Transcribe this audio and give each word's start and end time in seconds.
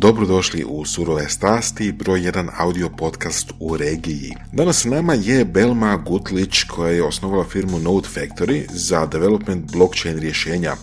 Dobrodošli 0.00 0.64
u 0.68 0.84
Surove 0.84 1.28
strasti, 1.28 1.92
broj 1.92 2.24
jedan 2.24 2.50
audio 2.58 2.88
podcast 2.88 3.52
u 3.60 3.76
regiji. 3.76 4.34
Danas 4.52 4.80
s 4.80 4.84
nama 4.84 5.14
je 5.14 5.44
Belma 5.44 5.96
Gutlić 5.96 6.62
koja 6.62 6.92
je 6.92 7.02
osnovala 7.02 7.44
firmu 7.44 7.78
Node 7.78 8.08
Factory 8.14 8.66
za 8.72 9.06
development 9.06 9.72
blockchain 9.72 10.18
rješenja, 10.18 10.74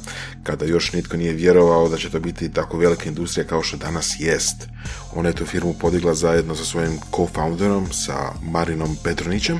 kada 0.44 0.66
još 0.66 0.94
nitko 0.94 1.18
nije 1.18 1.34
vjerovao 1.34 1.90
da 1.90 1.98
će 1.98 2.10
to 2.10 2.20
biti 2.20 2.52
tako 2.52 2.78
velika 2.78 3.10
industrija 3.10 3.48
kao 3.48 3.64
što 3.64 3.78
danas 3.78 4.16
jest. 4.20 4.68
Ona 5.13 5.29
je 5.29 5.36
tu 5.36 5.46
firmu 5.46 5.74
podigla 5.74 6.13
zajedno 6.13 6.56
sa 6.56 6.66
svojim 6.66 7.00
co-founderom, 7.12 7.86
sa 7.92 8.32
Marinom 8.42 8.97
Petronićem, 9.04 9.60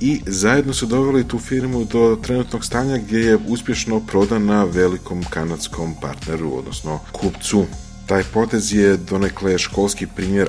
i 0.00 0.20
zajedno 0.26 0.72
su 0.72 0.86
doveli 0.86 1.28
tu 1.28 1.38
firmu 1.38 1.84
do 1.84 2.18
trenutnog 2.22 2.64
stanja 2.64 2.98
gdje 2.98 3.18
je 3.18 3.38
uspješno 3.48 4.00
prodana 4.00 4.64
velikom 4.64 5.24
kanadskom 5.30 5.94
partneru, 6.00 6.58
odnosno 6.58 7.00
kupcu 7.12 7.66
taj 8.06 8.22
potez 8.24 8.72
je 8.72 8.96
donekle 8.96 9.58
školski 9.58 10.06
primjer 10.06 10.48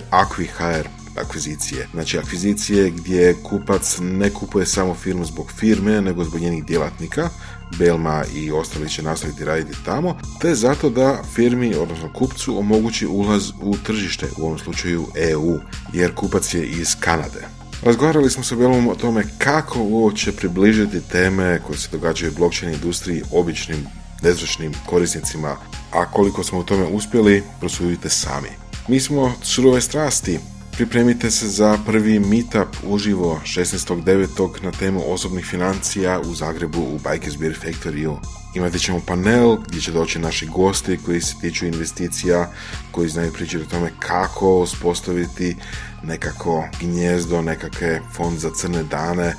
HR 0.58 0.88
akvizicije. 1.22 1.88
Znači 1.94 2.18
akvizicije 2.18 2.90
gdje 2.90 3.36
kupac 3.44 3.98
ne 4.02 4.30
kupuje 4.30 4.66
samo 4.66 4.94
firmu 4.94 5.26
zbog 5.26 5.52
firme, 5.52 6.02
nego 6.02 6.24
zbog 6.24 6.41
njenih 6.41 6.66
djelatnika, 6.66 7.30
Belma 7.77 8.24
i 8.36 8.52
ostali 8.52 8.90
će 8.90 9.04
nastaviti 9.04 9.46
raditi 9.46 9.77
tamo, 9.86 10.18
te 10.41 10.55
zato 10.55 10.90
da 10.90 11.24
firmi, 11.36 11.76
odnosno 11.76 12.13
kupcu, 12.13 12.60
omogući 12.60 13.08
ulaz 13.08 13.52
u 13.62 13.77
tržište, 13.77 14.27
u 14.38 14.46
ovom 14.46 14.60
slučaju 14.60 15.08
EU, 15.16 15.60
jer 15.94 16.16
kupac 16.16 16.54
je 16.54 16.66
iz 16.66 16.96
Kanade. 16.99 17.48
Razgovarali 17.84 18.30
smo 18.30 18.44
sa 18.44 18.55
Belmom 18.55 18.88
o 18.88 18.96
tome 18.96 19.24
kako 19.38 19.80
uopće 19.80 20.32
približiti 20.32 21.02
teme 21.02 21.62
koje 21.68 21.77
se 21.77 21.90
događaju 21.91 22.32
u 22.32 22.35
blockchain 22.35 22.74
industriji 22.74 23.24
običnim 23.32 23.88
nezvučnim 24.23 24.73
korisnicima, 24.86 25.55
a 25.91 26.12
koliko 26.12 26.44
smo 26.44 26.59
u 26.59 26.63
tome 26.63 26.86
uspjeli, 26.86 27.44
prosudite 27.59 28.09
sami. 28.09 28.49
Mi 28.88 28.99
smo 28.99 29.34
surove 29.41 29.82
strasti, 29.82 30.40
Pripremite 30.76 31.32
se 31.32 31.48
za 31.48 31.77
prvi 31.86 32.20
meetup 32.20 32.68
uživo 32.84 33.41
16.9. 33.46 34.63
na 34.63 34.71
temu 34.71 35.01
osobnih 35.07 35.46
financija 35.46 36.20
u 36.20 36.34
Zagrebu 36.34 36.82
u 36.82 36.99
Bikers 37.12 37.38
Beer 37.38 37.60
Factory. 37.63 38.18
Imati 38.55 38.79
ćemo 38.79 39.01
panel 39.07 39.57
gdje 39.68 39.82
će 39.82 39.91
doći 39.91 40.20
naši 40.20 40.48
gosti 40.48 40.99
koji 41.05 41.21
se 41.21 41.35
tiču 41.41 41.66
investicija, 41.66 42.51
koji 42.91 43.10
znaju 43.10 43.34
pričati 43.34 43.63
o 43.63 43.68
tome 43.68 43.91
kako 43.99 44.60
uspostaviti 44.60 45.55
nekako 46.04 46.68
gnjezdo, 46.79 47.41
nekakve 47.41 48.01
fond 48.16 48.40
za 48.40 48.49
crne 48.55 48.84
dane 48.84 49.35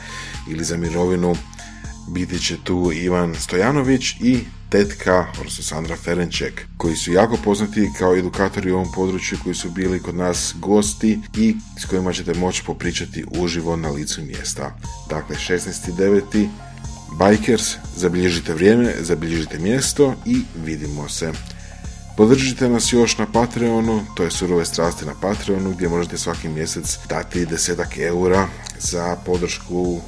ili 0.51 0.65
za 0.65 0.77
mirovinu. 0.77 1.37
Biti 2.09 2.39
će 2.39 2.57
tu 2.65 2.93
Ivan 2.93 3.35
Stojanović 3.35 4.17
i 4.21 4.45
tetka, 4.75 5.27
odnosno 5.39 5.65
Sandra 5.65 5.97
Ferenček, 5.97 6.67
koji 6.77 6.97
su 6.97 7.13
jako 7.13 7.37
poznati 7.45 7.91
kao 7.99 8.17
edukatori 8.17 8.71
u 8.71 8.75
ovom 8.75 8.93
području, 8.95 9.39
koji 9.43 9.55
su 9.55 9.71
bili 9.71 10.03
kod 10.03 10.15
nas 10.15 10.55
gosti 10.59 11.21
i 11.37 11.57
s 11.79 11.85
kojima 11.85 12.13
ćete 12.13 12.35
moći 12.35 12.63
popričati 12.67 13.25
uživo 13.31 13.77
na 13.77 13.91
licu 13.91 14.23
mjesta. 14.23 14.77
Dakle, 15.11 15.37
16.9. 15.37 16.49
Bikers, 17.19 17.75
zabilježite 17.97 18.55
vrijeme, 18.55 18.95
zabilježite 19.01 19.59
mjesto 19.59 20.15
i 20.27 20.43
vidimo 20.65 21.09
se. 21.09 21.33
Podržite 22.17 22.69
nas 22.69 22.93
još 22.93 23.19
na 23.19 23.27
Patreonu, 23.27 24.01
to 24.17 24.23
je 24.23 24.31
surove 24.31 24.65
strasti 24.65 25.05
na 25.05 25.15
Patreonu 25.21 25.71
gdje 25.71 25.89
možete 25.89 26.19
svaki 26.19 26.49
mjesec 26.49 26.99
dati 27.09 27.47
desetak 27.47 27.99
eura 27.99 28.49
za 28.79 29.17
podršku 29.27 30.01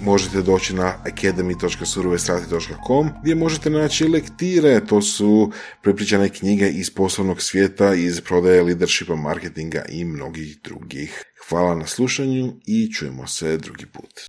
možete 0.00 0.42
doći 0.42 0.74
na 0.74 0.94
academy.surovestrati.com 1.04 3.10
gdje 3.22 3.34
možete 3.34 3.70
naći 3.70 4.08
lektire, 4.08 4.86
to 4.86 5.02
su 5.02 5.52
prepričane 5.82 6.28
knjige 6.28 6.68
iz 6.68 6.94
poslovnog 6.94 7.42
svijeta, 7.42 7.94
iz 7.94 8.20
prodaje 8.20 8.62
leadershipa, 8.62 9.16
marketinga 9.16 9.84
i 9.88 10.04
mnogih 10.04 10.58
drugih. 10.64 11.24
Hvala 11.48 11.74
na 11.74 11.86
slušanju 11.86 12.52
i 12.66 12.92
čujemo 12.92 13.26
se 13.26 13.56
drugi 13.56 13.86
put. 13.86 14.20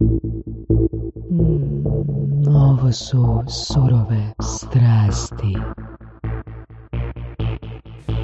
Mm, 1.31 2.47
ovo 2.47 2.91
su 2.91 3.43
surove 3.67 4.33
strasti. 4.41 5.55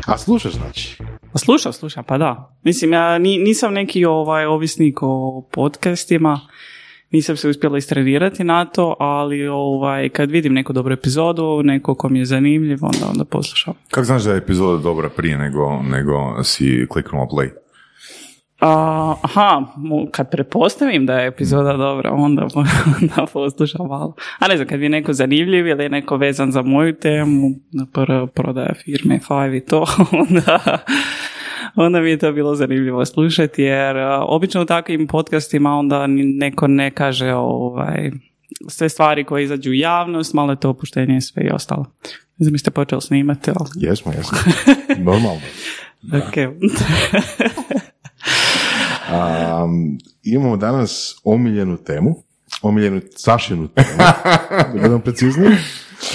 A 0.08 0.18
slušaš 0.18 0.54
znači? 0.54 0.98
Slušam, 1.36 1.74
slušam, 1.74 2.04
pa 2.04 2.18
da. 2.18 2.58
Mislim, 2.64 2.94
ja 2.94 3.18
nisam 3.18 3.74
neki 3.74 4.06
ovaj 4.06 4.46
ovisnik 4.46 5.00
o 5.02 5.44
podcastima, 5.52 6.40
nisam 7.12 7.38
se 7.38 7.50
uspjela 7.50 7.78
istrenirati 7.78 8.44
na 8.44 8.66
to, 8.66 8.96
ali 9.00 9.48
ovaj, 9.48 10.10
kad 10.10 10.32
vidim 10.32 10.54
neku 10.54 10.74
dobru 10.74 10.94
epizodu, 10.94 11.62
neko 11.64 11.96
ko 11.96 12.10
mi 12.10 12.20
je 12.20 12.26
zanimljiv, 12.26 12.80
onda, 12.82 13.08
onda 13.10 13.26
poslušam. 13.26 13.74
Kako 13.92 14.06
znaš 14.06 14.24
da 14.24 14.32
je 14.32 14.38
epizoda 14.38 14.84
dobra 14.84 15.10
prije 15.10 15.38
nego, 15.38 15.82
nego 15.82 16.44
si 16.44 16.88
kliknuo 16.90 17.26
play? 17.26 17.50
A, 18.60 19.16
aha, 19.22 19.64
kad 20.12 20.32
prepostavim 20.32 21.06
da 21.06 21.20
je 21.20 21.28
epizoda 21.28 21.74
dobra, 21.74 22.12
onda, 22.12 22.48
onda 23.02 23.26
poslušam 23.34 23.88
malo. 23.88 24.16
A 24.40 24.48
ne 24.48 24.56
znam, 24.56 24.68
kad 24.68 24.80
mi 24.80 24.86
je 24.86 24.90
neko 24.90 25.14
zanimljiv 25.14 25.68
ili 25.68 25.84
je 25.84 25.90
neko 25.90 26.18
vezan 26.18 26.52
za 26.52 26.62
moju 26.62 26.96
temu, 26.96 27.50
na 27.72 27.86
prvo 27.94 28.28
prodaja 28.28 28.74
firme 28.74 29.20
Five 29.20 29.58
i 29.58 29.66
to, 29.66 29.86
onda, 30.30 30.60
onda 31.86 32.02
mi 32.02 32.10
je 32.10 32.18
to 32.18 32.32
bilo 32.32 32.56
zanimljivo 32.56 33.06
slušati 33.06 33.64
jer 33.64 33.96
obično 34.28 34.62
u 34.62 34.66
takvim 34.66 35.08
podcastima 35.08 35.74
onda 35.74 36.08
neko 36.08 36.68
ne 36.68 36.92
kaže 36.92 37.34
ovaj, 37.34 38.12
sve 38.68 38.90
stvari 38.90 39.24
koje 39.24 39.44
izađu 39.44 39.70
u 39.70 39.74
javnost, 39.74 40.34
malo 40.34 40.52
je 40.52 40.60
to 40.60 40.70
opuštenje 40.70 41.18
i 41.18 41.22
sve 41.22 41.44
i 41.44 41.52
ostalo. 41.52 41.86
Znam, 42.38 42.52
mi 42.52 42.60
ste 42.60 42.72
počeli 42.72 43.02
snimati, 43.02 43.52
ali... 43.56 43.70
Jesmo, 43.76 44.12
jesmo. 44.12 44.38
Normalno. 45.12 45.42
ok. 46.04 46.36
um, 49.64 49.98
imamo 50.24 50.58
danas 50.58 51.22
omiljenu 51.24 51.78
temu, 51.78 52.16
omiljenu 52.62 53.02
Sašinu 53.16 53.68
temu, 53.68 53.98
da 54.74 54.80
budem 54.82 55.02
precizniji. 55.02 55.52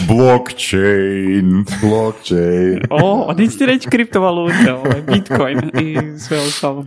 Blockchain. 0.08 1.64
Blockchain. 1.82 2.80
o, 3.04 3.34
nisi 3.38 3.58
ti 3.58 3.66
reći 3.66 3.88
kriptovalute, 3.90 4.72
ovaj, 4.72 5.02
Bitcoin 5.02 5.58
i 5.58 6.18
sve 6.18 6.38
ostalo. 6.38 6.86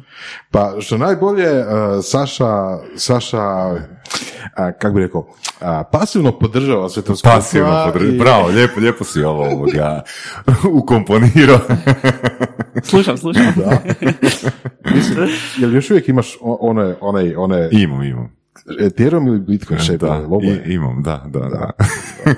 Pa 0.51 0.73
što 0.79 0.97
najbolje, 0.97 1.59
uh, 1.59 1.65
Saša, 2.03 2.77
Saša, 2.95 3.71
uh, 3.71 3.79
kako 4.79 4.93
bi 4.95 5.01
rekao, 5.01 5.21
uh, 5.21 5.67
pasivno 5.91 6.39
podržava 6.39 6.89
sve 6.89 7.03
to 7.03 7.13
Pasivno 7.23 7.83
podržava, 7.85 8.15
i... 8.15 8.17
bravo, 8.17 8.47
lijepo, 8.47 8.79
lijepo 8.79 9.03
si 9.03 9.23
ovo 9.23 9.43
ovoga 9.43 10.03
ukomponirao. 10.81 11.59
slušam, 12.89 13.17
slušam. 13.17 13.53
Da. 13.55 13.81
Mislim, 14.95 15.29
jel 15.57 15.73
još 15.75 15.89
uvijek 15.89 16.09
imaš 16.09 16.37
one, 16.41 16.95
one, 17.01 17.37
one... 17.37 17.69
Imam, 17.71 18.03
imam. 18.03 18.43
Ethereum 18.79 19.27
ili 19.27 19.39
Bitcoin 19.39 19.79
da, 19.99 20.27
i, 20.65 20.73
imam, 20.73 21.03
da, 21.03 21.23
da, 21.27 21.39
da. 21.39 21.49
da. 21.49 21.71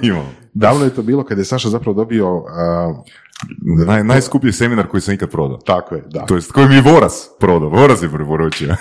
imam. 0.01 0.44
Davno 0.55 0.83
je 0.85 0.89
to 0.89 1.01
bilo 1.01 1.23
kada 1.23 1.41
je 1.41 1.45
Saša 1.45 1.69
zapravo 1.69 1.93
dobio... 1.93 2.37
Uh, 2.37 2.45
Naj, 3.85 4.03
najskuplji 4.03 4.51
seminar 4.51 4.87
koji 4.87 5.01
sam 5.01 5.13
ikad 5.13 5.29
prodao. 5.29 5.57
Tako 5.57 5.95
je, 5.95 6.03
da. 6.09 6.25
To 6.25 6.35
jest, 6.35 6.51
koji 6.51 6.67
mi 6.67 6.75
je 6.75 6.81
Voras 6.81 7.29
prodao. 7.39 7.69
Voras 7.69 8.03
je 8.03 8.09
preporučio. 8.09 8.67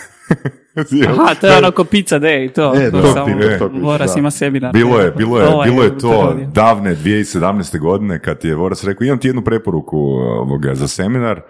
Aha, 1.09 1.35
to 1.41 1.47
je 1.47 1.59
ono 1.59 1.71
ko 1.71 1.85
pizza 1.85 2.19
day, 2.19 2.53
to. 2.53 2.75
E, 2.77 2.91
to, 2.91 3.03
to, 3.03 3.13
samo, 3.13 3.35
to, 3.59 3.71
Voras 3.83 4.17
ima 4.17 4.31
seminar. 4.31 4.73
Bilo 4.73 5.01
je, 5.01 5.11
bilo 5.11 5.41
je, 5.41 5.49
bilo 5.65 5.83
je 5.83 5.99
to 5.99 6.37
davne 6.53 6.97
2017. 6.97 7.79
godine 7.79 8.19
kad 8.19 8.45
je 8.45 8.55
Voras 8.55 8.85
rekao 8.85 9.05
imam 9.05 9.19
ti 9.19 9.29
jednu 9.29 9.45
preporuku 9.45 9.99
ovoga, 10.41 10.75
za 10.75 10.89
seminar. 10.89 11.41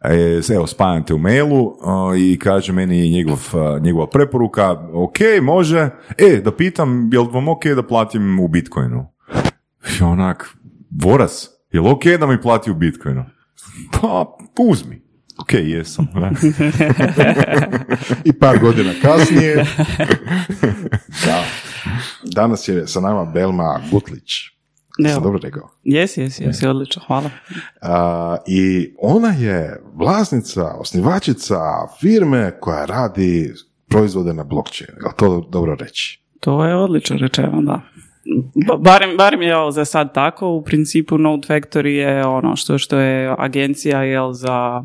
E, 0.00 0.40
evo, 0.54 0.66
spajam 0.66 1.04
te 1.04 1.14
u 1.14 1.18
mailu 1.18 1.76
i 2.18 2.38
kaže 2.38 2.72
meni 2.72 3.10
njegov, 3.10 3.40
njegova 3.80 4.06
preporuka, 4.06 4.70
ok, 4.92 5.18
može, 5.42 5.90
e, 6.18 6.40
da 6.44 6.52
pitam, 6.52 7.10
jel 7.12 7.24
vam 7.24 7.48
ok 7.48 7.66
da 7.66 7.82
platim 7.82 8.40
u 8.40 8.48
Bitcoinu? 8.48 9.13
I 10.00 10.02
onak, 10.02 10.56
Voras, 10.90 11.50
je 11.72 11.80
li 11.80 11.88
ok 11.88 12.04
da 12.20 12.26
mi 12.26 12.40
plati 12.40 12.70
u 12.70 12.74
Bitcoinu? 12.74 13.24
Pa, 13.92 14.36
uzmi. 14.70 15.04
Ok, 15.38 15.52
jesam. 15.52 16.06
I 18.24 18.32
par 18.32 18.58
godina 18.58 18.92
kasnije. 19.02 19.56
da. 21.26 21.44
Danas 22.22 22.68
je 22.68 22.86
sa 22.86 23.00
nama 23.00 23.24
Belma 23.24 23.80
Gutlić. 23.90 24.32
Ne, 24.98 25.12
Sam 25.12 25.22
dobro 25.22 25.38
rekao? 25.42 25.70
Jesi, 25.82 26.20
jesi, 26.20 26.44
jesi, 26.44 26.66
odlično, 26.66 27.02
hvala. 27.06 27.30
I 28.46 28.94
ona 28.98 29.28
je 29.28 29.82
vlasnica, 29.94 30.64
osnivačica 30.64 31.60
firme 32.00 32.58
koja 32.60 32.84
radi 32.84 33.54
proizvode 33.88 34.34
na 34.34 34.44
blockchain. 34.44 34.90
Je 34.90 35.16
to 35.16 35.48
dobro 35.50 35.74
reći? 35.74 36.20
To 36.40 36.64
je 36.64 36.76
odlično 36.76 37.16
rečeno, 37.16 37.62
da 37.62 37.80
barem, 38.78 39.16
barem 39.16 39.42
je 39.42 39.54
za 39.70 39.84
sad 39.84 40.14
tako, 40.14 40.48
u 40.48 40.62
principu 40.62 41.18
Node 41.18 41.48
Factory 41.48 41.86
je 41.86 42.26
ono 42.26 42.56
što, 42.56 42.78
što 42.78 42.98
je 42.98 43.34
agencija 43.38 44.02
jel, 44.02 44.32
za, 44.32 44.84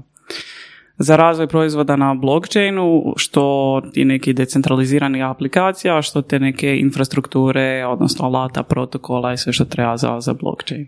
za 0.97 1.15
razvoj 1.15 1.47
proizvoda 1.47 1.95
na 1.95 2.13
blockchainu, 2.13 3.13
što 3.17 3.81
ti 3.93 4.05
neki 4.05 4.33
decentralizirani 4.33 5.23
aplikacija, 5.23 6.01
što 6.01 6.21
te 6.21 6.39
neke 6.39 6.77
infrastrukture, 6.77 7.85
odnosno 7.85 8.25
alata, 8.25 8.63
protokola 8.63 9.33
i 9.33 9.37
sve 9.37 9.53
što 9.53 9.65
treba 9.65 9.97
za, 9.97 10.19
za 10.19 10.33
blockchain. 10.33 10.87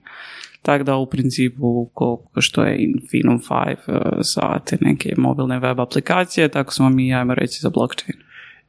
Tako 0.62 0.83
da 0.83 0.95
u 0.95 1.06
principu 1.06 1.89
što 2.38 2.63
je 2.63 2.77
Infinum 2.83 3.39
5 3.50 3.75
uh, 3.88 3.95
sa 4.21 4.59
te 4.59 4.77
neke 4.81 5.13
mobilne 5.18 5.59
web 5.59 5.80
aplikacije, 5.80 6.50
tako 6.50 6.74
smo 6.74 6.89
mi, 6.89 7.15
ajmo 7.15 7.33
reći, 7.33 7.59
za 7.62 7.69
blockchain. 7.69 8.19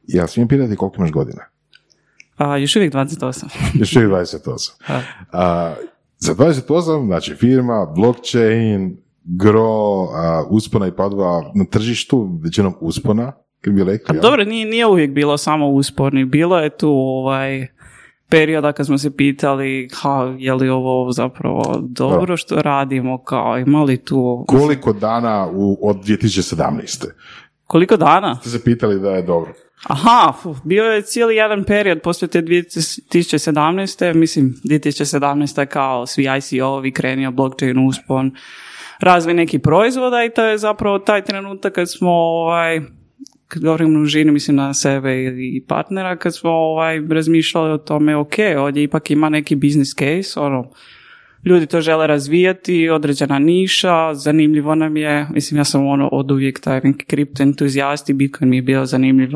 Ja 0.07 0.27
smijem 0.27 0.47
pitati 0.47 0.75
koliko 0.75 0.95
imaš 0.97 1.11
godina? 1.11 1.52
A, 2.37 2.57
još 2.57 2.75
uvijek 2.75 2.93
28. 2.93 3.45
Još 3.79 3.95
uvijek 3.95 4.11
28. 4.11 4.71
A, 5.31 5.73
za 6.17 6.35
28, 6.35 7.05
znači 7.05 7.35
firma, 7.35 7.93
blockchain, 7.95 8.97
gro, 9.23 10.07
a, 10.13 10.43
uspona 10.49 10.87
i 10.87 10.91
padova 10.91 11.51
na 11.55 11.65
tržištu, 11.65 12.39
većinom 12.43 12.73
uspona, 12.79 13.31
kako 13.61 13.75
bi 13.75 13.83
rekli. 13.83 14.17
A, 14.17 14.21
dobro, 14.21 14.43
nije, 14.43 14.65
nije 14.65 14.85
uvijek 14.85 15.11
bilo 15.11 15.37
samo 15.37 15.69
usporni, 15.69 16.25
bilo 16.25 16.59
je 16.59 16.69
tu 16.69 16.89
ovaj 16.89 17.67
perioda 18.29 18.71
kad 18.71 18.85
smo 18.85 18.97
se 18.97 19.15
pitali 19.15 19.89
ha, 19.93 20.35
je 20.37 20.53
li 20.53 20.69
ovo 20.69 21.11
zapravo 21.11 21.79
dobro 21.81 22.37
što 22.37 22.61
radimo, 22.61 23.23
kao 23.23 23.59
ima 23.59 23.83
li 23.83 23.97
tu... 23.97 24.45
Koliko 24.47 24.93
dana 24.93 25.47
u, 25.53 25.89
od 25.89 25.97
2017. 25.97 27.07
Koliko 27.67 27.97
dana? 27.97 28.35
Ste 28.35 28.49
se 28.49 28.63
pitali 28.63 28.99
da 28.99 29.09
je 29.09 29.21
dobro. 29.21 29.53
Aha, 29.83 30.33
bio 30.63 30.83
je 30.83 31.01
cijeli 31.01 31.35
jedan 31.35 31.63
period 31.63 32.01
poslije 32.01 32.29
te 32.29 32.41
2017. 32.41 34.13
Mislim, 34.13 34.55
2017. 34.63 35.59
je 35.59 35.65
kao 35.65 36.05
svi 36.05 36.23
ICO-ovi 36.23 36.91
krenio, 36.91 37.31
blockchain 37.31 37.87
uspon, 37.87 38.35
razvoj 38.99 39.33
nekih 39.33 39.59
proizvoda 39.61 40.23
i 40.23 40.29
to 40.29 40.43
je 40.43 40.57
zapravo 40.57 40.99
taj 40.99 41.23
trenutak 41.23 41.73
kad 41.73 41.91
smo 41.91 42.11
ovaj, 42.11 42.81
kad 43.47 43.63
govorim 43.63 44.01
u 44.01 44.05
žini, 44.05 44.31
mislim 44.31 44.57
na 44.57 44.73
sebe 44.73 45.15
i 45.37 45.63
partnera, 45.67 46.15
kad 46.15 46.35
smo 46.35 46.51
ovaj, 46.51 47.01
razmišljali 47.09 47.71
o 47.71 47.77
tome, 47.77 48.15
ok, 48.15 48.33
ovdje 48.57 48.83
ipak 48.83 49.11
ima 49.11 49.29
neki 49.29 49.55
business 49.55 49.91
case, 49.95 50.39
ono, 50.39 50.71
ljudi 51.45 51.67
to 51.67 51.81
žele 51.81 52.07
razvijati, 52.07 52.89
određena 52.89 53.39
niša, 53.39 54.13
zanimljivo 54.13 54.75
nam 54.75 54.97
je, 54.97 55.27
mislim 55.33 55.57
ja 55.57 55.63
sam 55.63 55.87
ono 55.87 56.07
od 56.07 56.31
uvijek 56.31 56.59
taj 56.59 56.81
neki 56.83 57.05
kripto 57.05 57.43
entuzijast 57.43 58.09
i 58.09 58.13
Bitcoin 58.13 58.49
mi 58.49 58.55
je 58.55 58.61
bio 58.61 58.85
zanimljiv 58.85 59.29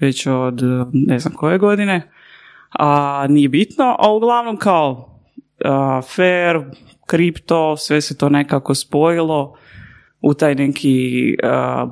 već 0.00 0.26
od 0.26 0.62
ne 0.92 1.18
znam 1.18 1.34
koje 1.34 1.58
godine, 1.58 2.10
a 2.70 3.26
nije 3.28 3.48
bitno, 3.48 3.96
a 3.98 4.12
uglavnom 4.12 4.56
kao 4.56 5.18
a, 5.64 6.00
fair, 6.16 6.60
kripto, 7.06 7.76
sve 7.76 8.00
se 8.00 8.18
to 8.18 8.28
nekako 8.28 8.74
spojilo 8.74 9.56
u 10.20 10.34
taj 10.34 10.54
neki 10.54 11.36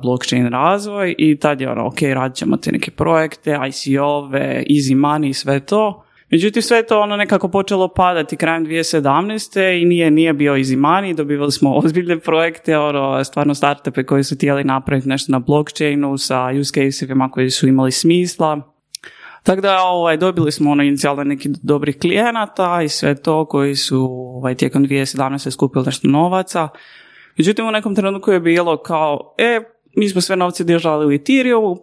blockchain 0.01 0.47
razvoj 0.47 1.15
i 1.17 1.35
tad 1.35 1.61
je 1.61 1.71
ono, 1.71 1.87
ok, 1.87 2.01
radit 2.01 2.37
ćemo 2.37 2.57
te 2.57 2.71
neke 2.71 2.91
projekte, 2.91 3.59
ICO-ove, 3.67 4.63
easy 4.69 4.95
money, 4.95 5.33
sve 5.33 5.59
to. 5.59 6.03
Međutim, 6.31 6.61
sve 6.61 6.83
to 6.83 6.99
ono 6.99 7.17
nekako 7.17 7.47
počelo 7.47 7.87
padati 7.87 8.37
krajem 8.37 8.65
2017. 8.65 9.81
i 9.81 9.85
nije, 9.85 10.11
nije 10.11 10.33
bio 10.33 10.53
money, 10.55 11.15
dobivali 11.15 11.51
smo 11.51 11.75
ozbiljne 11.83 12.19
projekte, 12.19 12.77
ono, 12.77 13.23
stvarno 13.23 13.55
startupe 13.55 14.03
koji 14.03 14.23
su 14.23 14.35
htjeli 14.35 14.63
napraviti 14.63 15.09
nešto 15.09 15.31
na 15.31 15.39
blockchainu 15.39 16.17
sa 16.17 16.49
use 16.59 16.71
casevima 16.73 17.31
koji 17.31 17.49
su 17.49 17.67
imali 17.67 17.91
smisla. 17.91 18.73
Tako 19.43 19.61
da 19.61 19.81
ovaj, 19.83 20.17
dobili 20.17 20.51
smo 20.51 20.71
ono 20.71 20.83
inicijalno 20.83 21.23
neki 21.23 21.49
dobrih 21.63 21.99
klijenata 21.99 22.81
i 22.81 22.89
sve 22.89 23.15
to 23.15 23.45
koji 23.45 23.75
su 23.75 24.07
ovaj, 24.35 24.55
tijekom 24.55 24.85
2017. 24.85 25.51
skupili 25.51 25.85
nešto 25.85 26.07
novaca. 26.07 26.69
Međutim, 27.37 27.67
u 27.67 27.71
nekom 27.71 27.95
trenutku 27.95 28.31
je 28.31 28.39
bilo 28.39 28.77
kao, 28.77 29.35
e, 29.37 29.59
mi 29.95 30.09
smo 30.09 30.21
sve 30.21 30.35
novce 30.35 30.63
držali 30.63 31.05
u 31.05 31.11
Ethereum, 31.11 31.71
uh, 31.71 31.77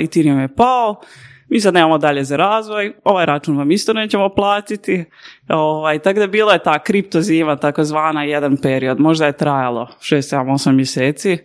Ethereum 0.00 0.40
je 0.40 0.54
pao, 0.54 1.00
mi 1.48 1.60
sad 1.60 1.74
nemamo 1.74 1.98
dalje 1.98 2.24
za 2.24 2.36
razvoj, 2.36 2.92
ovaj 3.04 3.26
račun 3.26 3.56
vam 3.58 3.70
isto 3.70 3.92
nećemo 3.92 4.28
platiti. 4.28 5.04
Ovaj, 5.48 5.98
tako 5.98 6.20
da 6.20 6.26
bila 6.26 6.52
je 6.52 6.62
ta 6.62 6.78
kriptozima, 6.78 7.56
takozvana 7.56 8.24
jedan 8.24 8.56
period, 8.56 9.00
možda 9.00 9.26
je 9.26 9.36
trajalo 9.36 9.88
6, 10.00 10.36
7, 10.36 10.44
8 10.44 10.72
mjeseci, 10.72 11.38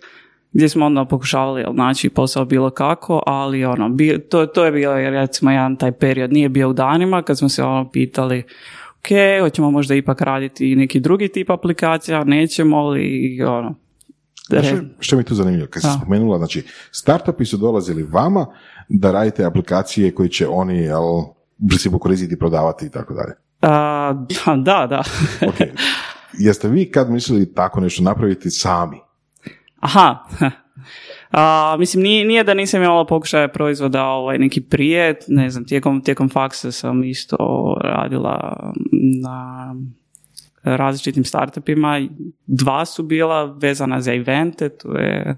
gdje 0.53 0.69
smo 0.69 0.85
onda 0.85 1.05
pokušavali 1.05 1.65
naći 1.71 2.09
posao 2.09 2.45
bilo 2.45 2.69
kako, 2.69 3.23
ali 3.25 3.65
ono, 3.65 3.89
to, 4.29 4.45
to 4.45 4.65
je 4.65 4.71
bilo 4.71 4.95
recimo 4.95 5.51
jedan 5.51 5.75
taj 5.75 5.91
period, 5.91 6.33
nije 6.33 6.49
bio 6.49 6.69
u 6.69 6.73
danima 6.73 7.21
kad 7.21 7.37
smo 7.37 7.49
se 7.49 7.63
ono 7.63 7.91
pitali 7.91 8.43
ok, 8.99 9.41
hoćemo 9.41 9.71
možda 9.71 9.95
ipak 9.95 10.21
raditi 10.21 10.75
neki 10.75 10.99
drugi 10.99 11.27
tip 11.27 11.49
aplikacija, 11.49 12.23
nećemo 12.23 12.89
li, 12.89 13.39
ono, 13.47 13.75
što, 14.61 14.77
što 14.99 15.15
mi 15.15 15.19
je 15.19 15.25
tu 15.25 15.35
zanimljivo, 15.35 15.67
kad 15.69 15.81
si 15.81 15.87
spomenula, 15.97 16.37
znači, 16.37 16.63
startupi 16.91 17.45
su 17.45 17.57
dolazili 17.57 18.03
vama 18.03 18.45
da 18.89 19.11
radite 19.11 19.45
aplikacije 19.45 20.15
koje 20.15 20.29
će 20.29 20.47
oni, 20.47 20.77
jel, 20.77 21.03
u 21.03 21.67
principu 21.67 21.99
koristiti, 21.99 22.39
prodavati 22.39 22.85
i 22.85 22.89
tako 22.89 23.13
dalje. 23.13 23.33
Da, 24.63 24.87
da. 24.87 25.03
okay. 25.41 25.69
Jeste 26.45 26.67
vi 26.67 26.91
kad 26.91 27.09
mislili 27.09 27.53
tako 27.53 27.79
nešto 27.79 28.03
napraviti 28.03 28.51
sami? 28.51 28.97
Aha, 29.79 30.17
a, 31.31 31.75
mislim, 31.79 32.03
nije, 32.03 32.25
nije 32.25 32.43
da 32.43 32.53
nisam 32.53 32.83
imala 32.83 33.05
pokušaja 33.05 33.47
proizvoda 33.47 34.05
ovaj, 34.05 34.37
neki 34.37 34.61
prije, 34.61 35.19
ne 35.27 35.49
znam, 35.49 35.65
tijekom, 35.65 36.01
tijekom 36.01 36.29
faksa 36.29 36.71
sam 36.71 37.03
isto 37.03 37.37
radila 37.81 38.71
na 39.21 39.75
različitim 40.63 41.23
startupima. 41.23 42.07
Dva 42.47 42.85
su 42.85 43.03
bila 43.03 43.43
vezana 43.43 44.01
za 44.01 44.13
evente, 44.13 44.69
tu 44.77 44.91
je 44.91 45.37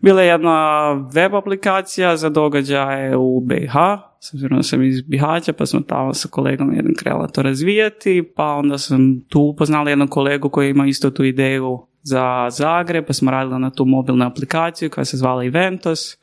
bila 0.00 0.22
je 0.22 0.28
jedna 0.28 0.92
web 1.14 1.34
aplikacija 1.34 2.16
za 2.16 2.28
događaje 2.28 3.16
u 3.16 3.40
BiH, 3.40 3.72
s 4.20 4.34
obzirom 4.34 4.58
da 4.58 4.62
sam 4.62 4.82
iz 4.82 5.02
Bihaća, 5.02 5.52
pa 5.52 5.66
smo 5.66 5.80
tamo 5.80 6.14
sa 6.14 6.28
kolegom 6.28 6.74
jedan 6.74 6.94
krela 6.98 7.28
to 7.28 7.42
razvijati, 7.42 8.32
pa 8.36 8.44
onda 8.44 8.78
sam 8.78 9.20
tu 9.28 9.40
upoznala 9.40 9.90
jednog 9.90 10.10
kolegu 10.10 10.48
koji 10.48 10.70
ima 10.70 10.86
isto 10.86 11.10
tu 11.10 11.24
ideju 11.24 11.86
za 12.02 12.48
Zagreb, 12.50 13.04
pa 13.06 13.12
smo 13.12 13.30
radili 13.30 13.60
na 13.60 13.70
tu 13.70 13.84
mobilnu 13.84 14.26
aplikaciju 14.26 14.90
koja 14.90 15.04
se 15.04 15.16
zvala 15.16 15.44
Eventos. 15.44 16.16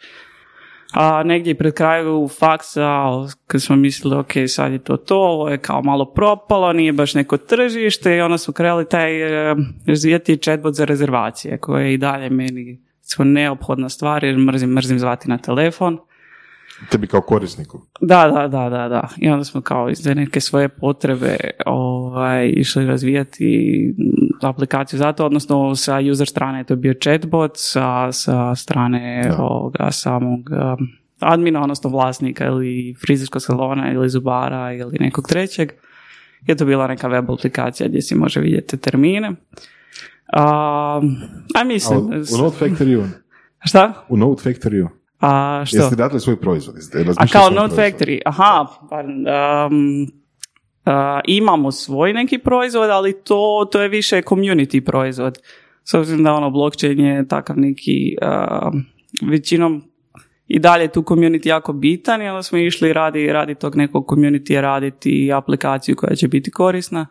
A 0.93 1.23
negdje 1.23 1.55
pred 1.55 1.73
kraju 1.73 2.27
faksa, 2.39 3.03
kad 3.47 3.61
smo 3.61 3.75
mislili, 3.75 4.15
ok, 4.15 4.31
sad 4.47 4.71
je 4.71 4.79
to 4.79 4.97
to, 4.97 5.17
ovo 5.17 5.49
je 5.49 5.57
kao 5.57 5.81
malo 5.81 6.13
propalo, 6.13 6.73
nije 6.73 6.93
baš 6.93 7.13
neko 7.13 7.37
tržište 7.37 8.15
i 8.15 8.21
onda 8.21 8.37
smo 8.37 8.53
krenuli 8.53 8.89
taj 8.89 9.21
e, 9.21 9.55
razvijati 9.87 10.37
chatbot 10.37 10.73
za 10.73 10.85
rezervacije, 10.85 11.57
koje 11.57 11.85
je 11.85 11.93
i 11.93 11.97
dalje 11.97 12.29
meni 12.29 12.81
neophodna 13.19 13.89
stvar 13.89 14.23
jer 14.23 14.37
mrzim, 14.37 14.69
mrzim 14.69 14.99
zvati 14.99 15.29
na 15.29 15.37
telefon. 15.37 15.99
Tebi 16.89 17.07
kao 17.07 17.21
korisniku? 17.21 17.81
Da, 18.01 18.27
da, 18.27 18.47
da, 18.47 18.69
da, 18.69 18.87
da. 18.87 19.07
I 19.17 19.29
onda 19.29 19.43
smo 19.43 19.61
kao 19.61 19.89
iz 19.89 20.05
neke 20.05 20.39
svoje 20.39 20.69
potrebe 20.69 21.37
ovaj, 21.65 22.49
išli 22.55 22.85
razvijati 22.85 23.93
aplikaciju 24.41 24.97
za 24.99 25.13
to, 25.13 25.25
odnosno 25.25 25.75
sa 25.75 25.99
user 26.11 26.27
strane 26.27 26.63
to 26.63 26.73
je 26.73 26.77
bio 26.77 26.93
chatbot, 26.93 27.51
sa, 27.55 28.11
sa 28.11 28.55
strane 28.55 29.33
ovoga, 29.39 29.91
samog 29.91 30.39
um, 30.39 30.87
admina, 31.19 31.61
odnosno 31.61 31.89
vlasnika 31.89 32.45
ili 32.45 32.95
frizerskog 33.05 33.41
salona 33.41 33.93
ili 33.93 34.09
zubara 34.09 34.73
ili 34.73 34.97
nekog 34.99 35.27
trećeg. 35.27 35.71
Je 36.47 36.55
to 36.55 36.65
bila 36.65 36.87
neka 36.87 37.07
web 37.07 37.31
aplikacija 37.31 37.89
gdje 37.89 38.01
si 38.01 38.15
može 38.15 38.39
vidjeti 38.39 38.77
termine. 38.77 39.27
Um, 39.27 39.35
a 41.55 41.63
mislim... 41.65 41.99
u 41.99 42.37
Note 42.37 42.65
Factory 42.65 43.07
Šta? 43.65 43.93
U 44.09 44.17
Note 44.17 44.49
Factory 44.49 44.87
A 45.19 45.63
što? 45.65 45.77
Jeste 45.77 45.95
radili 45.95 46.19
svoj 46.19 46.39
proizvod? 46.39 46.75
A 47.17 47.27
kao 47.27 47.49
Note 47.49 47.75
Factory, 47.75 48.19
aha, 48.25 48.67
pa, 48.89 48.99
um, 48.99 50.07
imamo 51.27 51.71
svoj 51.71 52.13
neki 52.13 52.37
proizvod, 52.37 52.89
ali 52.89 53.23
to, 53.23 53.69
to 53.71 53.81
je 53.81 53.89
više 53.89 54.21
community 54.21 54.85
proizvod. 54.85 55.37
S 55.83 55.93
obzirom 55.93 56.23
da 56.23 56.33
ono 56.33 56.49
blockchain 56.49 56.99
je 56.99 57.27
takav 57.27 57.59
neki 57.59 58.15
uh, 58.21 58.73
većinom 59.29 59.83
i 60.47 60.59
dalje 60.59 60.87
tu 60.87 61.01
community 61.01 61.47
jako 61.47 61.73
bitan 61.73 62.21
i 62.21 62.27
onda 62.29 62.43
smo 62.43 62.57
išli 62.57 62.93
radi, 62.93 63.27
radi 63.27 63.55
tog 63.55 63.75
nekog 63.75 64.05
community 64.05 64.61
raditi 64.61 65.31
aplikaciju 65.33 65.95
koja 65.95 66.15
će 66.15 66.27
biti 66.27 66.51
korisna 66.51 67.07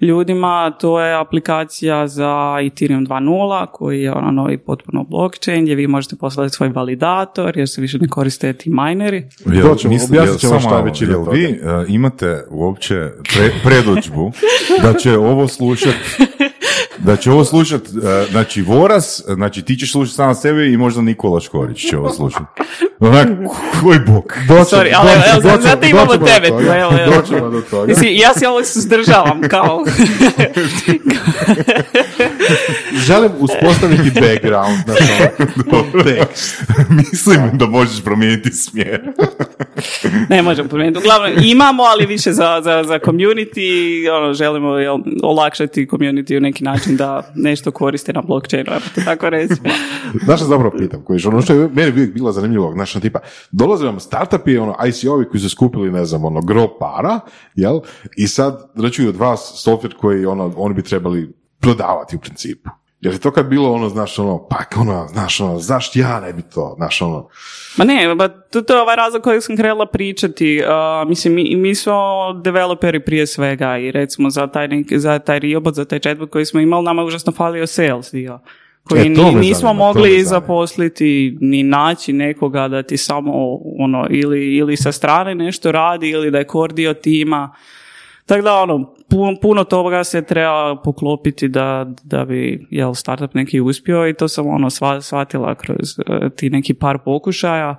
ljudima, 0.00 0.70
to 0.80 1.00
je 1.00 1.14
aplikacija 1.14 2.08
za 2.08 2.56
Ethereum 2.66 3.06
2.0 3.06 3.66
koji 3.72 4.02
je 4.02 4.12
ono 4.12 4.30
novi 4.30 4.58
potpuno 4.58 5.04
blockchain 5.04 5.64
gdje 5.64 5.74
vi 5.74 5.86
možete 5.86 6.16
poslati 6.16 6.54
svoj 6.54 6.68
validator 6.68 7.56
jer 7.58 7.68
se 7.68 7.80
više 7.80 7.98
ne 7.98 8.08
koriste 8.08 8.52
ti 8.52 8.70
mineri. 8.70 9.28
Jel, 9.46 9.74
mislim, 9.84 10.14
jel, 10.14 10.38
samo, 10.38 10.92
jel 11.00 11.30
vi 11.32 11.46
uh, 11.46 11.84
imate 11.88 12.44
uopće 12.50 13.10
pre, 13.34 13.52
predođbu 13.64 14.32
da 14.82 14.94
će 14.94 15.18
ovo 15.18 15.48
slušati 15.48 15.98
da 16.98 17.16
će 17.16 17.30
ovo 17.30 17.44
slušat, 17.44 17.82
e, 17.82 18.30
znači 18.30 18.62
Voras, 18.62 19.24
znači 19.34 19.62
ti 19.62 19.76
ćeš 19.76 19.92
slušati 19.92 20.16
sam 20.16 20.34
sebe 20.34 20.68
i 20.68 20.76
možda 20.76 21.02
Nikola 21.02 21.40
Škorić 21.40 21.88
će 21.88 21.98
ovo 21.98 22.10
slušati. 22.10 22.44
Onak, 23.00 23.28
koji 23.82 23.98
bok. 23.98 24.32
Sorry, 24.48 24.92
ali 24.94 25.10
evo, 25.32 25.60
znate 25.60 25.88
imamo 25.88 26.16
tebe 26.16 26.48
evo. 26.48 27.50
do 27.50 27.60
toga. 27.70 27.86
Mislim, 27.86 28.16
ja 28.16 28.34
se 28.34 28.48
ovo 28.48 28.64
suzdržavam, 28.64 29.40
kao. 29.48 29.84
Želim 33.06 33.32
uspostaviti 33.38 34.20
background 34.20 34.78
na 34.86 34.94
to. 35.70 35.86
Mislim 37.12 37.50
da 37.52 37.66
možeš 37.66 38.04
promijeniti 38.04 38.50
smjer. 38.50 39.02
ne 40.30 40.42
možemo 40.42 40.68
promijeniti. 40.68 40.98
Uglavnom, 40.98 41.32
imamo, 41.44 41.82
ali 41.82 42.06
više 42.06 42.32
za, 42.32 42.60
za, 42.64 42.84
za 42.86 42.98
community, 42.98 44.10
ono, 44.10 44.34
želimo 44.34 44.74
jel, 44.74 44.98
olakšati 45.22 45.86
community 45.86 46.36
u 46.36 46.40
neki 46.40 46.64
način 46.64 46.96
da 46.96 47.32
nešto 47.34 47.70
koriste 47.70 48.12
na 48.12 48.22
blockchainu, 48.22 48.70
to 48.94 49.00
tako 49.04 49.30
reći. 49.30 49.54
Znaš 50.24 50.40
što 50.40 50.48
zapravo 50.48 50.74
pitam, 50.78 51.02
koji 51.04 51.20
ono 51.26 51.42
što 51.42 51.54
je 51.54 51.68
meni 51.74 51.90
uvijek 51.90 52.14
bilo 52.14 52.32
zanimljivo, 52.32 52.72
znaš, 52.72 52.96
ono 52.96 53.02
tipa, 53.02 53.18
dolaze 53.50 53.86
vam 53.86 54.00
startupi, 54.00 54.58
ono, 54.58 54.76
ICO-vi 54.88 55.28
koji 55.28 55.40
su 55.40 55.48
skupili, 55.48 55.92
ne 55.92 56.04
znam, 56.04 56.24
ono, 56.24 56.40
gro 56.40 56.68
para, 56.78 57.20
jel, 57.54 57.80
i 58.16 58.28
sad 58.28 58.70
račuju 58.74 59.08
od 59.08 59.16
vas 59.16 59.64
software 59.66 59.96
koji, 59.96 60.26
ono, 60.26 60.52
oni 60.56 60.74
bi 60.74 60.82
trebali 60.82 61.32
prodavati 61.60 62.16
u 62.16 62.18
principu. 62.18 62.70
Jer 63.00 63.14
je 63.14 63.20
to 63.20 63.30
kad 63.30 63.46
bilo 63.46 63.72
ono, 63.72 63.88
znaš, 63.88 64.18
ono, 64.18 64.46
pa 64.48 64.56
ono, 64.76 65.06
znaš, 65.08 65.40
ono, 65.40 65.58
zašto 65.58 65.98
ja 65.98 66.20
ne 66.20 66.32
bi 66.32 66.42
to, 66.42 66.74
znaš, 66.76 67.02
ono. 67.02 67.28
Ma 67.76 67.84
ne, 67.84 68.14
ba, 68.14 68.28
to, 68.28 68.62
to 68.62 68.74
je 68.74 68.80
ovaj 68.80 68.96
razlog 68.96 69.22
koji 69.22 69.40
sam 69.40 69.56
krenula 69.56 69.86
pričati. 69.86 70.62
Uh, 70.62 71.08
mislim, 71.08 71.34
mi, 71.34 71.56
mi 71.56 71.74
smo 71.74 71.94
developeri 72.44 73.04
prije 73.04 73.26
svega 73.26 73.78
i 73.78 73.90
recimo 73.90 74.30
za 74.30 74.46
taj, 74.46 74.68
za 74.90 75.18
taj 75.18 75.38
Riobot, 75.38 75.74
za 75.74 75.84
taj 75.84 75.98
chatbot 75.98 76.30
koji 76.30 76.44
smo 76.44 76.60
imali, 76.60 76.84
nama 76.84 77.02
je 77.02 77.06
užasno 77.06 77.32
falio 77.32 77.66
sales 77.66 78.12
dio 78.12 78.40
koji 78.88 79.00
E, 79.00 79.08
ni, 79.08 79.34
nismo 79.34 79.68
zanima, 79.68 79.72
mogli 79.72 80.24
zaposliti 80.24 81.38
ni 81.40 81.62
naći 81.62 82.12
nekoga 82.12 82.68
da 82.68 82.82
ti 82.82 82.96
samo 82.96 83.32
ono 83.78 84.06
ili, 84.10 84.56
ili 84.56 84.76
sa 84.76 84.92
strane 84.92 85.34
nešto 85.34 85.72
radi 85.72 86.08
ili 86.08 86.30
da 86.30 86.38
je 86.38 86.46
core 86.52 86.74
dio 86.74 86.94
tima. 86.94 87.54
Tako 88.26 88.42
da 88.42 88.54
ono, 88.54 88.94
puno, 89.42 89.64
toga 89.64 90.04
se 90.04 90.22
treba 90.22 90.76
poklopiti 90.84 91.48
da, 91.48 91.86
da 92.04 92.24
bi 92.24 92.66
jel, 92.70 92.94
startup 92.94 93.34
neki 93.34 93.60
uspio 93.60 94.08
i 94.08 94.14
to 94.14 94.28
sam 94.28 94.46
ono 94.46 94.70
shvatila 95.00 95.54
kroz 95.54 95.98
eh, 95.98 96.30
ti 96.36 96.50
neki 96.50 96.74
par 96.74 96.98
pokušaja. 97.04 97.78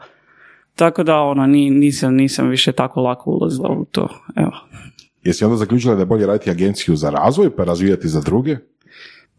Tako 0.75 1.03
da 1.03 1.21
ono, 1.21 1.47
ni, 1.47 1.69
nisam, 1.69 2.15
nisam 2.15 2.47
više 2.47 2.71
tako 2.71 3.01
lako 3.01 3.31
ulazila 3.31 3.69
u 3.69 3.85
to. 3.85 4.07
Evo. 4.35 4.51
Jesi 5.23 5.45
onda 5.45 5.57
zaključila 5.57 5.95
da 5.95 6.01
je 6.01 6.05
bolje 6.05 6.25
raditi 6.25 6.51
agenciju 6.51 6.95
za 6.95 7.09
razvoj 7.09 7.55
pa 7.55 7.63
razvijati 7.63 8.07
za 8.07 8.21
druge? 8.21 8.57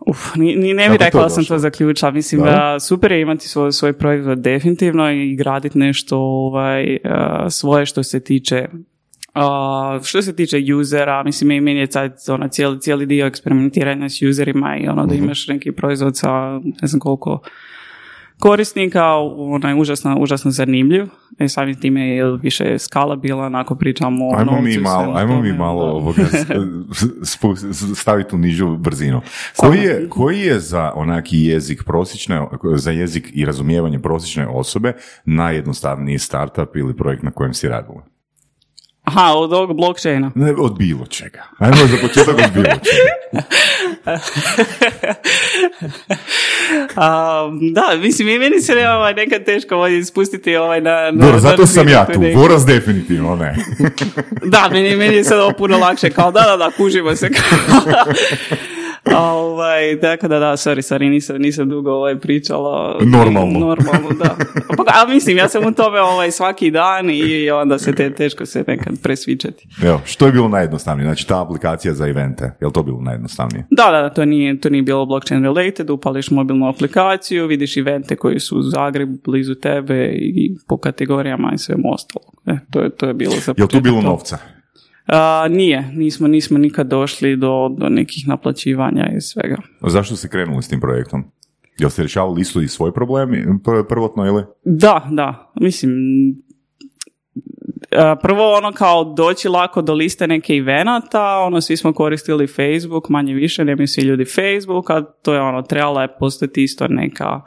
Uf, 0.07 0.35
ni, 0.37 0.57
ni 0.57 0.75
ne 0.75 0.83
Kako 0.83 0.93
bi 0.93 0.99
to 0.99 1.05
rekla 1.05 1.23
da 1.23 1.29
sam 1.29 1.45
to 1.45 1.59
zaključila. 1.59 2.11
Mislim 2.11 2.41
Da. 2.41 2.51
da 2.51 2.81
super 2.81 3.13
je 3.13 3.21
imati 3.21 3.49
svoj, 3.49 3.73
svoj 3.73 3.93
proizvod 3.93 4.39
definitivno 4.39 5.11
i 5.11 5.37
graditi 5.37 5.79
nešto 5.79 6.19
ovaj, 6.19 6.95
uh, 6.95 7.11
svoje 7.51 7.87
što 7.87 8.03
se 8.03 8.21
tiče 8.21 8.67
uh, 9.35 10.05
što 10.05 10.23
se 10.23 10.37
tiče 10.37 10.59
usera, 10.81 11.23
mislim 11.23 11.51
i 11.51 11.61
meni 11.61 11.81
je 11.81 11.93
sad 11.93 12.17
ono, 12.29 12.49
cijeli, 12.49 12.81
cijeli 12.81 13.07
dio 13.07 13.27
eksperimentiranja 13.27 14.09
s 14.09 14.23
userima 14.23 14.77
i 14.77 14.89
ono 14.89 15.07
da 15.07 15.15
Mhm. 15.15 15.25
imaš 15.25 15.49
neki 15.49 15.73
proizvod 15.73 16.17
sa 16.17 16.59
ne 16.83 16.89
znam 16.89 17.01
koliko 17.01 17.41
korisnika, 18.39 19.15
onaj 19.37 19.81
užasno, 19.81 20.17
užasno 20.19 20.51
zanimljiv. 20.51 21.07
I 21.39 21.49
samim 21.49 21.81
time 21.81 22.09
je 22.09 22.37
više 22.43 22.79
skalabilan 22.79 23.55
ako 23.55 23.75
pričamo 23.75 24.29
o 24.29 24.37
Ajmo 24.39 24.51
novcu 24.53 24.65
mi 24.65 24.79
malo, 24.79 25.15
ajmo 25.17 25.41
mi 25.43 25.49
tome, 25.49 25.59
malo 25.59 25.87
da. 25.87 25.93
ovoga 25.93 26.23
staviti 27.95 28.35
u 28.35 28.39
nižu 28.39 28.77
brzinu. 28.77 29.21
Koji 29.57 29.79
je, 29.79 30.09
koji 30.09 30.41
je 30.41 30.61
za 30.61 30.93
onaki 30.95 31.39
jezik 31.39 31.85
prosječne, 31.85 32.47
za 32.77 32.91
jezik 32.91 33.31
i 33.33 33.45
razumijevanje 33.45 33.99
prosječne 33.99 34.47
osobe 34.47 34.93
najjednostavniji 35.25 36.19
startup 36.19 36.77
ili 36.77 36.97
projekt 36.97 37.23
na 37.23 37.31
kojem 37.31 37.55
si 37.55 37.69
radila? 37.69 38.18
Aha, 39.09 39.33
od 39.35 39.53
ovog 39.53 39.77
blockchaina. 39.77 40.31
Ne, 40.35 40.55
od 40.59 40.79
bilo 40.79 41.07
čega. 41.07 41.43
Ajmo 41.59 41.77
za 41.77 41.97
početak 42.03 42.35
od 42.47 42.53
bilo 42.55 42.65
čega. 42.65 43.43
A, 46.97 47.51
da, 47.73 47.97
mislim, 47.97 48.29
i 48.29 48.39
meni 48.39 48.61
se 48.61 48.75
ne, 48.75 48.91
ovaj, 48.91 49.15
nekad 49.15 49.45
teško 49.45 49.77
ovdje 49.77 50.05
spustiti 50.05 50.57
ovaj 50.57 50.81
na... 50.81 51.11
na 51.11 51.25
Dobro, 51.25 51.39
zato 51.39 51.67
sam 51.67 51.89
ja 51.89 52.07
tu. 52.07 52.21
Voras 52.35 52.67
definitivno 52.67 53.37
ne. 53.37 53.57
Da, 54.53 54.69
meni, 54.73 54.97
meni 54.97 55.17
je 55.17 55.25
sad 55.25 55.41
ovo 55.41 55.53
puno 55.53 55.79
lakše, 55.79 56.11
kao 56.11 56.33
da, 56.33 56.41
da, 56.41 56.57
da, 56.57 56.71
kužimo 56.77 57.17
se. 57.17 57.29
ovaj, 59.17 60.01
tako 60.01 60.29
da, 60.29 60.39
da, 60.39 60.53
sorry, 60.53 60.95
sorry, 60.95 61.11
nisam, 61.11 61.37
nisam 61.37 61.69
dugo 61.69 61.91
ovaj, 61.91 62.19
pričala. 62.19 62.99
Normalno. 63.01 63.59
Normalno, 63.59 64.09
da. 64.19 64.37
Pa, 64.77 64.85
a 65.03 65.09
mislim, 65.09 65.37
ja 65.37 65.49
sam 65.49 65.67
u 65.67 65.73
tome 65.73 66.01
ovaj, 66.01 66.31
svaki 66.31 66.71
dan 66.71 67.11
i 67.11 67.51
onda 67.51 67.79
se 67.79 67.95
te, 67.95 68.15
teško 68.15 68.47
se 68.47 68.65
nekad 68.67 68.95
presvičati. 69.03 69.69
Evo, 69.85 70.01
što 70.05 70.27
je 70.27 70.33
bilo 70.33 70.49
najjednostavnije? 70.49 71.07
Znači, 71.07 71.27
ta 71.27 71.43
aplikacija 71.43 71.95
za 71.95 72.09
evente, 72.09 72.45
je 72.61 72.67
li 72.67 72.73
to 72.73 72.83
bilo 72.83 73.01
najjednostavnije? 73.01 73.67
Da, 73.71 73.91
da, 73.91 74.03
da, 74.03 74.11
to 74.11 74.25
nije, 74.25 74.61
to 74.61 74.71
nije 74.71 74.83
bilo 74.83 75.07
blockchain 75.07 75.43
related, 75.45 75.91
upališ 75.91 76.31
mobilnu 76.31 76.69
aplikaciju, 76.69 77.47
vidiš 77.47 77.77
evente 77.77 78.17
koji 78.17 78.41
su 78.41 78.59
u 78.59 78.63
Zagrebu, 78.63 79.19
blizu 79.25 79.55
tebe 79.55 80.05
i 80.13 80.57
po 80.69 80.77
kategorijama 80.77 81.51
i 81.55 81.59
svemu 81.59 81.93
ostalog. 81.93 82.35
E, 82.47 82.59
to, 82.71 82.81
je, 82.81 82.91
to 82.91 83.07
je 83.07 83.15
bilo 83.15 83.35
za 83.47 83.55
Je 83.57 83.63
li 83.63 83.69
tu 83.69 83.81
bilo 83.81 84.01
to. 84.01 84.07
novca? 84.07 84.39
A, 85.09 85.47
nije, 85.51 85.91
nismo, 85.95 86.29
nismo 86.29 86.59
nikad 86.59 86.87
došli 86.87 87.37
do, 87.37 87.69
do 87.79 87.89
nekih 87.89 88.29
naplaćivanja 88.29 89.09
i 89.17 89.21
svega. 89.21 89.57
Zašto 89.87 90.17
ste 90.17 90.29
krenuli 90.29 90.63
s 90.63 90.69
tim 90.69 90.81
projektom? 90.81 91.25
Jel 91.79 91.91
ste 91.91 92.03
rješavali 92.03 92.41
isto 92.41 92.61
i 92.61 92.69
svoj 92.69 92.95
problem 92.95 93.31
pr- 93.65 93.89
prvotno 93.89 94.27
ili? 94.27 94.45
Da, 94.65 95.09
da, 95.11 95.53
mislim, 95.61 95.91
prvo 98.23 98.53
ono 98.53 98.73
kao 98.73 99.05
doći 99.05 99.49
lako 99.49 99.83
do 99.83 99.95
liste 99.95 100.27
neke 100.27 100.53
evenata, 100.55 101.39
ono 101.39 101.61
svi 101.61 101.77
smo 101.77 101.93
koristili 101.93 102.47
Facebook, 102.47 103.09
manje 103.09 103.35
više, 103.35 103.65
nemaju 103.65 103.87
svi 103.87 104.03
ljudi 104.03 104.25
Facebook, 104.25 104.91
a 104.91 105.03
to 105.23 105.35
je 105.35 105.41
ono, 105.41 105.63
trebala 105.63 106.03
je 106.03 106.17
postati 106.19 106.63
isto 106.63 106.89
neka 106.89 107.41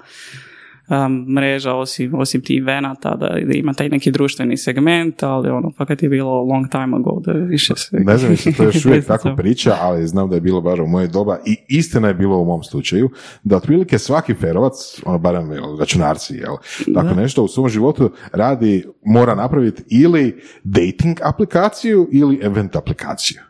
um, 0.92 1.26
mreža 1.34 1.74
osim, 1.74 2.14
osim 2.14 2.42
tih 2.42 2.62
evenata, 2.62 3.16
da, 3.16 3.28
da 3.28 3.54
ima 3.54 3.74
taj 3.74 3.90
neki 3.90 4.12
društveni 4.12 4.58
segment, 4.58 5.24
ali 5.24 5.50
ono, 5.50 5.72
fakat 5.78 6.04
je 6.04 6.10
bilo 6.10 6.44
long 6.44 6.70
time 6.70 6.98
ago 6.98 7.20
da 7.26 7.32
više 7.32 7.74
se... 7.76 7.98
Ne 8.00 8.18
znam 8.18 8.32
jesu 8.32 8.50
to 8.58 8.64
još 8.64 8.86
uvijek 8.86 9.06
tako 9.06 9.36
priča, 9.36 9.76
ali 9.82 10.08
znam 10.08 10.30
da 10.30 10.36
je 10.36 10.42
bilo 10.42 10.62
bar 10.62 10.82
u 10.82 10.88
moje 10.88 11.08
doba 11.08 11.38
i 11.46 11.58
istina 11.68 12.08
je 12.08 12.14
bilo 12.14 12.38
u 12.38 12.46
mom 12.46 12.64
slučaju, 12.64 13.10
da 13.44 13.58
otprilike 13.58 14.00
svaki 14.00 14.34
ferovac, 14.34 15.02
ono 15.06 15.18
barem 15.18 15.52
računarci, 15.80 16.36
jel, 16.36 16.56
tako 16.94 17.16
nešto 17.16 17.44
u 17.44 17.48
svom 17.48 17.70
životu 17.70 18.12
radi, 18.34 18.86
mora 19.06 19.36
napraviti 19.36 19.84
ili 19.90 20.42
dating 20.64 21.18
aplikaciju 21.24 22.10
ili 22.12 22.40
event 22.44 22.76
aplikaciju. 22.76 23.42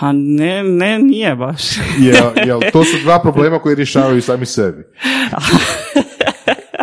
A 0.00 0.12
ne, 0.12 0.62
ne, 0.62 0.98
nije 0.98 1.36
baš. 1.36 1.62
Jel, 1.98 2.46
jel, 2.46 2.60
to 2.72 2.84
su 2.84 2.96
dva 3.02 3.18
problema 3.22 3.58
koji 3.58 3.74
rješavaju 3.74 4.22
sami 4.22 4.46
sebi. 4.46 4.82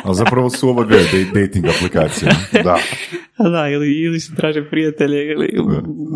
A 0.04 0.14
zapravo 0.14 0.50
su 0.50 0.74
da- 0.84 1.42
dating 1.42 1.66
aplikacije. 1.78 2.32
Da. 2.64 2.78
da, 3.50 3.70
ili, 3.70 3.94
ili 3.94 4.20
se 4.20 4.36
traže 4.36 4.70
prijatelje, 4.70 5.26
ili 5.32 5.50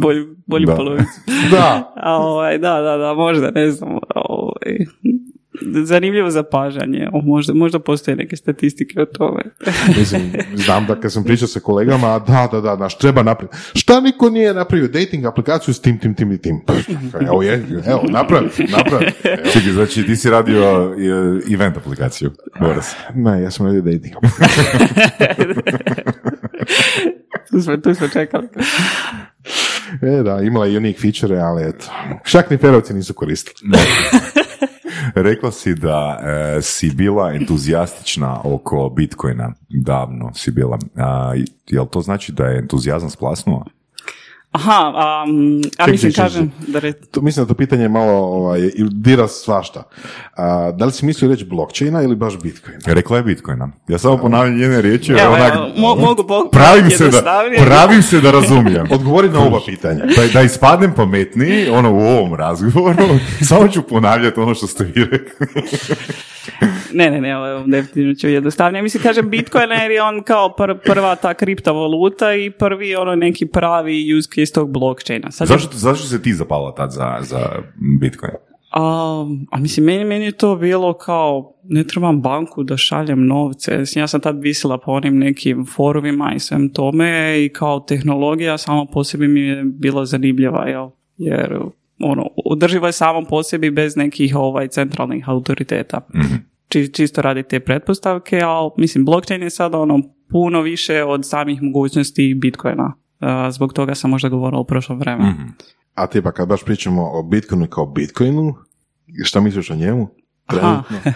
bolju, 0.02 0.36
bolju 0.46 0.66
Da. 0.66 0.76
polovicu. 0.76 1.22
Da. 1.52 1.94
A, 1.96 2.18
ovaj, 2.18 2.58
da, 2.58 2.82
da, 2.82 2.98
da, 2.98 3.14
možda, 3.14 3.52
ne 3.52 3.72
znam. 3.72 3.90
Ovaj, 4.16 4.78
zanimljivo 5.62 6.30
zapažanje. 6.30 7.10
O, 7.14 7.22
možda, 7.22 7.54
možda 7.54 7.80
postoje 7.80 8.16
neke 8.16 8.36
statistike 8.36 9.02
o 9.02 9.06
tome. 9.06 9.42
Mislim, 10.00 10.34
znam 10.56 10.86
da 10.86 11.00
kad 11.00 11.12
sam 11.12 11.24
pričao 11.24 11.48
sa 11.48 11.60
kolegama, 11.60 12.20
da, 12.20 12.50
da, 12.52 12.62
da, 12.62 12.76
naš 12.76 12.98
treba 12.98 13.24
napraviti. 13.24 13.58
Šta 13.74 14.02
niko 14.02 14.30
nije 14.30 14.54
napravio 14.54 14.88
dating 14.88 15.26
aplikaciju 15.26 15.74
s 15.74 15.82
tim, 15.82 16.00
tim, 16.00 16.16
tim 16.16 16.32
i 16.32 16.38
tim? 16.38 16.62
Evo 17.28 17.44
je, 17.44 17.66
evo, 17.86 18.04
napravi, 18.10 18.50
napravi. 18.78 19.06
Evo. 19.24 19.38
Čekaj, 19.54 19.72
znači 19.72 20.06
ti 20.06 20.16
si 20.16 20.30
radio 20.30 20.94
e, 21.50 21.54
event 21.54 21.78
aplikaciju. 21.78 22.32
Boras. 22.60 22.96
Ne, 23.16 23.42
ja 23.42 23.52
sam 23.52 23.66
radio 23.66 23.82
dating 23.82 24.14
tu, 27.52 27.62
smo, 27.62 27.78
tu 27.78 27.96
smo 27.96 28.08
čekali. 28.08 28.48
E, 30.02 30.24
da, 30.24 30.42
imala 30.42 30.66
je 30.66 30.78
unique 30.78 31.02
feature, 31.02 31.40
ali 31.40 31.64
eto. 31.64 31.86
Čak 32.26 32.50
ni 32.50 32.58
ferovci 32.58 32.94
nisu 32.94 33.14
koristili. 33.14 33.72
Rekla 35.16 35.52
si 35.52 35.76
da 35.76 36.20
e, 36.24 36.62
si 36.62 36.92
bila 36.96 37.34
entuzijastična 37.34 38.42
oko 38.44 38.90
Bitcoina. 38.90 39.54
Davno 39.70 40.32
si 40.34 40.52
bila. 40.52 40.80
A, 40.96 41.34
jel 41.68 41.86
to 41.86 42.02
znači 42.02 42.32
da 42.32 42.46
je 42.46 42.60
entuzijazam 42.60 43.10
splasnuo? 43.10 43.66
Aha, 44.54 44.92
a, 44.96 45.26
mm, 45.28 45.62
a 45.78 45.86
Ček, 45.86 45.92
mislim, 45.92 46.12
ček, 46.12 46.16
ček, 46.16 46.24
kažem, 46.26 46.52
da 46.68 46.80
re, 46.80 46.94
To, 46.94 47.22
mislim 47.22 47.46
da 47.46 47.48
to 47.48 47.54
pitanje 47.54 47.88
malo 47.90 48.12
ovaj, 48.14 48.60
dira 48.92 49.28
svašta. 49.28 49.84
A, 50.34 50.72
da 50.72 50.86
li 50.86 50.92
si 50.92 51.06
mislio 51.06 51.32
reći 51.32 51.46
blockchaina 51.46 52.02
ili 52.02 52.16
baš 52.16 52.40
bitcoina? 52.40 52.80
Rekla 52.86 53.18
je 53.18 53.24
Bitcoina. 53.24 53.70
Ja 53.88 53.98
samo 53.98 54.18
ponavljam 54.18 54.58
njene 54.58 54.82
riječi. 54.82 55.12
jer 55.12 55.22
Evo, 55.22 55.34
onak, 55.34 55.54
mo- 55.54 56.00
mogu 56.00 56.28
po- 56.28 56.50
pravim 56.52 56.90
se, 56.90 57.10
da, 57.10 57.22
pravim 57.66 58.02
se 58.02 58.22
da 58.22 58.32
razumijem. 58.32 58.88
Odgovori 58.92 59.30
na 59.30 59.40
oba 59.40 59.60
pitanja. 59.66 60.06
Da, 60.06 60.28
da 60.34 60.42
ispadnem 60.42 60.94
pametniji, 60.94 61.70
ono 61.70 61.94
u 61.94 62.00
ovom 62.00 62.34
razgovoru, 62.34 63.04
samo 63.50 63.68
ću 63.68 63.82
ponavljati 63.82 64.40
ono 64.40 64.56
što 64.56 64.68
ste 64.68 64.84
vi 64.84 65.06
rekli. 65.06 65.48
Ne, 66.94 67.12
ne, 67.12 67.22
ne, 67.22 67.34
definitivno 67.68 68.14
ću 68.14 68.28
jednostavnije. 68.30 68.82
Mislim, 68.82 69.04
kažem 69.04 69.30
Bitcoin 69.30 69.70
jer 69.74 69.92
je 69.92 70.04
on 70.04 70.24
kao 70.24 70.50
pr- 70.50 70.78
prva 70.86 71.16
ta 71.16 71.34
kriptovaluta 71.34 72.34
i 72.34 72.52
prvi 72.52 72.96
ono 72.96 73.16
neki 73.16 73.46
pravi 73.46 74.14
use 74.14 74.30
case 74.32 74.54
tog 74.54 74.72
blockchaina. 74.72 75.32
Sad 75.32 75.50
je- 75.50 75.54
Zašto, 75.54 75.70
zašto 75.74 76.08
se 76.08 76.22
ti 76.22 76.34
zapala 76.34 76.76
tad 76.76 76.92
za, 76.92 77.18
za 77.22 77.50
Bitcoin? 78.00 78.32
A, 78.72 78.82
a 79.52 79.60
mislim, 79.60 79.86
meni, 79.86 80.06
meni 80.06 80.26
je 80.26 80.32
to 80.32 80.56
bilo 80.56 80.94
kao, 80.94 81.54
ne 81.64 81.84
trebam 81.84 82.22
banku 82.22 82.64
da 82.64 82.78
šaljem 82.78 83.26
novce. 83.28 83.78
Mislim, 83.78 84.04
ja 84.04 84.08
sam 84.08 84.22
tad 84.22 84.42
visila 84.42 84.78
po 84.78 84.92
onim 84.92 85.18
nekim 85.18 85.66
forumima 85.68 86.34
i 86.36 86.40
svem 86.40 86.70
tome 86.70 87.08
i 87.40 87.50
kao 87.50 87.80
tehnologija 87.80 88.58
samo 88.58 88.86
po 88.86 89.04
sebi 89.04 89.28
mi 89.28 89.42
je 89.42 89.64
bila 89.66 90.06
zanimljiva, 90.06 90.66
jel? 90.66 90.90
Jer 91.18 91.60
ono, 92.00 92.28
održivo 92.46 92.86
je 92.86 92.92
samo 92.92 93.22
po 93.24 93.44
sebi 93.44 93.72
bez 93.72 93.96
nekih 93.96 94.36
ovaj, 94.36 94.68
centralnih 94.68 95.30
autoriteta. 95.30 96.02
Či, 96.74 96.94
čisto 96.94 97.22
radi 97.22 97.44
te 97.44 97.60
pretpostavke, 97.60 98.42
ali 98.42 98.70
mislim, 98.78 99.06
blockchain 99.06 99.44
je 99.44 99.50
sad 99.50 99.76
ono 99.76 100.00
puno 100.30 100.62
više 100.62 101.04
od 101.04 101.30
samih 101.30 101.62
mogućnosti 101.62 102.34
Bitcoina. 102.42 102.94
A, 103.20 103.52
zbog 103.52 103.74
toga 103.74 103.96
sam 103.96 104.10
možda 104.10 104.30
govorila 104.30 104.60
u 104.60 104.66
prošlom 104.66 105.00
vremenu. 105.00 105.34
A 105.94 106.08
tipa 106.08 106.32
kad 106.32 106.48
baš 106.48 106.64
pričamo 106.64 107.10
o 107.12 107.24
Bitcoinu 107.24 107.68
kao 107.68 107.86
Bitcoinu, 107.86 108.56
šta 109.24 109.42
misliš 109.42 109.70
o 109.70 109.76
njemu? 109.76 110.10
Trenutno? 110.48 110.98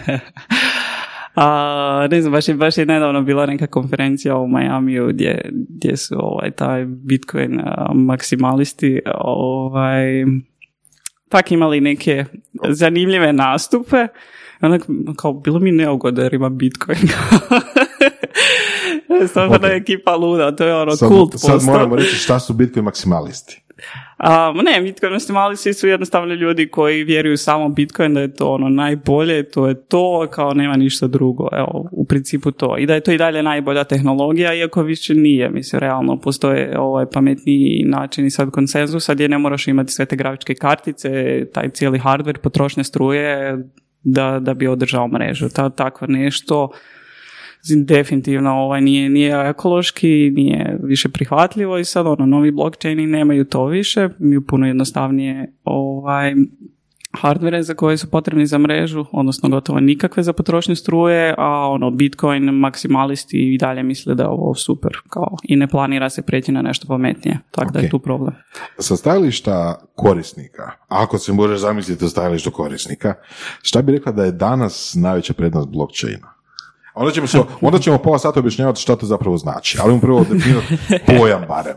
A, 1.34 2.08
ne 2.10 2.20
znam, 2.20 2.32
baš 2.32 2.48
je, 2.48 2.54
baš 2.54 2.78
je 2.78 2.86
nedavno 2.86 3.22
bila 3.22 3.46
neka 3.46 3.66
konferencija 3.66 4.36
u 4.36 4.48
Majamiju 4.48 5.06
gdje, 5.08 5.50
gdje 5.52 5.96
su 5.96 6.14
ovaj, 6.18 6.50
taj 6.50 6.84
Bitcoin 6.84 7.60
a, 7.60 7.92
maksimalisti 7.94 9.00
ovaj, 9.14 10.24
pak 11.28 11.52
imali 11.52 11.80
neke 11.80 12.24
zanimljive 12.68 13.32
nastupe. 13.32 14.06
Onak, 14.60 14.82
kao, 15.16 15.32
bilo 15.32 15.58
mi 15.58 15.72
neugodno 15.72 16.22
jer 16.22 16.34
ima 16.34 16.48
Bitcoin. 16.48 16.98
Stvarno 19.28 19.56
Ok. 19.56 19.62
je 19.62 19.76
ekipa 19.76 20.16
luda, 20.16 20.56
to 20.56 20.64
je 20.64 20.74
ono 20.74 20.96
Sad, 20.96 21.08
kult 21.08 21.34
sad 21.36 21.62
moramo 21.62 21.96
reći 21.96 22.16
šta 22.16 22.40
su 22.40 22.52
Bitcoin 22.52 22.84
maksimalisti. 22.84 23.62
A, 24.16 24.52
ne, 24.64 24.80
Bitcoin 24.82 25.12
maksimalisti 25.12 25.74
su 25.74 25.88
jednostavno 25.88 26.34
ljudi 26.34 26.68
koji 26.68 27.04
vjeruju 27.04 27.36
samo 27.36 27.68
Bitcoin, 27.68 28.14
da 28.14 28.20
je 28.20 28.34
to 28.34 28.50
ono 28.50 28.68
najbolje, 28.68 29.48
to 29.48 29.68
je 29.68 29.82
to, 29.82 30.26
kao 30.30 30.54
nema 30.54 30.76
ništa 30.76 31.06
drugo. 31.06 31.48
Evo, 31.52 31.88
u 31.92 32.04
principu 32.04 32.50
to. 32.50 32.78
I 32.78 32.86
da 32.86 32.94
je 32.94 33.00
to 33.00 33.12
i 33.12 33.18
dalje 33.18 33.42
najbolja 33.42 33.84
tehnologija, 33.84 34.54
iako 34.54 34.82
više 34.82 35.14
nije. 35.14 35.50
Mislim, 35.50 35.80
realno 35.80 36.20
postoje 36.20 36.78
ovaj 36.78 37.06
pametniji 37.06 37.84
načini 37.86 38.30
sad 38.30 38.50
konsenzusa 38.50 39.14
gdje 39.14 39.28
ne 39.28 39.38
moraš 39.38 39.68
imati 39.68 39.92
sve 39.92 40.06
te 40.06 40.16
grafičke 40.16 40.54
kartice, 40.54 41.44
taj 41.54 41.70
cijeli 41.70 41.98
hardware, 41.98 42.38
potrošnje 42.38 42.84
struje 42.84 43.58
da, 44.02 44.40
da 44.40 44.54
bi 44.54 44.66
održao 44.66 45.08
mrežu. 45.08 45.48
Ta, 45.48 45.70
takvo 45.70 46.06
nešto 46.06 46.70
definitivno 47.76 48.50
ovaj 48.50 48.80
nije, 48.80 49.08
nije 49.08 49.48
ekološki, 49.48 50.32
nije 50.34 50.78
više 50.82 51.08
prihvatljivo 51.08 51.78
i 51.78 51.84
sad 51.84 52.06
ono, 52.06 52.26
novi 52.26 52.50
blockchaini 52.50 53.06
nemaju 53.06 53.44
to 53.44 53.66
više, 53.66 54.08
imaju 54.20 54.46
puno 54.46 54.66
jednostavnije 54.66 55.52
ovaj, 55.64 56.34
hardvere 57.20 57.62
za 57.62 57.74
koje 57.74 57.96
su 57.96 58.10
potrebni 58.10 58.46
za 58.46 58.58
mrežu, 58.58 59.04
odnosno 59.12 59.48
gotovo 59.48 59.80
nikakve 59.80 60.22
za 60.22 60.32
potrošnju 60.32 60.76
struje, 60.76 61.34
a 61.38 61.68
ono 61.68 61.90
Bitcoin 61.90 62.44
maksimalisti 62.44 63.54
i 63.54 63.58
dalje 63.58 63.82
misle 63.82 64.14
da 64.14 64.22
je 64.22 64.28
ovo 64.28 64.54
super, 64.54 64.96
kao 65.08 65.36
i 65.42 65.56
ne 65.56 65.68
planira 65.68 66.10
se 66.10 66.22
preći 66.22 66.52
na 66.52 66.62
nešto 66.62 66.86
pametnije, 66.88 67.38
tako 67.50 67.72
da 67.72 67.78
je 67.78 67.90
tu 67.90 67.98
problem. 67.98 68.34
Sa 68.78 68.96
stajališta 68.96 69.80
korisnika, 69.94 70.70
ako 70.88 71.18
se 71.18 71.32
možeš 71.32 71.60
zamisliti 71.60 72.04
o 72.04 72.08
stajalištu 72.08 72.50
korisnika, 72.50 73.14
šta 73.62 73.82
bi 73.82 73.92
rekla 73.92 74.12
da 74.12 74.24
je 74.24 74.32
danas 74.32 74.94
najveća 74.96 75.32
prednost 75.32 75.68
blockchaina? 75.68 76.38
Onda 76.94 77.12
ćemo, 77.12 77.26
se, 77.26 77.38
onda 77.60 77.78
ćemo 77.78 77.98
pola 77.98 78.18
sata 78.18 78.40
objašnjavati 78.40 78.80
šta 78.80 78.96
to 78.96 79.06
zapravo 79.06 79.36
znači, 79.36 79.78
ali 79.82 80.00
prvo 80.00 80.24
definirati 80.30 80.76
pojam 81.18 81.44
barem. 81.48 81.76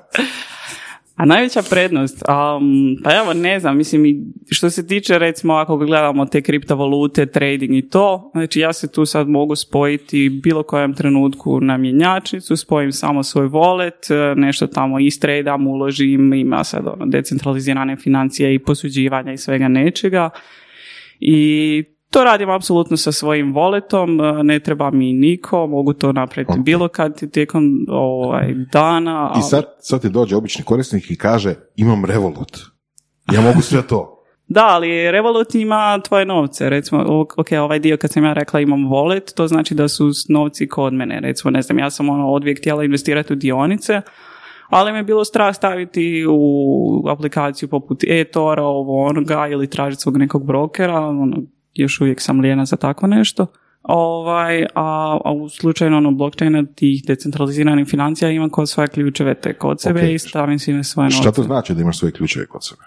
A 1.15 1.25
najveća 1.25 1.61
prednost, 1.69 2.23
um, 2.27 2.97
pa 3.03 3.15
evo 3.15 3.33
ne 3.33 3.59
znam, 3.59 3.77
mislim 3.77 4.33
što 4.49 4.69
se 4.69 4.87
tiče 4.87 5.19
recimo 5.19 5.53
ako 5.53 5.77
gledamo 5.77 6.25
te 6.25 6.41
kriptovalute, 6.41 7.25
trading 7.25 7.75
i 7.75 7.89
to, 7.89 8.31
znači 8.33 8.59
ja 8.59 8.73
se 8.73 8.91
tu 8.91 9.05
sad 9.05 9.27
mogu 9.27 9.55
spojiti 9.55 10.29
bilo 10.43 10.63
kojem 10.63 10.93
trenutku 10.93 11.61
na 11.61 11.77
mjenjačnicu, 11.77 12.55
spojim 12.55 12.91
samo 12.91 13.23
svoj 13.23 13.47
wallet, 13.47 14.35
nešto 14.35 14.67
tamo 14.67 14.99
istradam, 14.99 15.67
uložim, 15.67 16.33
ima 16.33 16.63
sad 16.63 16.87
ono 16.87 17.05
decentralizirane 17.05 17.95
financije 17.95 18.55
i 18.55 18.59
posuđivanja 18.59 19.33
i 19.33 19.37
svega 19.37 19.67
nečega. 19.67 20.29
I 21.19 21.83
to 22.11 22.23
radim 22.23 22.49
apsolutno 22.49 22.97
sa 22.97 23.11
svojim 23.11 23.53
walletom, 23.53 24.39
e, 24.39 24.43
ne 24.43 24.59
treba 24.59 24.91
mi 24.91 25.13
niko, 25.13 25.67
mogu 25.67 25.93
to 25.93 26.11
napraviti 26.11 26.51
Ok. 26.51 26.59
bilo 26.59 26.87
kad 26.87 27.31
tijekom 27.31 27.85
ovaj, 27.89 28.53
dana. 28.71 29.33
I 29.39 29.41
sad, 29.41 29.65
sad 29.79 30.01
ti 30.01 30.09
dođe 30.09 30.35
obični 30.35 30.63
korisnik 30.63 31.11
i 31.11 31.17
kaže 31.17 31.55
imam 31.75 32.05
Revolut. 32.05 32.57
Ja 33.33 33.41
mogu 33.41 33.61
sve 33.61 33.87
to. 33.87 34.17
Da, 34.47 34.65
ali 34.67 35.11
Revolut 35.11 35.55
ima 35.55 35.99
tvoje 35.99 36.25
novce. 36.25 36.69
Recimo, 36.69 37.25
ok, 37.37 37.47
ovaj 37.61 37.79
dio 37.79 37.97
kad 37.97 38.11
sam 38.11 38.23
ja 38.23 38.33
rekla 38.33 38.59
imam 38.59 38.79
wallet, 38.79 39.33
to 39.35 39.47
znači 39.47 39.75
da 39.75 39.87
su 39.87 40.11
novci 40.29 40.67
kod 40.67 40.93
mene. 40.93 41.19
Recimo, 41.19 41.51
ne 41.51 41.61
znam, 41.61 41.79
ja 41.79 41.89
sam 41.89 42.09
ono 42.09 42.31
odvijek 42.31 42.59
htjela 42.59 42.83
investirati 42.83 43.33
u 43.33 43.35
dionice, 43.35 44.01
ali 44.69 44.91
me 44.91 44.99
je 44.99 45.03
bilo 45.03 45.25
strah 45.25 45.55
staviti 45.55 46.25
u 46.29 47.09
aplikaciju 47.09 47.69
poput 47.69 48.03
e-tora, 48.03 48.63
ovo 48.63 49.05
onoga, 49.05 49.47
ili 49.47 49.69
tražiti 49.69 50.01
svog 50.01 50.17
nekog 50.17 50.45
brokera, 50.45 50.99
ono, 50.99 51.37
još 51.73 52.01
uvijek 52.01 52.21
sam 52.21 52.39
lijena 52.39 52.65
za 52.65 52.75
tako 52.75 53.07
nešto. 53.07 53.47
Ovaj, 53.83 54.63
a, 54.75 55.19
a 55.25 55.31
u 55.31 55.49
slučaju 55.49 55.95
ono 55.95 56.11
blockchaina 56.11 56.63
tih 56.75 57.03
decentraliziranih 57.07 57.87
financija 57.87 58.31
imam 58.31 58.49
kod 58.49 58.69
svoje 58.69 58.87
ključeve 58.87 59.33
te 59.33 59.53
kod 59.53 59.81
sebe 59.81 59.99
Ok. 59.99 60.09
i 60.09 60.19
stavim 60.19 60.59
svime 60.59 60.83
svoje 60.83 61.05
novce. 61.05 61.17
Šta 61.17 61.31
to 61.31 61.43
znači 61.43 61.73
da 61.73 61.81
imaš 61.81 61.99
svoje 61.99 62.11
ključeve 62.11 62.45
kod 62.45 62.65
sebe? 62.65 62.81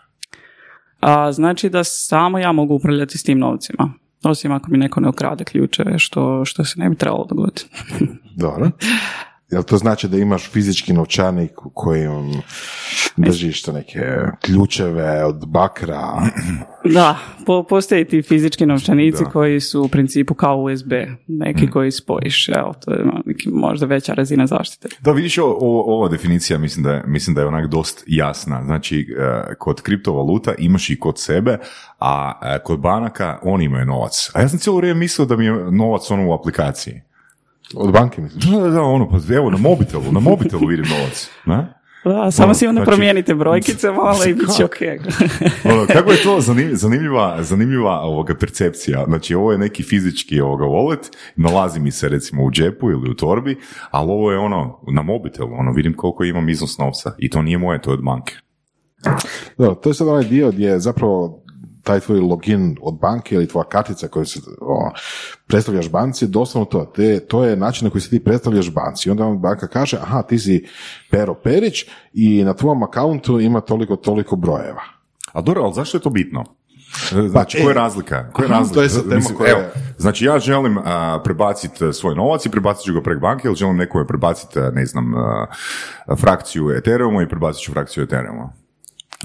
A, 1.00 1.32
znači 1.32 1.70
da 1.70 1.84
samo 1.84 2.38
ja 2.38 2.52
mogu 2.52 2.74
upravljati 2.74 3.18
s 3.18 3.22
tim 3.22 3.38
novcima. 3.38 3.92
Osim 4.24 4.52
ako 4.52 4.70
mi 4.70 4.78
neko 4.78 5.00
ne 5.00 5.08
ukrade 5.08 5.44
ključeve, 5.44 5.98
što, 5.98 6.44
što 6.44 6.64
se 6.64 6.80
ne 6.80 6.90
bi 6.90 6.96
trebalo 6.96 7.24
dogoditi. 7.24 7.66
Dobro. 8.36 8.70
Jel 9.54 9.62
to 9.62 9.76
znači 9.76 10.08
da 10.08 10.18
imaš 10.18 10.50
fizički 10.50 10.92
novčanik 10.92 11.66
u 11.66 11.70
kojem 11.70 12.32
držiš 13.16 13.62
to 13.62 13.72
neke 13.72 14.00
ključeve 14.40 15.24
od 15.24 15.46
bakra? 15.46 16.02
da, 16.94 17.18
po, 17.46 17.62
postoje 17.62 18.04
ti 18.04 18.22
fizički 18.22 18.66
novčanici 18.66 19.24
Da. 19.24 19.30
koji 19.30 19.60
su 19.60 19.82
u 19.82 19.88
principu 19.88 20.34
kao 20.34 20.62
USB, 20.62 20.92
neki 21.26 21.70
koji 21.70 21.90
spojiš. 21.90 22.48
Evo, 22.48 22.74
to 22.84 22.92
je 22.92 23.04
neki 23.24 23.48
možda 23.50 23.86
veća 23.86 24.14
razina 24.14 24.46
zaštite. 24.46 24.88
Da, 25.00 25.12
vidiš, 25.12 25.38
ova 25.38 26.08
definicija 26.08 26.58
mislim 26.58 26.82
da 26.82 26.92
je, 26.92 27.02
mislim 27.06 27.34
da 27.34 27.40
je 27.40 27.46
onak 27.46 27.66
dost 27.66 28.04
jasna. 28.06 28.62
Znači, 28.64 29.14
e, 29.18 29.54
kod 29.58 29.82
kriptovaluta 29.82 30.54
imaš 30.58 30.90
i 30.90 30.98
kod 30.98 31.20
sebe, 31.20 31.58
a 31.98 32.40
e, 32.42 32.58
kod 32.64 32.80
banaka 32.80 33.38
oni 33.42 33.64
imaju 33.64 33.86
novac. 33.86 34.30
A 34.34 34.40
ja 34.40 34.48
sam 34.48 34.58
cijelo 34.58 34.78
vrijeme 34.78 35.00
mislio 35.00 35.26
da 35.26 35.36
mi 35.36 35.44
je 35.44 35.70
novac 35.70 36.10
ono 36.10 36.28
u 36.28 36.32
aplikaciji. 36.32 37.02
Od 37.76 37.92
banke 37.92 38.20
misliš? 38.22 38.44
Da, 38.44 38.60
da, 38.64 38.68
da, 38.70 38.82
ono, 38.82 39.08
pa 39.10 39.34
evo, 39.34 39.50
na 39.50 39.58
mobitelu, 39.58 40.12
na 40.12 40.20
mobitelu 40.20 40.66
vidim 40.66 40.84
novac. 40.88 41.30
Ne? 41.46 41.74
Da, 42.04 42.30
samo 42.30 42.44
Ono, 42.46 42.54
si 42.54 42.66
onda 42.66 42.78
znači- 42.78 42.90
promijenite 42.90 43.34
brojkice 43.34 43.90
malo 44.02 44.24
i 44.24 44.34
bit 44.34 44.48
će 44.56 44.64
ok. 44.64 44.76
Ono, 45.72 45.86
kako 45.86 46.12
je 46.12 46.22
to 46.22 46.40
zanim- 46.40 46.74
zanimljiva, 46.74 47.42
zanimljiva 47.42 48.00
ovoga 48.00 48.34
percepcija. 48.34 49.04
Znači, 49.08 49.34
ovo 49.34 49.52
je 49.52 49.58
neki 49.58 49.82
fizički 49.82 50.40
ovoga 50.40 50.64
wallet, 50.64 51.16
nalazi 51.36 51.80
mi 51.80 51.90
se 51.90 52.08
recimo 52.08 52.44
u 52.44 52.50
džepu 52.50 52.90
ili 52.90 53.10
u 53.10 53.14
torbi, 53.14 53.56
ali 53.90 54.10
ovo 54.10 54.32
je 54.32 54.38
ono, 54.38 54.80
na 54.92 55.02
mobitelu, 55.02 55.50
ono, 55.58 55.72
vidim 55.72 55.94
koliko 55.96 56.24
imam 56.24 56.48
iznos 56.48 56.78
novca. 56.78 57.12
I 57.18 57.30
to 57.30 57.42
nije 57.42 57.58
moje, 57.58 57.82
to 57.82 57.90
je 57.90 57.94
od 57.94 58.02
banke. 58.04 58.34
Da, 59.58 59.74
to 59.74 59.90
je 59.90 59.94
sad 59.94 60.08
onaj 60.08 60.24
dio 60.24 60.50
gdje 60.50 60.66
je 60.66 60.80
zapravo 60.80 61.43
taj 61.84 62.00
tvoj 62.00 62.20
login 62.20 62.76
od 62.82 62.98
banke 63.00 63.34
ili 63.34 63.48
tvoja 63.48 63.64
kartica 63.64 64.08
koju 64.08 64.26
se 64.26 64.40
o, 64.60 64.90
predstavljaš 65.46 65.90
banci, 65.90 66.26
doslovno 66.26 66.64
to. 66.64 66.84
Te, 66.84 67.20
to 67.20 67.44
je 67.44 67.56
način 67.56 67.84
na 67.84 67.90
koji 67.90 68.02
se 68.02 68.10
ti 68.10 68.24
predstavljaš 68.24 68.70
banci. 68.70 69.08
I 69.08 69.10
onda 69.10 69.24
vam 69.24 69.38
banka 69.38 69.66
kaže, 69.66 69.96
aha, 70.02 70.22
ti 70.22 70.38
si 70.38 70.66
Pero 71.10 71.34
Perić 71.34 71.84
i 72.12 72.44
na 72.44 72.54
tvom 72.54 72.82
akauntu 72.82 73.40
ima 73.40 73.60
toliko, 73.60 73.96
toliko 73.96 74.36
brojeva. 74.36 74.82
A 75.32 75.40
dobro, 75.40 75.62
ali 75.62 75.74
zašto 75.74 75.96
je 75.96 76.02
to 76.02 76.10
bitno? 76.10 76.44
Znači, 77.28 77.56
Pa, 77.58 77.62
koja 77.62 77.70
je 77.70 77.70
e, 77.70 77.74
razlika? 77.74 78.30
Koja 78.32 78.46
je 78.46 78.50
razlika? 78.50 78.74
to 78.74 78.82
je 78.82 78.88
tema 78.88 79.14
Mislim, 79.14 79.36
koja 79.36 79.50
evo, 79.50 79.60
znači, 79.98 80.24
ja 80.24 80.38
želim 80.38 80.78
prebaciti 81.24 81.92
svoj 81.92 82.14
novac 82.14 82.46
i 82.46 82.50
prebacit 82.50 82.84
ću 82.84 82.94
ga 82.94 83.02
preko 83.02 83.20
banke 83.20 83.48
ili 83.48 83.56
želim 83.56 83.76
nekome 83.76 84.06
prebaciti, 84.06 84.58
a, 84.58 84.70
ne 84.70 84.86
znam, 84.86 85.14
a, 85.14 85.46
frakciju 86.20 86.70
Ethereuma 86.70 87.22
i 87.22 87.28
prebacit 87.28 87.62
ću 87.62 87.72
frakciju 87.72 88.04
Ethereuma. 88.04 88.52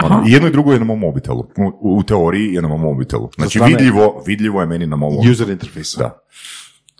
Ono, 0.04 0.24
i 0.28 0.32
jedno 0.32 0.48
i 0.48 0.52
drugo 0.52 0.72
je 0.72 0.78
na 0.78 0.84
mom 0.84 0.98
mobitelu. 0.98 1.46
U, 1.80 1.96
u 1.98 2.02
teoriji 2.02 2.54
je 2.54 2.62
na 2.62 2.68
mom 2.68 2.80
mobitelu. 2.80 3.30
Znači, 3.36 3.58
strane- 3.58 3.76
vidljivo, 3.76 4.22
vidljivo 4.26 4.60
je 4.60 4.66
meni 4.66 4.86
na 4.86 4.96
mom 4.96 5.12
mobitelu. 5.12 5.32
User 5.32 5.48
interface. 5.48 5.98
Da. 5.98 6.20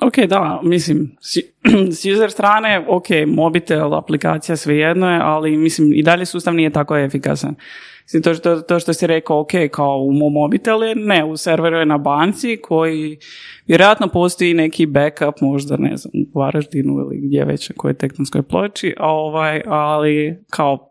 Ok, 0.01 0.19
da, 0.19 0.61
mislim, 0.63 1.17
s, 1.21 1.37
s 2.01 2.05
user 2.05 2.31
strane, 2.31 2.85
ok, 2.89 3.07
mobitel, 3.27 3.95
aplikacija, 3.95 4.57
svejedno 4.57 5.11
je, 5.13 5.21
ali 5.23 5.57
mislim, 5.57 5.93
i 5.95 6.03
dalje 6.03 6.27
sustav 6.27 6.55
nije 6.55 6.71
tako 6.71 6.97
efikasan. 6.97 7.55
Mislim, 8.03 8.23
to 8.23 8.35
što, 8.35 8.61
to 8.61 8.81
što 8.81 8.93
si 8.93 9.07
rekao, 9.07 9.41
ok, 9.41 9.51
kao 9.73 9.99
u 9.99 10.13
mom 10.13 10.33
mobitelu 10.33 10.83
je, 10.83 10.95
ne, 10.95 11.25
u 11.25 11.37
serveru 11.37 11.77
je 11.77 11.87
na 11.87 11.99
banci 11.99 12.59
koji 12.63 13.19
vjerojatno 13.67 14.09
postoji 14.09 14.55
neki 14.55 14.87
backup, 14.87 15.41
možda, 15.41 15.77
ne 15.77 15.97
znam, 15.97 16.13
u 16.35 16.39
Varaždinu 16.39 16.93
ili 16.93 17.21
gdje 17.21 17.45
već, 17.45 17.69
na 17.69 17.75
kojoj 17.77 17.95
tektonskoj 17.95 18.43
ploči, 18.43 18.95
a 18.99 19.13
ovaj, 19.13 19.63
ali 19.67 20.45
kao 20.51 20.90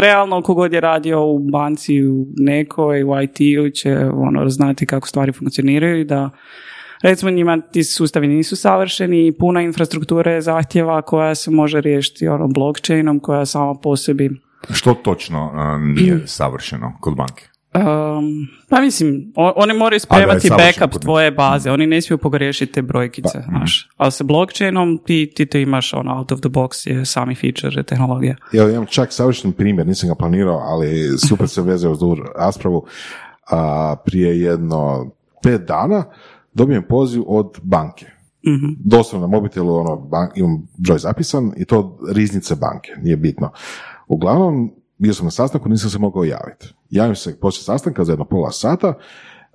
realno 0.00 0.42
kogod 0.42 0.72
je 0.72 0.80
radio 0.80 1.26
u 1.26 1.38
banci 1.38 2.06
u 2.06 2.26
nekoj, 2.36 3.04
u 3.04 3.20
IT-u 3.22 3.70
će 3.70 3.96
ono, 4.14 4.48
znati 4.48 4.86
kako 4.86 5.08
stvari 5.08 5.32
funkcioniraju 5.32 6.00
i 6.00 6.04
da 6.04 6.30
recimo 7.02 7.30
njima 7.30 7.60
ti 7.60 7.84
sustavi 7.84 8.28
nisu 8.28 8.56
savršeni 8.56 9.26
i 9.26 9.32
puna 9.32 9.62
infrastruktura 9.62 10.32
je 10.32 10.40
zahtjeva 10.40 11.02
koja 11.02 11.34
se 11.34 11.50
može 11.50 11.80
riješiti 11.80 12.28
ono, 12.28 12.48
blockchainom 12.48 13.20
koja 13.20 13.46
sama 13.46 13.74
po 13.82 13.96
sebi 13.96 14.30
Što 14.70 14.94
točno 14.94 15.46
uh, 15.46 15.82
nije 15.82 16.26
savršeno 16.26 16.92
kod 17.00 17.16
banke? 17.16 17.48
Um, 17.76 18.48
pa 18.68 18.80
mislim, 18.80 19.32
oni 19.36 19.74
moraju 19.74 20.00
spremati 20.00 20.50
backup 20.50 21.00
tvoje 21.00 21.30
baze, 21.30 21.70
oni 21.70 21.86
ne 21.86 22.00
smiju 22.02 22.18
pogriješiti 22.18 22.72
te 22.72 22.82
brojkice, 22.82 23.42
znaš. 23.48 23.88
Ali 23.96 24.12
sa 24.12 24.24
blockchainom 24.24 24.98
ti, 25.06 25.32
ti 25.34 25.46
to 25.46 25.58
imaš 25.58 25.94
ono 25.94 26.18
out 26.18 26.32
of 26.32 26.40
the 26.40 26.48
box 26.48 26.90
je 26.90 27.04
sami 27.04 27.34
feature 27.34 27.82
tehnologija. 27.82 28.36
Ja 28.52 28.70
imam 28.70 28.86
čak 28.86 29.12
savršen 29.12 29.52
primjer, 29.52 29.86
nisam 29.86 30.08
ga 30.08 30.14
planirao, 30.14 30.58
ali 30.58 31.18
super 31.28 31.48
se 31.48 31.62
vezao 31.62 31.92
uz 31.92 31.98
raspravu. 32.38 32.86
A, 33.50 33.96
prije 34.04 34.40
jedno 34.40 35.10
pet 35.42 35.60
dana 35.60 36.04
dobijem 36.54 36.84
poziv 36.88 37.22
od 37.26 37.58
banke. 37.62 38.06
Doslovno 38.84 39.26
na 39.26 39.36
mobitelu 39.36 39.76
ono, 39.76 39.96
bank, 39.96 40.32
imam 40.36 40.68
broj 40.76 40.98
zapisan 40.98 41.52
i 41.56 41.64
to 41.64 41.98
riznice 42.12 42.54
banke, 42.54 42.92
nije 43.02 43.16
bitno. 43.16 43.52
Uglavnom, 44.08 44.70
bio 44.98 45.14
sam 45.14 45.24
na 45.24 45.30
sastanku, 45.30 45.68
nisam 45.68 45.90
se 45.90 45.98
mogao 45.98 46.24
javiti. 46.24 46.74
Javim 46.90 47.16
se 47.16 47.40
poslije 47.40 47.64
sastanka 47.64 48.04
za 48.04 48.12
jedno 48.12 48.24
pola 48.24 48.50
sata, 48.50 48.94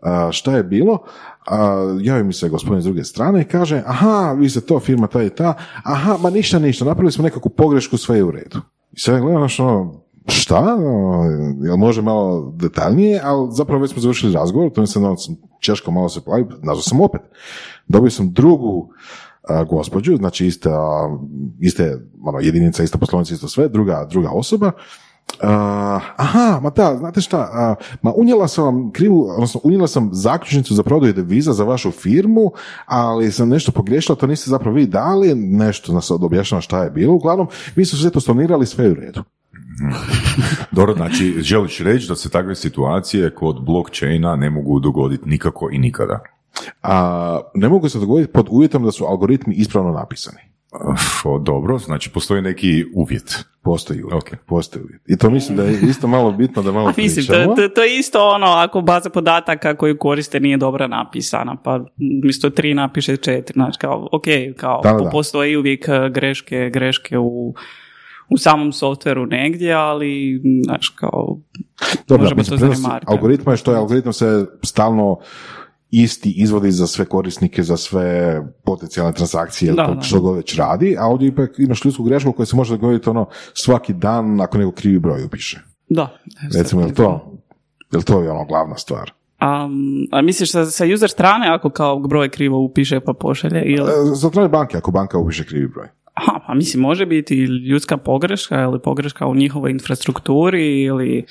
a, 0.02 0.30
šta 0.32 0.56
je 0.56 0.64
bilo, 0.64 1.04
a, 1.48 1.98
javi 2.02 2.24
mi 2.24 2.34
se 2.34 2.50
gospodin 2.50 2.82
s 2.82 2.86
druge 2.86 3.04
strane 3.04 3.42
i 3.42 3.46
kaže, 3.46 3.84
aha, 3.86 4.36
vi 4.38 4.50
ste 4.50 4.62
to, 4.62 4.80
firma 4.80 5.08
ta 5.08 5.24
i 5.24 5.30
ta, 5.30 5.54
aha, 5.84 6.18
ma 6.22 6.30
ništa, 6.30 6.60
ništa, 6.60 6.86
napravili 6.86 7.12
smo 7.12 7.24
nekakvu 7.24 7.50
pogrešku, 7.50 7.98
sve 7.98 8.18
je 8.18 8.24
u 8.24 8.32
redu. 8.32 8.60
I 8.92 9.00
sad 9.00 9.22
gledam, 9.22 9.40
znaš, 9.40 9.60
ono, 9.60 10.02
šta, 10.28 10.60
Ono, 10.60 11.24
jel 11.64 11.78
može 11.78 12.02
malo 12.02 12.54
detaljnije, 12.56 13.22
ali 13.24 13.50
zapravo 13.52 13.82
već 13.82 13.92
smo 13.92 14.02
završili 14.02 14.34
razgovor, 14.34 14.72
to 14.72 14.82
mi 14.82 14.88
se 14.88 15.00
ono, 15.00 15.18
sam 15.18 15.36
češko 15.60 15.92
malo 15.92 16.10
se 16.10 16.22
plavi, 16.22 16.44
nazvao 16.44 16.82
sam 16.82 17.02
opet. 17.02 17.22
Dobio 17.88 18.10
sam 18.10 18.34
drugu 18.34 18.90
a, 19.50 19.64
gospođu, 19.64 20.16
znači 20.16 20.48
ista, 20.48 20.70
iste 21.60 21.98
ono, 22.24 22.40
jedinica, 22.40 22.84
ista 22.84 22.98
poslovnica, 22.98 23.34
isto 23.34 23.48
sve, 23.48 23.70
druga, 23.70 24.08
druga 24.10 24.30
osoba, 24.30 24.72
a, 25.42 26.00
aha, 26.16 26.60
ma 26.64 26.70
da, 26.70 26.96
znate 26.98 27.22
šta, 27.22 27.38
a, 27.38 27.76
ma 28.02 28.12
unijela 28.16 28.48
sam 28.48 28.64
vam 28.64 28.92
krivu, 28.92 29.30
odnosno 29.30 29.62
unijela 29.64 29.88
sam 29.88 30.10
zaključnicu 30.14 30.76
za 30.76 30.84
prodaju 30.84 31.14
deviza 31.14 31.54
za 31.54 31.64
vašu 31.64 31.92
firmu, 31.92 32.52
ali 32.86 33.32
sam 33.32 33.50
nešto 33.50 33.72
pogriješila, 33.72 34.16
to 34.16 34.28
niste 34.28 34.50
zapravo 34.50 34.76
vi 34.76 34.86
dali, 34.86 35.36
nešto 35.36 35.94
nas 35.94 36.12
objašnjava 36.12 36.62
šta 36.62 36.84
je 36.84 36.92
bilo, 36.92 37.14
uglavnom, 37.14 37.48
mi 37.76 37.86
smo 37.86 38.00
sve 38.00 38.10
to 38.10 38.20
stornirali, 38.20 38.66
sve 38.66 38.86
je 38.86 38.92
u 38.92 38.96
redu. 38.96 39.24
Dobro, 40.72 40.94
znači, 40.94 41.36
želiš 41.40 41.80
reći 41.80 42.08
da 42.08 42.16
se 42.16 42.30
takve 42.30 42.56
situacije 42.56 43.36
kod 43.36 43.66
blockchaina 43.66 44.36
ne 44.36 44.50
mogu 44.50 44.80
dogoditi 44.80 45.30
nikako 45.30 45.70
i 45.72 45.78
nikada? 45.78 46.20
A, 46.84 47.40
ne 47.54 47.70
mogu 47.70 47.90
se 47.90 48.00
dogoditi 48.00 48.32
pod 48.32 48.48
uvjetom 48.50 48.84
da 48.84 48.92
su 48.92 49.06
algoritmi 49.06 49.56
ispravno 49.56 49.92
napisani. 49.92 50.40
O, 51.24 51.40
dobro, 51.40 51.78
znači 51.78 52.10
postoji 52.10 52.42
neki 52.42 52.86
uvjet. 52.96 53.46
Postoji 53.64 54.04
uvjet. 54.04 54.14
Ok. 54.24 54.30
Postoji 54.46 54.84
uvjet. 54.84 55.02
I 55.08 55.18
to 55.18 55.30
mislim 55.30 55.58
da 55.58 55.64
je 55.64 55.80
isto 55.90 56.08
malo 56.08 56.32
bitno 56.32 56.62
da 56.62 56.72
malo 56.72 56.90
A 56.90 56.94
mislim, 56.98 57.26
to, 57.26 57.34
pričamo. 57.34 57.56
to, 57.56 57.68
to 57.68 57.84
je 57.84 58.00
isto 58.00 58.28
ono, 58.28 58.48
ako 58.48 58.82
baza 58.82 59.10
podataka 59.10 59.76
koju 59.78 59.98
koriste 59.98 60.40
nije 60.40 60.58
dobro 60.58 60.88
napisana, 60.88 61.56
pa 61.64 61.86
umjesto 62.24 62.50
tri 62.50 62.74
napiše 62.74 63.18
četiri, 63.18 63.54
znači 63.54 63.80
kao, 63.80 64.08
ok, 64.12 64.24
kao, 64.58 64.82
Da, 64.84 64.94
da, 64.94 65.04
da. 65.04 65.10
postoji 65.10 65.58
uvijek 65.58 65.88
eh, 65.88 66.10
greške, 66.10 66.70
greške 66.74 67.18
u, 67.18 67.54
u 68.30 68.38
samom 68.38 68.74
softveru 68.74 69.26
negdje, 69.26 69.74
ali, 69.74 70.42
znaš, 70.64 70.90
kao, 70.90 71.38
Dobro, 72.08 72.24
možemo 72.24 72.38
mislim, 72.40 72.60
to 72.60 72.66
zanemariti. 72.66 73.12
Algoritma 73.12 73.52
je 73.52 73.58
što 73.58 73.72
je, 73.72 73.78
algoritam 73.78 74.14
se 74.14 74.46
stalno 74.64 75.20
isti 75.92 76.34
izvodi 76.38 76.72
za 76.72 76.88
sve 76.88 77.06
korisnike, 77.06 77.64
za 77.64 77.78
sve 77.78 78.42
potencijalne 78.64 79.14
transakcije, 79.14 79.74
Da, 79.74 79.86
to 79.86 79.94
da. 79.94 80.02
što 80.02 80.22
god 80.22 80.38
već 80.38 80.56
radi, 80.56 80.96
a 81.00 81.06
ovdje 81.06 81.28
ipak 81.28 81.52
imaš 81.58 81.86
ljudsku 81.86 82.04
grešku 82.04 82.32
koja 82.32 82.46
se 82.46 82.56
može 82.56 82.78
dogoditi 82.78 83.10
ono 83.10 83.26
svaki 83.54 83.94
dan 83.94 84.42
ako 84.42 84.58
neko 84.58 84.72
krivi 84.72 85.00
broj 85.00 85.24
upiše. 85.24 85.60
Da. 85.90 86.18
Recimo, 86.58 86.82
je 86.82 86.88
li 86.88 86.94
to, 86.94 87.40
je 87.92 87.98
li 87.98 88.04
to 88.04 88.18
ono 88.18 88.46
glavna 88.46 88.78
stvar? 88.78 89.12
A, 89.40 89.70
a 90.12 90.22
misliš 90.22 90.52
sa, 90.52 90.66
sa 90.66 90.86
user 90.94 91.10
strane 91.10 91.48
ako 91.50 91.70
kao 91.70 92.00
broj 92.00 92.30
krivo 92.30 92.60
upiše 92.60 93.00
pa 93.00 93.14
pošalje 93.14 93.64
ili... 93.66 93.92
E, 93.92 94.16
Za 94.16 94.30
strane 94.30 94.50
banke, 94.50 94.78
ako 94.78 94.92
banka 94.92 95.18
upiše 95.18 95.46
krivi 95.46 95.68
broj. 95.68 95.88
Aha, 96.14 96.40
pa 96.48 96.54
mislim 96.54 96.82
može 96.82 97.06
biti 97.06 97.36
ili 97.36 97.70
ljudska 97.70 97.98
pogreška 97.98 98.62
ili 98.62 98.80
pogreška 98.80 99.28
u 99.28 99.36
njihovoj 99.36 99.72
infrastrukturi 99.72 100.82
ili 100.82 101.26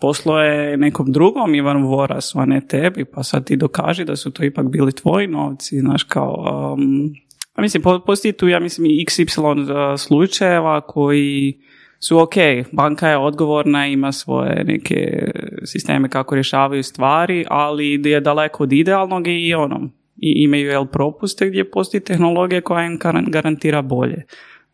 poslo 0.00 0.40
je 0.40 0.76
nekom 0.76 1.12
drugom 1.12 1.54
Ivanu 1.54 1.88
Vorasu, 1.88 2.38
a 2.38 2.44
ne 2.44 2.60
tebi, 2.60 3.04
pa 3.04 3.22
sad 3.22 3.44
ti 3.44 3.56
dokaži 3.56 4.04
da 4.04 4.16
su 4.16 4.30
to 4.30 4.44
ipak 4.44 4.68
bili 4.68 4.92
tvoji 4.92 5.26
novci, 5.26 5.80
znaš 5.80 6.02
kao... 6.02 6.34
Um, 6.78 7.14
a 7.54 7.62
mislim, 7.62 7.82
po- 7.82 8.00
postoji 8.06 8.32
tu, 8.32 8.48
ja 8.48 8.60
mislim, 8.60 8.86
XY 8.86 9.96
slučajeva 9.98 10.80
koji 10.80 11.58
su 11.98 12.18
ok, 12.18 12.34
banka 12.72 13.08
je 13.08 13.16
odgovorna, 13.16 13.86
ima 13.86 14.12
svoje 14.12 14.64
neke 14.64 15.30
sisteme 15.64 16.08
kako 16.08 16.34
rješavaju 16.34 16.82
stvari, 16.82 17.44
ali 17.48 18.02
je 18.04 18.20
daleko 18.20 18.62
od 18.62 18.72
idealnog 18.72 19.28
i 19.28 19.54
ono, 19.54 19.90
i 20.16 20.44
imaju 20.44 20.66
jel 20.66 20.86
propuste 20.86 21.48
gdje 21.48 21.70
postoji 21.70 22.00
tehnologija 22.00 22.60
koja 22.60 22.86
im 22.86 22.98
garan- 22.98 23.30
garantira 23.30 23.82
bolje. 23.82 24.22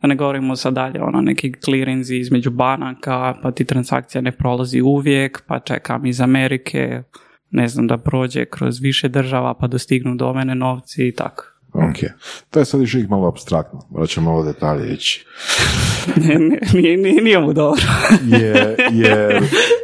Da 0.02 0.08
ne 0.08 0.16
govorimo 0.16 0.56
sad 0.56 0.74
dalje, 0.74 1.02
ono, 1.02 1.20
neki 1.20 1.52
clearinzi 1.64 2.16
između 2.16 2.50
banaka, 2.50 3.34
pa 3.42 3.50
ti 3.50 3.64
transakcija 3.64 4.22
ne 4.22 4.32
prolazi 4.32 4.80
uvijek, 4.80 5.42
pa 5.46 5.58
čekam 5.58 6.06
iz 6.06 6.20
Amerike, 6.20 7.02
ne 7.50 7.68
znam, 7.68 7.86
da 7.86 7.98
prođe 7.98 8.44
kroz 8.44 8.80
više 8.80 9.08
država, 9.08 9.54
pa 9.54 9.66
dostignu 9.66 10.16
do 10.16 10.34
mene 10.34 10.54
novci 10.54 11.08
i 11.08 11.14
tako. 11.14 11.44
Ok. 11.74 12.10
To 12.50 12.58
je 12.58 12.64
sad 12.64 12.80
još 12.80 12.94
uvijek 12.94 13.10
malo 13.10 13.28
abstraktno. 13.28 13.80
Morat 13.90 14.08
ćemo 14.08 14.30
ovo 14.30 14.44
detalje 14.44 14.92
ići. 14.94 15.24
Ne, 16.16 16.34
ne, 16.34 16.58
nije, 16.74 16.96
nije, 16.96 17.22
nije 17.22 17.40
mu 17.40 17.52
dobro. 17.52 17.82
Je, 18.38 18.76
jer 18.92 19.42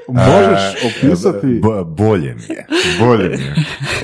možeš 0.09 0.61
opisati... 0.85 1.46
B- 1.46 1.85
bolje 1.87 2.35
mi 2.35 2.54
je. 2.54 2.66
Bolje 3.00 3.28
mi 3.28 3.35
je. 3.44 3.54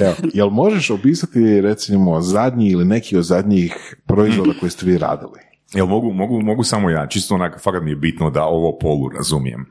Evo, 0.00 0.14
jel 0.34 0.50
možeš 0.50 0.90
opisati 0.90 1.60
recimo 1.60 2.20
zadnji 2.20 2.68
ili 2.68 2.84
neki 2.84 3.16
od 3.16 3.24
zadnjih 3.24 3.96
proizvoda 4.06 4.52
koje 4.60 4.70
ste 4.70 4.86
vi 4.86 4.98
radili? 4.98 5.53
Jel 5.74 5.86
mogu, 5.86 6.12
mogu, 6.12 6.40
mogu 6.42 6.64
samo 6.64 6.90
ja, 6.90 7.06
čisto 7.06 7.34
onak, 7.34 7.60
fakat 7.62 7.82
mi 7.82 7.90
je 7.90 7.96
bitno 7.96 8.30
da 8.30 8.44
ovo 8.44 8.78
polu 8.78 9.08
razumijem. 9.08 9.66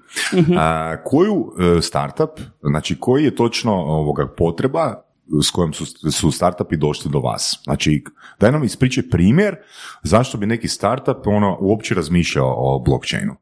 A, 0.58 0.96
koju 1.06 1.54
e, 1.78 1.82
startup, 1.82 2.30
znači 2.62 3.00
koji 3.00 3.24
je 3.24 3.36
točno 3.36 3.74
ovoga 3.74 4.28
potreba 4.38 5.04
s 5.44 5.52
kojom 5.52 5.74
su, 5.74 5.86
su 6.12 6.32
startupi 6.32 6.78
došli 6.78 7.12
do 7.12 7.20
vas? 7.20 7.60
Znači, 7.64 8.04
daj 8.40 8.52
nam 8.52 8.64
ispričaj 8.64 9.04
primjer 9.10 9.56
zašto 10.04 10.38
bi 10.38 10.46
neki 10.46 10.68
startup 10.68 11.28
ono, 11.28 11.58
uopće 11.62 11.96
razmišljao 11.96 12.54
o 12.58 12.80
blockchainu. 12.80 13.36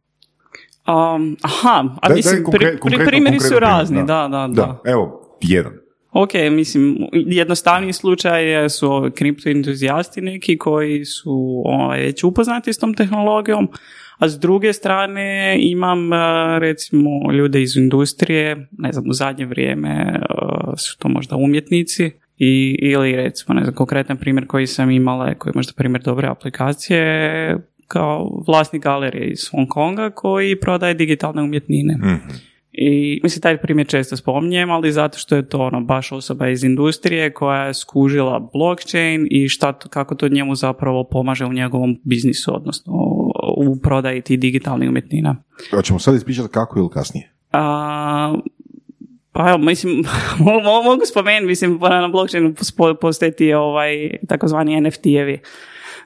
Um, 0.87 1.37
aha, 1.41 1.83
a 2.01 2.09
mislim, 2.13 2.35
daj 2.35 2.43
konkre- 2.43 2.57
pri- 2.59 2.71
pri- 2.71 2.79
konkretno- 2.79 3.05
primjeri 3.05 3.39
su 3.39 3.43
konkretno 3.43 3.67
razni, 3.67 4.05
da, 4.05 4.27
da, 4.27 4.47
da. 4.47 4.47
Da, 4.47 4.81
evo, 4.91 5.37
jedan. 5.41 5.73
Ok, 6.11 6.29
mislim, 6.51 6.97
jednostavniji 7.11 7.93
slučaj 7.93 8.69
su 8.69 9.11
kriptoentuzijasti 9.15 10.21
neki 10.21 10.57
koji 10.57 11.05
su 11.05 11.63
ovaj, 11.65 12.01
već 12.01 12.23
upoznati 12.23 12.73
s 12.73 12.77
tom 12.77 12.93
tehnologijom, 12.93 13.69
a 14.17 14.29
s 14.29 14.39
druge 14.39 14.73
strane 14.73 15.57
imam 15.59 16.13
eh, 16.13 16.17
recimo 16.59 17.31
ljude 17.31 17.61
iz 17.61 17.77
industrije, 17.77 18.67
ne 18.77 18.91
znam, 18.91 19.09
u 19.09 19.13
zadnje 19.13 19.45
vrijeme 19.45 19.89
eh, 19.89 20.77
su 20.77 20.97
to 20.97 21.07
možda 21.07 21.35
umjetnici 21.35 22.11
i, 22.37 22.77
ili 22.81 23.15
recimo, 23.15 23.53
ne 23.53 23.63
znam, 23.63 23.75
konkretan 23.75 24.17
primjer 24.17 24.47
koji 24.47 24.67
sam 24.67 24.91
imala, 24.91 25.33
koji 25.33 25.51
je 25.51 25.55
možda 25.55 25.73
primjer 25.75 26.01
dobre 26.03 26.27
aplikacije, 26.27 27.57
kao 27.87 28.43
vlasnik 28.47 28.83
galerije 28.83 29.31
iz 29.31 29.49
Hong 29.51 29.67
Konga 29.69 30.09
koji 30.09 30.59
prodaje 30.59 30.93
digitalne 30.93 31.41
umjetnine. 31.41 31.97
I 32.73 33.19
mislim, 33.23 33.41
taj 33.41 33.57
primjer 33.57 33.87
često 33.87 34.17
spominjem, 34.17 34.71
ali 34.71 34.91
zato 34.91 35.17
što 35.17 35.35
je 35.35 35.49
to 35.49 35.59
ono, 35.59 35.81
baš 35.81 36.11
osoba 36.11 36.49
iz 36.49 36.63
industrije 36.63 37.33
koja 37.33 37.63
je 37.63 37.73
skužila 37.73 38.49
blockchain 38.53 39.27
i 39.31 39.49
šta 39.49 39.73
kako 39.73 40.15
to 40.15 40.27
njemu 40.27 40.55
zapravo 40.55 41.03
pomaže 41.03 41.45
u 41.45 41.53
njegovom 41.53 41.99
biznisu, 42.03 42.55
odnosno 42.55 42.93
u 43.57 43.79
prodaji 43.83 44.21
tih 44.21 44.39
digitalnih 44.39 44.89
umjetnina. 44.89 45.35
Hoćemo 45.71 45.99
sad 45.99 46.15
ispričati 46.15 46.49
kako 46.53 46.79
ili 46.79 46.89
kasnije? 46.89 47.31
A, 47.51 48.35
pa 49.31 49.49
evo, 49.49 49.57
mislim, 49.57 49.93
mo- 50.45 50.63
mo- 50.63 50.83
mogu 50.83 51.05
spomenuti, 51.05 51.47
mislim, 51.47 51.79
na 51.81 52.07
blockchainu 52.07 52.49
spo- 52.49 52.95
postoje 53.01 53.35
ti 53.35 53.53
ovaj, 53.53 54.11
takozvani 54.27 54.81
NFT-evi. 54.81 55.39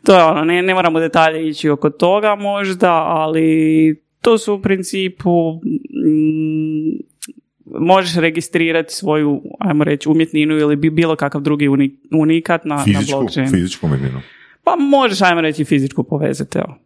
To 0.06 0.16
je 0.16 0.24
ono, 0.24 0.44
ne, 0.44 0.62
ne 0.62 0.74
moramo 0.74 1.00
detalje 1.00 1.50
ići 1.50 1.70
oko 1.70 1.90
toga 1.90 2.36
možda, 2.36 2.94
ali 2.94 4.05
to 4.26 4.38
su 4.38 4.54
u 4.54 4.62
principu 4.62 5.54
mm, 5.54 6.98
možeš 7.80 8.16
registrirati 8.16 8.94
svoju, 8.94 9.42
ajmo 9.60 9.84
reći, 9.84 10.10
umjetninu 10.10 10.58
ili 10.58 10.76
bi 10.76 10.90
bilo 10.90 11.16
kakav 11.16 11.42
drugi 11.42 11.68
uni- 11.68 11.96
unikat 12.12 12.66
na, 12.66 12.76
na 12.76 12.84
Fizičku, 12.84 13.20
blockchain. 13.20 13.50
fizičku 13.52 13.86
umjetninu. 13.86 14.22
Pa 14.64 14.76
možeš, 14.76 15.22
ajmo 15.22 15.42
reći, 15.42 15.66
fizičku 15.66 16.04
povezati, 16.04 16.58
evo. 16.58 16.78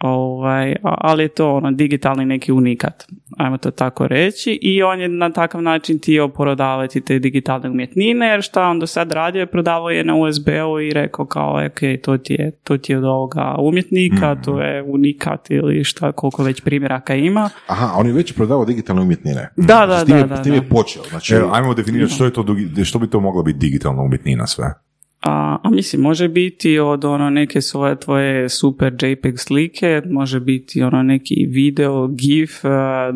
Ovaj, 0.00 0.72
a- 0.74 0.76
ali 0.98 1.22
je 1.22 1.28
to 1.28 1.54
ono 1.54 1.70
digitalni 1.72 2.24
neki 2.26 2.52
unikat, 2.52 3.06
ajmo 3.38 3.58
to 3.58 3.70
tako 3.70 4.06
reći, 4.08 4.52
i 4.52 4.82
on 4.82 5.00
je 5.00 5.08
na 5.08 5.30
takav 5.30 5.62
način 5.62 5.98
htio 5.98 6.28
prodavati 6.28 7.00
te 7.00 7.18
digitalne 7.18 7.70
umjetnine, 7.70 8.26
jer 8.26 8.42
šta 8.42 8.62
on 8.62 8.78
do 8.78 8.86
sad 8.86 9.12
radio 9.12 9.40
je 9.40 9.46
prodavao 9.46 9.90
je 9.90 10.04
na 10.04 10.14
USB-u 10.16 10.80
i 10.80 10.92
rekao 10.92 11.24
kao, 11.24 11.66
ok, 11.66 11.80
to 12.02 12.18
ti 12.18 12.32
je, 12.32 12.50
to 12.54 12.76
ti 12.76 12.92
je 12.92 12.98
od 12.98 13.04
ovoga 13.04 13.54
umjetnika, 13.58 14.34
to 14.36 14.60
je 14.60 14.82
unikat 14.82 15.50
ili 15.50 15.84
šta, 15.84 16.12
koliko 16.12 16.42
već 16.42 16.60
primjeraka 16.60 17.14
ima. 17.14 17.50
Aha, 17.66 17.92
on 17.96 18.06
je 18.06 18.12
već 18.12 18.32
prodavao 18.32 18.64
digitalne 18.64 19.02
umjetnine. 19.02 19.48
Da, 19.56 19.86
da, 19.86 19.98
S 19.98 20.04
tim 20.04 20.16
je- 20.16 20.22
da, 20.22 20.28
da, 20.28 20.36
s 20.36 20.42
tim 20.42 20.54
je 20.54 20.60
da. 20.60 20.66
počeo. 20.68 21.02
Znači, 21.02 21.34
Evo, 21.34 21.50
ajmo 21.52 21.74
definirati 21.74 22.12
što 22.12 22.24
je 22.24 22.32
to, 22.32 22.44
što 22.84 22.98
bi 22.98 23.06
to 23.06 23.20
mogla 23.20 23.42
biti 23.42 23.58
digitalna 23.58 24.02
umjetnina 24.02 24.46
sve. 24.46 24.74
A, 25.20 25.58
a 25.62 25.70
mislim, 25.70 26.02
može 26.02 26.28
biti 26.28 26.78
od 26.78 27.04
ono 27.04 27.30
neke 27.30 27.60
svoje 27.60 28.00
tvoje 28.00 28.48
super 28.48 28.94
JPEG 29.00 29.38
slike, 29.38 30.02
može 30.10 30.40
biti 30.40 30.82
ono 30.82 31.02
neki 31.02 31.46
video, 31.50 32.08
GIF 32.08 32.64
e, 32.64 32.68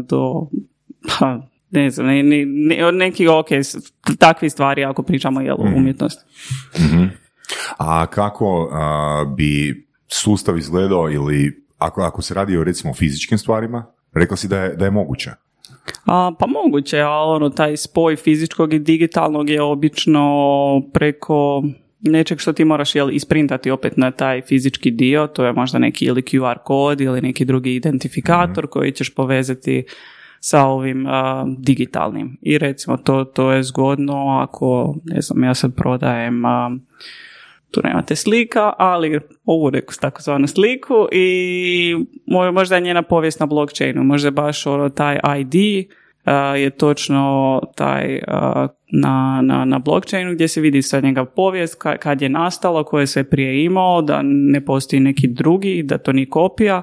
do, 0.09 0.49
pa, 1.09 1.41
ne 1.71 1.91
znam, 1.91 2.07
ne, 2.07 2.23
ne, 2.23 2.45
ne- 2.47 2.85
od 2.85 2.95
nekih, 2.95 3.29
ok, 3.31 3.47
takvih 4.19 4.53
stvari 4.53 4.85
ako 4.85 5.03
pričamo 5.03 5.41
jel, 5.41 5.57
o 5.59 5.73
umjetnosti. 5.77 6.25
A 7.79 8.07
kako 8.07 8.69
a, 8.73 9.25
bi 9.37 9.85
sustav 10.09 10.59
izgledao 10.59 11.11
ili 11.11 11.65
ako, 11.79 12.03
ako 12.03 12.23
se 12.23 12.35
radi 12.35 12.57
o 12.57 12.65
recimo 12.65 12.95
fizičkim 12.95 13.39
stvarima, 13.39 13.87
rekla 14.13 14.37
si 14.37 14.49
da 14.49 14.59
je, 14.59 14.77
da 14.77 14.85
je 14.85 14.91
moguće. 14.91 15.31
A, 16.07 16.33
pa 16.39 16.47
moguće, 16.47 17.01
ali 17.01 17.37
ono, 17.37 17.51
taj 17.51 17.77
spoj 17.77 18.17
fizičkog 18.17 18.73
i 18.73 18.79
digitalnog 18.79 19.51
je 19.51 19.63
obično 19.63 20.23
preko 20.93 21.63
nečeg 22.03 22.39
što 22.39 22.53
ti 22.53 22.65
moraš 22.65 22.95
jel, 22.95 23.11
isprintati 23.11 23.71
opet 23.71 23.97
na 23.97 24.11
taj 24.11 24.43
fizički 24.43 24.91
dio, 24.91 25.27
to 25.27 25.45
je 25.45 25.53
možda 25.53 25.79
neki 25.79 26.05
ili 26.05 26.23
QR 26.23 26.59
kod 26.65 27.01
ili 27.01 27.21
neki 27.21 27.45
drugi 27.45 27.75
identifikator 27.75 28.67
koji 28.67 28.93
ćeš 28.93 29.15
povezati 29.15 29.85
sa 30.41 30.67
ovim 30.67 31.07
a, 31.07 31.45
digitalnim. 31.59 32.39
I 32.43 32.59
recimo 32.59 32.97
to, 32.97 33.25
to 33.25 33.53
je 33.53 33.63
zgodno 33.63 34.39
ako, 34.41 34.97
ne 35.05 35.21
znam, 35.21 35.45
ja 35.45 35.55
sad 35.55 35.75
prodajem 35.75 36.45
a, 36.45 36.71
tu 37.71 37.81
nemate 37.85 38.17
slika, 38.17 38.73
ali 38.79 39.21
ovu 39.45 39.71
neku 39.71 39.93
takozvanu 40.01 40.47
sliku 40.47 41.09
i 41.13 41.97
mo- 42.27 42.53
možda 42.53 42.75
je 42.75 42.81
njena 42.81 43.03
povijest 43.03 43.41
na 43.41 43.47
blockchainu, 43.47 44.05
možda 44.05 44.27
je 44.27 44.33
baš 44.33 44.67
ono 44.67 44.89
taj 44.89 45.19
ID 45.39 45.87
a, 46.25 46.57
je 46.57 46.71
točno 46.71 47.61
taj 47.77 48.21
a, 48.29 48.69
na, 48.93 49.41
na, 49.43 49.65
na 49.65 49.79
blockchainu 49.79 50.33
gdje 50.35 50.49
se 50.49 50.61
vidi 50.61 50.83
sad 50.83 51.05
njega 51.05 51.25
povijest, 51.25 51.79
ka- 51.79 51.99
kad 51.99 52.23
je 52.23 52.29
nastalo, 52.29 52.85
koje 52.85 53.03
je 53.03 53.07
sve 53.07 53.25
prije 53.25 53.65
imao, 53.65 54.03
da 54.03 54.21
ne 54.25 54.65
postoji 54.65 55.01
neki 55.01 55.29
drugi, 55.29 55.83
da 55.83 55.99
to 55.99 56.13
nije 56.13 56.29
kopija. 56.29 56.83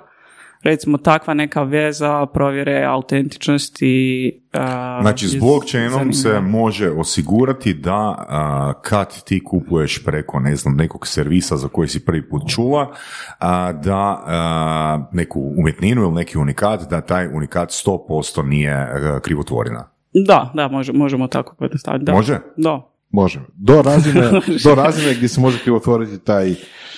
Recimo 0.63 0.98
takva 0.98 1.34
neka 1.34 1.63
veza 1.63 2.26
provjere 2.26 2.84
autentičnosti. 2.86 4.32
a, 4.54 5.00
Znači, 5.02 5.28
s 5.28 5.36
blockchainom 5.39 6.13
se 6.13 6.39
može 6.39 6.89
osigurati 6.91 7.74
da 7.74 7.95
a, 8.30 8.74
kad 8.82 9.24
ti 9.24 9.43
kupuješ 9.43 10.06
preko, 10.06 10.39
ne 10.39 10.56
znam, 10.56 10.76
nekog 10.76 11.08
servisa 11.08 11.58
za 11.58 11.67
koji 11.67 11.88
si 11.88 12.06
prvi 12.06 12.30
put 12.30 12.41
čula, 12.50 12.91
a, 13.39 13.72
da 13.74 15.08
neku 15.13 15.54
umjetninu 15.58 16.02
ili 16.02 16.13
neki 16.13 16.38
unikat, 16.38 16.89
da 16.89 17.02
taj 17.02 17.28
unikat 17.28 17.69
100% 17.69 18.45
nije 18.48 18.88
krivotvorina. 19.24 19.98
Da, 20.28 20.52
da, 20.54 20.67
može, 20.67 20.93
možemo 20.93 21.28
tako 21.28 21.56
pojednostaviti. 21.56 22.06
Da. 22.06 22.13
Može? 22.13 22.39
Da. 22.58 22.91
Može. 23.12 23.39
Do 23.56 23.82
razine, 23.82 24.22
do 24.65 24.76
razine 24.76 25.13
gdje 25.13 25.28
se 25.30 25.41
može 25.41 25.60
krivotvoriti 25.60 26.19
taj 26.19 26.56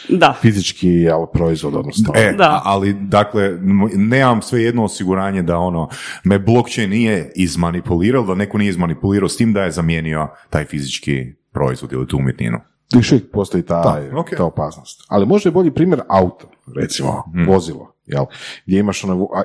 Da. 0.09 0.33
fizički 0.41 0.87
jel, 0.89 1.25
proizvod, 1.25 1.75
odnosno. 1.75 2.13
E, 2.15 2.33
Da. 2.37 2.61
ali 2.65 2.93
dakle, 2.93 3.57
nemam 3.95 4.41
sve 4.41 4.63
jedno 4.63 4.83
osiguranje 4.83 5.41
da 5.41 5.57
ono, 5.57 5.89
me 6.23 6.39
blockchain 6.39 6.89
nije 6.89 7.31
izmanipulirao, 7.35 8.23
da 8.23 8.35
neko 8.35 8.57
nije 8.57 8.69
izmanipulirao 8.69 9.29
s 9.29 9.37
tim 9.37 9.53
da 9.53 9.63
je 9.63 9.71
zamijenio 9.71 10.27
taj 10.49 10.65
fizički 10.65 11.17
proizvod 11.51 11.91
ili 11.91 12.07
tu 12.07 12.17
umjetninu. 12.17 12.57
još 12.93 13.11
uvijek 13.11 13.31
postoji 13.31 13.63
ta, 13.63 13.81
Da, 13.81 14.19
ok. 14.19 14.29
ta 14.29 14.45
opasnost. 14.45 15.01
Ali 15.07 15.25
možda 15.25 15.47
je 15.47 15.53
bolji 15.53 15.71
primjer 15.71 16.01
auto, 16.09 16.49
recimo, 16.75 17.23
Hmm. 17.25 17.47
vozilo, 17.47 17.90
jel? 18.05 18.25
gdje 18.65 18.79
imaš 18.79 19.03
onaj 19.03 19.17
a, 19.33 19.41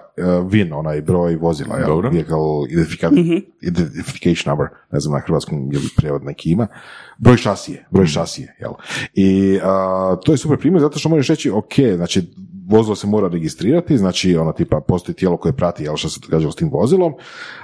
VIN, 0.49 0.73
onaj 0.73 1.01
broj 1.03 1.37
vozila, 1.37 1.77
jel? 1.77 1.87
Dobro. 1.87 2.11
Vehicle 2.11 2.37
identifica- 2.71 3.43
identification 3.61 4.51
number, 4.51 4.67
ne 4.93 5.01
znam 5.01 5.15
na 5.15 5.21
hrvatskom 5.21 5.73
je 5.73 5.79
li 5.79 5.89
prijevod 5.97 6.25
neki 6.25 6.51
ima, 6.51 6.67
broj 7.19 7.37
šasije, 7.37 7.87
broj 7.91 8.07
šasije, 8.07 8.57
jel? 8.61 8.73
I 9.15 9.59
a, 9.63 10.17
to 10.25 10.33
je 10.33 10.39
super 10.39 10.59
primjer 10.59 10.81
zato 10.81 10.99
što 10.99 11.09
možeš 11.09 11.29
reći, 11.29 11.51
ok, 11.51 11.75
znači 11.97 12.23
vozilo 12.69 12.97
se 12.97 13.07
mora 13.07 13.29
registrirati, 13.29 13.99
znači 13.99 14.37
ono 14.37 14.53
tipa 14.53 14.81
postoji 14.81 15.17
tijelo 15.17 15.37
koje 15.37 15.53
prati 15.53 15.85
jel, 15.85 15.97
što 15.97 16.09
se 16.09 16.21
događalo 16.23 16.53
s 16.53 16.57
tim 16.57 16.71
vozilom, 16.73 17.13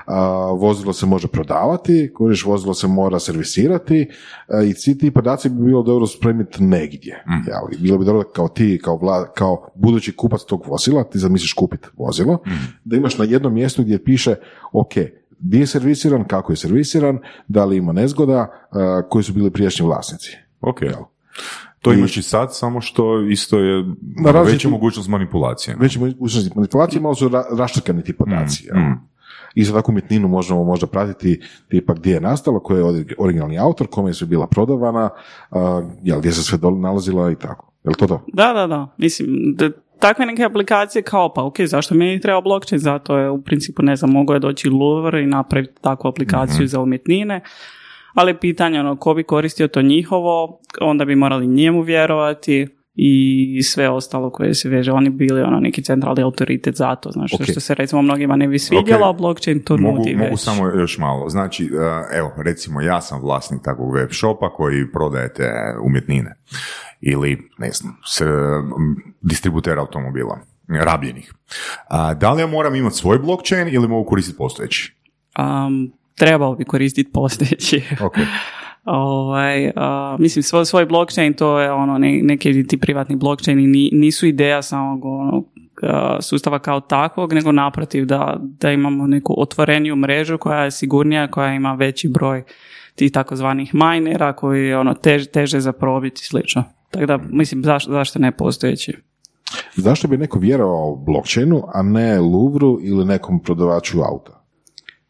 a, 0.07 0.27
vozilo 0.59 0.93
se 0.93 1.07
može 1.07 1.29
prodavati, 1.29 2.13
kuriš 2.15 2.45
vozilo 2.45 2.75
se 2.75 2.87
mora 2.87 3.19
servisirati 3.19 4.09
a, 4.49 4.63
i 4.63 4.75
svi 4.75 4.99
ti 4.99 5.11
podaci 5.11 5.49
bi 5.49 5.65
bilo 5.65 5.83
dobro 5.83 6.07
spremiti 6.07 6.63
negdje. 6.63 7.25
Jel? 7.47 7.81
Bilo 7.81 7.99
bi 7.99 8.05
dobro 8.05 8.23
kao 8.23 8.49
ti, 8.49 8.81
kao, 8.85 8.97
vla, 8.97 9.33
kao 9.33 9.69
budući 9.75 10.17
kupac 10.17 10.41
tog 10.45 10.65
vozila, 10.67 11.05
ti 11.05 11.19
zamisliš 11.19 11.53
kupiti 11.53 11.89
vozilo, 11.97 12.39
da 12.85 12.97
imaš 12.97 13.19
na 13.19 13.25
jednom 13.25 13.55
mjestu 13.55 13.83
gdje 13.83 14.05
piše, 14.05 14.35
ok, 14.73 14.93
gdje 15.39 15.59
je 15.59 15.67
servisiran, 15.67 16.25
kako 16.25 16.53
je 16.53 16.57
servisiran, 16.57 17.19
da 17.49 17.65
li 17.65 17.77
ima 17.77 17.93
nezgoda, 17.93 18.67
a, 18.71 19.03
koji 19.11 19.25
su 19.25 19.33
bili 19.33 19.51
prijašnji 19.51 19.87
vlasnici. 19.87 20.37
Ok. 20.61 20.83
Jel? 20.83 21.03
To 21.83 21.93
I- 21.93 21.99
imaš 21.99 22.17
i 22.17 22.23
sad, 22.23 22.57
samo 22.57 22.81
što 22.81 23.21
isto 23.21 23.59
je 23.59 23.85
različiti- 24.25 24.53
veća 24.53 24.69
mogućnost 24.69 25.09
manipulacije. 25.09 25.77
Već 25.81 25.97
mogućnosti 25.97 26.51
manipulacije, 26.57 27.01
malo 27.03 27.15
su 27.15 27.29
ra- 27.29 27.57
raštrkani 27.59 28.05
ti 28.05 28.13
podaci. 28.13 28.67
jel? 28.67 28.77
mm. 28.79 29.01
I 29.55 29.65
za 29.65 29.73
takvu 29.75 29.93
umjetninu 29.93 30.29
možemo 30.29 30.65
možda 30.65 30.87
pratiti 30.87 31.41
tipa 31.69 31.95
gdje 31.95 32.13
je 32.13 32.21
nastala, 32.21 32.61
ko 32.61 32.77
je 32.77 32.85
ori- 32.85 33.15
originalni 33.19 33.59
autor, 33.59 33.87
kome 33.87 34.11
je 34.11 34.15
sve 34.15 34.27
bila 34.27 34.47
prodavana, 34.47 35.11
a, 35.51 35.83
jel, 36.03 36.19
gdje 36.19 36.33
se 36.33 36.43
sve 36.43 36.59
dol 36.59 36.81
nalazila 36.81 37.31
i 37.31 37.35
tako. 37.37 37.73
Jel 37.85 37.95
to 37.95 38.07
to? 38.07 38.25
Da, 38.33 38.53
da, 38.53 38.67
da. 38.67 38.95
Mislim, 38.99 39.29
da, 39.57 39.71
takve 39.99 40.27
neke 40.27 40.45
aplikacije 40.45 41.03
kao, 41.03 41.33
pa 41.35 41.45
ok, 41.45 41.61
zašto 41.61 41.95
meni 41.95 42.21
treba 42.21 42.41
blockchain? 42.41 42.79
Zato 42.81 43.19
je 43.19 43.31
u 43.31 43.43
principu, 43.43 43.83
ne 43.83 43.97
znam, 43.97 44.11
mogu 44.11 44.33
je 44.33 44.39
doći 44.41 44.69
Louvre 44.69 45.23
i 45.23 45.27
napraviti 45.27 45.73
takvu 45.81 46.09
aplikaciju 46.09 46.67
za 46.67 46.81
umjetnine, 46.81 47.41
ali 48.15 48.39
pitanje 48.39 48.81
ono, 48.81 48.97
ko 48.97 49.15
bi 49.15 49.23
koristio 49.23 49.69
to 49.69 49.83
njihovo, 49.83 50.61
onda 50.81 51.05
bi 51.05 51.17
morali 51.17 51.47
njemu 51.47 51.83
vjerovati 51.83 52.67
i 52.95 53.63
sve 53.63 53.89
ostalo 53.89 54.31
koje 54.31 54.55
se 54.55 54.69
veže. 54.69 54.93
Oni 54.93 55.11
bi 55.11 55.17
bili 55.17 55.41
ono 55.43 55.61
neki 55.61 55.83
centralni 55.83 56.23
autoritet 56.23 56.77
za 56.77 56.95
to, 56.95 57.11
znaš, 57.11 57.33
Ok. 57.35 57.43
što 57.51 57.61
se 57.61 57.75
recimo 57.75 58.03
mnogima 58.03 58.37
ne 58.37 58.49
bi 58.49 58.59
svidjelo, 58.59 59.09
a 59.09 59.13
blockchain 59.13 59.63
to 59.65 59.77
Mogu, 59.77 59.99
nudi 59.99 60.17
mogu 60.17 60.31
već. 60.31 60.41
samo 60.41 60.67
još 60.67 60.99
malo. 60.99 61.29
Znači, 61.29 61.65
uh, 61.65 61.81
evo, 62.19 62.33
recimo, 62.45 62.81
ja 62.81 63.01
sam 63.01 63.21
vlasnik 63.23 63.61
takvog 63.65 63.95
web 63.95 64.09
shopa 64.13 64.51
koji 64.55 64.93
prodajete 64.93 65.53
umjetnine. 65.85 66.35
Ili, 67.01 67.39
ne 67.59 67.71
znam, 67.73 67.97
s, 68.07 68.21
um, 68.21 68.29
distributer 69.21 69.79
automobila, 69.79 70.39
rabljenih. 70.69 71.35
A, 71.89 72.15
da 72.15 72.33
li 72.33 72.41
ja 72.43 72.47
moram 72.47 72.75
imati 72.75 72.97
svoj 72.97 73.19
blockchain 73.19 73.69
ili 73.69 73.89
mogu 73.89 74.09
koristiti 74.09 74.39
postojeći? 74.39 74.95
Um, 75.39 75.93
trebao 76.15 76.55
bi 76.55 76.65
koristiti 76.65 77.13
postojeći. 77.13 77.83
Ok. 78.01 78.15
Ovaj, 78.85 79.73
a, 79.77 80.17
mislim, 80.19 80.43
svoj, 80.43 80.67
svoj 80.67 80.87
blockchain, 80.87 81.35
to 81.35 81.61
je 81.61 81.73
ono, 81.73 81.99
ne, 81.99 82.21
neki 82.23 82.67
ti 82.67 82.77
privatni 82.77 83.17
blockchaini 83.17 83.67
ni- 83.67 83.91
nisu 83.93 84.27
ideja 84.27 84.63
samog 84.63 85.05
ono, 85.05 85.45
a, 85.83 86.19
sustava 86.21 86.59
kao 86.59 86.81
takvog, 86.81 87.33
nego 87.33 87.53
naprotiv 87.53 88.05
da, 88.07 88.37
da 88.41 88.73
imamo 88.73 89.07
neku 89.07 89.35
otvoreniju 89.39 89.97
mrežu 89.97 90.39
koja 90.39 90.65
je 90.65 90.71
sigurnija, 90.71 91.31
koja 91.31 91.55
ima 91.55 91.75
veći 91.75 92.09
broj 92.09 92.43
tih 92.95 93.13
takozvanih 93.13 93.75
minera 93.75 94.33
koji 94.33 94.67
je 94.67 94.79
ono, 94.79 94.95
tež, 94.95 95.27
teže 95.27 95.61
za 95.61 95.73
probiti 95.73 96.21
i 96.23 96.25
slično. 96.25 96.65
Tako 96.91 97.07
da, 97.07 97.19
mislim, 97.31 97.65
zašto, 97.65 97.93
zašto 97.93 98.19
ne 98.19 98.33
postojeći? 98.33 98.97
Zašto 99.77 100.09
bi 100.09 100.17
neko 100.17 100.39
vjerovao 100.39 100.97
blockchainu, 100.97 101.63
a 101.75 101.83
ne 101.83 102.21
Louvru 102.21 102.79
ili 102.83 103.05
nekom 103.05 103.41
prodavaču 103.41 103.99
auta? 104.01 104.42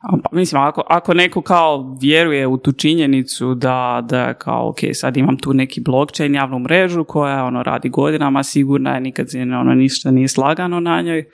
Pa, 0.02 0.36
mislim, 0.36 0.62
ako, 0.62 0.82
ako 0.88 1.14
neko 1.14 1.42
kao 1.42 1.96
vjeruje 2.00 2.46
u 2.46 2.56
tu 2.56 2.72
činjenicu 2.72 3.54
da, 3.54 4.04
da 4.08 4.34
kao, 4.34 4.68
ok, 4.68 4.78
sad 4.92 5.16
imam 5.16 5.36
tu 5.38 5.54
neki 5.54 5.80
blockchain, 5.80 6.34
javnu 6.34 6.58
mrežu 6.58 7.04
koja 7.04 7.44
ono 7.44 7.62
radi 7.62 7.88
godinama, 7.88 8.42
sigurna 8.42 8.94
je, 8.94 9.00
nikad 9.00 9.30
se 9.30 9.40
ono, 9.40 9.74
ništa 9.74 10.10
nije 10.10 10.28
slagano 10.28 10.80
na 10.80 11.00
njoj, 11.00 11.24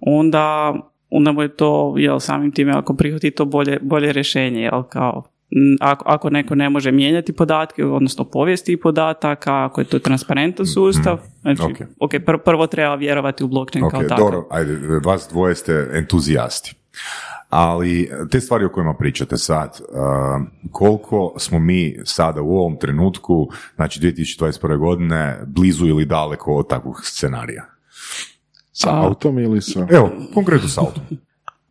onda, 0.00 0.74
onda 1.10 1.32
mu 1.32 1.42
je 1.42 1.56
to, 1.56 1.94
jel, 1.98 2.20
samim 2.20 2.52
time, 2.52 2.72
ako 2.72 2.94
prihvati 2.94 3.30
to 3.30 3.44
bolje, 3.44 3.78
bolje 3.82 4.12
rješenje, 4.12 4.60
jel, 4.60 4.82
kao, 4.82 5.22
ako, 5.80 6.04
ako 6.06 6.30
neko 6.30 6.54
ne 6.54 6.70
može 6.70 6.92
mijenjati 6.92 7.32
podatke, 7.32 7.84
odnosno 7.84 8.24
povijesti 8.24 8.80
podataka, 8.80 9.64
ako 9.64 9.80
je 9.80 9.84
to 9.84 9.98
transparentan 9.98 10.66
sustav, 10.66 11.18
znači, 11.40 11.62
ok. 11.62 11.88
ok, 12.00 12.12
pr- 12.12 12.38
prvo 12.44 12.66
treba 12.66 12.94
vjerovati 12.94 13.44
u 13.44 13.48
blockchain 13.48 13.84
Ok, 13.84 13.90
kao 13.90 14.02
takav. 14.02 14.18
dobro, 14.18 14.46
ajde, 14.50 14.78
vas 15.04 15.28
dvoje 15.30 15.54
ste 15.54 15.88
entuzijasti. 15.92 16.74
Ali 17.52 18.10
te 18.30 18.40
stvari 18.40 18.64
o 18.64 18.68
kojima 18.68 18.94
pričate 18.94 19.36
sad, 19.36 19.80
uh, 19.80 19.96
koliko 20.70 21.34
smo 21.38 21.58
mi 21.58 21.96
sada 22.04 22.42
u 22.42 22.58
ovom 22.58 22.76
trenutku, 22.76 23.48
znači 23.74 24.00
2021. 24.00 24.78
godine, 24.78 25.38
blizu 25.46 25.86
ili 25.86 26.04
daleko 26.04 26.54
od 26.54 26.68
takvog 26.68 27.00
scenarija? 27.04 27.64
Sa 28.72 29.00
autom 29.02 29.38
ili 29.38 29.62
sa... 29.62 29.86
Evo, 29.90 30.10
konkretno 30.34 30.68
sa 30.68 30.80
autom. 30.80 31.02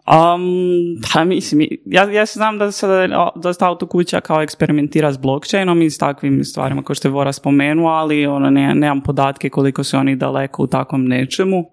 Um, 0.07 1.01
pa 1.13 1.23
mislim, 1.23 1.67
ja, 1.85 2.11
ja 2.11 2.25
se 2.25 2.39
znam 2.39 2.57
da 2.57 2.71
se 2.71 2.87
dosta 3.35 3.67
auto 3.67 3.87
kuća 3.87 4.21
kao 4.21 4.41
eksperimentira 4.41 5.13
s 5.13 5.17
blockchainom 5.17 5.81
i 5.81 5.89
s 5.89 5.97
takvim 5.97 6.43
stvarima 6.43 6.83
kao 6.83 6.95
što 6.95 7.07
je 7.07 7.11
Vora 7.11 7.33
spomenuo, 7.33 7.89
ali 7.89 8.25
ono, 8.25 8.49
ne, 8.49 8.75
nemam 8.75 9.01
podatke 9.01 9.49
koliko 9.49 9.83
su 9.83 9.97
oni 9.97 10.15
daleko 10.15 10.63
u 10.63 10.67
takvom 10.67 11.05
nečemu. 11.05 11.65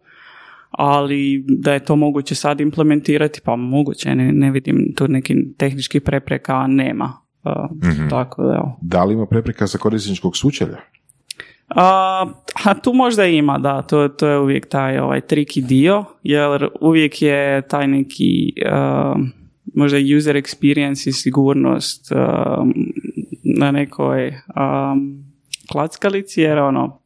Ali 0.70 1.44
da 1.48 1.72
je 1.72 1.84
to 1.84 1.96
moguće 1.96 2.34
sad 2.34 2.60
implementirati, 2.60 3.40
pa 3.44 3.56
moguće, 3.56 4.14
ne, 4.14 4.32
ne 4.32 4.50
vidim 4.50 4.94
tu 4.96 5.08
nekih 5.08 5.36
tehničkih 5.56 6.02
prepreka, 6.02 6.66
nema. 6.66 7.12
Uh, 7.44 8.10
Tako 8.10 8.42
da, 8.42 8.54
evo. 8.54 8.78
Da 8.82 9.04
li 9.04 9.14
ima 9.14 9.26
prepreka 9.26 9.66
za 9.66 9.78
korisničkog 9.78 10.36
sučelja? 10.36 10.76
A, 11.68 12.26
a 12.64 12.74
tu 12.74 12.92
možda 12.92 13.24
ima, 13.24 13.58
da, 13.58 13.82
to, 13.82 14.08
to 14.08 14.28
je 14.28 14.38
uvijek 14.38 14.68
taj 14.68 14.98
ovaj 14.98 15.20
triki 15.20 15.62
dio, 15.62 16.04
jer 16.22 16.68
uvijek 16.80 17.22
je 17.22 17.62
taj 17.68 17.86
neki 17.86 18.52
možda 19.74 19.98
user 20.16 20.36
experience 20.36 21.08
i 21.08 21.12
sigurnost 21.12 22.12
na 23.58 23.70
nekoj 23.70 24.28
um, 24.28 25.24
klackalici, 25.72 26.40
jer 26.40 26.58
ono, 26.58 27.00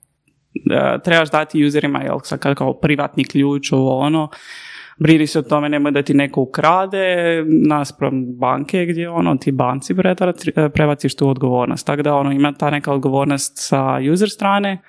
trebaš 1.05 1.31
dati 1.31 1.65
userima, 1.65 2.03
jel, 2.03 2.19
kao 2.55 2.81
privatni 2.81 3.25
ključ, 3.25 3.73
ovo 3.73 3.99
ono, 3.99 4.29
brini 4.99 5.27
se 5.27 5.39
o 5.39 5.43
tome 5.43 5.69
nemoj 5.69 5.93
da 5.93 6.03
ti 6.03 6.15
neko 6.15 6.41
ukrade 6.41 7.45
naspram 7.69 8.25
banke 8.39 8.87
gdje 8.87 9.09
ono 9.11 9.37
ti 9.37 9.53
banci 9.53 9.95
prebaciš 10.75 11.17
tu 11.17 11.29
odgovornost. 11.29 11.87
Tako 11.87 12.03
da 12.03 12.15
ono 12.15 12.33
ima 12.33 12.53
ta 12.53 12.71
neka 12.71 12.93
odgovornost 12.93 13.53
sa 13.57 13.99
user 14.13 14.31
strane. 14.31 14.83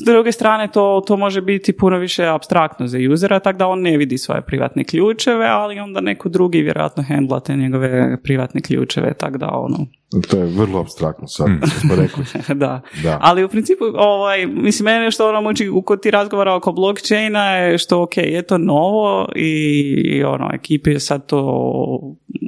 S 0.00 0.04
druge 0.04 0.32
strane, 0.32 0.68
to, 0.68 1.02
to 1.06 1.16
može 1.16 1.40
biti 1.40 1.76
puno 1.76 1.98
više 1.98 2.26
abstraktno 2.26 2.86
za 2.86 2.98
usera, 3.12 3.38
tako 3.38 3.58
da 3.58 3.66
on 3.66 3.80
ne 3.80 3.96
vidi 3.96 4.18
svoje 4.18 4.42
privatne 4.42 4.84
ključeve, 4.84 5.46
ali 5.46 5.80
onda 5.80 6.00
neko 6.00 6.28
drugi 6.28 6.62
vjerojatno 6.62 7.02
hendla 7.02 7.40
te 7.40 7.56
njegove 7.56 8.16
privatne 8.22 8.60
ključeve, 8.60 9.14
tako 9.14 9.38
da 9.38 9.48
ono, 9.48 9.86
to 10.30 10.36
je 10.36 10.46
vrlo 10.46 10.80
abstraktno 10.80 11.26
sad, 11.26 11.48
mm. 11.48 11.60
smo 11.80 11.94
rekli. 11.94 12.24
da. 12.54 12.80
da. 13.02 13.18
Ali 13.20 13.44
u 13.44 13.48
principu, 13.48 13.84
ovaj, 13.94 14.46
mislim, 14.46 14.84
mene 14.84 15.10
što 15.10 15.28
ono 15.28 15.40
muči 15.40 15.70
kod 15.84 16.02
ti 16.02 16.10
razgovara 16.10 16.54
oko 16.54 16.72
blockchaina 16.72 17.50
je 17.50 17.78
što, 17.78 18.02
ok, 18.02 18.16
je 18.16 18.42
to 18.42 18.58
novo 18.58 19.28
i 19.36 20.24
ono, 20.24 20.50
ekipi 20.54 20.90
je 20.90 21.00
sad 21.00 21.26
to 21.26 21.38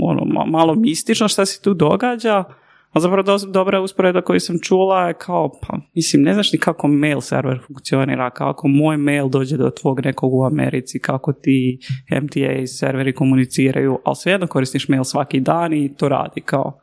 ono, 0.02 0.46
malo 0.46 0.74
mistično 0.74 1.28
što 1.28 1.46
se 1.46 1.62
tu 1.62 1.74
događa, 1.74 2.44
a 2.92 3.00
zapravo 3.00 3.22
do, 3.22 3.38
dobra 3.38 3.80
usporedba 3.80 4.22
koju 4.22 4.40
sam 4.40 4.58
čula 4.62 5.08
je 5.08 5.14
kao, 5.14 5.50
pa 5.60 5.78
mislim, 5.94 6.22
ne 6.22 6.34
znaš 6.34 6.52
ni 6.52 6.58
kako 6.58 6.88
mail 6.88 7.20
server 7.20 7.60
funkcionira, 7.66 8.30
kako 8.30 8.68
moj 8.68 8.96
mail 8.96 9.28
dođe 9.28 9.56
do 9.56 9.70
tvog 9.70 10.00
nekog 10.04 10.34
u 10.34 10.44
Americi, 10.44 10.98
kako 10.98 11.32
ti 11.32 11.78
MTA 12.22 12.66
serveri 12.66 13.14
komuniciraju, 13.14 13.98
ali 14.04 14.16
svejedno 14.16 14.46
koristiš 14.46 14.88
mail 14.88 15.04
svaki 15.04 15.40
dan 15.40 15.72
i 15.72 15.94
to 15.96 16.08
radi 16.08 16.40
kao. 16.40 16.80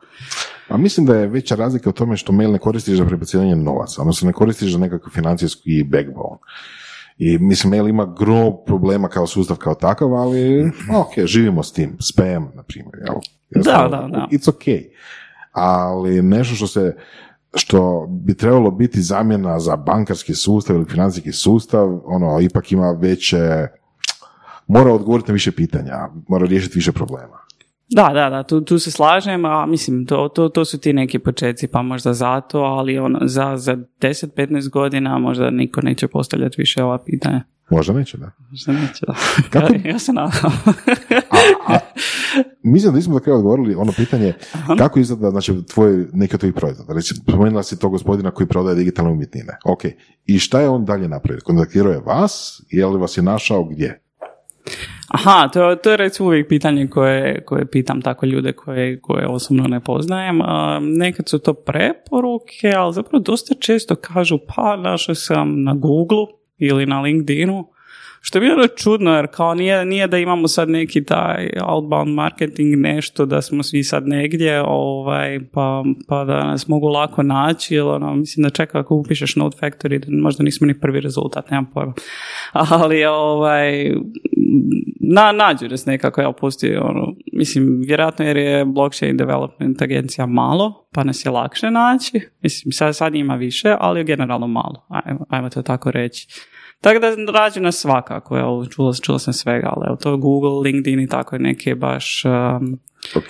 A 0.68 0.76
mislim 0.76 1.06
da 1.06 1.16
je 1.16 1.26
veća 1.26 1.54
razlika 1.54 1.90
u 1.90 1.92
tome 1.92 2.16
što 2.16 2.32
mail 2.32 2.52
ne 2.52 2.58
koristiš 2.58 2.98
za 2.98 3.04
prebacivanje 3.04 3.56
novaca, 3.56 4.00
odnosno 4.02 4.26
ne 4.26 4.32
koristiš 4.32 4.72
za 4.72 4.78
nekakav 4.78 5.12
financijski 5.12 5.84
backbone. 5.84 6.38
I 7.18 7.38
mislim, 7.38 7.70
mail 7.70 7.88
ima 7.88 8.14
gro 8.18 8.52
problema 8.66 9.08
kao 9.08 9.26
sustav 9.26 9.56
kao 9.56 9.74
takav, 9.74 10.14
ali 10.14 10.64
ok, 11.02 11.26
živimo 11.26 11.62
s 11.62 11.72
tim. 11.72 11.96
Spam, 12.00 12.52
na 12.54 12.62
primjer. 12.62 12.94
Jel? 13.06 13.14
Da, 13.64 13.88
da, 13.90 14.08
da. 14.12 14.28
It's 14.30 14.48
ok. 14.48 14.64
Ali 15.52 16.22
nešto 16.22 16.54
što 16.54 16.66
se 16.66 16.96
što 17.54 18.06
bi 18.10 18.36
trebalo 18.36 18.70
biti 18.70 19.02
zamjena 19.02 19.60
za 19.60 19.76
bankarski 19.76 20.34
sustav 20.34 20.76
ili 20.76 20.84
financijski 20.84 21.32
sustav, 21.32 22.00
ono, 22.04 22.40
ipak 22.40 22.72
ima 22.72 22.90
veće, 22.90 23.66
mora 24.66 24.92
odgovoriti 24.92 25.28
na 25.28 25.32
više 25.32 25.52
pitanja, 25.52 26.08
mora 26.28 26.46
riješiti 26.46 26.78
više 26.78 26.92
problema. 26.92 27.40
Da, 27.88 28.10
da, 28.14 28.30
da, 28.30 28.42
tu, 28.42 28.60
tu 28.60 28.78
se 28.78 28.90
slažem, 28.90 29.44
a 29.44 29.66
mislim, 29.66 30.06
to, 30.06 30.28
to, 30.28 30.48
to 30.48 30.64
su 30.64 30.78
ti 30.78 30.92
neki 30.92 31.18
početci, 31.18 31.66
pa 31.66 31.82
možda 31.82 32.12
zato, 32.12 32.58
ali 32.58 32.98
ono, 32.98 33.18
za, 33.22 33.56
za 33.56 33.76
10-15 34.00 34.70
godina 34.70 35.18
možda 35.18 35.50
niko 35.50 35.80
neće 35.80 36.08
postavljati 36.08 36.54
više 36.58 36.84
ova 36.84 36.98
pitanja. 36.98 37.42
Možda 37.70 37.92
neće, 37.92 38.18
da. 38.18 38.30
Možda 38.50 38.72
neće, 38.72 39.06
da. 39.06 39.14
Kako? 39.50 39.74
Ja, 39.88 39.98
se 39.98 40.12
nadam. 40.12 40.52
a, 41.30 41.74
a, 41.74 41.78
mislim 42.62 42.92
da 42.92 42.96
nismo 42.96 43.14
do 43.14 43.20
kraja 43.20 43.36
odgovorili 43.36 43.74
ono 43.74 43.92
pitanje 43.92 44.34
kako 44.78 44.98
izgleda 44.98 45.30
znači, 45.30 45.66
tvoj, 45.74 46.06
neki 46.12 46.34
od 46.34 46.40
tvojih 46.40 46.54
proizvoda. 46.54 46.94
Reći, 46.94 47.14
spomenula 47.14 47.62
si 47.62 47.78
to 47.78 47.88
gospodina 47.88 48.30
koji 48.30 48.46
prodaje 48.46 48.76
digitalne 48.76 49.10
umjetnine. 49.10 49.58
Ok. 49.64 49.84
I 50.26 50.38
šta 50.38 50.60
je 50.60 50.68
on 50.68 50.84
dalje 50.84 51.08
napravio? 51.08 51.40
Kontaktirao 51.44 51.92
je 51.92 52.00
vas? 52.00 52.62
Je 52.70 52.86
li 52.86 52.98
vas 52.98 53.16
je 53.16 53.22
našao 53.22 53.64
gdje? 53.64 54.02
Aha, 55.08 55.48
to, 55.52 55.76
to 55.76 55.90
je 55.90 55.96
recimo 55.96 56.28
uvijek 56.28 56.48
pitanje 56.48 56.86
koje, 56.86 57.44
koje 57.44 57.70
pitam 57.70 58.02
tako 58.02 58.26
ljude 58.26 58.52
koje, 58.52 59.00
koje 59.00 59.26
osobno 59.26 59.68
ne 59.68 59.80
poznajem. 59.80 60.38
nekad 60.80 61.28
su 61.28 61.38
to 61.38 61.54
preporuke, 61.54 62.72
ali 62.76 62.94
zapravo 62.94 63.22
dosta 63.22 63.54
često 63.54 63.94
kažu 63.94 64.38
pa 64.54 64.76
našao 64.76 65.14
sam 65.14 65.62
na 65.62 65.74
Google 65.74 66.26
ili 66.58 66.86
na 66.86 67.00
LinkedInu 67.00 67.68
što 68.22 68.38
je 68.38 68.40
bilo 68.40 68.66
čudno, 68.66 69.16
jer 69.16 69.26
kao 69.26 69.54
nije, 69.54 69.84
nije 69.84 70.06
da 70.06 70.18
imamo 70.18 70.48
sad 70.48 70.68
neki 70.68 71.04
taj 71.04 71.50
outbound 71.66 72.14
marketing 72.14 72.76
nešto, 72.76 73.26
da 73.26 73.42
smo 73.42 73.62
svi 73.62 73.82
sad 73.84 74.08
negdje, 74.08 74.62
ovaj, 74.66 75.40
pa, 75.52 75.82
pa 76.08 76.24
da 76.24 76.46
nas 76.46 76.68
mogu 76.68 76.88
lako 76.88 77.22
naći, 77.22 77.74
ili 77.74 77.88
ono, 77.88 78.14
mislim 78.14 78.44
da 78.44 78.50
čeka 78.50 78.78
ako 78.78 78.94
upišeš 78.94 79.36
Node 79.36 79.56
Factory, 79.60 80.22
možda 80.22 80.44
nismo 80.44 80.66
ni 80.66 80.80
prvi 80.80 81.00
rezultat, 81.00 81.50
nemam 81.50 81.70
pojma. 81.74 81.92
Ali, 82.70 83.04
ovaj, 83.04 83.94
na, 85.00 85.32
nađu 85.32 85.68
nas 85.68 85.86
nekako, 85.86 86.20
ja 86.20 86.32
postoji, 86.32 86.76
ono, 86.76 87.14
mislim, 87.32 87.80
vjerojatno 87.86 88.24
jer 88.24 88.36
je 88.36 88.64
blockchain 88.64 89.16
development 89.16 89.82
agencija 89.82 90.26
malo, 90.26 90.88
pa 90.94 91.04
nas 91.04 91.26
je 91.26 91.30
lakše 91.30 91.70
naći, 91.70 92.20
mislim, 92.42 92.72
sad, 92.72 92.96
sad 92.96 93.14
ima 93.14 93.34
više, 93.34 93.76
ali 93.80 94.04
generalno 94.04 94.46
malo, 94.46 94.86
ajmo, 94.88 95.26
ajmo 95.28 95.50
to 95.50 95.62
tako 95.62 95.90
reći. 95.90 96.28
Tako 96.80 96.98
da 96.98 97.32
rađu 97.32 97.60
nas 97.60 97.76
svakako, 97.76 98.38
evo, 98.38 98.66
čula, 98.66 98.92
čula 98.94 99.18
sam 99.18 99.32
svega, 99.32 99.68
ali 99.76 99.86
evo, 99.86 99.96
to 99.96 100.16
Google, 100.16 100.50
LinkedIn 100.50 101.00
i 101.00 101.08
tako 101.08 101.38
neke 101.38 101.74
baš 101.74 102.22
um, 102.24 102.78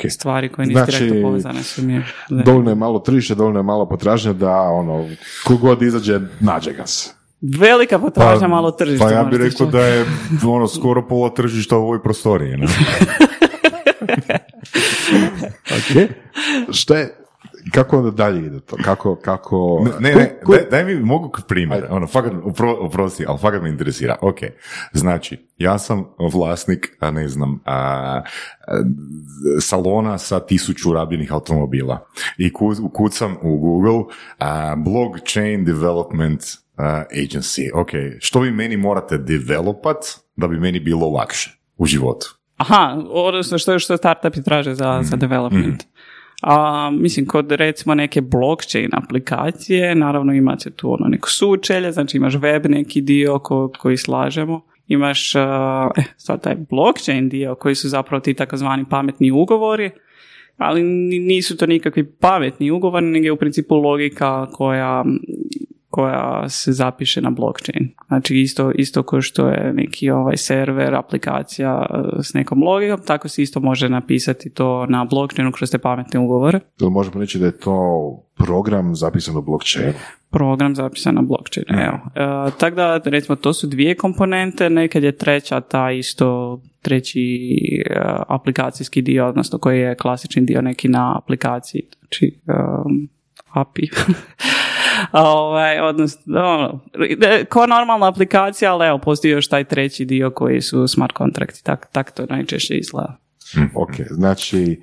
stvari 0.09 0.49
koje 0.49 0.67
nisu 0.67 0.79
znači, 0.79 0.99
direktno 0.99 1.29
povezane 1.29 1.63
su 1.63 1.83
mi. 1.83 2.03
Dovoljno 2.45 2.71
je 2.71 2.75
malo 2.75 2.99
tržište, 2.99 3.35
dovoljno 3.35 3.59
je 3.59 3.63
malo 3.63 3.89
potražnje 3.89 4.33
da 4.33 4.61
ono, 4.61 5.09
kogod 5.45 5.83
izađe, 5.83 6.21
nađe 6.41 6.73
ga 6.73 6.87
se. 6.87 7.15
Velika 7.59 7.99
potražnja, 7.99 8.41
pa, 8.41 8.49
malo 8.49 8.71
tržište. 8.71 9.05
Pa 9.05 9.11
ja 9.11 9.25
bih 9.25 9.41
rekao 9.41 9.67
da 9.67 9.81
je 9.81 10.05
ono, 10.47 10.69
skoro 10.69 11.09
pola 11.09 11.35
tržišta 11.35 11.77
u 11.77 11.83
ovoj 11.83 12.03
prostoriji. 12.03 12.57
Ne? 12.57 12.67
ok. 15.79 16.11
Šta 16.73 16.97
je, 16.97 17.17
kako 17.73 17.99
onda 17.99 18.11
dalje 18.11 18.47
ide 18.47 18.61
to? 18.61 18.77
Kako, 18.85 19.17
kako... 19.17 19.87
Ne, 20.01 20.15
ne, 20.15 20.39
Daj, 20.49 20.65
daj, 20.71 20.85
mi 20.85 20.95
mogu 20.95 21.33
primjer, 21.49 21.87
ono, 21.91 22.07
fakat, 22.07 22.33
oprosti, 22.81 23.25
ali 23.29 23.39
fakat 23.39 23.63
me 23.63 23.69
interesira. 23.69 24.17
Ok, 24.21 24.39
znači, 24.93 25.49
ja 25.59 25.79
sam 25.79 26.05
vlasnik, 26.33 26.97
a 27.01 27.11
ne 27.11 27.29
znam, 27.29 27.61
a, 27.65 28.23
salona 29.61 30.19
sa 30.19 30.41
tisuću 30.41 30.93
rabljenih 30.93 31.33
automobila 31.33 32.07
i 32.39 32.53
kucam 32.93 33.37
u 33.43 33.59
Google 33.59 34.15
a, 34.39 34.75
blockchain 34.77 35.65
development 35.65 36.43
agency. 37.13 37.71
Ok, 37.75 37.91
što 38.21 38.41
vi 38.41 38.51
meni 38.51 38.77
morate 38.77 39.19
developat 39.19 39.97
da 40.37 40.49
bi 40.49 40.61
meni 40.61 40.81
bilo 40.81 41.09
lakše 41.09 41.59
u 41.77 41.87
životu? 41.87 42.41
Aha, 42.57 43.03
odnosno 43.11 43.59
što, 43.59 43.79
što 43.79 43.97
startupi 43.97 44.43
traže 44.43 44.75
za, 44.75 45.01
za 45.03 45.17
mhm. 45.17 45.21
development. 45.21 45.83
Mhm. 45.83 46.00
A, 46.41 46.91
mislim, 46.91 47.27
kod 47.27 47.53
recimo 47.53 47.95
neke 47.95 48.21
blockchain 48.21 48.91
aplikacije, 48.93 49.95
naravno 49.95 50.33
imate 50.33 50.71
tu 50.71 50.93
ono 50.93 51.09
neko 51.09 51.31
sučelje, 51.31 51.93
znači 51.93 52.17
imaš 52.17 52.35
web 52.35 52.67
neki 52.67 53.01
dio 53.01 53.39
ko, 53.39 53.73
koji 53.79 53.97
slažemo, 53.97 54.61
imaš 54.87 55.35
uh, 55.35 55.43
sad 56.17 56.43
taj 56.43 56.55
blockchain 56.71 57.29
dio 57.29 57.55
koji 57.55 57.75
su 57.75 57.89
zapravo 57.89 58.21
ti 58.21 58.35
takozvani 58.35 58.85
pametni 58.91 59.31
ugovori, 59.31 59.91
ali 60.57 60.83
nisu 61.21 61.57
to 61.57 61.67
nikakvi 61.67 62.13
pametni 62.21 62.71
ugovori, 62.71 63.07
nego 63.07 63.25
je 63.25 63.33
u 63.33 63.37
principu 63.37 63.75
logika 63.75 64.47
koja 64.47 65.05
koja 65.91 66.49
se 66.49 66.73
zapiše 66.73 67.21
na 67.21 67.31
blockchain. 67.31 67.95
Znači 68.07 68.41
isto, 68.41 68.71
isto 68.71 69.03
kao 69.03 69.23
što 69.23 69.49
je 69.49 69.73
neki 69.73 70.11
ovaj 70.11 70.37
server, 70.37 70.95
aplikacija 70.95 71.87
e, 71.91 72.23
s 72.23 72.35
nekom 72.35 72.63
logikom, 72.63 73.01
tako 73.07 73.29
se 73.29 73.43
isto 73.43 73.61
može 73.61 73.89
napisati 73.89 74.51
to 74.51 74.87
na 74.87 75.05
blockchainu 75.05 75.53
kroz 75.53 75.71
te 75.71 75.79
pametne 75.79 76.21
ugovore. 76.21 76.61
Ili 76.81 76.91
možemo 76.91 77.21
reći 77.21 77.39
da 77.39 77.47
je 77.47 77.59
to 77.59 77.77
program 78.37 78.95
zapisan 78.95 79.35
na 79.35 79.41
blockchainu? 79.41 79.93
Program 80.31 80.75
zapisan 80.75 81.15
na 81.15 81.23
blockchainu, 81.23 81.83
evo. 81.83 81.99
E, 82.15 82.51
tako 82.59 82.77
da, 82.77 83.01
recimo, 83.05 83.37
to 83.37 83.53
su 83.53 83.67
dvije 83.67 83.95
komponente, 83.95 84.71
nekad 84.71 85.03
je 85.03 85.17
treća 85.17 85.61
ta 85.61 85.91
isto 85.91 86.61
treći 86.83 87.21
e, 87.87 88.01
aplikacijski 88.29 89.03
dio, 89.03 89.27
odnosno 89.27 89.59
koji 89.59 89.81
je 89.81 89.95
klasični 89.95 90.43
dio 90.43 90.63
neki 90.63 90.89
na 90.89 91.19
aplikaciji, 91.19 91.83
znači 92.01 92.41
um, 92.47 93.09
API. 93.53 93.89
ovaj, 95.13 95.81
odnosno, 95.81 96.41
ono, 96.41 96.81
ko 97.49 97.67
normalna 97.67 98.09
aplikacija, 98.09 98.75
ali 98.75 98.87
evo, 98.87 98.99
postoji 98.99 99.31
još 99.31 99.49
taj 99.49 99.65
treći 99.65 100.05
dio 100.05 100.31
koji 100.31 100.61
su 100.61 100.89
smart 100.89 101.13
kontrakti, 101.13 101.65
tak, 101.65 101.89
tak 101.93 102.11
to 102.11 102.27
najčešće 102.31 102.77
izgleda. 102.77 103.17
Ok, 103.75 103.91
znači 104.11 104.83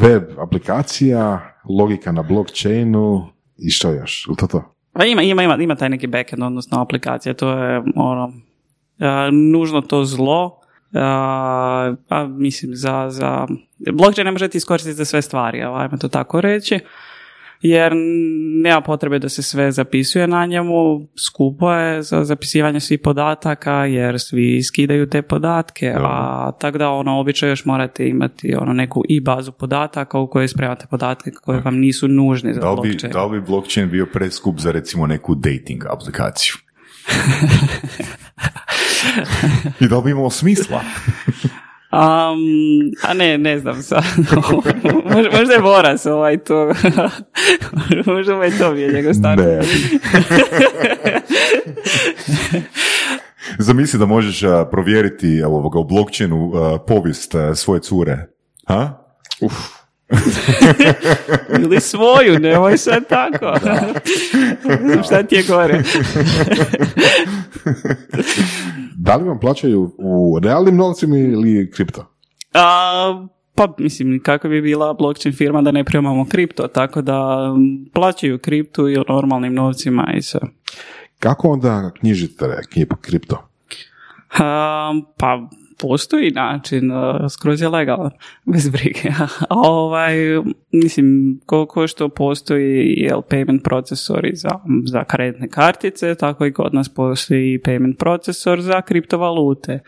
web 0.00 0.22
aplikacija, 0.38 1.54
logika 1.78 2.12
na 2.12 2.22
blockchainu 2.22 3.28
i 3.58 3.70
što 3.70 3.90
još? 3.90 4.26
Je 4.30 4.36
to 4.36 4.46
to? 4.46 4.74
Pa 4.92 5.04
ima, 5.04 5.22
ima, 5.22 5.42
ima, 5.42 5.56
ima 5.56 5.74
taj 5.74 5.88
neki 5.88 6.06
backend, 6.06 6.42
odnosno 6.42 6.80
aplikacija, 6.80 7.34
to 7.34 7.50
je 7.50 7.82
ono, 7.96 8.32
a, 8.98 9.30
nužno 9.52 9.80
to 9.80 10.04
zlo, 10.04 10.60
a, 10.94 11.94
a 12.08 12.26
mislim 12.26 12.70
za, 12.74 13.06
za 13.10 13.46
blockchain 13.92 14.24
ne 14.24 14.32
možete 14.32 14.58
iskoristiti 14.58 14.94
za 14.94 15.04
sve 15.04 15.22
stvari, 15.22 15.62
ajmo 15.62 15.96
to 16.00 16.08
tako 16.08 16.40
reći, 16.40 16.80
jer 17.60 17.92
nema 18.62 18.80
potrebe 18.80 19.18
da 19.18 19.28
se 19.28 19.42
sve 19.42 19.72
zapisuje 19.72 20.26
na 20.26 20.46
njemu, 20.46 21.06
skupo 21.26 21.72
je 21.72 22.02
za 22.02 22.24
zapisivanje 22.24 22.80
svih 22.80 23.00
podataka, 23.04 23.72
jer 23.72 24.20
svi 24.20 24.62
skidaju 24.62 25.08
te 25.08 25.22
podatke, 25.22 25.94
a 25.96 26.52
tako 26.60 26.78
da 26.78 26.90
ono, 26.90 27.20
obično 27.20 27.48
još 27.48 27.64
morate 27.64 28.08
imati 28.08 28.54
ono, 28.54 28.72
neku 28.72 29.02
i 29.08 29.20
bazu 29.20 29.52
podataka 29.52 30.18
u 30.18 30.30
kojoj 30.30 30.48
spremate 30.48 30.86
podatke 30.90 31.30
koje 31.30 31.60
vam 31.60 31.76
nisu 31.78 32.08
nužni 32.08 32.54
za 32.54 32.60
Da 32.60 32.70
li, 32.70 32.76
bi, 32.82 32.88
blockchain. 32.88 33.12
da 33.12 33.24
li 33.24 33.40
bi 33.40 33.46
blockchain 33.46 33.90
bio 33.90 34.06
preskup 34.06 34.58
za 34.58 34.72
recimo 34.72 35.06
neku 35.06 35.34
dating 35.34 35.84
aplikaciju? 35.90 36.54
I 39.80 39.88
da 39.88 39.96
li 39.96 40.02
bi 40.04 40.10
imalo 40.10 40.30
smisla? 40.30 40.80
Um, 41.92 42.90
a 43.02 43.14
ne, 43.14 43.38
ne 43.38 43.58
znam 43.58 43.82
sad. 43.82 44.04
možda, 45.14 45.38
možda 45.38 45.54
je 45.54 45.60
Boras 45.60 46.06
ovaj 46.06 46.38
to. 46.38 46.72
možda 48.12 48.36
mu 48.36 48.42
je 48.42 48.58
to 48.58 48.72
bio 48.72 48.92
njegov 48.92 49.14
stan. 49.14 49.38
Ne. 49.38 49.60
Zamisli 53.58 53.98
da 53.98 54.06
možeš 54.06 54.40
provjeriti 54.70 55.42
ovoga, 55.42 55.78
u 55.78 55.84
blockchainu 55.84 56.52
povijest 56.86 57.34
svoje 57.54 57.80
cure. 57.80 58.26
Ha? 58.66 59.04
Uf, 59.40 59.54
Ili 61.62 61.80
svoju, 61.80 62.38
nemoj 62.38 62.78
sad 62.78 63.08
tako. 63.08 63.52
ne 64.68 64.92
znam 64.92 65.02
šta 65.04 65.22
ti 65.22 65.34
je 65.34 65.42
gore. 65.48 65.82
da 69.06 69.16
li 69.16 69.24
vam 69.28 69.40
plaćaju 69.40 69.94
u 69.98 70.38
realnim 70.42 70.76
novcima 70.76 71.16
ili 71.18 71.70
kripto? 71.70 72.06
A, 72.54 73.26
pa 73.54 73.74
mislim, 73.78 74.22
kako 74.22 74.48
bi 74.48 74.62
bila 74.62 74.94
blockchain 74.94 75.34
firma 75.34 75.62
da 75.62 75.70
ne 75.70 75.84
primamo 75.84 76.26
kripto, 76.28 76.68
tako 76.68 77.02
da 77.02 77.38
plaćaju 77.94 78.38
kriptu 78.38 78.88
i 78.88 78.96
normalnim 79.08 79.54
novcima 79.54 80.12
i 80.16 80.22
sve. 80.22 80.40
Kako 81.18 81.48
onda 81.48 81.90
knjižite 82.00 82.60
kripto? 83.00 83.48
Um, 84.32 85.06
pa 85.16 85.48
postoji 85.78 86.30
način, 86.30 86.90
uh, 86.90 87.30
skroz 87.30 87.62
je 87.62 87.68
legalan, 87.68 88.10
bez 88.52 88.68
brige. 88.68 89.08
A 89.18 89.26
ovaj, 89.48 90.16
mislim, 90.72 91.40
koliko 91.46 91.86
što 91.86 92.08
postoji 92.08 92.94
jel, 92.96 93.20
payment 93.30 93.62
procesori 93.62 94.30
za, 94.34 94.50
za 94.86 95.04
kreditne 95.04 95.48
kartice, 95.48 96.14
tako 96.14 96.46
i 96.46 96.52
kod 96.52 96.74
nas 96.74 96.88
postoji 96.88 97.58
payment 97.58 97.96
procesor 97.98 98.60
za 98.60 98.82
kriptovalute. 98.82 99.80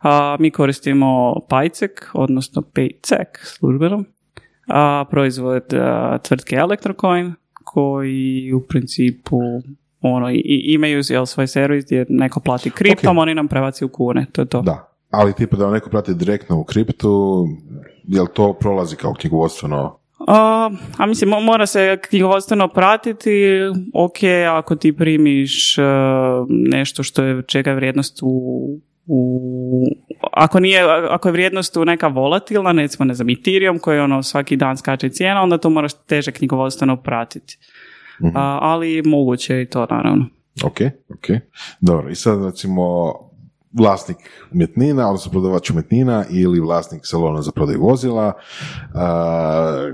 A, 0.00 0.36
mi 0.40 0.50
koristimo 0.50 1.34
PayCek, 1.48 2.10
odnosno 2.12 2.62
PayCek 2.62 3.38
službeno, 3.42 4.04
a, 4.66 5.04
proizvod 5.10 5.74
a, 5.74 6.18
tvrtke 6.18 6.56
Electrocoin, 6.56 7.34
koji 7.64 8.52
u 8.52 8.60
principu 8.60 9.40
ono, 10.00 10.30
i, 10.30 10.36
i 10.44 10.74
imaju 10.74 11.02
jel, 11.08 11.26
svoj 11.26 11.46
servis 11.46 11.84
gdje 11.84 12.06
neko 12.08 12.40
plati 12.40 12.70
kriptom, 12.70 13.18
Ok. 13.18 13.22
oni 13.22 13.34
nam 13.34 13.48
prebaci 13.48 13.84
u 13.84 13.88
kune, 13.88 14.26
to 14.32 14.42
je 14.42 14.46
to. 14.46 14.62
Da. 14.62 14.87
Ali 15.10 15.32
tipa 15.32 15.56
da 15.56 15.64
vam 15.64 15.72
neko 15.72 15.90
plati 15.90 16.14
direktno 16.14 16.58
u 16.58 16.64
kriptu, 16.64 17.44
jel 18.04 18.26
to 18.26 18.52
prolazi 18.52 18.96
kao 18.96 19.14
knjigovodstveno? 19.14 19.98
A, 20.26 20.70
a 20.96 21.06
mislim, 21.06 21.30
mo- 21.30 21.44
mora 21.44 21.66
se 21.66 21.98
knjigovodstveno 22.08 22.68
pratiti, 22.68 23.52
ok, 23.94 24.18
ako 24.50 24.76
ti 24.76 24.96
primiš 24.96 25.78
e, 25.78 25.82
nešto 26.48 27.02
što 27.02 27.22
je 27.22 27.42
čega 27.42 27.70
je 27.70 27.76
vrijednost 27.76 28.18
u, 28.22 28.28
u 29.06 29.40
ako 30.32 30.60
nije, 30.60 30.82
ako 31.10 31.28
je 31.28 31.32
vrijednost 31.32 31.76
u 31.76 31.84
neka 31.84 32.06
volatilna, 32.06 32.72
recimo 32.72 33.04
ne 33.04 33.14
znam, 33.14 33.30
Ethereum 33.30 33.78
koji 33.78 33.98
ono 33.98 34.22
svaki 34.22 34.56
dan 34.56 34.76
skače 34.76 35.08
cijena, 35.08 35.42
onda 35.42 35.58
to 35.58 35.70
moraš 35.70 35.92
teže 36.06 36.32
knjigovodstveno 36.32 36.96
pratiti. 36.96 37.58
A, 38.34 38.58
ali 38.62 39.02
moguće 39.02 39.54
je 39.54 39.62
i 39.62 39.66
to 39.66 39.86
naravno. 39.90 40.26
Ok, 40.64 40.80
ok. 41.08 41.40
Dobro, 41.80 42.10
i 42.10 42.14
sad 42.14 42.44
recimo 42.44 43.12
vlasnik 43.72 44.16
umjetnina, 44.52 45.06
odnosno 45.06 45.30
prodavač 45.30 45.70
umjetnina 45.70 46.24
ili 46.30 46.60
vlasnik 46.60 47.00
salona 47.04 47.42
za 47.42 47.52
prodaju 47.52 47.80
vozila, 47.80 48.32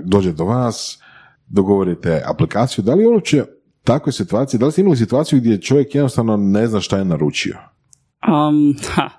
dođe 0.03 0.31
do 0.31 0.45
vas, 0.45 0.99
dogovorite 1.47 2.21
aplikaciju, 2.25 2.83
da 2.83 2.93
li 2.93 3.05
uopće 3.05 3.43
takve 3.83 4.11
situacije, 4.11 4.57
da 4.57 4.65
li 4.65 4.71
ste 4.71 4.81
imali 4.81 4.97
situaciju 4.97 5.39
gdje 5.39 5.61
čovjek 5.61 5.95
jednostavno 5.95 6.37
ne 6.37 6.67
zna 6.67 6.81
šta 6.81 6.97
je 6.97 7.05
naručio? 7.05 7.55
Um, 8.27 8.75
ha. 8.95 9.09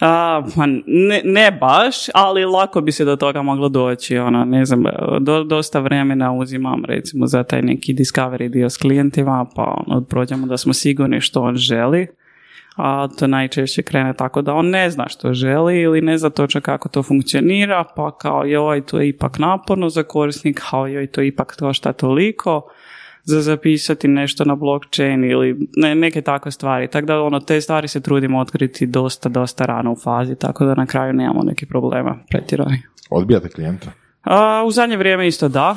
A, 0.00 0.42
pa 0.56 0.66
ne, 0.86 1.22
ne 1.24 1.50
baš, 1.60 1.96
ali 2.14 2.44
lako 2.44 2.80
bi 2.80 2.92
se 2.92 3.04
do 3.04 3.16
toga 3.16 3.42
moglo 3.42 3.68
doći. 3.68 4.18
Ona, 4.18 4.44
ne 4.44 4.64
znam, 4.64 4.82
do, 5.20 5.44
dosta 5.44 5.80
vremena 5.80 6.32
uzimam 6.32 6.84
recimo 6.84 7.26
za 7.26 7.42
taj 7.42 7.62
neki 7.62 7.94
discovery 7.94 8.48
dio 8.48 8.70
s 8.70 8.76
klijentima, 8.76 9.46
pa 9.56 9.82
ono, 9.86 10.04
prođemo 10.04 10.46
da 10.46 10.56
smo 10.56 10.72
sigurni 10.72 11.20
što 11.20 11.42
on 11.42 11.56
želi. 11.56 12.06
A 12.82 13.08
to 13.18 13.26
najčešće 13.26 13.82
krene 13.82 14.14
tako 14.14 14.42
da 14.42 14.54
on 14.54 14.70
ne 14.70 14.90
zna 14.90 15.08
što 15.08 15.34
želi 15.34 15.80
ili 15.80 16.00
ne 16.00 16.18
zna 16.18 16.30
točno 16.30 16.60
kako 16.60 16.88
to 16.88 17.02
funkcionira, 17.02 17.84
pa 17.96 18.16
kao 18.18 18.44
joj, 18.44 18.86
to 18.86 19.00
je 19.00 19.08
ipak 19.08 19.38
naporno 19.38 19.88
za 19.88 20.02
korisnik, 20.02 20.60
kao 20.70 20.86
joj, 20.86 21.06
to 21.06 21.22
ipak 21.22 21.56
košta 21.58 21.92
toliko 21.92 22.70
za 23.24 23.40
zapisati 23.40 24.08
nešto 24.08 24.44
na 24.44 24.54
blockchain 24.54 25.24
ili 25.24 25.68
ne, 25.76 25.94
neke 25.94 26.22
takve 26.22 26.50
stvari. 26.50 26.88
Tako 26.88 27.06
da 27.06 27.22
ono, 27.22 27.40
te 27.40 27.60
stvari 27.60 27.88
se 27.88 28.00
trudimo 28.00 28.38
otkriti 28.38 28.86
dosta, 28.86 29.28
dosta 29.28 29.64
rano 29.64 29.92
u 29.92 29.96
fazi, 29.96 30.36
tako 30.36 30.64
da 30.64 30.74
na 30.74 30.86
kraju 30.86 31.12
nemamo 31.12 31.42
nekih 31.42 31.68
problema 31.68 32.18
pretjerani. 32.30 32.82
Odbijate 33.10 33.48
klijenta? 33.48 33.90
A, 34.22 34.64
u 34.66 34.70
zadnje 34.70 34.96
vrijeme 34.96 35.28
isto 35.28 35.48
da. 35.48 35.76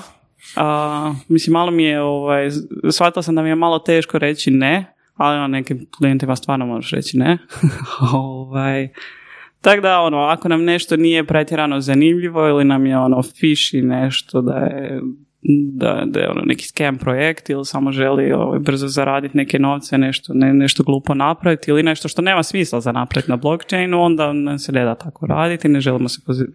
A, 0.55 1.13
mislim, 1.27 1.53
malo 1.53 1.71
mi 1.71 1.83
je, 1.83 2.01
ovaj, 2.01 2.49
shvatila 2.91 3.23
sam 3.23 3.35
da 3.35 3.41
mi 3.41 3.49
je 3.49 3.55
malo 3.55 3.79
teško 3.79 4.19
reći 4.19 4.51
ne, 4.51 4.93
ali 5.15 5.37
na 5.37 5.47
nekim 5.47 5.87
klijentima 5.97 6.35
stvarno 6.35 6.65
možeš 6.65 6.91
reći 6.91 7.17
ne. 7.17 7.37
ovaj, 8.13 8.89
tako 9.61 9.81
da, 9.81 10.01
ono, 10.01 10.17
ako 10.17 10.47
nam 10.47 10.63
nešto 10.63 10.97
nije 10.97 11.23
pretjerano 11.23 11.81
zanimljivo 11.81 12.47
ili 12.47 12.63
nam 12.63 12.85
je 12.85 12.97
ono 12.97 13.23
fiši 13.23 13.81
nešto 13.81 14.41
da 14.41 14.55
je 14.55 15.01
da, 15.73 16.03
da 16.05 16.19
je 16.19 16.29
ono 16.29 16.41
neki 16.45 16.67
scam 16.67 16.97
projekt 16.97 17.49
ili 17.49 17.65
samo 17.65 17.91
želi 17.91 18.31
ovaj, 18.31 18.59
brzo 18.59 18.87
zaraditi 18.87 19.37
neke 19.37 19.59
novce, 19.59 19.97
nešto, 19.97 20.33
ne, 20.33 20.53
nešto 20.53 20.83
glupo 20.83 21.13
napraviti 21.13 21.71
ili 21.71 21.83
nešto 21.83 22.07
što 22.07 22.21
nema 22.21 22.43
smisla 22.43 22.81
za 22.81 22.91
napraviti 22.91 23.31
na 23.31 23.37
blockchainu, 23.37 24.01
onda 24.01 24.33
nam 24.33 24.59
se 24.59 24.71
ne 24.71 24.85
da 24.85 24.95
tako 24.95 25.25
raditi, 25.25 25.67
ne 25.67 25.81
želimo 25.81 26.09
se 26.09 26.21
pozi- 26.27 26.47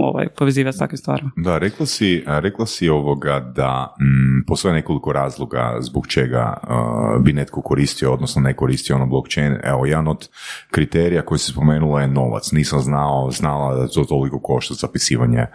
ovaj, 0.00 0.28
povezivati 0.28 0.76
s 0.76 0.78
takvim 0.78 0.98
stvarima. 0.98 1.30
Da, 1.36 1.58
rekla 1.58 1.86
si, 1.86 2.24
rekla 2.26 2.66
si 2.66 2.88
ovoga 2.88 3.52
da 3.56 3.94
mm, 4.00 4.46
postoje 4.46 4.74
nekoliko 4.74 5.12
razloga 5.12 5.76
zbog 5.80 6.06
čega 6.06 6.54
a, 6.62 7.18
bi 7.20 7.32
netko 7.32 7.62
koristio, 7.62 8.12
odnosno 8.12 8.42
ne 8.42 8.54
koristio 8.54 8.96
ono 8.96 9.06
blockchain. 9.06 9.56
Evo, 9.64 9.86
jedan 9.86 10.08
od 10.08 10.28
kriterija 10.70 11.22
koji 11.22 11.38
se 11.38 11.52
spomenula 11.52 12.00
je 12.00 12.08
novac. 12.08 12.52
Nisam 12.52 12.80
znao, 12.80 13.30
znala 13.30 13.74
da 13.74 13.88
to 13.88 14.04
toliko 14.04 14.40
košta 14.40 14.74
zapisivanje 14.74 15.46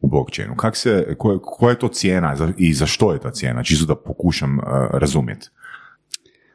blockchainu. 0.00 0.56
Kak 0.56 0.76
se, 0.76 1.14
ko- 1.18 1.38
koja 1.42 1.70
je 1.70 1.78
to 1.78 1.88
cijena 1.88 2.36
i 2.56 2.72
za 2.72 2.86
što 2.86 3.12
je 3.12 3.18
ta 3.18 3.30
cijena? 3.30 3.62
Čisto 3.62 3.86
da 3.86 3.94
pokušam 3.94 4.60
a, 4.60 4.88
razumjeti. 4.92 5.48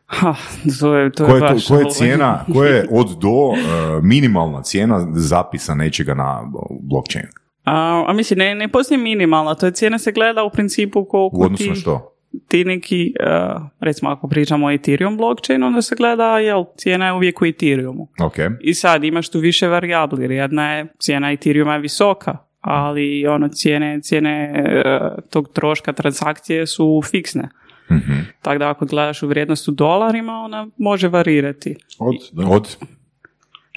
Ha, 0.05 0.35
to 0.79 0.95
je, 0.95 1.11
to 1.11 1.23
je 1.23 1.29
Koja 1.29 1.35
je, 1.35 1.53
baš... 1.53 1.65
to, 1.65 1.73
koja 1.73 1.79
je 1.79 1.85
ovaj, 1.85 1.93
cijena, 1.93 2.45
koja 2.53 2.69
je 2.69 2.87
od 2.99 3.17
do 3.21 3.51
a, 3.51 3.99
minimalna 4.03 4.61
cijena 4.61 5.07
zapisa 5.13 5.75
nečega 5.75 6.13
na 6.13 6.51
blockchainu? 6.81 7.29
A, 7.63 8.05
a 8.07 8.13
mislim, 8.13 8.39
ne, 8.39 8.55
ne 8.55 8.67
postoji 8.67 8.97
minimalna, 8.97 9.55
to 9.55 9.65
je 9.65 9.71
cijena 9.71 9.97
se 9.97 10.11
gleda 10.11 10.43
u 10.43 10.49
principu 10.49 11.05
koliko 11.05 11.37
U 11.37 11.43
odnosu 11.43 11.69
na 11.69 11.75
što? 11.75 12.11
ti 12.47 12.65
neki, 12.65 13.13
uh, 13.19 13.61
recimo 13.79 14.11
ako 14.11 14.27
pričamo 14.27 14.67
o 14.67 14.71
Ethereum 14.71 15.17
blockchainu, 15.17 15.67
onda 15.67 15.81
se 15.81 15.95
gleda, 15.95 16.39
jel, 16.39 16.63
cijena 16.77 17.05
je 17.05 17.13
uvijek 17.13 17.41
u 17.41 17.45
Ethereumu. 17.45 18.07
Ok. 18.23 18.35
I 18.61 18.73
sad 18.73 19.03
imaš 19.03 19.29
tu 19.29 19.39
više 19.39 19.67
varijabli, 19.67 20.35
jedna 20.35 20.73
je 20.73 20.87
cijena 20.99 21.31
Ethereuma 21.31 21.73
je 21.73 21.79
visoka, 21.79 22.37
ali 22.61 23.27
ono 23.27 23.47
cijene, 23.47 23.99
cijene 24.01 24.63
uh, 24.65 25.23
tog 25.29 25.49
troška 25.53 25.93
transakcije 25.93 26.67
su 26.67 27.01
fiksne. 27.11 27.49
Mhm. 27.91 28.13
Tako 28.41 28.57
da 28.57 28.69
ako 28.69 28.85
gledaš 28.85 29.23
u 29.23 29.27
vrijednost 29.27 29.67
u 29.67 29.71
dolarima, 29.71 30.33
ona 30.33 30.67
može 30.77 31.07
varirati. 31.07 31.75
Od, 31.99 32.15
da. 32.31 32.47
Od 32.47 32.77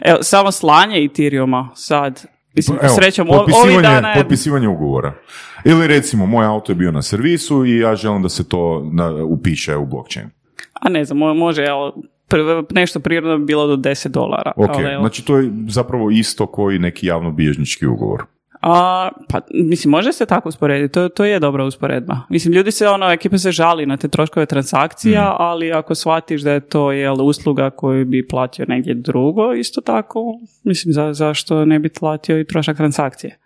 Evo, 0.04 0.18
samo 0.22 0.52
slanje 0.52 1.04
Ethereuma 1.04 1.70
sad 1.74 2.24
Mislim, 2.54 2.78
Evo, 2.82 2.94
srećom, 2.94 3.26
potpisivanje, 3.26 3.82
dana 3.82 4.08
je... 4.08 4.22
potpisivanje 4.22 4.68
ugovora. 4.68 5.14
Ili 5.64 5.86
recimo, 5.86 6.26
moj 6.26 6.46
auto 6.46 6.72
je 6.72 6.76
bio 6.76 6.92
na 6.92 7.02
servisu 7.02 7.64
i 7.64 7.78
ja 7.78 7.96
želim 7.96 8.22
da 8.22 8.28
se 8.28 8.48
to 8.48 8.90
na, 8.92 9.24
upiše 9.24 9.76
u 9.76 9.86
blockchain. 9.86 10.30
A 10.72 10.88
ne 10.88 11.04
znam, 11.04 11.18
mo- 11.18 11.34
može, 11.34 11.64
evo, 11.64 12.02
nešto 12.70 13.00
prirodno 13.00 13.38
bi 13.38 13.44
bilo 13.44 13.66
do 13.66 13.76
10 13.76 14.08
dolara. 14.08 14.52
Ok, 14.56 14.70
ali, 14.74 14.84
evo. 14.84 15.00
znači 15.00 15.24
to 15.24 15.36
je 15.36 15.50
zapravo 15.68 16.10
isto 16.10 16.46
koji 16.46 16.78
neki 16.78 17.06
javnobilježnički 17.06 17.86
ugovor. 17.86 18.24
A, 18.66 19.08
pa, 19.28 19.40
mislim, 19.54 19.90
može 19.90 20.12
se 20.12 20.26
tako 20.26 20.48
usporediti, 20.48 20.92
to, 20.94 21.08
to 21.08 21.24
je 21.24 21.40
dobra 21.40 21.64
usporedba. 21.64 22.16
Mislim, 22.28 22.54
ljudi 22.54 22.70
se, 22.70 22.88
ono, 22.88 23.10
ekipa 23.10 23.38
se 23.38 23.52
žali 23.52 23.86
na 23.86 23.96
te 23.96 24.08
troškove 24.08 24.46
transakcija, 24.46 25.22
Mm. 25.30 25.36
ali 25.38 25.72
ako 25.72 25.94
shvatiš 25.94 26.42
da 26.42 26.52
je 26.52 26.60
to 26.60 26.92
jel, 26.92 27.22
usluga 27.22 27.70
koju 27.70 28.04
bi 28.04 28.28
platio 28.28 28.64
negdje 28.68 28.94
drugo, 28.94 29.52
isto 29.54 29.80
tako, 29.80 30.20
mislim, 30.62 30.92
za, 30.92 31.12
zašto 31.12 31.64
ne 31.64 31.78
bi 31.78 31.88
platio 31.88 32.40
i 32.40 32.46
trošak 32.46 32.76
transakcije? 32.76 33.38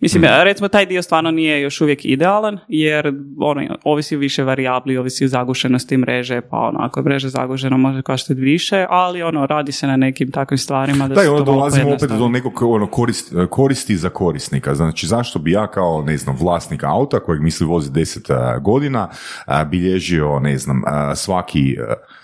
Mislim, 0.00 0.22
Mm. 0.22 0.26
recimo, 0.44 0.68
taj 0.68 0.86
dio 0.86 1.02
stvarno 1.02 1.30
nije 1.30 1.60
još 1.62 1.80
uvijek 1.80 2.04
idealan, 2.04 2.58
jer 2.68 3.12
ono, 3.40 3.76
ovisi 3.84 4.16
više 4.16 4.44
varijabli, 4.44 4.96
ovisi 4.96 5.24
o 5.24 5.28
zagušenosti 5.28 5.96
mreže, 5.96 6.40
pa 6.40 6.56
ono, 6.58 6.78
ako 6.80 7.00
je 7.00 7.04
mreža 7.04 7.28
zagužena 7.28 7.76
može 7.76 8.02
koštati 8.02 8.40
više, 8.40 8.86
ali 8.88 9.22
ono, 9.22 9.46
radi 9.46 9.72
se 9.72 9.86
na 9.86 9.96
nekim 9.96 10.30
takvim 10.30 10.58
stvarima 10.58 11.08
da 11.08 11.14
Da, 11.14 11.20
se 11.20 11.30
onda 11.30 11.44
to 11.44 11.52
dolazimo 11.52 11.94
opet 11.94 12.10
do 12.10 12.28
nekog 12.28 12.62
ono, 12.62 12.86
korist, 12.86 13.32
koristi 13.50 13.96
za 13.96 14.08
korisnika. 14.08 14.74
Znači, 14.74 15.06
zašto 15.06 15.38
bi 15.38 15.50
ja 15.52 15.66
kao, 15.66 16.02
ne 16.02 16.16
znam, 16.16 16.36
vlasnik 16.40 16.84
auta 16.84 17.20
kojeg 17.20 17.42
misli 17.42 17.66
vozi 17.66 17.90
10 17.90 18.32
a, 18.32 18.58
godina, 18.58 19.08
a, 19.46 19.64
bilježio, 19.64 20.40
ne 20.40 20.58
znam, 20.58 20.82
svaki... 21.14 21.76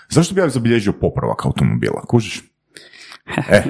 zašto 0.09 0.35
bi 0.35 0.41
ja 0.41 0.49
zabilježio 0.49 0.93
popravak 0.93 1.45
automobila? 1.45 2.01
Kužiš? 2.07 2.41
E, 3.51 3.63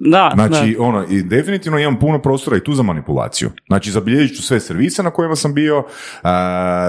Da, 0.00 0.30
Znači, 0.34 0.74
da. 0.76 0.82
ono, 0.82 1.04
i 1.10 1.22
definitivno 1.22 1.78
imam 1.78 1.98
puno 1.98 2.18
prostora 2.18 2.56
i 2.56 2.64
tu 2.64 2.74
za 2.74 2.82
manipulaciju. 2.82 3.50
Znači, 3.66 3.90
zabilježit 3.90 4.36
ću 4.36 4.42
sve 4.42 4.60
servise 4.60 5.02
na 5.02 5.10
kojima 5.10 5.36
sam 5.36 5.54
bio, 5.54 5.84
a, 6.22 6.32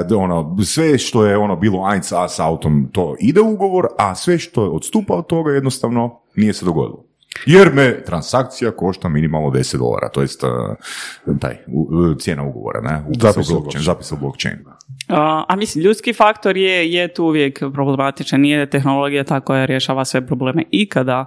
da, 0.03 0.17
ono, 0.17 0.57
sve 0.65 0.97
što 0.97 1.25
je 1.25 1.37
ono 1.37 1.55
bilo 1.55 1.77
1A 1.79 2.01
s 2.27 2.39
autom, 2.39 2.89
to 2.91 3.15
ide 3.19 3.41
u 3.41 3.51
ugovor, 3.51 3.87
a 3.97 4.15
sve 4.15 4.37
što 4.39 4.63
je 4.63 4.69
odstupa 4.69 5.13
od 5.13 5.27
toga 5.27 5.51
jednostavno 5.51 6.19
nije 6.35 6.53
se 6.53 6.65
dogodilo. 6.65 7.03
Jer 7.45 7.73
me 7.73 8.03
transakcija 8.03 8.71
košta 8.71 9.09
minimalno 9.09 9.49
10 9.49 9.77
dolara, 9.77 10.09
to 10.09 10.21
jest 10.21 10.43
a, 10.43 10.75
taj, 11.39 11.55
u- 11.67 11.87
u- 11.91 12.15
cijena 12.15 12.43
ugovora, 12.43 12.81
ne? 12.81 13.03
Zapis 13.19 13.49
u 13.49 13.53
blockchain. 13.53 13.83
zapis 13.83 14.11
u 14.11 14.17
blockchain. 14.17 14.57
A, 15.07 15.43
a 15.47 15.55
mislim, 15.55 15.83
ljudski 15.83 16.13
faktor 16.13 16.57
je, 16.57 16.91
je 16.93 17.13
tu 17.13 17.23
uvijek 17.25 17.59
problematičan. 17.73 18.41
Nije 18.41 18.69
tehnologija 18.69 19.23
ta 19.23 19.39
koja 19.39 19.65
rješava 19.65 20.05
sve 20.05 20.27
probleme 20.27 20.63
ikada, 20.71 21.25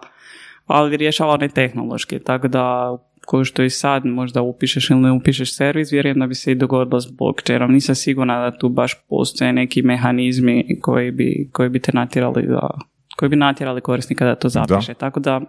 ali 0.66 0.96
rješava 0.96 1.32
one 1.32 1.48
tehnološki. 1.48 2.18
Tako 2.18 2.48
da, 2.48 2.96
ko 3.26 3.44
što 3.44 3.62
i 3.62 3.70
sad 3.70 4.06
možda 4.06 4.42
upišeš 4.42 4.90
ili 4.90 5.00
ne 5.00 5.12
upišeš 5.12 5.56
servis, 5.56 5.92
vjerujem 5.92 6.18
da 6.18 6.26
bi 6.26 6.34
se 6.34 6.52
i 6.52 6.54
dogodilo 6.54 7.00
s 7.00 7.06
blockchainom. 7.10 7.72
Nisam 7.72 7.94
sigurna 7.94 8.50
da 8.50 8.58
tu 8.58 8.68
baš 8.68 8.94
postoje 9.08 9.52
neki 9.52 9.82
mehanizmi 9.82 10.78
koji 10.82 11.10
bi, 11.10 11.50
koji 11.52 11.68
bi 11.68 11.80
te 11.80 11.92
natjerali 11.94 12.46
da 12.46 12.68
koji 13.16 13.28
bi 13.28 13.36
natjerali 13.36 13.80
korisnika 13.80 14.24
da 14.24 14.34
to 14.34 14.48
zapiše. 14.48 14.94
Tako 14.94 15.20
da, 15.20 15.40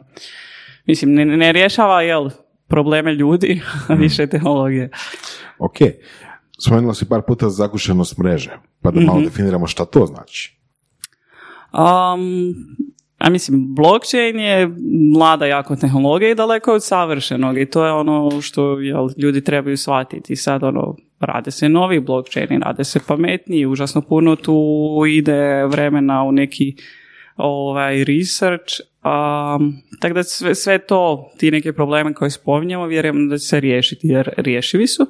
mislim, 0.86 1.14
ne, 1.14 1.26
ne 1.26 1.52
rješava, 1.52 2.02
jel, 2.02 2.30
probleme 2.68 3.14
ljudi, 3.14 3.62
a 3.90 3.94
više 3.94 4.28
tehnologije. 4.28 4.90
Ok, 5.58 5.76
spomenula 6.60 6.94
si 6.94 7.10
par 7.10 7.22
puta 7.22 7.50
zagušenost 7.50 8.18
mreže, 8.18 8.58
pa 8.82 8.92
da 8.92 9.02
malo 9.02 9.22
definiramo 9.22 9.68
šta 9.68 9.86
to 9.86 10.06
znači. 10.06 10.60
Um, 11.74 12.54
a 13.24 13.30
mislim, 13.30 13.76
blockchain 13.76 14.40
je 14.40 14.70
mlada 15.14 15.46
jako 15.46 15.76
tehnologija 15.76 16.32
i 16.32 16.36
daleko 16.36 16.74
od 16.74 16.84
savršenog 16.84 17.58
i 17.58 17.66
to 17.66 17.86
je 17.86 17.92
ono 17.92 18.42
što 18.42 18.80
jel, 18.80 19.10
ljudi 19.18 19.44
trebaju 19.44 19.78
shvatiti. 19.78 20.36
Sad 20.36 20.64
ono, 20.64 20.96
rade 21.20 21.52
se 21.52 21.70
novi 21.70 22.00
blockchaini, 22.00 22.60
rade 22.64 22.84
se 22.84 23.00
pametniji, 23.08 23.66
užasno 23.66 24.02
puno 24.02 24.36
tu 24.36 24.58
ide 25.08 25.66
vremena 25.66 26.24
u 26.24 26.32
neki 26.32 26.76
ovaj, 27.36 28.04
research. 28.04 28.74
Um, 29.04 29.74
tako 30.00 30.14
da 30.14 30.24
sve, 30.24 30.56
sve 30.56 30.78
to, 30.78 31.32
ti 31.38 31.52
neke 31.52 31.74
probleme 31.74 32.14
koje 32.14 32.30
spominjemo, 32.30 32.86
vjerujem 32.86 33.30
da 33.30 33.38
će 33.38 33.46
se 33.46 33.60
riješiti 33.60 34.08
jer 34.08 34.30
rješivi 34.38 34.88
su 34.88 35.08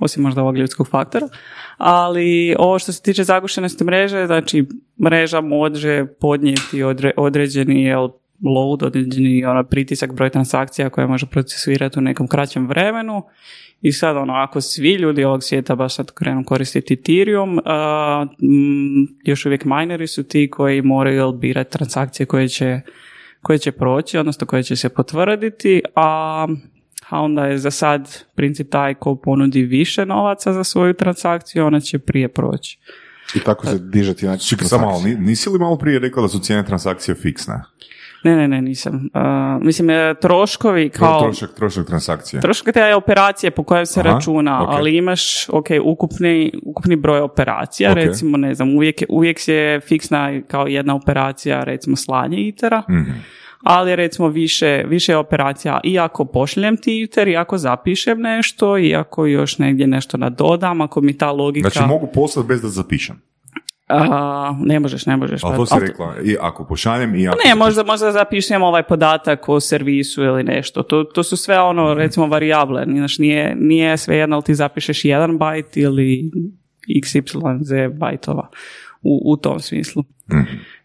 osim 0.00 0.22
možda 0.22 0.42
ovog 0.42 0.58
ljudskog 0.58 0.88
faktora. 0.88 1.28
Ali 1.76 2.54
ovo 2.58 2.78
što 2.78 2.92
se 2.92 3.02
tiče 3.02 3.24
zagušenosti 3.24 3.84
mreže, 3.84 4.26
znači 4.26 4.66
mreža 5.04 5.40
može 5.40 6.06
podnijeti 6.20 6.82
odre, 6.82 7.10
određeni 7.16 7.82
jel, 7.82 8.08
load, 8.44 8.82
određeni 8.82 9.44
ono, 9.44 9.64
pritisak, 9.64 10.12
broj 10.12 10.30
transakcija 10.30 10.90
koje 10.90 11.06
može 11.06 11.26
procesuirati 11.26 11.98
u 11.98 12.02
nekom 12.02 12.28
kraćem 12.28 12.66
vremenu. 12.68 13.22
I 13.82 13.92
sad, 13.92 14.16
ono, 14.16 14.32
ako 14.32 14.60
svi 14.60 14.94
ljudi 14.94 15.24
ovog 15.24 15.42
svijeta 15.42 15.74
baš 15.74 15.94
sad 15.94 16.10
krenu 16.10 16.44
koristiti 16.44 16.94
Ethereum, 16.94 17.60
a, 17.64 18.26
mm, 18.42 19.04
još 19.24 19.46
uvijek 19.46 19.64
mineri 19.64 20.06
su 20.06 20.22
ti 20.22 20.50
koji 20.50 20.82
moraju 20.82 21.32
birati 21.32 21.72
transakcije 21.72 22.26
koje 22.26 22.48
će, 22.48 22.80
koje 23.42 23.58
će 23.58 23.72
proći, 23.72 24.18
odnosno 24.18 24.46
koje 24.46 24.62
će 24.62 24.76
se 24.76 24.88
potvrditi, 24.88 25.82
a 25.94 26.46
a 27.10 27.20
onda 27.20 27.44
je 27.44 27.58
za 27.58 27.70
sad 27.70 28.24
princip 28.34 28.70
taj 28.70 28.94
ko 28.94 29.16
ponudi 29.16 29.62
više 29.62 30.06
novaca 30.06 30.52
za 30.52 30.64
svoju 30.64 30.94
transakciju, 30.94 31.66
ona 31.66 31.80
će 31.80 31.98
prije 31.98 32.28
proći. 32.28 32.78
I 33.34 33.40
tako 33.40 33.66
se 33.66 33.78
dižati 33.80 34.20
znači 34.20 34.48
Čekaj, 34.48 34.66
samo 34.66 34.86
malo, 34.86 35.02
ni- 35.02 35.16
nisi 35.16 35.50
li 35.50 35.58
malo 35.58 35.78
prije 35.78 35.98
rekao 35.98 36.22
da 36.22 36.28
su 36.28 36.38
cijene 36.38 36.64
transakcije 36.64 37.14
fiksne? 37.14 37.54
Ne, 38.24 38.36
ne, 38.36 38.48
ne, 38.48 38.62
nisam. 38.62 38.94
Uh, 39.14 39.20
mislim, 39.62 39.90
e, 39.90 40.14
troškovi 40.14 40.88
kao... 40.90 41.20
Trošak, 41.20 41.50
trošak 41.52 41.86
transakcije. 41.86 42.40
Trošak 42.40 42.74
te 42.74 42.80
je 42.80 42.94
operacije 42.94 43.50
po 43.50 43.62
kojem 43.62 43.86
se 43.86 44.00
Aha, 44.00 44.08
računa, 44.08 44.62
ok. 44.62 44.68
ali 44.70 44.96
imaš 44.96 45.48
ok, 45.48 45.66
ukupni, 45.84 46.52
ukupni 46.64 46.96
broj 46.96 47.20
operacija, 47.20 47.90
Ok. 47.90 47.96
recimo, 47.96 48.36
ne 48.36 48.54
znam, 48.54 48.70
uvijek, 48.70 49.00
je- 49.00 49.06
uvijek 49.10 49.48
je 49.48 49.80
fiksna 49.80 50.40
kao 50.42 50.66
jedna 50.66 50.94
operacija, 50.94 51.64
recimo 51.64 51.96
slanje 51.96 52.38
itera, 52.38 52.82
Mhm. 52.90 53.10
Ali 53.62 53.96
recimo 53.96 54.28
više, 54.28 54.84
više 54.86 55.16
operacija 55.16 55.80
i 55.84 55.98
ako 55.98 56.24
pošaljem 56.24 56.76
ti 56.76 57.02
iter, 57.02 57.28
i 57.28 57.36
ako 57.36 57.58
zapišem 57.58 58.20
nešto, 58.20 58.78
i 58.78 58.94
ako 58.94 59.26
još 59.26 59.58
negdje 59.58 59.86
nešto 59.86 60.16
nadodam, 60.16 60.80
ako 60.80 61.00
mi 61.00 61.18
ta 61.18 61.32
logika... 61.32 61.68
Znači 61.70 61.88
mogu 61.88 62.08
poslati 62.14 62.48
bez 62.48 62.62
da 62.62 62.68
zapišem. 62.68 63.22
A, 63.88 64.54
ne 64.60 64.80
možeš, 64.80 65.06
ne 65.06 65.16
možeš. 65.16 65.44
Ali 65.44 65.52
pa- 65.52 65.56
to 65.56 65.66
si 65.66 65.74
ali- 65.74 65.86
rekla, 65.86 66.14
i 66.24 66.36
ako 66.40 66.64
pošaljem 66.64 67.14
i 67.14 67.28
ako... 67.28 67.38
Ne, 67.46 67.54
možda, 67.54 67.84
možda 67.84 68.12
zapišem 68.12 68.62
ovaj 68.62 68.82
podatak 68.82 69.48
o 69.48 69.60
servisu 69.60 70.22
ili 70.22 70.42
nešto. 70.42 70.82
To, 70.82 71.04
to 71.04 71.22
su 71.22 71.36
sve 71.36 71.60
ono, 71.60 71.94
recimo, 71.94 72.26
varijable. 72.26 72.84
Znači, 72.84 73.22
nije, 73.22 73.54
nije 73.54 73.96
sve 73.96 74.16
jedno 74.16 74.36
ali 74.36 74.44
ti 74.44 74.54
zapišeš 74.54 75.04
jedan 75.04 75.38
bajt 75.38 75.76
ili 75.76 76.30
xyz 76.88 77.98
bajtova 77.98 78.48
u, 79.02 79.32
u 79.32 79.36
tom 79.36 79.60
smislu. 79.60 80.04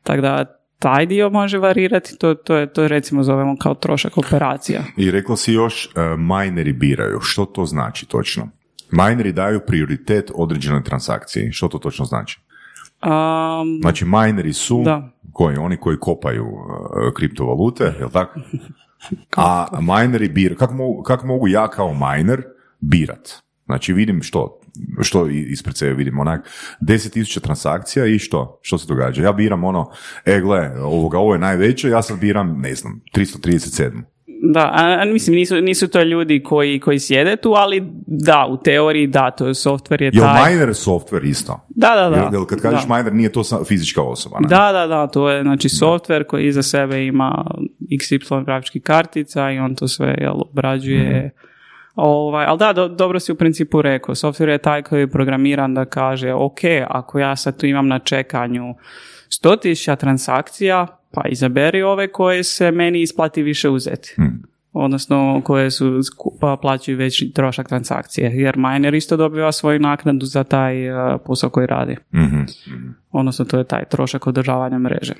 Tako 0.04 0.22
da, 0.22 0.46
taj 0.86 1.06
dio 1.06 1.30
može 1.30 1.58
varirati, 1.58 2.18
to, 2.18 2.34
to, 2.34 2.56
je, 2.56 2.74
to 2.74 2.88
recimo 2.88 3.24
zovemo 3.24 3.56
kao 3.58 3.74
trošak 3.74 4.18
operacija. 4.18 4.84
I 4.98 5.12
rekla 5.12 5.38
si 5.38 5.54
još, 5.54 5.86
uh, 5.86 6.20
mineri 6.20 6.74
biraju. 6.74 7.20
Što 7.22 7.46
to 7.46 7.66
znači 7.66 8.06
točno? 8.06 8.48
Mineri 8.92 9.32
daju 9.32 9.60
prioritet 9.68 10.32
određenoj 10.36 10.84
transakciji. 10.84 11.52
Što 11.52 11.68
to 11.68 11.78
točno 11.78 12.06
znači? 12.06 12.40
Um, 13.04 13.80
Znači, 13.82 14.06
mineri 14.06 14.54
su 14.54 14.82
Da. 14.86 15.10
koji? 15.34 15.58
Oni 15.58 15.78
koji 15.78 15.98
kopaju 16.00 16.46
uh, 16.46 17.14
kriptovalute, 17.16 17.94
jel 18.00 18.10
tako? 18.10 18.40
A 19.36 19.68
mineri 19.82 20.30
biraju. 20.30 20.58
Kako 20.58 20.74
mogu, 20.74 21.04
kako 21.04 21.28
mogu 21.28 21.48
ja 21.48 21.68
kao 21.68 21.94
miner 21.94 22.44
birat? 22.80 23.45
Znači, 23.66 23.94
vidim 23.94 24.22
što? 24.24 24.60
Što 25.02 25.28
ispred 25.28 25.78
sebe 25.78 25.94
vidim 25.94 26.20
onak 26.20 26.50
10.000 26.82 27.40
transakcija 27.40 28.06
i 28.06 28.20
što? 28.20 28.60
Što 28.62 28.78
se 28.78 28.88
događa? 28.88 29.24
Ja 29.24 29.32
biram 29.32 29.64
ono, 29.64 29.92
e 30.26 30.40
gle, 30.40 30.72
ovoga, 30.82 31.18
ovo 31.18 31.34
je 31.34 31.40
najveće, 31.40 31.90
ja 31.90 32.02
sad 32.02 32.20
biram, 32.20 32.62
ne 32.62 32.76
znam, 32.76 33.02
337. 33.16 34.02
Da, 34.54 34.72
a, 34.74 34.98
a 35.02 35.06
mislim, 35.06 35.36
nisu, 35.36 35.62
nisu 35.62 35.88
to 35.88 36.04
ljudi 36.04 36.44
koji, 36.44 36.80
koji 36.80 37.00
sjede 37.00 37.36
tu, 37.36 37.54
ali 37.54 37.84
da, 38.08 38.48
u 38.50 38.58
teoriji 38.58 39.08
da, 39.08 39.32
to 39.32 39.48
je 39.48 39.54
software 39.54 40.02
je 40.02 40.12
Jel 40.14 40.24
taj... 40.24 40.52
miner 40.52 40.70
software 40.70 41.30
isto? 41.30 41.68
Da, 41.70 41.96
da, 41.96 42.10
da. 42.10 42.16
Jel, 42.16 42.34
jel 42.34 42.46
kad 42.46 42.62
kažeš 42.62 42.88
da. 42.88 42.98
miner 42.98 43.14
nije 43.14 43.32
to 43.32 43.42
fizička 43.68 44.02
osoba, 44.02 44.40
ne? 44.40 44.48
Da, 44.48 44.72
da, 44.72 44.88
da, 44.88 45.08
to 45.08 45.30
je 45.30 45.44
znači 45.44 45.70
software 45.70 46.24
koji 46.24 46.48
iza 46.48 46.64
sebe 46.64 47.06
ima 47.06 47.46
XY 47.92 48.46
grafičkih 48.46 48.82
kartica 48.82 49.52
i 49.52 49.60
on 49.60 49.76
to 49.76 49.88
sve 49.88 50.16
jel, 50.22 50.36
obrađuje. 50.52 51.32
Ovaj, 51.96 52.46
ali 52.46 52.60
da, 52.60 52.74
do- 52.74 52.88
dobro 52.88 53.20
si 53.20 53.32
u 53.32 53.36
principu 53.36 53.82
rekao, 53.82 54.16
software 54.16 54.50
je 54.50 54.58
taj 54.58 54.82
koji 54.82 55.00
je 55.00 55.08
programiran 55.08 55.74
da 55.74 55.86
kaže, 55.86 56.34
ok, 56.34 56.60
ako 56.90 57.20
ja 57.20 57.36
sad 57.36 57.60
tu 57.60 57.66
imam 57.66 57.88
na 57.88 58.00
čekanju 58.00 58.74
100.000 59.44 59.96
transakcija, 59.96 60.88
pa 61.12 61.22
izaberi 61.30 61.82
ove 61.84 62.08
koje 62.08 62.44
se 62.44 62.72
meni 62.72 63.02
isplati 63.02 63.44
više 63.44 63.70
uzeti. 63.70 64.16
Odnosno 64.74 65.42
koje 65.44 65.72
su 65.72 66.04
sku- 66.04 66.38
pa 66.42 66.58
plaćaju 66.62 66.98
veći 66.98 67.32
trošak 67.34 67.68
transakcije. 67.68 68.32
Jer 68.34 68.58
miner 68.58 68.94
isto 68.94 69.18
dobiva 69.18 69.52
svoju 69.52 69.80
naknadu 69.80 70.26
za 70.26 70.44
taj 70.44 70.90
uh, 70.90 71.22
posao 71.26 71.50
koji 71.50 71.68
radi. 71.68 71.96
Mhm. 72.16 72.42
Odnosno 73.12 73.46
to 73.46 73.58
je 73.58 73.64
taj 73.64 73.86
trošak 73.86 74.28
održavanja 74.28 74.80
mreže. 74.80 75.14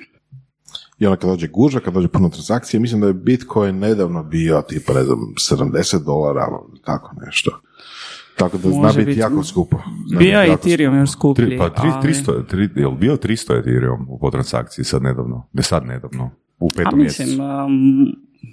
I 0.98 1.06
onda 1.06 1.16
kad 1.16 1.30
dođe 1.30 1.48
gužva, 1.48 1.80
kad 1.80 1.94
dođe 1.94 2.08
puno 2.08 2.28
transakcije, 2.28 2.80
mislim 2.80 3.00
da 3.00 3.06
je 3.06 3.14
Bitcoin 3.14 3.78
nedavno 3.78 4.22
bio 4.22 4.62
tipa, 4.62 4.92
ne 4.92 5.02
znam, 5.02 5.18
70 5.36 6.04
dolara, 6.04 6.46
tako 6.84 7.10
nešto. 7.26 7.50
Tako 8.36 8.58
da 8.58 8.70
zna 8.70 8.88
biti 8.88 9.04
biti. 9.04 9.20
jako 9.20 9.44
skupo. 9.44 9.76
Zna 10.08 10.18
Bio 10.18 10.40
je 10.40 10.52
Ethereum 10.52 10.96
još 10.96 11.10
skuplji. 11.10 11.46
Tri, 11.46 11.58
pa 11.58 11.68
tri, 11.70 11.88
ali- 11.94 12.02
300, 12.04 12.46
tri, 12.46 12.68
je 12.76 12.86
li 12.86 12.96
bio 12.96 13.16
300 13.16 13.58
Ethereum 13.58 14.06
po 14.20 14.30
transakciji 14.30 14.84
sad 14.84 15.02
nedavno? 15.02 15.48
Ne 15.52 15.62
sad 15.62 15.86
nedavno, 15.86 16.30
u 16.58 16.66
A 16.66 16.76
petom 16.76 16.98
mislim, 16.98 17.28
mjesecu. 17.28 17.42
um, 17.42 18.06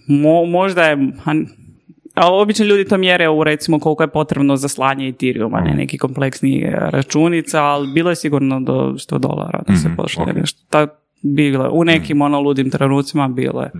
mo- 0.10 0.46
možda 0.48 0.84
je... 0.84 0.94
a- 1.26 1.46
A 2.16 2.32
obično 2.32 2.66
ljudi 2.66 2.86
to 2.86 2.98
mjere 2.98 3.30
u 3.30 3.44
recimo 3.44 3.80
koliko 3.80 4.04
je 4.04 4.10
potrebno 4.10 4.56
za 4.56 4.68
slanje 4.68 5.08
Ethereuma, 5.08 5.62
Mm. 5.62 5.64
ne 5.64 5.74
neki 5.74 5.98
kompleksni 5.98 6.64
računica, 6.72 7.62
ali 7.62 7.88
bilo 7.90 8.10
je 8.10 8.16
sigurno 8.16 8.60
do 8.62 8.74
100 8.98 9.18
dolara 9.18 9.64
da 9.68 9.76
se 9.76 9.88
Mhm, 9.88 9.96
pošle 9.96 10.24
ok. 10.24 10.36
nešto. 10.36 10.62
Ta, 10.70 10.88
bilo 11.24 11.64
je. 11.64 11.70
U 11.70 11.84
nekim 11.84 12.22
ono 12.22 12.40
ludim 12.40 12.70
trenucima 12.70 13.28
bilo 13.28 13.62
je. 13.62 13.72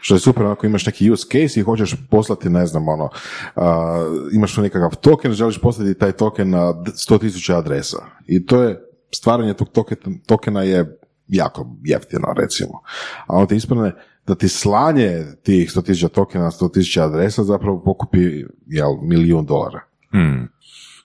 Što 0.00 0.14
je 0.14 0.18
super, 0.18 0.46
ako 0.46 0.66
imaš 0.66 0.86
neki 0.86 1.10
use 1.10 1.26
case 1.32 1.60
i 1.60 1.62
hoćeš 1.62 1.94
poslati, 2.10 2.50
ne 2.50 2.66
znam, 2.66 2.88
ono, 2.88 3.08
a, 3.56 4.04
imaš 4.32 4.54
tu 4.54 4.62
nekakav 4.62 4.96
token, 4.96 5.32
želiš 5.32 5.58
poslati 5.58 5.98
taj 5.98 6.12
token 6.12 6.50
na 6.50 6.58
100.000 6.58 7.54
adresa. 7.54 7.98
I 8.26 8.46
to 8.46 8.62
je, 8.62 8.80
stvaranje 9.14 9.54
tog 9.54 9.68
toke- 9.68 10.18
tokena 10.26 10.62
je 10.62 10.98
jako 11.28 11.76
jeftino, 11.84 12.34
recimo. 12.36 12.80
A 13.26 13.36
onda 13.36 13.46
ti 13.48 13.56
ispadne 13.56 13.92
da 14.26 14.34
ti 14.34 14.48
slanje 14.48 15.24
tih 15.42 15.70
100.000 15.70 16.08
tokena 16.08 16.44
na 16.44 16.50
100.000 16.50 17.00
adresa 17.00 17.44
zapravo 17.44 17.82
pokupi, 17.84 18.44
jel, 18.66 18.90
milijun 19.02 19.46
dolara. 19.46 19.80
Hmm. 20.10 20.48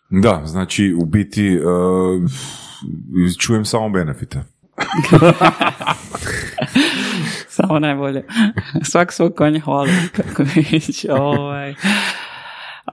Da, 0.09 0.41
znači 0.45 0.95
u 1.01 1.05
biti 1.05 1.59
uh, 1.59 2.31
čujem 3.39 3.65
samo 3.65 3.89
benefite. 3.89 4.43
Samo 7.55 7.79
najbolje. 7.79 8.25
Svak 8.83 9.11
svog 9.11 9.35
konja 9.35 9.59
hvali, 9.59 9.91
kako. 10.15 10.43
Ovaj. 11.09 11.75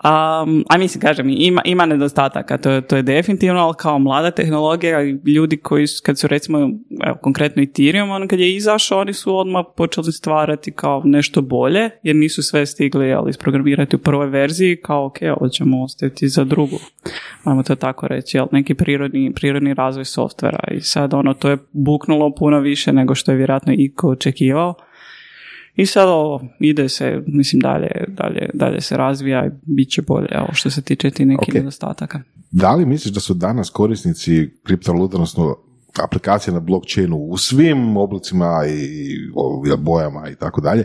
Um, 0.04 0.64
a 0.68 0.78
mislim, 0.78 1.00
kažem, 1.00 1.26
ima, 1.28 1.62
ima 1.64 1.86
nedostataka, 1.86 2.58
to, 2.58 2.80
to 2.80 2.96
je 2.96 3.02
definitivno, 3.02 3.60
ali 3.60 3.74
kao 3.78 3.98
mlada 3.98 4.30
tehnologija, 4.30 5.02
ljudi 5.36 5.56
koji 5.56 5.86
su, 5.86 6.02
kad 6.06 6.18
su 6.18 6.26
recimo, 6.26 6.58
evo, 7.06 7.16
konkretno 7.22 7.62
Ethereum, 7.62 8.10
on 8.10 8.28
kad 8.28 8.40
je 8.40 8.56
izašao, 8.56 9.00
oni 9.00 9.12
su 9.12 9.36
odmah 9.36 9.64
počeli 9.76 10.12
stvarati 10.12 10.72
kao 10.72 11.02
nešto 11.04 11.42
bolje, 11.42 11.90
jer 12.02 12.16
nisu 12.16 12.42
sve 12.42 12.66
stigli 12.66 13.12
ali, 13.12 13.30
isprogramirati 13.30 13.96
u 13.96 13.98
prvoj 13.98 14.26
verziji, 14.26 14.76
kao 14.76 15.06
ok, 15.06 15.16
ovo 15.36 15.48
ćemo 15.48 15.82
ostaviti 15.82 16.28
za 16.28 16.44
drugu. 16.44 16.76
Ajmo 17.44 17.62
to 17.62 17.74
tako 17.74 18.08
reći, 18.08 18.36
jel, 18.36 18.46
neki 18.52 18.74
prirodni, 18.74 19.32
prirodni 19.34 19.74
razvoj 19.74 20.04
softvera 20.04 20.64
i 20.70 20.80
sad 20.80 21.14
ono, 21.14 21.34
to 21.34 21.50
je 21.50 21.58
buknulo 21.72 22.34
puno 22.34 22.60
više 22.60 22.92
nego 22.92 23.14
što 23.14 23.30
je 23.30 23.36
vjerojatno 23.36 23.72
iko 23.76 24.08
očekivao. 24.08 24.74
I 25.76 25.86
sad 25.86 26.08
ovo, 26.08 26.42
ide 26.60 26.88
se, 26.88 27.22
mislim, 27.26 27.60
dalje, 27.60 27.88
dalje, 28.08 28.50
dalje 28.54 28.80
se 28.80 28.96
razvija 28.96 29.46
i 29.46 29.50
bit 29.62 29.90
će 29.90 30.02
bolje, 30.02 30.40
ovo 30.40 30.52
što 30.52 30.70
se 30.70 30.82
tiče 30.82 31.10
ti 31.10 31.24
nekih 31.24 31.48
Ok. 31.48 31.54
nedostataka. 31.54 32.20
Da 32.50 32.74
li 32.74 32.86
misliš 32.86 33.14
da 33.14 33.20
su 33.20 33.34
danas 33.34 33.70
korisnici 33.70 34.50
kriptovaluta, 34.64 35.16
odnosno 35.16 35.56
aplikacije 36.04 36.54
na 36.54 36.60
blockchainu 36.60 37.16
u 37.16 37.36
svim 37.36 37.96
oblicima 37.96 38.60
i 38.68 39.16
bojama 39.78 40.28
i 40.30 40.34
tako 40.34 40.60
dalje, 40.60 40.84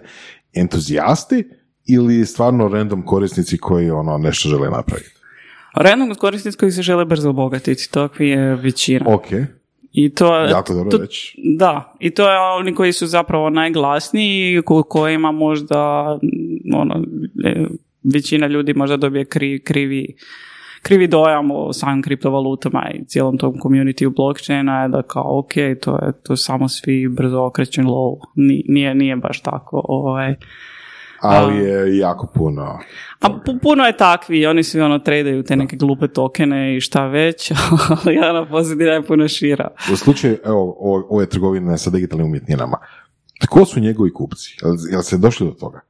entuzijasti 0.54 1.44
ili 1.86 2.26
stvarno 2.26 2.68
random 2.68 3.06
korisnici 3.06 3.58
koji 3.58 3.90
ono 3.90 4.18
nešto 4.18 4.50
žele 4.50 4.70
napraviti? 4.70 5.12
Random 5.76 6.16
korisnici 6.16 6.58
koji 6.58 6.72
se 6.72 6.82
žele 6.82 7.06
brzo 7.06 7.30
obogatiti, 7.30 7.92
takvi 7.92 8.30
je 8.30 8.56
većina. 8.56 9.06
Ok, 9.08 9.26
I 9.98 10.10
to, 10.10 10.36
jako 10.36 10.74
dobro 10.74 10.92
to- 10.92 10.98
reći. 10.98 11.38
Da, 11.58 11.94
i 12.00 12.10
to 12.10 12.32
je 12.32 12.40
oni 12.40 12.74
koji 12.74 12.94
su 12.94 13.08
zapravo 13.08 13.50
najglasniji, 13.50 14.62
ko- 14.62 14.84
kojima 14.84 15.32
možda 15.32 16.06
ono, 16.74 17.04
e, 17.46 17.66
većina 18.04 18.48
ljudi 18.48 18.74
možda 18.74 18.98
dobije 18.98 19.26
kri- 19.26 19.64
krivi, 19.64 20.16
krivi 20.82 21.08
dojam 21.08 21.52
o 21.52 21.74
samim 21.74 22.02
kriptovalutama 22.04 22.90
i 22.92 23.06
cijelom 23.06 23.38
tom 23.38 23.54
community 23.54 24.16
blockchaina 24.16 24.82
je 24.82 24.88
da 24.90 25.02
kao 25.02 25.40
ok, 25.40 25.54
to 25.82 25.96
je 25.96 26.12
to 26.24 26.36
samo 26.36 26.70
svi 26.70 27.08
brzo 27.08 27.42
okreću 27.42 27.82
low. 27.82 28.18
Ni- 28.36 28.64
Nije, 28.68 28.96
nije 28.96 29.16
baš 29.16 29.42
tako. 29.42 29.82
Ovaj. 29.84 30.36
Ali 31.20 31.58
je 31.58 31.98
jako 31.98 32.28
puno. 32.34 32.80
A 33.20 33.30
pu- 33.30 33.60
puno 33.62 33.84
je 33.86 33.98
takvi, 33.98 34.46
oni 34.46 34.64
svi 34.64 34.82
ono 34.82 35.00
tradaju 35.00 35.44
te 35.44 35.56
neke 35.56 35.76
glupe 35.76 36.08
tokene 36.08 36.78
i 36.78 36.82
šta 36.82 37.08
već, 37.08 37.52
ali 38.06 38.18
ona 38.18 38.46
pozadina 38.46 38.92
je 38.92 39.04
puno 39.06 39.28
šira. 39.28 39.68
U 39.94 39.96
slučaju 39.96 40.38
evo, 40.46 40.76
ove 41.10 41.26
trgovine 41.26 41.78
sa 41.78 41.90
digitalnim 41.90 42.28
umjetninama, 42.28 42.78
tko 43.42 43.66
su 43.66 43.80
njegovi 43.80 44.14
kupci? 44.14 44.58
Jel, 44.62 44.76
jel 44.92 45.02
se 45.02 45.18
došli 45.18 45.48
do 45.48 45.54
toga? 45.54 45.82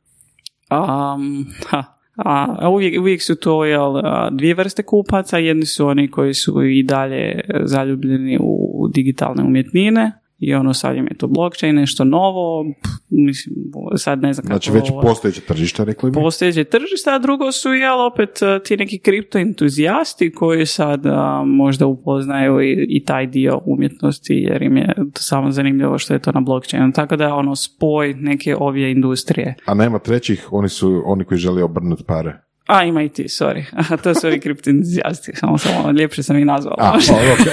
Um, 0.71 1.45
ha, 1.69 1.84
a, 2.15 2.69
uvijek, 2.69 2.99
uvijek 2.99 3.21
su 3.21 3.36
to 3.36 3.65
jel, 3.65 3.93
dvije 4.32 4.53
vrste 4.53 4.84
kupaca. 4.84 5.38
Jedni 5.38 5.65
su 5.65 5.88
oni 5.88 6.11
koji 6.11 6.34
su 6.34 6.63
i 6.63 6.84
dalje 6.84 7.41
zaljubljeni 7.63 8.38
u 8.41 8.88
digitalne 8.93 9.43
umjetnine 9.43 10.11
i 10.39 10.53
ono 10.53 10.73
sad 10.73 10.95
im 10.95 11.05
je 11.05 11.17
to 11.17 11.27
blockchain, 11.27 11.75
nešto 11.75 12.03
novo. 12.03 12.65
Pff, 12.81 12.93
mislim, 13.09 13.55
sad 13.97 14.21
ne 14.21 14.33
znam 14.33 14.43
kako... 14.47 14.53
Znači 14.53 14.71
već 14.71 14.91
postojeće 15.01 15.41
tržište, 15.41 15.86
rekli 15.86 16.11
bi? 16.11 16.13
postojeće 16.13 16.63
tržište, 16.63 17.11
a 17.11 17.19
drugo 17.19 17.51
su 17.51 17.73
jel 17.73 18.05
opet 18.05 18.41
a, 18.41 18.59
ti 18.59 18.77
neki 18.77 18.99
kripto 18.99 19.38
entuzijasti 19.38 20.31
koji 20.31 20.65
sad 20.65 21.05
a, 21.05 21.43
možda 21.45 21.86
upoznaju 21.86 22.61
i, 22.61 22.86
i 22.89 23.03
taj 23.03 23.27
dio 23.27 23.61
umjetnosti 23.65 24.33
jer 24.33 24.61
im 24.61 24.77
je 24.77 24.93
to 25.13 25.21
samo 25.21 25.51
zanimljivo 25.51 25.97
što 25.97 26.13
je 26.13 26.19
to 26.19 26.31
na 26.31 26.41
blockchainu. 26.41 26.91
Tako 26.91 27.15
da 27.15 27.36
ono 27.36 27.55
spoj 27.55 28.13
neke 28.13 28.55
ovije 28.55 28.91
industrije. 28.91 29.55
A 29.65 29.73
nema 29.73 29.99
trećih, 29.99 30.47
oni 30.51 30.69
su 30.69 31.03
oni 31.05 31.23
koji 31.23 31.38
žele 31.38 31.63
obrnuti 31.63 32.03
pare. 32.03 32.44
A, 32.68 32.84
ima 32.84 33.01
i 33.03 33.09
ti, 33.09 33.24
sorry. 33.24 33.63
Aha, 33.80 33.97
to 33.97 34.16
su 34.16 34.28
ovi 34.28 34.39
kriptoentuzijasti, 34.39 35.32
samo, 35.36 35.57
samo 35.57 35.91
ljepše 35.91 36.24
sam 36.24 36.38
ih 36.38 36.45
nazvala. 36.45 36.76
A, 36.80 36.97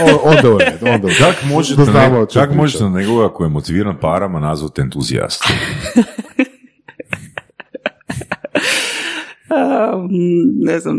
o- 0.05 0.29
onda 0.29 0.49
u 0.49 0.53
onda 0.53 0.65
redu. 0.65 1.09
Kako 1.19 1.47
možete, 1.47 1.83
Da 1.83 2.09
ne, 2.11 2.27
kako 2.35 2.55
možete 2.55 2.79
pričamo. 2.79 2.97
nekoga 2.99 3.29
koji 3.29 3.47
je 3.47 3.51
motiviran 3.51 3.97
parama 4.01 4.41
nazvati 4.41 4.81
entuzijastom? 4.81 5.57
Um, 9.95 10.09
ne 10.57 10.81
znam, 10.81 10.97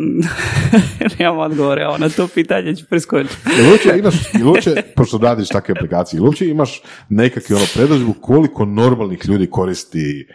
nemam 1.19 1.37
odgovore, 1.39 1.87
ovo 1.87 1.97
na 1.97 2.09
to 2.09 2.27
pitanje 2.27 2.75
ću 2.75 2.85
preskočiti. 2.85 3.35
Jel 3.57 3.71
uopće 3.71 3.89
imaš, 3.99 4.15
jel 4.33 4.47
uopće, 4.47 4.69
pošto 4.95 5.17
radiš 5.17 5.47
takve 5.49 5.73
aplikacije, 5.73 6.17
jel 6.17 6.25
uopće 6.25 6.49
imaš 6.49 6.81
nekakvu 7.09 7.55
ono 7.55 7.65
predodžbu 7.73 8.13
koliko 8.13 8.65
normalnih 8.65 9.19
ljudi 9.25 9.47
koristi 9.49 10.27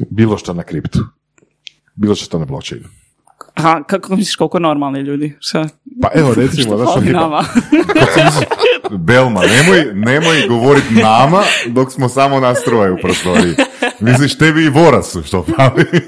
bilo 0.00 0.38
što 0.38 0.54
na 0.54 0.62
kriptu? 0.62 0.98
Bilo 2.00 2.14
što 2.14 2.38
na 2.38 2.44
blockchainu? 2.44 2.88
Aha, 3.54 3.82
kako 3.86 4.16
misliš 4.16 4.36
koliko 4.36 4.58
normalni 4.58 5.00
ljudi? 5.00 5.36
Šta? 5.40 5.68
Pa 6.02 6.08
evo 6.14 6.34
recimo, 6.34 6.62
Što 6.62 6.76
znaš, 6.76 6.94
fali 6.94 7.06
tipa, 7.06 7.20
nama? 7.20 7.44
Belma, 9.06 9.40
nemoj, 9.40 9.94
nemoj 9.94 10.46
govoriti 10.48 10.94
nama 10.94 11.42
dok 11.66 11.92
smo 11.92 12.08
samo 12.08 12.40
nas 12.40 12.64
troje 12.64 12.92
u 12.92 12.96
prostoriji. 13.02 13.54
Misliš 14.00 14.38
tebi 14.38 14.64
i 14.64 14.68
Vorasu 14.68 15.22
što 15.22 15.44
fali? 15.56 15.84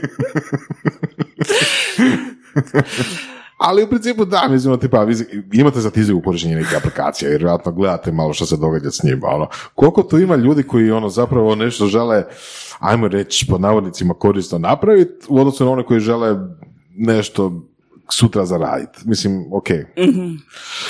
ali 3.63 3.83
u 3.83 3.89
principu 3.89 4.25
da, 4.25 4.49
mislim, 4.51 4.79
tipa, 4.79 5.05
vi 5.05 5.15
imate 5.53 5.81
statistiku 5.81 6.23
korištenja 6.25 6.57
neke 6.57 6.77
aplikacije, 6.77 7.31
jer 7.31 7.39
vjerojatno 7.41 7.73
gledate 7.73 8.13
malo 8.13 8.33
što 8.33 8.47
se 8.47 8.57
događa 8.57 8.91
s 8.91 9.03
njima, 9.03 9.27
ono, 9.29 9.47
koliko 9.75 10.03
tu 10.03 10.19
ima 10.19 10.37
ljudi 10.37 10.63
koji 10.63 10.91
ono 10.91 11.09
zapravo 11.09 11.55
nešto 11.55 11.87
žele, 11.87 12.25
ajmo 12.79 13.09
reći, 13.09 13.47
pod 13.47 13.61
navodnicima 13.61 14.15
korisno 14.15 14.59
napraviti, 14.59 15.27
u 15.29 15.41
odnosu 15.41 15.65
na 15.65 15.71
one 15.71 15.83
koji 15.83 16.01
žele 16.01 16.37
nešto 16.97 17.63
sutra 18.09 18.47
zaraditi. 18.47 18.99
Mislim, 19.05 19.45
ok. 19.53 19.67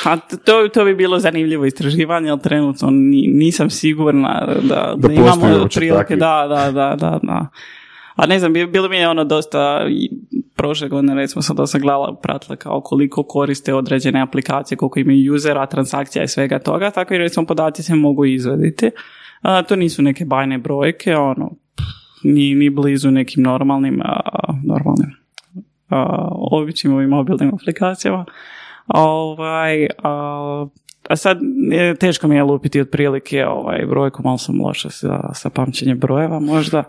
A 0.04 0.16
to, 0.44 0.68
to 0.68 0.84
bi 0.84 0.94
bilo 0.94 1.18
zanimljivo 1.18 1.64
istraživanje, 1.66 2.30
ali 2.30 2.40
trenutno 2.40 2.90
ni- 2.90 3.26
nisam 3.26 3.70
sigurna 3.70 4.46
da, 4.46 4.54
da, 4.68 4.94
Da 4.96 5.12
imamo 5.12 5.68
prilike. 5.74 6.16
Da, 6.16 6.46
da, 6.48 6.70
da, 6.72 6.96
da, 6.96 7.20
da. 7.22 7.46
A 8.14 8.26
ne 8.26 8.38
znam, 8.38 8.52
bi- 8.52 8.66
bilo 8.66 8.88
mi 8.88 8.96
je 8.96 9.08
ono 9.08 9.24
dosta, 9.24 9.86
prošle 10.56 10.88
godine 10.88 11.14
recimo 11.14 11.42
sam 11.42 11.56
dosta 11.56 11.78
gledala, 11.78 12.16
pratila 12.22 12.56
kao 12.56 12.80
koliko 12.80 13.22
koriste 13.22 13.74
određene 13.74 14.20
aplikacije, 14.20 14.78
koliko 14.78 15.00
imaju 15.00 15.34
usera, 15.34 15.66
transakcija 15.66 16.24
i 16.24 16.28
svega 16.28 16.58
toga, 16.58 16.90
tako 16.90 17.14
i 17.14 17.18
recimo 17.18 17.46
podaci 17.46 17.82
se 17.82 17.94
mogu 17.94 18.24
izvaditi. 18.24 18.90
A, 19.42 19.62
to 19.62 19.76
nisu 19.76 20.02
neke 20.02 20.24
bajne 20.24 20.58
brojke, 20.58 21.16
ono, 21.16 21.50
ni, 22.24 22.54
ni 22.54 22.70
blizu 22.70 23.10
nekim 23.10 23.42
normalnim, 23.42 24.00
a, 24.04 24.20
normalnim 24.64 25.10
a, 25.88 26.28
običnim 26.32 26.94
ovim 26.94 27.08
mobilnim 27.08 27.54
aplikacijama. 27.54 28.24
Ovaj, 28.86 29.86
a, 30.02 30.66
a 31.08 31.16
sad 31.16 31.38
je, 31.70 31.94
teško 31.94 32.28
mi 32.28 32.36
je 32.36 32.42
lupiti 32.42 32.80
otprilike 32.80 33.46
ovaj, 33.46 33.86
brojku, 33.88 34.22
malo 34.22 34.38
sam 34.38 34.60
loša 34.60 34.90
sa, 34.90 35.30
sa 35.34 35.50
pamćenjem 35.50 35.98
brojeva 35.98 36.40
možda. 36.40 36.84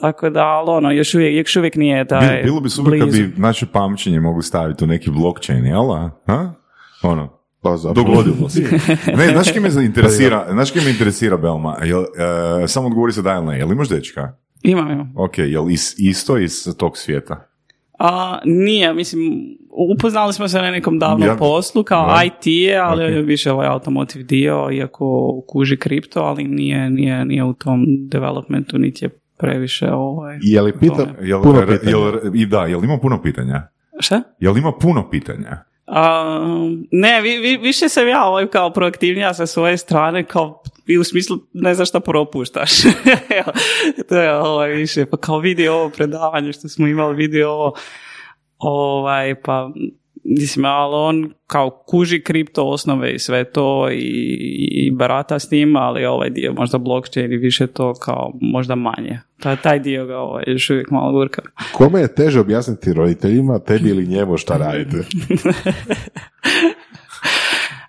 Tako 0.00 0.30
da, 0.30 0.44
ali 0.46 0.70
ono, 0.70 0.90
još 0.90 1.14
uvijek, 1.14 1.36
još 1.36 1.56
uvijek 1.56 1.74
nije 1.76 2.04
da 2.04 2.40
Bilo, 2.44 2.60
bi 2.60 2.68
super 2.70 3.00
kad 3.00 3.10
bi 3.12 3.32
naše 3.36 3.66
pamćenje 3.66 4.20
mogli 4.20 4.42
staviti 4.42 4.84
u 4.84 4.86
neki 4.86 5.10
blockchain, 5.10 5.66
jel? 5.66 5.84
Ha? 6.26 6.52
Ono, 7.02 7.36
Pa 7.62 7.76
zapravo. 7.76 8.08
Dogodilo 8.08 8.48
se. 8.48 8.60
Ne, 9.18 9.28
znaš 9.28 9.52
kim 9.52 9.62
me 9.62 9.84
interesira, 9.84 10.46
znaš 10.50 10.70
kim 10.70 10.84
me 10.84 10.90
interesira 10.90 11.36
Belma? 11.36 11.76
Jel, 11.84 12.02
e, 12.64 12.68
samo 12.68 12.86
odgovori 12.86 13.12
se 13.12 13.22
da 13.22 13.32
ili 13.32 13.46
ne. 13.46 13.58
Jel 13.58 13.72
imaš 13.72 13.88
dečka? 13.88 14.32
Imam, 14.62 14.90
imam. 14.90 15.12
Ok, 15.16 15.38
jel 15.38 15.70
is, 15.70 15.94
isto 15.98 16.38
iz 16.38 16.52
tog 16.78 16.96
svijeta? 16.98 17.48
A, 17.98 18.38
nije, 18.44 18.94
mislim, 18.94 19.20
upoznali 19.94 20.32
smo 20.32 20.48
se 20.48 20.58
na 20.58 20.70
nekom 20.70 20.98
davnom 20.98 21.28
Ja- 21.28 21.36
poslu, 21.36 21.84
kao 21.84 22.06
Da. 22.06 22.24
IT 22.24 22.46
je, 22.46 22.76
ali 22.78 23.04
Ok. 23.04 23.10
je 23.10 23.22
više 23.22 23.52
ovaj 23.52 23.66
automotive 23.68 24.24
dio, 24.24 24.68
iako 24.72 25.40
kuži 25.48 25.76
kripto, 25.76 26.20
ali 26.20 26.44
nije, 26.44 26.90
nije, 26.90 27.24
nije 27.24 27.44
u 27.44 27.52
tom 27.52 27.84
developmentu, 27.88 28.78
niti 28.78 29.04
je 29.04 29.08
previše 29.38 29.90
ovaj... 29.92 30.38
Je 30.40 30.62
li 30.62 30.72
pita. 30.78 31.06
Jel, 31.20 31.42
puno 31.42 31.60
re- 31.60 31.78
pitanja? 31.78 31.90
jel, 31.96 32.12
I 32.34 32.46
da, 32.46 32.66
jel 32.66 32.84
ima 32.84 32.98
puno 32.98 33.22
pitanja? 33.22 33.68
Šta? 34.00 34.22
Jel 34.40 34.58
ima 34.58 34.72
puno 34.80 35.10
pitanja? 35.10 35.64
A, 35.86 36.24
ne, 36.90 37.20
vi, 37.20 37.38
vi- 37.38 37.56
više 37.56 37.88
sam 37.88 38.08
ja 38.08 38.24
ovaj 38.24 38.46
kao 38.46 38.70
proaktivnija 38.72 39.34
sa 39.34 39.46
svoje 39.46 39.76
strane, 39.76 40.24
kao 40.24 40.62
i 40.86 40.98
u 40.98 41.04
smislu 41.04 41.38
ne 41.52 41.74
znaš 41.74 41.88
šta 41.88 42.00
propuštaš. 42.00 42.84
Evo, 43.40 43.52
to 44.08 44.16
je 44.16 44.36
ovaj 44.36 44.70
više, 44.70 45.06
pa 45.06 45.16
kao 45.16 45.38
vidi 45.38 45.68
ovo 45.68 45.90
predavanje 45.90 46.52
što 46.52 46.68
smo 46.68 46.86
imali, 46.86 47.16
vidi 47.16 47.42
ovo, 47.42 47.74
ovaj, 48.58 49.34
pa 49.34 49.70
mislim, 50.28 50.64
ali 50.64 50.94
on 50.94 51.32
kao 51.46 51.82
kuži 51.86 52.20
kripto 52.20 52.64
osnove 52.64 53.14
i 53.14 53.18
sve 53.18 53.44
to 53.44 53.88
i, 53.90 54.68
i 54.70 54.90
barata 54.90 55.38
s 55.38 55.50
njima, 55.50 55.80
ali 55.80 56.04
ovaj 56.04 56.30
dio 56.30 56.52
možda 56.52 56.78
blockchain 56.78 57.32
i 57.32 57.36
više 57.36 57.66
to 57.66 57.94
kao 57.94 58.32
možda 58.40 58.74
manje. 58.74 59.20
Taj, 59.40 59.56
taj 59.56 59.78
dio 59.78 60.06
ga 60.06 60.18
ovaj, 60.18 60.44
još 60.46 60.70
uvijek 60.70 60.90
malo 60.90 61.12
gurka. 61.12 61.42
Kome 61.72 62.00
je 62.00 62.14
teže 62.14 62.40
objasniti 62.40 62.92
roditeljima, 62.92 63.58
tebi 63.58 63.88
ili 63.88 64.06
njemu 64.06 64.36
šta 64.36 64.56
radite? 64.56 64.96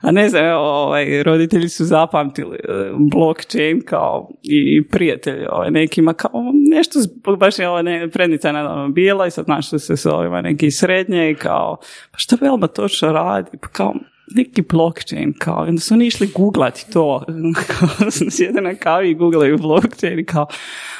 A 0.07 0.11
ne 0.11 0.29
znam, 0.29 0.45
evo, 0.45 0.59
ovaj, 0.59 1.23
roditelji 1.23 1.69
su 1.69 1.85
zapamtili 1.85 2.55
e, 2.55 2.91
blockchain 3.11 3.81
kao 3.85 4.29
i, 4.43 4.87
prijatelji 4.87 5.45
ovaj, 5.49 5.71
nekima 5.71 6.13
kao 6.13 6.31
nešto, 6.71 6.99
baš 7.37 7.59
je 7.59 7.69
ova 7.69 7.81
ne, 7.81 8.09
prednica 8.11 8.51
nedavno 8.51 8.89
bila 8.89 9.27
i 9.27 9.31
sad 9.31 9.47
našli 9.47 9.79
se 9.79 9.97
s 9.97 10.05
ovima 10.05 10.41
neki 10.41 10.71
srednje 10.71 11.31
i 11.31 11.35
kao, 11.35 11.77
pa 12.11 12.17
šta 12.17 12.37
Belma 12.41 12.67
točno 12.67 13.11
radi? 13.11 13.57
Pa 13.61 13.67
kao, 13.67 13.93
neki 14.35 14.61
blockchain, 14.61 15.33
kao, 15.39 15.63
onda 15.63 15.81
su 15.81 15.93
oni 15.93 16.07
išli 16.07 16.29
googlati 16.35 16.91
to, 16.93 17.25
kao, 17.67 18.11
sjede 18.11 18.61
na 18.61 18.75
kavi 18.75 19.09
i 19.09 19.15
googlaju 19.15 19.57
blockchain 19.57 20.25
kao, 20.25 20.47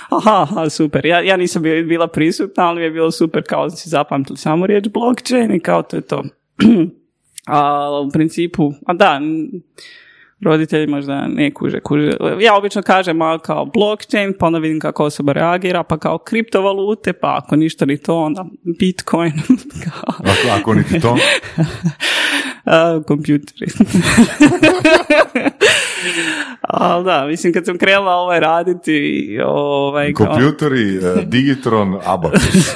aha, 0.10 0.42
aha, 0.42 0.70
super, 0.70 1.06
ja, 1.06 1.22
ja 1.22 1.38
nisam 1.38 1.62
bila 1.62 2.08
prisutna, 2.08 2.68
ali 2.68 2.80
mi 2.80 2.86
je 2.86 2.92
bilo 2.92 3.12
super, 3.12 3.44
kao, 3.48 3.70
si 3.70 3.90
zapamtili 3.90 4.38
samo 4.38 4.68
riječ 4.68 4.88
blockchain 4.88 5.56
i 5.56 5.60
kao, 5.60 5.84
to 5.84 5.96
je 5.96 6.02
to. 6.02 6.24
A 7.48 7.90
u 8.08 8.10
principu, 8.12 8.74
a 8.86 8.94
da, 8.94 9.22
roditelji 10.42 10.88
možda 10.88 11.28
ne 11.28 11.54
kuže, 11.54 11.80
kuže. 11.80 12.12
Ja 12.42 12.56
obično 12.56 12.82
kažem 12.82 13.22
a, 13.22 13.40
kao 13.40 13.66
blockchain, 13.66 14.34
pa 14.40 14.46
onda 14.46 14.60
vidim 14.60 14.80
kako 14.80 15.04
osoba 15.04 15.34
reagira, 15.34 15.84
pa 15.84 15.98
kao 15.98 16.18
kriptovalute, 16.18 17.14
pa 17.14 17.38
ako 17.44 17.56
ništa 17.56 17.86
ni 17.86 17.98
to, 17.98 18.18
onda 18.18 18.46
bitcoin, 18.80 19.32
Ako, 20.18 20.60
ako 20.60 20.74
niti 20.74 21.00
to, 21.00 21.18
a, 22.68 23.02
kompjuteri. 23.08 23.72
Ali 26.62 27.06
da, 27.06 27.26
mislim 27.26 27.54
kad 27.54 27.66
sam 27.66 27.78
krenula 27.78 28.12
ovaj 28.12 28.40
raditi, 28.40 29.40
ovaj, 29.46 30.14
kao, 30.14 30.26
kompjuteri, 30.26 30.96
e, 30.96 31.26
Digitron, 31.26 32.00
Abacus. 32.06 32.74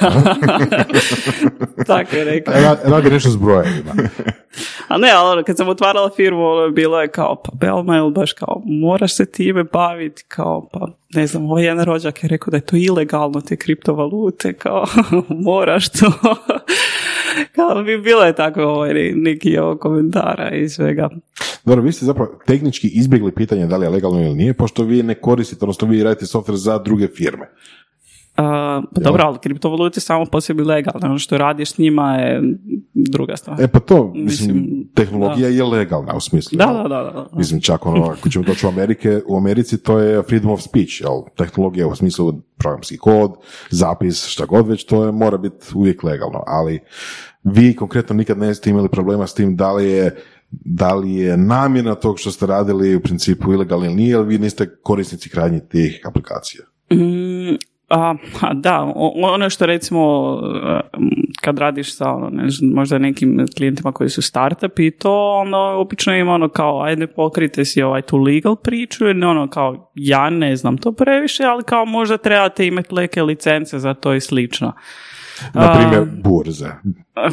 tako 1.86 2.16
je 2.16 2.24
rekao. 2.24 2.54
Ra- 2.54 2.90
Radi 2.90 3.10
nešto 3.10 3.30
s 3.30 3.36
brojevima. 3.36 3.92
A 4.88 4.98
ne, 4.98 5.10
ali 5.10 5.32
ono, 5.32 5.42
kad 5.42 5.56
sam 5.56 5.68
otvarala 5.68 6.10
firmu, 6.16 6.46
ono, 6.46 6.70
bilo 6.70 7.00
je 7.00 7.08
kao, 7.08 7.42
pa 7.44 7.50
Belma, 7.54 7.94
jel 7.94 8.10
baš 8.10 8.32
kao, 8.32 8.62
moraš 8.64 9.16
se 9.16 9.26
time 9.26 9.64
baviti, 9.64 10.24
kao, 10.28 10.68
pa 10.72 10.88
ne 11.14 11.26
znam, 11.26 11.50
ovaj 11.50 11.64
jedan 11.64 11.84
rođak 11.84 12.22
je 12.22 12.28
rekao 12.28 12.50
da 12.50 12.56
je 12.56 12.66
to 12.66 12.76
ilegalno, 12.76 13.40
te 13.40 13.56
kriptovalute, 13.56 14.52
kao, 14.52 14.86
moraš 15.28 15.88
to. 15.88 16.12
kao, 17.56 17.82
bi 17.82 17.98
bilo 17.98 18.24
je 18.24 18.34
tako 18.34 18.62
ovaj, 18.62 19.12
neki 19.14 19.58
ovo 19.58 19.76
komentara 19.76 20.50
i 20.50 20.68
svega. 20.68 21.08
Dobro, 21.64 21.82
vi 21.82 21.92
ste 21.92 22.06
zapravo 22.06 22.38
tehnički 22.46 22.88
izbjegli 22.88 23.32
pitanje 23.32 23.66
da 23.66 23.76
li 23.76 23.86
je 23.86 23.90
legalno 23.90 24.20
ili 24.20 24.34
nije, 24.34 24.54
pošto 24.54 24.84
vi 24.84 25.02
ne 25.02 25.14
koristite, 25.14 25.64
odnosno 25.64 25.88
vi 25.88 26.02
radite 26.02 26.26
software 26.26 26.56
za 26.56 26.78
druge 26.78 27.08
firme. 27.08 27.48
A, 28.36 28.82
pa 28.94 29.00
dobro, 29.00 29.24
ali 29.24 29.38
kriptovalute 29.38 30.00
samo 30.00 30.24
po 30.24 30.40
sebi 30.40 30.62
legalne, 30.62 31.08
ono 31.08 31.18
što 31.18 31.38
radiš 31.38 31.72
s 31.72 31.78
njima 31.78 32.14
je 32.14 32.42
druga 32.94 33.36
stvar. 33.36 33.62
E 33.62 33.68
pa 33.68 33.80
to, 33.80 34.12
mislim, 34.14 34.56
Mislim, 34.56 34.88
tehnologija 34.94 35.48
je 35.48 35.64
legalna 35.64 36.14
u 36.16 36.20
smislu. 36.20 36.56
Da, 36.58 36.66
da, 36.66 36.88
da, 36.88 37.10
da. 37.10 37.28
Mislim, 37.32 37.60
čak 37.60 37.86
ono, 37.86 38.04
ako 38.04 38.28
ćemo 38.28 38.44
doći 38.44 38.66
u 38.66 38.68
Amerike, 38.68 39.20
u 39.26 39.36
Americi 39.36 39.82
to 39.82 39.98
je 39.98 40.22
freedom 40.22 40.50
of 40.50 40.60
speech, 40.60 41.00
jel? 41.00 41.22
Tehnologija 41.36 41.86
u 41.86 41.96
smislu 41.96 42.32
programski 42.58 42.98
kod, 42.98 43.32
zapis, 43.70 44.26
šta 44.26 44.46
god 44.46 44.68
već, 44.68 44.84
to 44.84 45.04
je, 45.04 45.12
mora 45.12 45.38
biti 45.38 45.66
uvijek 45.74 46.02
legalno, 46.02 46.42
ali 46.46 46.80
vi 47.44 47.76
konkretno 47.76 48.14
nikad 48.14 48.38
ne 48.38 48.54
ste 48.54 48.70
imali 48.70 48.88
problema 48.88 49.26
s 49.26 49.34
tim 49.34 49.56
da 49.56 49.72
li 49.72 49.90
je 49.90 50.16
da 50.50 50.94
li 50.94 51.14
je 51.14 51.36
namjena 51.36 51.94
tog 51.94 52.18
što 52.18 52.30
ste 52.30 52.46
radili 52.46 52.96
u 52.96 53.00
principu 53.00 53.52
ilegalno 53.52 53.84
ili 53.84 53.94
nije, 53.94 54.10
jer 54.10 54.22
vi 54.22 54.38
niste 54.38 54.76
korisnici 54.82 55.30
krajnjih 55.30 55.62
tih 55.68 56.00
aplikacija. 56.04 56.64
Mm, 56.92 57.56
a, 57.92 58.14
da, 58.52 58.92
ono 59.22 59.50
što 59.50 59.66
recimo 59.66 60.34
e, 60.64 60.80
kad 61.40 61.58
radiš 61.58 61.96
sa 61.96 62.10
ono, 62.10 62.30
ne 62.30 62.50
znam, 62.50 62.70
možda 62.70 62.98
nekim 62.98 63.46
klijentima 63.56 63.92
koji 63.92 64.10
su 64.10 64.22
startupi 64.22 64.86
i 64.86 64.90
to 64.90 65.32
ono, 65.32 65.58
obično 65.58 66.16
ima 66.16 66.32
ono 66.34 66.48
kao 66.48 66.82
ajde 66.82 67.06
pokrite 67.06 67.64
si 67.64 67.82
ovaj 67.82 68.02
tu 68.02 68.16
legal 68.16 68.56
priču 68.56 69.04
ili 69.08 69.24
ono 69.24 69.48
kao 69.48 69.92
ja 69.94 70.30
ne 70.30 70.56
znam 70.56 70.78
to 70.78 70.92
previše, 70.92 71.44
ali 71.44 71.64
kao 71.64 71.84
možda 71.84 72.16
trebate 72.16 72.66
imati 72.66 72.94
neke 72.94 73.22
licence 73.22 73.78
za 73.78 73.94
to 73.94 74.14
i 74.14 74.20
slično. 74.20 74.72
Na 75.54 75.72
primjer, 75.74 76.06
burze. 76.24 76.68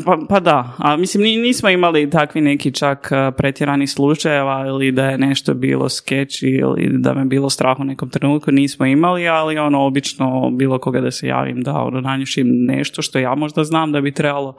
Pa, 0.06 0.18
pa 0.30 0.40
da, 0.40 0.74
a 0.78 0.98
mislim 0.98 1.24
ni- 1.24 1.38
nismo 1.38 1.70
imali 1.70 2.10
takvi 2.10 2.42
neki 2.42 2.72
čak 2.72 3.12
pretjerani 3.38 3.88
slučajeva 3.88 4.66
ili 4.68 4.92
da 4.92 5.06
je 5.06 5.18
nešto 5.18 5.54
bilo 5.54 5.90
skeč 5.90 6.44
ili 6.44 6.90
da 6.92 7.14
me 7.14 7.26
bilo 7.26 7.50
strah 7.50 7.80
u 7.80 7.84
nekom 7.84 8.10
trenutku, 8.10 8.52
nismo 8.52 8.86
imali, 8.86 9.28
ali 9.28 9.58
ono 9.58 9.86
obično 9.86 10.50
bilo 10.52 10.80
koga 10.80 11.02
da 11.02 11.12
se 11.12 11.28
javim 11.28 11.62
da 11.62 11.74
ono 11.74 12.02
nanjušim 12.02 12.48
nešto 12.50 13.02
što 13.02 13.20
ja 13.20 13.36
možda 13.36 13.64
znam 13.64 13.92
da 13.92 14.02
bi 14.02 14.12
trebalo 14.14 14.56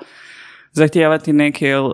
zahtijevati 0.72 1.32
neke 1.32 1.78
um, 1.78 1.92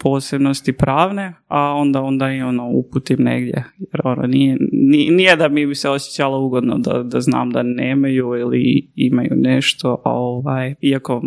posebnosti 0.00 0.72
pravne, 0.72 1.32
a 1.48 1.74
onda 1.74 2.00
onda 2.02 2.32
i 2.32 2.42
ono 2.42 2.68
uputim 2.68 3.16
negdje. 3.20 3.64
Jer 3.78 4.00
ono 4.04 4.26
nije, 4.26 4.56
ni- 4.72 5.08
nije 5.10 5.36
da 5.36 5.48
mi 5.48 5.66
bi 5.66 5.74
se 5.74 5.88
osjećalo 5.88 6.40
ugodno 6.40 6.78
da, 6.78 7.02
da 7.02 7.20
znam 7.20 7.50
da 7.50 7.62
nemaju 7.62 8.34
ili 8.34 8.90
imaju 8.94 9.30
nešto, 9.32 10.02
a 10.04 10.12
ovaj, 10.12 10.74
iako 10.80 11.22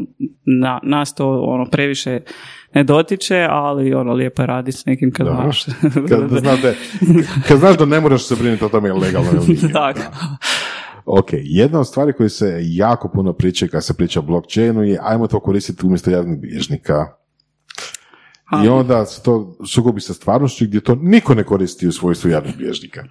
na, 0.46 0.80
nas 0.84 1.16
to 1.16 1.42
ono 1.42 1.66
previše 1.66 2.20
ne 2.74 2.84
dotiče, 2.84 3.48
ali 3.50 3.94
ono 3.94 4.14
lijepo 4.14 4.42
je 4.42 4.48
raditi 4.48 4.78
s 4.78 4.86
nekim 4.86 5.12
kad 5.12 5.28
Da. 5.28 5.34
znaš. 5.34 5.66
Kad, 6.10 6.30
da 6.30 6.40
znate, 6.40 6.76
kad 7.48 7.60
znaš 7.60 7.78
da 7.78 7.86
ne 7.86 8.00
moraš 8.00 8.24
se 8.28 8.36
brinuti 8.36 8.66
o 8.66 8.70
tome 8.70 8.90
je 8.90 8.94
legalno 8.94 9.30
ili 9.34 9.48
nije. 9.48 9.74
Tako. 9.84 10.00
Ok, 11.06 11.28
jedna 11.34 11.80
od 11.80 11.88
stvari 11.88 12.14
koji 12.14 12.30
se 12.30 12.58
jako 12.62 13.10
puno 13.14 13.34
priča 13.34 13.68
kad 13.68 13.84
se 13.86 13.94
priča 13.94 14.20
o 14.20 14.24
blockchainu 14.24 14.84
je 14.84 15.00
ajmo 15.02 15.28
to 15.28 15.40
koristiti 15.40 15.86
umjesto 15.86 16.12
javnih 16.12 16.40
bilježnika. 16.40 16.94
I 18.66 18.68
onda 18.68 19.06
se 19.06 19.24
to 19.24 19.58
sukobi 19.66 20.02
sa 20.02 20.14
stvarnošću 20.14 20.66
gdje 20.66 20.82
to 20.82 20.96
niko 20.96 21.36
ne 21.36 21.44
koristi 21.44 21.88
u 21.88 21.92
svojstvu 21.92 22.30
javnih 22.30 22.58
bilježnika. 22.58 23.04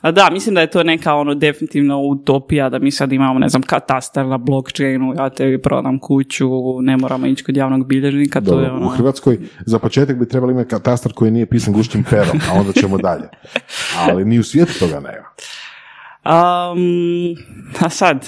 A 0.00 0.10
da, 0.10 0.30
mislim 0.32 0.54
da 0.54 0.60
je 0.60 0.70
to 0.70 0.82
neka 0.82 1.14
ono 1.14 1.34
definitivno 1.34 2.00
utopija 2.00 2.68
da 2.68 2.78
mi 2.78 2.90
sad 2.90 3.12
imamo, 3.12 3.38
ne 3.38 3.48
znam, 3.48 3.62
katastar 3.62 4.26
na 4.26 4.38
blockchainu, 4.38 5.14
ja 5.16 5.30
tebi 5.30 5.62
prodam 5.62 5.98
kuću, 5.98 6.48
ne 6.80 6.96
moramo 6.96 7.26
ići 7.26 7.44
kod 7.44 7.56
javnog 7.56 7.86
bilježnika, 7.86 8.40
to 8.40 8.60
je 8.60 8.68
Dobro, 8.68 8.76
ono... 8.76 8.86
U 8.86 8.88
Hrvatskoj 8.88 9.38
za 9.66 9.78
početak 9.78 10.18
bi 10.18 10.28
trebali 10.28 10.52
imati 10.52 10.70
katastar 10.70 11.12
koji 11.12 11.30
nije 11.30 11.46
pisan 11.46 11.74
gušćim 11.74 12.04
perom, 12.10 12.40
a 12.50 12.60
onda 12.60 12.72
ćemo 12.72 12.98
dalje. 12.98 13.28
Ali 14.08 14.24
ni 14.24 14.38
u 14.38 14.42
svijetu 14.42 14.72
toga 14.78 14.94
nema. 14.94 15.26
Um, 16.26 17.36
a 17.80 17.90
sad, 17.90 18.26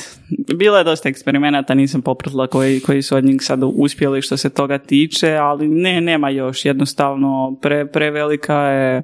bilo 0.57 0.79
je 0.79 0.85
dosta 0.85 1.09
eksperimenata, 1.09 1.75
nisam 1.75 2.03
popratila 2.03 2.47
koji, 2.47 2.81
koji 2.81 3.03
su 3.03 3.17
od 3.17 3.25
njih 3.25 3.43
sad 3.43 3.61
uspjeli 3.63 4.23
što 4.23 4.37
se 4.37 4.51
toga 4.51 4.79
tiče, 4.79 5.33
ali 5.33 5.69
ne, 5.69 6.01
nema 6.01 6.31
još, 6.31 6.65
jednostavno 6.65 7.59
pre, 7.63 7.87
prevelika 7.87 8.57
je 8.57 9.03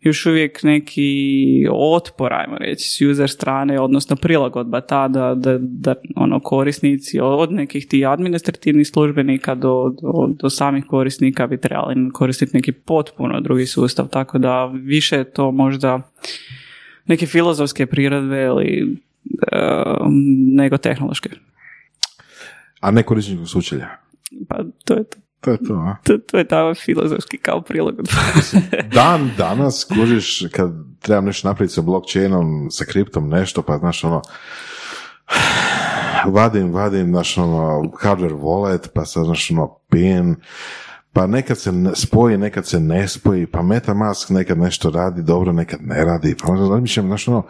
još 0.00 0.26
uvijek 0.26 0.62
neki 0.62 1.66
otpor, 1.72 2.32
ajmo 2.32 2.56
reći, 2.58 2.88
s 2.88 3.00
user 3.00 3.30
strane, 3.30 3.80
odnosno 3.80 4.16
prilagodba 4.16 4.80
ta 4.80 5.08
da, 5.08 5.34
da, 5.34 5.58
da 5.60 5.94
ono, 6.16 6.40
korisnici 6.40 7.20
od 7.20 7.52
nekih 7.52 7.86
tih 7.86 8.08
administrativnih 8.08 8.88
službenika 8.88 9.54
do, 9.54 9.94
do, 10.02 10.28
do 10.28 10.50
samih 10.50 10.84
korisnika 10.84 11.46
bi 11.46 11.60
trebali 11.60 11.94
koristiti 12.12 12.56
neki 12.56 12.72
potpuno 12.72 13.40
drugi 13.40 13.66
sustav, 13.66 14.08
tako 14.08 14.38
da 14.38 14.66
više 14.66 15.16
je 15.16 15.30
to 15.30 15.52
možda 15.52 16.00
neke 17.06 17.26
filozofske 17.26 17.86
prirode 17.86 18.44
ili 18.44 18.96
e, 19.52 19.58
nego 20.56 20.78
tehnološke. 20.78 21.30
A 22.80 22.90
ne 22.90 23.02
korištenje 23.02 23.46
sučelja. 23.46 23.88
Pa 24.48 24.56
to 24.84 24.94
je 24.94 25.04
to. 25.04 25.18
to 25.40 25.50
je 25.50 25.58
to, 25.58 25.74
a? 25.74 25.96
To, 26.04 26.18
to 26.18 26.38
je 26.38 26.44
taj 26.44 26.74
filozofski 26.74 27.38
kao 27.38 27.60
prilog. 27.60 27.94
Dan 28.94 29.30
danas, 29.38 29.84
kužiš, 29.84 30.42
kad 30.52 30.70
trebam 31.00 31.24
nešto 31.24 31.48
napraviti 31.48 31.74
sa 31.74 31.82
blockchainom, 31.82 32.70
sa 32.70 32.84
kriptom, 32.84 33.28
nešto, 33.28 33.62
pa 33.62 33.78
znaš 33.78 34.04
ono, 34.04 34.22
vadim, 36.36 36.72
vadim, 36.72 37.06
znaš 37.06 37.38
ono, 37.38 37.92
hardware 38.02 38.34
wallet, 38.34 38.88
pa 38.94 39.04
sad, 39.04 39.24
znaš 39.24 39.50
ono, 39.50 39.78
pin, 39.90 40.36
pa 41.16 41.26
nekad 41.26 41.58
se 41.58 41.72
spoji, 41.94 42.38
nekad 42.38 42.66
se 42.66 42.80
ne 42.80 43.08
spoji, 43.08 43.46
pa 43.46 43.62
Metamask 43.62 44.30
nekad 44.30 44.58
nešto 44.58 44.90
radi 44.90 45.22
dobro, 45.22 45.52
nekad 45.52 45.80
ne 45.82 46.04
radi, 46.04 46.34
pa 46.42 46.52
onda 46.52 46.74
razmišljam, 46.74 47.06
znaš 47.06 47.28
ono, 47.28 47.42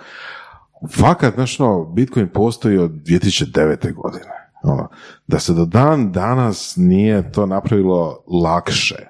fakat, 1.00 1.34
znaš 1.34 1.60
ono, 1.60 1.84
Bitcoin 1.84 2.28
postoji 2.28 2.78
od 2.78 2.90
2009. 2.90 3.94
godine. 3.94 4.30
Ono, 4.62 4.88
da 5.26 5.38
se 5.38 5.54
do 5.54 5.64
dan 5.64 6.12
danas 6.12 6.74
nije 6.76 7.32
to 7.32 7.46
napravilo 7.46 8.24
lakše. 8.44 9.06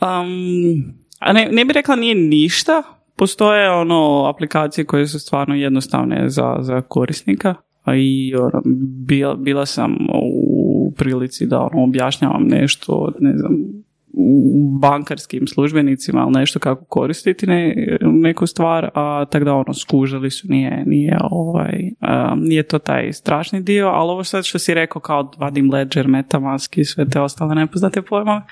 Um, 0.00 0.94
a 1.18 1.32
ne, 1.32 1.48
ne 1.52 1.64
bih 1.64 1.74
rekla 1.74 1.96
nije 1.96 2.14
ništa. 2.14 2.82
Postoje 3.16 3.70
ono 3.70 4.24
aplikacije 4.34 4.84
koje 4.84 5.06
su 5.06 5.18
stvarno 5.18 5.54
jednostavne 5.54 6.28
za, 6.28 6.56
za 6.60 6.82
korisnika. 6.82 7.54
I 7.96 8.34
ono, 8.34 8.62
bila, 9.06 9.34
bila 9.34 9.66
sam 9.66 9.96
u 10.22 10.43
prilici 10.94 11.46
da 11.46 11.60
ono, 11.60 11.84
objašnjavam 11.84 12.46
nešto, 12.46 13.12
ne 13.20 13.36
znam, 13.36 13.84
bankarskim 14.80 15.46
službenicima, 15.46 16.22
ali 16.22 16.32
nešto 16.32 16.58
kako 16.58 16.84
koristiti 16.84 17.46
ne, 17.46 17.74
neku 18.00 18.46
stvar, 18.46 18.90
a 18.94 19.24
tako 19.30 19.44
da 19.44 19.54
ono, 19.54 19.74
skužili 19.74 20.30
su, 20.30 20.46
nije, 20.48 20.82
nije, 20.86 21.18
ovaj, 21.30 21.90
a, 22.00 22.34
nije 22.38 22.62
to 22.62 22.78
taj 22.78 23.12
strašni 23.12 23.62
dio, 23.62 23.88
ali 23.88 24.10
ovo 24.10 24.24
sad 24.24 24.44
što 24.44 24.58
si 24.58 24.74
rekao 24.74 25.02
kao 25.02 25.30
vadim 25.38 25.70
Ledger, 25.70 26.08
Metamask 26.08 26.78
i 26.78 26.84
sve 26.84 27.08
te 27.08 27.20
ostale 27.20 27.54
nepoznate 27.54 28.02
pojmove, 28.02 28.42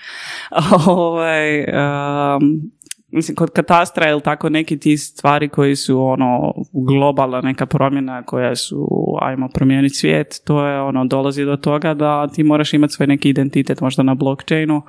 ovaj, 0.86 1.60
um, 1.60 2.70
mislim, 3.12 3.34
kod 3.34 3.50
katastra 3.50 4.10
ili 4.10 4.20
tako 4.20 4.48
neki 4.48 4.78
ti 4.78 4.96
stvari 4.96 5.48
koji 5.48 5.76
su 5.76 6.00
ono 6.00 6.52
globalna 6.72 7.40
neka 7.40 7.66
promjena 7.66 8.22
koja 8.22 8.56
su 8.56 8.88
ajmo 9.20 9.48
promijeniti 9.54 9.94
svijet, 9.94 10.40
to 10.44 10.66
je 10.66 10.80
ono 10.80 11.04
dolazi 11.04 11.44
do 11.44 11.56
toga 11.56 11.94
da 11.94 12.28
ti 12.28 12.42
moraš 12.42 12.74
imati 12.74 12.92
svoj 12.92 13.06
neki 13.06 13.28
identitet 13.28 13.80
možda 13.80 14.02
na 14.02 14.14
blockchainu 14.14 14.82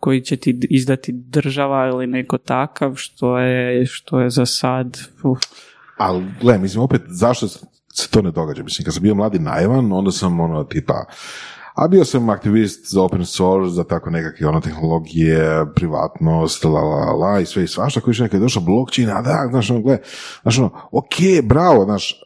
koji 0.00 0.20
će 0.20 0.36
ti 0.36 0.66
izdati 0.70 1.12
država 1.12 1.86
ili 1.86 2.06
neko 2.06 2.38
takav 2.38 2.94
što 2.96 3.38
je, 3.38 3.86
što 3.86 4.20
je 4.20 4.30
za 4.30 4.46
sad 4.46 4.98
uf, 5.24 5.38
Ali, 5.98 6.24
gle, 6.40 6.58
mislim, 6.58 6.82
opet, 6.82 7.02
zašto 7.06 7.48
se 7.94 8.10
to 8.10 8.22
ne 8.22 8.30
događa? 8.30 8.62
Mislim, 8.62 8.84
kad 8.84 8.94
sam 8.94 9.02
bio 9.02 9.14
mladi 9.14 9.38
naivan, 9.38 9.92
onda 9.92 10.10
sam, 10.10 10.40
ono, 10.40 10.64
tipa, 10.64 11.04
a 11.74 11.88
bio 11.88 12.04
sam 12.04 12.30
aktivist 12.30 12.92
za 12.92 13.02
open 13.02 13.24
source, 13.24 13.74
za 13.74 13.84
tako 13.84 14.10
nekakve 14.10 14.46
ono 14.46 14.60
tehnologije, 14.60 15.66
privatnost, 15.74 16.64
la 16.64 16.80
la 16.80 17.12
la 17.12 17.40
i 17.40 17.46
sve 17.46 17.64
i 17.64 17.66
svašta, 17.66 18.00
koji 18.00 18.14
je 18.32 18.38
došao 18.38 18.62
blockchain, 18.62 19.10
a 19.10 19.22
da, 19.22 19.48
znaš, 19.50 19.70
ono, 19.70 19.80
gle, 19.80 19.98
znaš, 20.42 20.58
ono, 20.58 20.70
ok, 20.92 21.44
bravo, 21.44 21.84
znaš, 21.84 22.20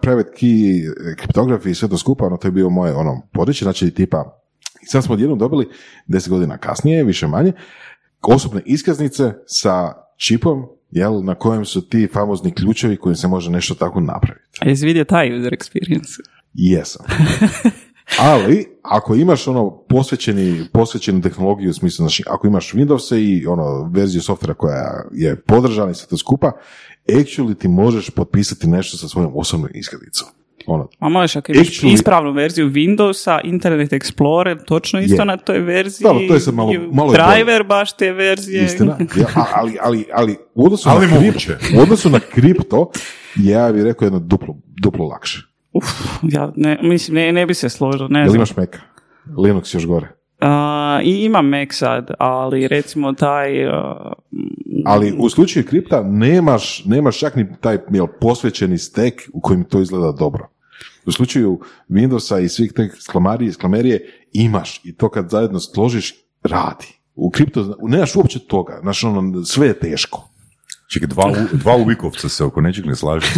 private 0.00 0.30
key, 0.40 0.82
kriptografi 1.16 1.70
i 1.70 1.74
sve 1.74 1.88
to 1.88 1.98
skupa, 1.98 2.26
ono, 2.26 2.36
to 2.36 2.48
je 2.48 2.52
bio 2.52 2.70
moje, 2.70 2.94
ono, 2.94 3.22
područje, 3.32 3.64
znači, 3.64 3.90
tipa, 3.90 4.40
i 4.82 4.86
sad 4.86 5.04
smo 5.04 5.14
odjednom 5.14 5.38
dobili, 5.38 5.68
deset 6.06 6.30
godina 6.30 6.58
kasnije, 6.58 7.04
više 7.04 7.26
manje, 7.26 7.52
osobne 8.22 8.62
iskaznice 8.64 9.32
sa 9.46 9.92
čipom, 10.16 10.66
jel, 10.90 11.24
na 11.24 11.34
kojem 11.34 11.64
su 11.64 11.88
ti 11.88 12.08
famozni 12.12 12.54
ključevi 12.54 12.96
kojim 12.96 13.16
se 13.16 13.28
može 13.28 13.50
nešto 13.50 13.74
tako 13.74 14.00
napraviti. 14.00 14.58
a 14.60 14.68
jesi 14.68 14.86
vidio 14.86 15.04
taj 15.04 15.38
user 15.38 15.52
experience? 15.52 16.20
Jesam. 16.54 17.06
Ali, 18.18 18.66
ako 18.82 19.14
imaš 19.14 19.48
ono 19.48 19.70
posvećeni, 19.78 20.64
posvećenu 20.72 21.22
tehnologiju, 21.22 21.70
u 21.70 21.74
smislu, 21.74 22.02
znači, 22.02 22.22
ako 22.26 22.46
imaš 22.46 22.72
Windows 22.72 23.16
i 23.16 23.46
ono 23.46 23.90
verziju 23.92 24.22
softvera 24.22 24.54
koja 24.54 25.02
je 25.12 25.36
podržana 25.36 25.90
i 25.90 25.94
sve 25.94 26.08
to 26.08 26.16
skupa, 26.16 26.52
actually 27.08 27.58
ti 27.58 27.68
možeš 27.68 28.10
potpisati 28.10 28.66
nešto 28.66 28.96
sa 28.96 29.08
svojom 29.08 29.32
osobnom 29.34 29.70
iskaznicom. 29.74 30.28
Ono, 30.66 30.88
A 30.98 31.08
možeš 31.08 31.36
ako 31.36 31.52
imaš 31.52 31.68
Actually- 31.68 31.92
ispravnu 31.94 32.32
verziju 32.32 32.70
Windowsa, 32.70 33.40
Internet 33.44 33.92
Explorer, 33.92 34.64
točno 34.64 35.00
isto 35.00 35.22
Je. 35.22 35.26
na 35.26 35.36
toj 35.36 35.58
verziji. 35.58 36.04
Dobro, 36.04 36.22
to 36.28 36.34
je 36.34 36.40
sad 36.40 36.54
malo- 36.54 36.72
malo 36.92 37.12
je 37.12 37.18
driver 37.18 37.62
baš 37.64 37.92
te 37.92 38.12
verzije. 38.12 38.64
istina. 38.64 38.98
Ja, 39.16 39.26
ali, 39.54 39.76
ali, 39.80 40.04
ali 40.12 40.36
u 40.54 40.64
odnosu 40.66 40.88
Ali 40.88 41.06
na 41.06 41.18
kripto, 41.18 41.52
u 41.78 41.82
odnosu 41.82 42.10
na 42.10 42.20
kripto, 42.20 42.90
ja 43.36 43.72
bih 43.72 43.82
rekao 43.82 44.06
jedno 44.06 44.18
duplo, 44.18 44.56
duplo 44.82 45.06
lakše. 45.06 45.45
Uf, 45.76 45.84
ja 46.22 46.52
ne, 46.56 46.78
mislim, 46.82 47.14
ne, 47.14 47.32
ne 47.32 47.46
bi 47.46 47.54
se 47.54 47.68
složio, 47.68 48.08
ne 48.08 48.18
Jel 48.18 48.26
znam. 48.26 48.36
imaš 48.36 48.56
Maca? 48.56 48.78
Linux 49.28 49.74
još 49.74 49.86
gore. 49.86 50.08
A, 50.40 51.00
I 51.04 51.24
imam 51.24 51.48
Mac 51.48 51.68
sad, 51.70 52.10
ali 52.18 52.68
recimo 52.68 53.12
taj... 53.12 53.66
a, 53.66 54.12
Ali 54.84 55.14
u 55.18 55.28
slučaju 55.28 55.66
kripta 55.66 56.02
nemaš, 56.02 56.84
nemaš 56.84 57.18
čak 57.18 57.36
ni 57.36 57.46
taj 57.60 57.78
jel, 57.90 58.06
posvećeni 58.20 58.78
stek 58.78 59.14
u 59.32 59.40
kojem 59.40 59.64
to 59.64 59.80
izgleda 59.80 60.12
dobro. 60.12 60.48
U 61.06 61.12
slučaju 61.12 61.60
Windowsa 61.90 62.44
i 62.44 62.48
svih 62.48 62.72
te 62.72 62.88
sklamarije, 63.00 63.52
sklamerije 63.52 64.00
imaš 64.32 64.80
i 64.84 64.96
to 64.96 65.08
kad 65.08 65.30
zajedno 65.30 65.60
složiš, 65.60 66.14
radi. 66.42 66.86
U 67.14 67.30
kripto 67.30 67.76
nemaš 67.82 68.16
uopće 68.16 68.38
toga, 68.38 68.78
znaš 68.82 69.04
ono, 69.04 69.44
sve 69.44 69.66
je 69.66 69.78
teško. 69.78 70.28
Čekaj, 70.88 71.06
dva, 71.08 71.24
u- 71.26 71.56
dva 71.56 71.76
uvikovca 71.76 72.28
se 72.28 72.44
oko 72.44 72.60
nečeg 72.60 72.86
ne 72.86 72.96
slažu. 72.96 73.26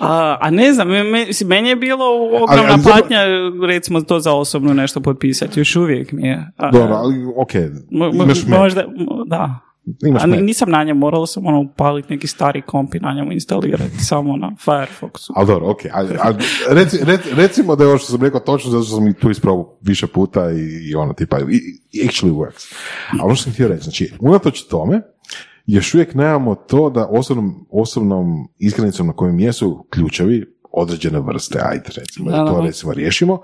A, 0.00 0.38
a 0.40 0.50
ne 0.50 0.72
znam, 0.72 0.88
me- 0.88 1.04
me- 1.04 1.26
meni 1.46 1.68
je 1.68 1.76
bilo 1.76 2.04
ogromna 2.34 2.46
Ali- 2.62 2.72
ali 2.72 2.82
patnja, 2.84 3.18
recimo 3.66 4.00
to 4.00 4.20
za 4.20 4.32
osobno 4.32 4.74
nešto 4.74 5.00
potpisati, 5.00 5.60
još 5.60 5.76
uvijek 5.76 6.12
mi 6.12 6.26
je. 6.28 6.52
A, 6.56 6.70
Dobro, 6.70 6.94
ali 6.94 7.14
ok, 7.36 7.52
mo- 7.90 8.14
imaš 8.14 8.46
Mac, 8.46 8.58
možda, 8.58 8.84
mo- 8.88 9.24
da. 9.26 9.58
imaš 10.04 10.22
A 10.22 10.26
nisam 10.26 10.70
na 10.70 10.84
njemu, 10.84 11.00
morala 11.00 11.26
sam 11.26 11.46
ono 11.46 11.60
upaliti 11.60 12.12
neki 12.12 12.26
stari 12.26 12.62
komp 12.62 12.94
i 12.94 13.00
na 13.00 13.12
njemu 13.12 13.32
instalirati 13.32 14.04
samo 14.04 14.36
na 14.36 14.50
Firefoxu. 14.64 15.32
Ali 15.34 15.46
dobro, 15.46 15.70
ok, 15.70 15.78
ali, 15.92 16.08
ali 16.20 16.36
reci, 16.70 16.98
reci- 16.98 17.34
recimo 17.34 17.76
da 17.76 17.84
je 17.84 17.88
ovo 17.88 17.98
što 17.98 18.06
sam 18.06 18.22
rekao 18.22 18.40
točno 18.40 18.70
zato 18.70 18.84
što 18.84 18.94
sam 18.94 19.08
i 19.08 19.14
tu 19.14 19.30
isprobao 19.30 19.78
više 19.80 20.06
puta 20.06 20.50
i, 20.50 20.58
i 20.90 20.94
ono 20.94 21.12
tipa, 21.12 21.38
i, 21.40 21.60
i 21.92 22.06
actually 22.06 22.34
works. 22.34 22.74
A 23.20 23.24
ono 23.24 23.34
što 23.34 23.44
sam 23.44 23.52
htio 23.52 23.68
reći, 23.68 23.82
znači, 23.82 24.12
unatoč 24.20 24.62
tome, 24.62 25.00
još 25.74 25.94
uvijek 25.94 26.14
nemamo 26.14 26.54
to 26.54 26.90
da 26.90 27.06
osobnom, 27.06 27.66
osobnom 27.70 28.48
iskrenicom 28.58 29.06
na 29.06 29.12
kojem 29.12 29.38
jesu 29.40 29.86
ključevi 29.90 30.46
određene 30.72 31.20
vrste, 31.20 31.58
ajde 31.62 31.88
recimo, 31.96 32.30
da 32.30 32.36
Da, 32.36 32.42
da, 32.44 32.50
to 32.50 32.56
da. 32.60 32.66
recimo 32.66 32.92
riješimo, 32.92 33.40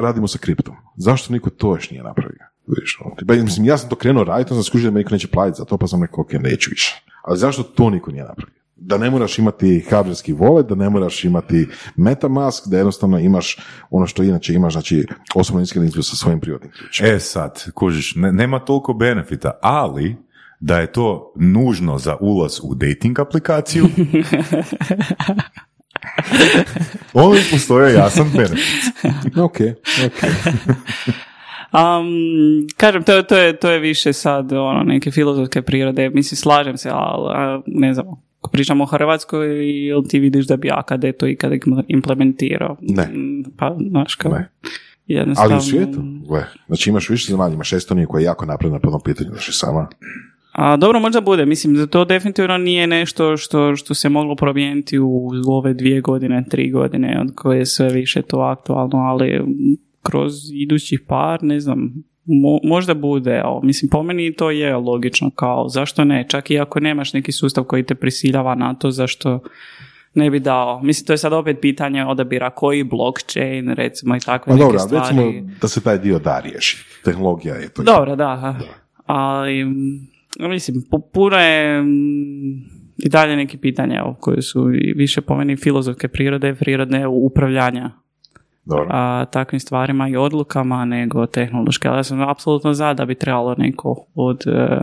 radimo 0.00 0.28
sa 0.28 0.38
kriptom. 0.38 0.74
Zašto 0.96 1.32
niko 1.32 1.50
to 1.50 1.68
još 1.76 1.90
nije 1.90 2.02
napravio? 2.02 2.38
Vidiš, 2.66 2.98
ono, 3.04 3.42
mislim, 3.42 3.66
ja 3.66 3.78
sam 3.78 3.88
to 3.88 3.96
krenuo 3.96 4.24
raditi, 4.24 4.54
sam 4.54 4.62
skužio 4.62 4.90
da 4.90 4.94
me 4.94 5.00
niko 5.00 5.10
neće 5.14 5.28
platiti 5.28 5.58
za 5.58 5.64
to, 5.64 5.76
pa 5.78 5.86
sam 5.86 6.02
rekao, 6.02 6.20
ok, 6.20 6.32
neću 6.32 6.70
više. 6.70 7.04
Ali 7.24 7.38
zašto 7.38 7.62
to 7.62 7.90
niko 7.90 8.10
nije 8.10 8.24
napravio? 8.24 8.54
Da 8.76 8.98
ne 8.98 9.10
moraš 9.10 9.38
imati 9.38 9.84
hardwareski 9.90 10.36
wallet, 10.36 10.66
da 10.68 10.74
ne 10.74 10.90
moraš 10.90 11.24
imati 11.24 11.68
Metamask, 11.96 12.68
da 12.68 12.76
jednostavno 12.76 13.18
imaš 13.18 13.56
ono 13.90 14.06
što 14.06 14.22
inače 14.22 14.54
imaš, 14.54 14.72
znači 14.72 15.06
osobnu 15.34 15.62
iskaznicu 15.62 16.02
sa 16.02 16.16
svojim 16.16 16.40
privatnim 16.40 16.72
ključem. 16.72 17.06
E 17.06 17.18
sad, 17.18 17.72
kužiš, 17.72 18.14
ne- 18.16 18.32
nema 18.32 18.58
toliko 18.58 18.92
benefita, 18.92 19.50
ali 19.62 20.16
da 20.60 20.78
je 20.78 20.92
to 20.92 21.32
nužno 21.36 21.98
za 21.98 22.16
ulaz 22.20 22.60
u 22.62 22.74
dating 22.74 23.20
aplikaciju, 23.20 23.84
onda 27.14 27.40
postoje 27.50 27.94
jasan 27.94 28.30
benefit. 28.36 28.84
Ok, 29.36 29.56
ok. 30.06 30.30
Um, 31.72 32.66
kažem, 32.76 33.02
to, 33.02 33.22
to, 33.22 33.36
je, 33.36 33.56
to 33.56 33.70
je 33.70 33.78
više 33.78 34.12
sad 34.12 34.52
ono, 34.52 34.82
neke 34.82 35.10
filozofske 35.10 35.62
prirode. 35.62 36.08
Mislim, 36.08 36.36
slažem 36.36 36.76
se, 36.76 36.90
ali 36.92 37.62
ne 37.66 37.94
znam, 37.94 38.06
ako 38.40 38.50
pričamo 38.50 38.84
o 38.84 38.86
Hrvatskoj, 38.86 39.70
jel 39.86 40.02
ti 40.08 40.18
vidiš 40.18 40.46
da 40.46 40.56
bi 40.56 40.70
AKD 40.70 41.04
to 41.18 41.26
ikada 41.26 41.56
implementirao? 41.88 42.76
Ne. 42.80 43.08
Pa, 43.56 43.76
znaš, 43.90 44.14
kao, 44.14 44.32
Ne. 44.32 44.50
jednostavno... 45.06 45.54
Ali 45.54 45.58
u 45.58 45.60
svijetu, 45.60 46.02
gle, 46.28 46.44
znači 46.66 46.90
imaš 46.90 47.08
više 47.08 47.30
zemalja, 47.30 47.54
imaš 47.54 47.72
Estoniju 47.72 48.08
koja 48.08 48.20
je 48.20 48.24
jako 48.24 48.46
napredna 48.46 48.78
po 48.78 48.90
tom 48.90 49.00
pitanju, 49.04 49.30
znači 49.30 49.52
sama. 49.52 49.88
A, 50.60 50.76
dobro, 50.76 51.00
možda 51.00 51.20
bude. 51.20 51.46
Mislim, 51.46 51.74
da 51.74 51.86
to 51.86 52.04
definitivno 52.04 52.58
nije 52.58 52.86
nešto 52.86 53.36
što, 53.36 53.76
što 53.76 53.94
se 53.94 54.08
moglo 54.08 54.34
promijeniti 54.36 54.98
u 54.98 55.30
ove 55.46 55.74
dvije 55.74 56.00
godine, 56.00 56.44
tri 56.50 56.70
godine, 56.70 57.20
od 57.20 57.34
koje 57.34 57.58
je 57.58 57.66
sve 57.66 57.88
više 57.88 58.22
to 58.22 58.38
aktualno, 58.38 58.98
ali 58.98 59.40
kroz 60.02 60.32
idućih 60.52 61.00
par, 61.08 61.42
ne 61.42 61.60
znam, 61.60 61.92
mo- 62.26 62.68
možda 62.68 62.94
bude, 62.94 63.40
ali 63.44 63.66
mislim, 63.66 63.88
po 63.88 64.02
meni 64.02 64.34
to 64.34 64.50
je 64.50 64.76
logično, 64.76 65.30
kao, 65.30 65.68
zašto 65.68 66.04
ne? 66.04 66.26
Čak 66.28 66.50
i 66.50 66.58
ako 66.58 66.80
nemaš 66.80 67.12
neki 67.12 67.32
sustav 67.32 67.64
koji 67.64 67.82
te 67.82 67.94
prisiljava 67.94 68.54
na 68.54 68.74
to, 68.74 68.90
zašto 68.90 69.40
ne 70.14 70.30
bi 70.30 70.40
dao? 70.40 70.82
Mislim, 70.82 71.06
to 71.06 71.12
je 71.12 71.18
sad 71.18 71.32
opet 71.32 71.58
pitanje 71.60 72.04
odabira 72.04 72.50
koji 72.50 72.84
blockchain, 72.84 73.68
recimo, 73.68 74.16
i 74.16 74.20
takve 74.20 74.50
Pa 74.50 74.54
neke 74.54 74.64
dobro, 74.64 74.78
ali 74.80 74.88
stvari. 74.88 75.26
recimo 75.26 75.50
da 75.60 75.68
se 75.68 75.80
taj 75.82 75.98
dio 75.98 76.18
da 76.18 76.40
riješi. 76.40 76.84
Tehnologija 77.04 77.54
je 77.54 77.68
to. 77.68 77.82
Dobro, 77.82 78.16
da. 78.16 78.58
Ali, 79.06 79.64
mm, 79.64 80.09
mislim, 80.38 80.82
pu- 80.90 81.10
puno 81.12 81.36
je 81.36 81.82
mm, 81.82 82.80
i 82.98 83.08
dalje 83.08 83.36
neki 83.36 83.58
pitanja 83.58 84.14
koje 84.20 84.42
su 84.42 84.74
i 84.74 84.92
više 84.96 85.20
po 85.20 85.36
meni 85.36 85.56
filozofske 85.56 86.08
prirode, 86.08 86.54
prirodne 86.54 87.06
upravljanja. 87.06 87.90
Dobro. 88.64 88.86
a, 88.90 89.24
takvim 89.24 89.60
stvarima 89.60 90.08
i 90.08 90.16
odlukama 90.16 90.84
nego 90.84 91.26
tehnološke. 91.26 91.88
Ali 91.88 91.98
ja 91.98 92.02
sam 92.02 92.28
apsolutno 92.28 92.74
za 92.74 92.94
da 92.94 93.04
bi 93.04 93.14
trebalo 93.14 93.54
neko 93.58 94.06
od 94.14 94.42
e, 94.46 94.78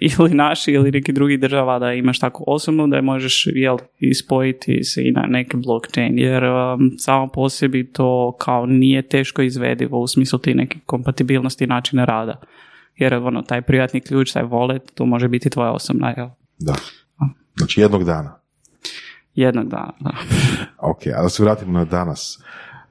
ili 0.18 0.34
naši 0.34 0.72
ili 0.72 0.90
neki 0.90 1.12
drugi 1.12 1.36
država 1.36 1.78
da 1.78 1.92
imaš 1.92 2.18
tako 2.18 2.44
osobnu 2.46 2.86
da 2.86 2.96
je 2.96 3.02
možeš 3.02 3.46
jel, 3.54 3.78
ispojiti 3.98 4.84
se 4.84 5.08
i 5.08 5.12
na 5.12 5.22
neki 5.28 5.56
blockchain 5.56 6.18
jer 6.18 6.44
um, 6.44 6.90
samo 6.98 7.28
po 7.28 7.48
sebi 7.48 7.92
to 7.92 8.36
kao 8.40 8.66
nije 8.66 9.02
teško 9.02 9.42
izvedivo 9.42 10.00
u 10.00 10.06
smislu 10.06 10.38
ti 10.38 10.54
neke 10.54 10.78
kompatibilnosti 10.86 11.66
načina 11.66 12.04
rada. 12.04 12.40
Jer 13.00 13.14
ono, 13.14 13.42
taj 13.42 13.62
privatni 13.62 14.00
ključ, 14.00 14.32
taj 14.32 14.42
wallet, 14.42 14.80
to 14.94 15.06
može 15.06 15.28
biti 15.28 15.50
tvoja 15.50 15.70
osobna, 15.70 16.14
jel? 16.16 16.28
Da. 16.58 16.74
Znači 17.56 17.80
jednog 17.80 18.04
dana. 18.04 18.40
Jednog 19.34 19.68
dana, 19.68 19.92
da. 20.00 20.10
Ok, 20.90 21.06
a 21.16 21.22
da 21.22 21.28
se 21.28 21.42
vratimo 21.42 21.78
na 21.78 21.84
danas. 21.84 22.38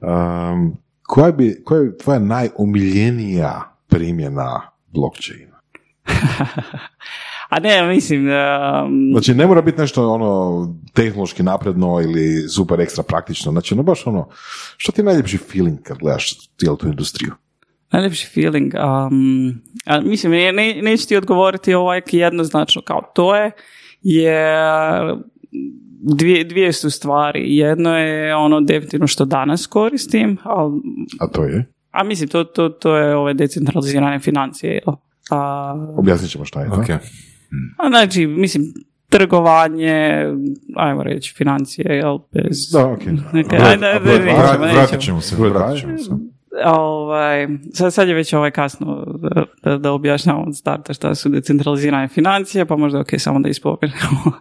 Um, 0.00 0.76
koja, 1.02 1.32
bi, 1.32 1.62
koja 1.64 1.80
je 1.80 1.98
tvoja 1.98 2.18
najomiljenija 2.18 3.76
primjena 3.88 4.60
blockchaina? 4.86 5.60
A 7.48 7.60
ne, 7.60 7.86
mislim, 7.86 8.20
um, 8.20 9.10
Znači, 9.12 9.34
ne 9.34 9.46
mora 9.46 9.62
biti 9.62 9.80
nešto 9.80 10.12
ono 10.12 10.74
tehnološki 10.92 11.42
napredno 11.42 12.00
ili 12.00 12.48
super 12.48 12.80
ekstra 12.80 13.02
praktično. 13.02 13.52
Znači, 13.52 13.74
ono 13.74 13.82
baš 13.82 14.06
ono, 14.06 14.28
što 14.76 14.92
ti 14.92 15.00
je 15.00 15.04
najljepši 15.04 15.38
feeling 15.38 15.82
kad 15.82 15.98
gledaš 15.98 16.48
cijelu 16.58 16.76
tu 16.76 16.88
industriju? 16.88 17.32
Najljepši 17.92 18.26
feeling, 18.34 18.74
um, 18.74 19.54
a, 19.86 20.00
mislim, 20.00 20.32
ne, 20.32 20.52
ne, 20.52 20.82
neću 20.82 21.08
ti 21.08 21.16
odgovoriti 21.16 21.74
ovaj 21.74 22.00
jednoznačno 22.12 22.82
kao 22.82 23.00
to 23.14 23.36
je, 23.36 23.50
jer 24.02 25.14
dvije, 26.02 26.44
dvije 26.44 26.72
su 26.72 26.90
stvari. 26.90 27.56
Jedno 27.56 27.98
je 27.98 28.34
ono 28.36 28.60
definitivno 28.60 29.06
što 29.06 29.24
danas 29.24 29.66
koristim, 29.66 30.36
ali 30.42 30.72
A 31.20 31.26
to 31.26 31.44
je? 31.44 31.72
A 31.90 32.04
mislim, 32.04 32.28
to, 32.28 32.44
to, 32.44 32.68
to 32.68 32.96
je 32.96 33.16
ove 33.16 33.34
decentralizirane 33.34 34.18
financije, 34.20 34.72
jel? 34.72 34.94
A, 35.30 35.74
Objasnit 35.96 36.30
ćemo 36.30 36.44
šta 36.44 36.60
je 36.60 36.68
to. 36.70 36.82
A 37.78 37.88
znači, 37.88 38.26
mislim, 38.26 38.64
trgovanje, 39.08 40.24
ajmo 40.76 41.02
reći, 41.02 41.34
financije, 41.36 41.96
jel, 41.96 42.18
bez... 42.32 42.70
Da, 42.72 42.86
ok. 42.86 43.00
Neke, 43.32 43.56
A 43.56 43.58
broj- 43.58 43.70
ajde, 43.70 43.86
a 43.86 43.90
ajde, 43.90 44.00
broj 44.04 44.18
nećemo, 44.18 44.36
dva? 44.36 44.42
Vrat- 44.46 44.60
nećemo. 44.60 44.80
Vratit 44.80 45.00
ćemo 45.00 45.20
se, 45.20 45.36
vratit 45.36 45.80
ćemo 45.80 45.98
se. 45.98 46.10
Ovaj, 46.64 47.48
sad, 47.72 47.94
sad 47.94 48.08
je 48.08 48.14
već 48.14 48.32
ovaj 48.32 48.50
kasno 48.50 49.04
da, 49.18 49.44
da, 49.62 49.78
da 49.78 49.92
objašnjavam 49.92 50.48
od 50.48 50.56
starta 50.56 50.94
šta 50.94 51.14
su 51.14 51.28
decentralizirane 51.28 52.08
financije, 52.08 52.64
pa 52.64 52.76
možda 52.76 53.00
ok, 53.00 53.08
samo 53.18 53.40
da 53.40 53.48
ispomenemo. 53.48 54.32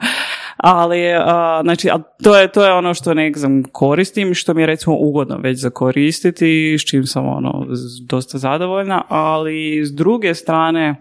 Ali, 0.57 1.14
a, 1.14 1.60
znači, 1.64 1.89
a 1.89 1.99
to, 2.24 2.38
je, 2.38 2.47
to 2.47 2.66
je 2.66 2.74
ono 2.74 2.93
što 2.93 3.14
ne 3.14 3.32
znam, 3.36 3.64
koristim, 3.64 4.34
što 4.34 4.53
mi 4.53 4.62
je 4.62 4.66
recimo 4.66 4.95
ugodno 4.99 5.38
već 5.38 5.60
za 5.60 5.70
koristiti, 5.70 6.78
s 6.80 6.89
čim 6.89 7.05
sam 7.05 7.28
ono 7.28 7.66
dosta 8.01 8.38
zadovoljna, 8.38 9.03
ali 9.07 9.86
s 9.86 9.91
druge 9.95 10.36
strane, 10.36 10.95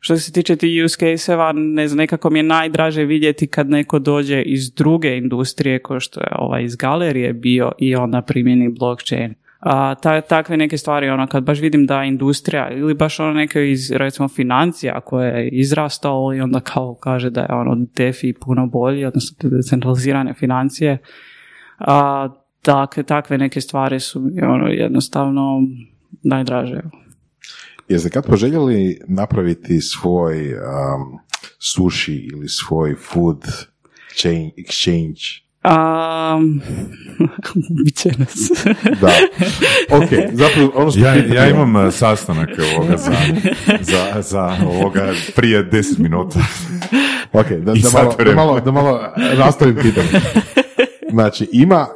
što 0.00 0.16
se 0.16 0.32
tiče 0.32 0.56
ti 0.56 0.82
use 0.84 0.96
case-eva, 0.98 1.52
ne 1.52 1.88
znam, 1.88 1.98
nekako 1.98 2.30
mi 2.30 2.38
je 2.38 2.42
najdraže 2.42 3.04
vidjeti 3.04 3.46
kad 3.46 3.70
neko 3.70 3.98
dođe 3.98 4.42
iz 4.42 4.72
druge 4.72 5.16
industrije, 5.16 5.82
kao 5.82 6.00
što 6.00 6.20
je 6.20 6.28
ovaj 6.38 6.64
iz 6.64 6.76
galerije 6.76 7.32
bio 7.32 7.72
i 7.78 7.96
onda 7.96 8.22
primjeni 8.22 8.68
blockchain. 8.68 9.34
A, 9.64 9.94
ta, 9.94 10.20
takve 10.20 10.56
neke 10.56 10.78
stvari, 10.78 11.08
ono, 11.08 11.26
kad 11.26 11.44
baš 11.44 11.60
vidim 11.60 11.86
da 11.86 12.02
industrija 12.04 12.70
ili 12.70 12.94
baš 12.94 13.20
ono 13.20 13.32
neke 13.32 13.70
iz, 13.70 13.90
recimo, 13.90 14.28
financija 14.28 15.00
koje 15.00 15.28
je 15.28 15.48
izrastao 15.48 16.34
i 16.34 16.40
onda 16.40 16.60
kao 16.60 16.94
kaže 16.94 17.30
da 17.30 17.40
je 17.40 17.54
ono 17.54 17.86
DeFi 17.96 18.32
puno 18.32 18.66
bolji, 18.66 19.04
odnosno 19.04 19.36
te 19.40 19.48
decentralizirane 19.48 20.34
financije, 20.34 20.98
a, 21.78 22.28
takve, 22.62 23.02
takve 23.02 23.38
neke 23.38 23.60
stvari 23.60 24.00
su 24.00 24.22
ono, 24.42 24.66
jednostavno 24.66 25.62
najdraže. 26.22 26.80
Jeste 27.88 28.10
kad 28.10 28.26
poželjeli 28.26 29.00
napraviti 29.08 29.80
svoj 29.80 30.54
um, 30.54 31.18
sushi 31.58 32.28
ili 32.32 32.48
svoj 32.48 32.94
food 32.94 33.42
chain, 34.16 34.50
exchange? 34.58 35.43
Um, 35.64 36.60
bit 37.84 37.96
će 37.96 38.10
nas. 38.18 38.34
Da. 39.00 39.10
Ok, 39.96 40.08
zapravo 40.32 40.72
ono 40.74 40.90
što 40.90 41.00
Ja, 41.00 41.14
ja 41.14 41.50
imam 41.50 41.76
uh, 41.76 41.92
sastanak 41.92 42.48
ovoga 42.76 42.96
za, 42.96 43.12
za, 43.80 44.22
za 44.22 44.56
ovoga 44.66 45.12
prije 45.36 45.62
deset 45.62 45.98
minuta. 45.98 46.38
Ok, 47.32 47.48
da, 47.48 47.72
da, 47.74 47.90
malo, 47.92 48.14
da, 48.24 48.34
malo, 48.34 48.60
da 48.60 48.70
malo 48.72 49.00
nastavim 49.38 49.76
pitanje. 49.82 50.08
Znači, 51.10 51.48
ima, 51.52 51.86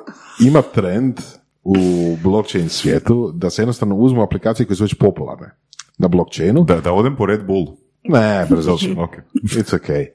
ima 0.40 0.62
trend 0.62 1.20
u 1.64 1.76
blockchain 2.22 2.68
svijetu 2.68 3.32
da 3.34 3.50
se 3.50 3.62
jednostavno 3.62 3.96
uzmu 3.96 4.22
aplikacije 4.22 4.66
koje 4.66 4.76
su 4.76 4.84
već 4.84 4.94
popularne 4.94 5.50
na 5.98 6.08
blockchainu. 6.08 6.64
Da, 6.64 6.80
da 6.80 6.92
odem 6.92 7.16
po 7.16 7.26
Red 7.26 7.46
Bull. 7.46 7.66
Ne, 8.04 8.46
brzo. 8.50 8.72
Ok. 8.72 9.16
It's 9.34 9.78
okay. 9.78 10.06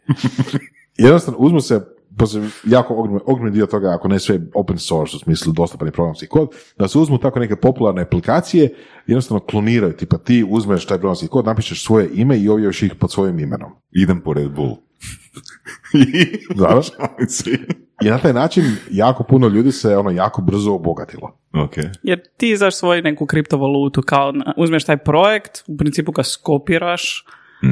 Jednostavno, 0.98 1.40
uzmu 1.40 1.62
se 1.62 1.82
jako 2.64 3.22
ogroman 3.26 3.54
dio 3.54 3.66
toga, 3.66 3.96
ako 3.96 4.08
ne 4.08 4.20
sve 4.20 4.40
open 4.54 4.78
source 4.78 5.16
u 5.16 5.20
smislu 5.20 5.54
dostupan 5.54 5.88
je 5.88 5.92
programski 5.92 6.28
kod, 6.28 6.50
da 6.80 6.88
se 6.88 6.98
uzmu 6.98 7.18
tako 7.18 7.40
neke 7.40 7.56
popularne 7.56 8.02
aplikacije, 8.02 8.76
jednostavno 9.08 9.46
kloniraju, 9.46 9.94
tipa 9.94 10.18
ti 10.18 10.46
uzmeš 10.50 10.86
taj 10.86 10.98
programski 10.98 11.28
kod, 11.28 11.46
napišeš 11.46 11.86
svoje 11.86 12.10
ime 12.14 12.40
i 12.40 12.50
objaviš 12.50 12.84
ih 12.84 12.96
pod 12.96 13.12
svojim 13.12 13.40
imenom. 13.40 13.72
Idem 13.92 14.22
po 14.22 14.34
Red 14.34 14.52
Bull. 14.52 14.76
I 18.04 18.10
na 18.10 18.18
taj 18.18 18.34
način 18.34 18.64
jako 18.92 19.24
puno 19.24 19.48
ljudi 19.48 19.72
se 19.72 19.98
ono 19.98 20.12
jako 20.12 20.42
brzo 20.42 20.74
obogatilo. 20.74 21.38
ok. 21.54 21.74
Jer 22.04 22.22
ti 22.38 22.50
izdaš 22.50 22.76
svoju 22.76 23.02
neku 23.02 23.26
kriptovalutu, 23.26 24.02
kao 24.02 24.34
uzmeš 24.58 24.84
taj 24.84 24.98
projekt, 24.98 25.64
u 25.68 25.78
principu 25.78 26.12
ga 26.12 26.24
skopiraš, 26.24 27.26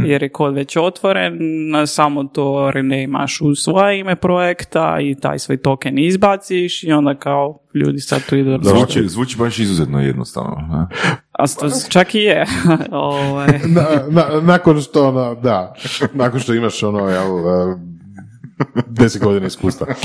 jer 0.05 0.23
je 0.23 0.29
kod 0.29 0.53
već 0.55 0.77
otvoren, 0.77 1.37
na 1.71 1.85
samo 1.87 2.23
to 2.23 2.71
renamaš 2.73 3.41
u 3.41 3.55
svoje 3.55 3.99
ime 3.99 4.15
projekta 4.15 4.97
i 5.01 5.15
taj 5.15 5.39
svoj 5.39 5.57
token 5.57 5.99
izbaciš 5.99 6.83
i 6.83 6.91
onda 6.91 7.15
kao 7.15 7.59
ljudi 7.75 7.99
sad 7.99 8.25
tu 8.29 8.35
idu. 8.35 8.59
Zvuči, 8.61 9.07
zvuči 9.07 9.37
baš 9.37 9.59
izuzetno 9.59 10.01
jednostavno. 10.01 10.55
a? 10.71 10.87
A 11.31 11.47
sto- 11.47 11.89
čak 11.89 12.15
i 12.15 12.19
je. 12.19 12.45
Ovaj, 12.91 13.47
Na, 13.75 13.85
na- 14.09 14.41
nakon 14.41 14.81
što 14.81 15.07
ono, 15.07 15.35
da, 15.35 15.73
nakon 16.13 16.39
što 16.39 16.53
imaš 16.53 16.83
ono, 16.83 17.07
jel, 17.09 17.39
eh, 17.39 17.77
deset 18.87 19.23
godina 19.23 19.47
iskustva. 19.47 19.87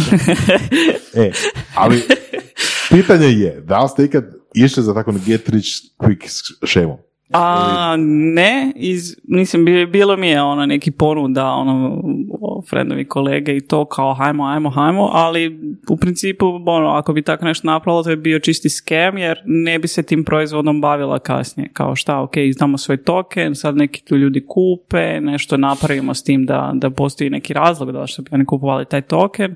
E, 1.14 1.30
ali 1.74 2.02
pitanje 2.90 3.26
je, 3.26 3.60
da 3.60 3.82
li 3.82 3.88
ste 3.88 4.04
ikad 4.04 4.24
išli 4.54 4.82
za 4.82 4.94
tako 4.94 5.12
get 5.26 5.48
rich 5.48 5.68
quick 5.98 6.28
šemu? 6.66 6.98
A 7.32 7.94
ne, 8.34 8.72
iz, 8.76 9.16
mislim, 9.28 9.64
bi- 9.64 9.86
bilo 9.86 10.16
mi 10.16 10.28
je 10.28 10.42
ono 10.42 10.66
neki 10.66 10.90
ponuda, 10.90 11.46
ono, 11.46 12.02
friendovi 12.70 13.04
kolege 13.04 13.56
i 13.56 13.60
to 13.60 13.84
kao 13.84 14.14
hajmo, 14.14 14.44
hajmo, 14.46 14.70
hajmo, 14.70 15.10
ali 15.12 15.60
u 15.88 15.96
principu, 15.96 16.46
ono, 16.66 16.88
ako 16.88 17.12
bi 17.12 17.22
tako 17.22 17.44
nešto 17.44 17.66
napravilo, 17.66 18.02
to 18.02 18.10
je 18.10 18.16
bio 18.16 18.38
čisti 18.38 18.68
skem, 18.68 19.18
jer 19.18 19.42
ne 19.44 19.78
bi 19.78 19.88
se 19.88 20.02
tim 20.02 20.24
proizvodom 20.24 20.80
bavila 20.80 21.18
kasnije. 21.18 21.70
Kao 21.72 21.96
šta, 21.96 22.20
ok, 22.20 22.36
izdamo 22.36 22.78
svoj 22.78 22.96
token, 22.96 23.54
sad 23.54 23.76
neki 23.76 24.04
tu 24.04 24.16
ljudi 24.16 24.44
kupe, 24.48 25.20
nešto 25.20 25.56
napravimo 25.56 26.14
s 26.14 26.22
tim 26.22 26.46
da, 26.46 26.70
da 26.74 26.90
postoji 26.90 27.30
neki 27.30 27.52
razlog 27.52 27.92
da 27.92 28.06
što 28.06 28.22
bi 28.22 28.28
oni 28.32 28.44
kupovali 28.44 28.84
taj 28.84 29.02
token, 29.02 29.54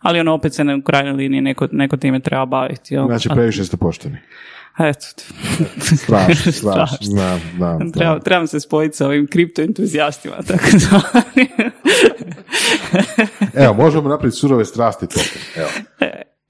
ali 0.00 0.20
ono 0.20 0.34
opet 0.34 0.54
se 0.54 0.64
ne, 0.64 0.76
u 0.76 0.82
krajnjoj 0.82 1.14
liniji 1.14 1.40
neko, 1.40 1.68
neko 1.72 1.96
time 1.96 2.20
treba 2.20 2.46
baviti. 2.46 2.94
Jel? 2.94 3.06
Znači, 3.06 3.28
previše 3.28 3.64
ste 3.64 3.76
pošteni. 3.76 4.16
Eto. 4.78 5.06
Strašno, 5.96 6.52
strašno, 6.62 6.98
znam, 7.00 7.40
znam. 7.56 7.78
znam. 7.78 7.92
Treba, 7.92 8.20
trebam 8.20 8.46
se 8.46 8.60
spojiti 8.60 8.96
sa 8.96 9.06
ovim 9.06 9.26
kriptoentuzijastima, 9.26 10.36
tako. 10.36 10.64
Evo, 13.64 13.74
možemo 13.74 14.08
napraviti 14.08 14.36
surove 14.36 14.64
strasti 14.64 15.06
token. 15.06 15.42
Evo. 15.56 15.68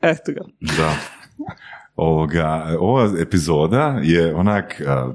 Eto 0.01 0.33
ga. 0.33 0.41
Da. 0.77 0.95
Ovoga, 1.97 2.77
ova 2.79 3.11
epizoda 3.21 3.99
je 4.03 4.35
onak, 4.35 4.81
a, 4.87 5.13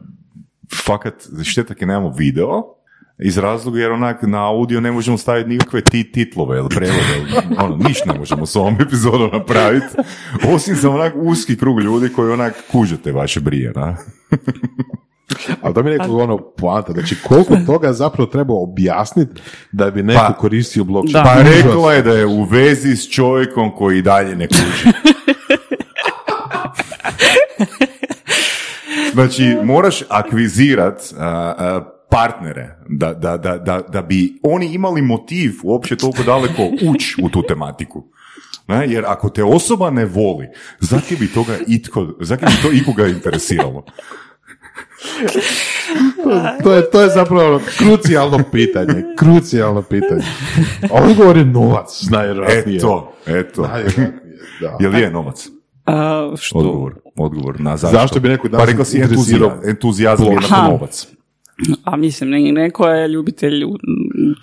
fakat 0.86 1.14
štetak 1.44 1.82
je 1.82 1.88
nemamo 1.88 2.14
video, 2.18 2.77
iz 3.20 3.38
razloga 3.38 3.80
jer 3.80 3.92
onak 3.92 4.22
na 4.22 4.48
audio 4.48 4.82
ne 4.82 4.92
možemo 4.92 5.18
staviti 5.18 5.50
nikakve 5.50 5.82
ti 5.82 6.12
titlove 6.12 6.58
ili 6.58 6.70
prevode, 6.70 7.42
ono, 7.58 7.76
ništa 7.76 8.12
ne 8.14 8.20
možemo 8.20 8.46
s 8.46 8.56
ovom 8.56 8.78
epizodom 8.82 9.30
napraviti, 9.34 9.96
osim 10.54 10.76
za 10.76 10.90
onak 10.90 11.14
uski 11.16 11.58
krug 11.58 11.80
ljudi 11.80 12.10
koji 12.10 12.32
onak 12.32 12.54
kužete 12.72 13.12
vaše 13.12 13.40
brije, 13.40 13.72
da? 13.72 13.96
Ali 15.62 15.74
to 15.74 15.84
mi 15.84 15.90
je 15.92 15.98
nekako 15.98 16.18
ono 16.18 16.38
poanta, 16.38 16.94
znači 16.94 17.16
koliko 17.28 17.56
toga 17.66 17.94
zapravo 17.94 18.30
treba 18.30 18.54
objasniti 18.54 19.42
da 19.72 19.92
bi 19.92 20.04
neko 20.04 20.26
Pa- 20.28 20.34
koristio 20.34 20.84
blockchain. 20.84 21.26
Pa 21.26 21.42
rekla 21.42 21.94
je 21.94 22.02
da 22.02 22.12
je 22.12 22.26
u 22.26 22.44
vezi 22.44 22.96
s 22.96 23.10
čovjekom 23.10 23.72
koji 23.76 23.98
i 23.98 24.02
dalje 24.02 24.36
ne 24.36 24.48
kuži. 24.48 24.90
Znači, 29.14 29.58
moraš 29.64 30.04
akvizirat 30.10 31.02
a, 31.18 31.26
a, 31.58 31.97
partnere 32.10 32.80
da, 32.90 33.14
da, 33.14 33.38
da, 33.38 33.58
da, 33.58 33.82
da 33.82 34.02
bi 34.02 34.40
oni 34.44 34.74
imali 34.74 35.02
motiv 35.02 35.52
uopće 35.64 35.96
toliko 35.96 36.24
daleko 36.24 36.64
ući 36.82 37.16
u 37.24 37.30
tu 37.30 37.44
tematiku. 37.48 38.04
Ne? 38.68 38.86
Jer 38.88 39.04
ako 39.08 39.30
te 39.30 39.44
osoba 39.44 39.90
ne 39.90 40.06
voli, 40.06 40.48
zaki 40.80 41.16
bi 41.16 41.34
toga 41.34 41.58
itko, 41.68 42.08
zaki 42.20 42.46
bi 42.46 42.52
to 42.62 42.72
ikoga 42.72 43.08
interesiralo? 43.08 43.84
to, 46.64 46.74
je, 46.74 46.92
to 46.92 47.02
je 47.02 47.10
zapravo 47.10 47.62
krucijalno 47.78 48.40
pitanje. 48.52 49.04
Krucijalno 49.18 49.82
pitanje. 49.82 50.24
Odgovor 50.92 51.38
je 51.38 51.46
novac, 51.46 52.04
najvjerojatnije. 52.10 52.78
Eto, 52.78 53.14
eto. 53.26 53.62
Najvjerojatnije, 53.62 54.38
da. 54.62 54.78
Jel 54.80 54.96
je 54.96 55.12
novac? 55.12 55.48
A, 55.86 56.32
što? 56.40 56.58
Odgovor. 56.58 56.96
Odgovor 57.16 57.62
na 57.62 57.78
zašto. 57.78 57.98
Zašto 57.98 58.20
bi 58.20 58.30
neko 58.30 58.44
Pa 58.44 58.50
danas 58.50 58.70
rekao 58.70 58.86
si 58.86 59.02
entuzijazam, 59.70 60.32
je 60.32 60.40
novac. 60.70 61.08
A 61.84 61.96
mislim, 61.96 62.30
ne, 62.30 62.52
neko 62.52 62.88
je 62.88 63.08
ljubitelj 63.08 63.64
u- 63.64 63.78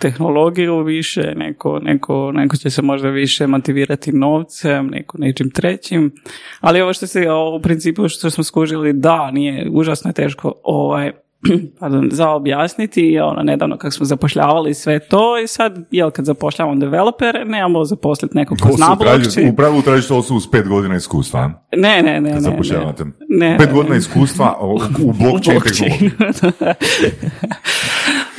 tehnologiju 0.01 0.83
više, 0.83 1.33
neko, 1.37 1.79
neko, 1.83 2.33
neko 2.33 2.57
će 2.57 2.71
se 2.71 2.83
možda 2.83 3.09
više 3.09 3.47
motivirati 3.47 4.13
novcem, 4.13 4.87
neko 4.87 5.19
nečim 5.19 5.51
trećim. 5.51 6.13
Ali 6.61 6.81
ovo 6.81 6.93
što 6.93 7.07
se 7.07 7.27
u 7.57 7.61
principu 7.63 8.09
što 8.09 8.31
smo 8.31 8.45
skužili, 8.45 8.93
da, 8.93 9.31
nije 9.31 9.69
užasno 9.73 10.09
je 10.09 10.15
teško 10.15 10.53
ovaj, 10.65 11.13
pardon, 11.81 12.09
za 12.13 12.31
objasniti. 12.31 13.01
I 13.01 13.21
Ono, 13.21 13.43
nedavno 13.43 13.77
kako 13.77 13.91
smo 13.91 14.07
zapošljavali 14.07 14.75
sve 14.75 14.99
to 14.99 15.39
i 15.39 15.47
sad, 15.47 15.79
jel, 15.91 16.11
kad 16.11 16.25
zapošljavamo 16.25 16.81
developere, 16.81 17.45
nemamo 17.45 17.85
zaposliti 17.85 18.37
nekog 18.37 18.59
ko 18.59 18.73
zna 18.73 18.97
blockchain. 19.01 19.49
U 19.49 19.57
pravilu 19.57 19.83
tražite 19.83 20.15
osobu 20.15 20.41
s 20.41 20.51
pet 20.51 20.69
godina 20.69 20.97
iskustva. 20.97 21.63
Ne, 21.77 22.03
ne, 22.03 22.21
ne. 22.21 22.33
Kad 22.33 22.43
ne, 22.43 22.51
zapošljavate. 22.51 23.05
Ne, 23.29 23.57
Pet 23.59 23.69
ne, 23.69 23.75
godina 23.75 23.95
ne. 23.95 23.99
iskustva 23.99 24.59
u, 24.61 24.75
u 25.09 25.13
blockchain 25.13 25.61
tehnologiji. 25.61 26.11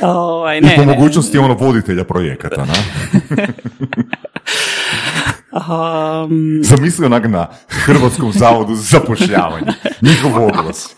ovaj, 0.00 0.58
I 0.58 0.60
ne, 0.60 0.76
po 0.76 0.84
ne. 0.84 0.94
mogućnosti 0.94 1.38
ono 1.38 1.54
voditelja 1.54 2.04
projekata, 2.04 2.64
na? 2.64 2.74
Um, 5.56 6.60
Zamisli 6.62 7.06
onak 7.06 7.28
na 7.28 7.46
Hrvatskom 7.68 8.32
zavodu 8.32 8.74
za 8.74 8.98
zapošljavanje. 8.98 9.72
Njihov 10.02 10.44
oglas. 10.44 10.96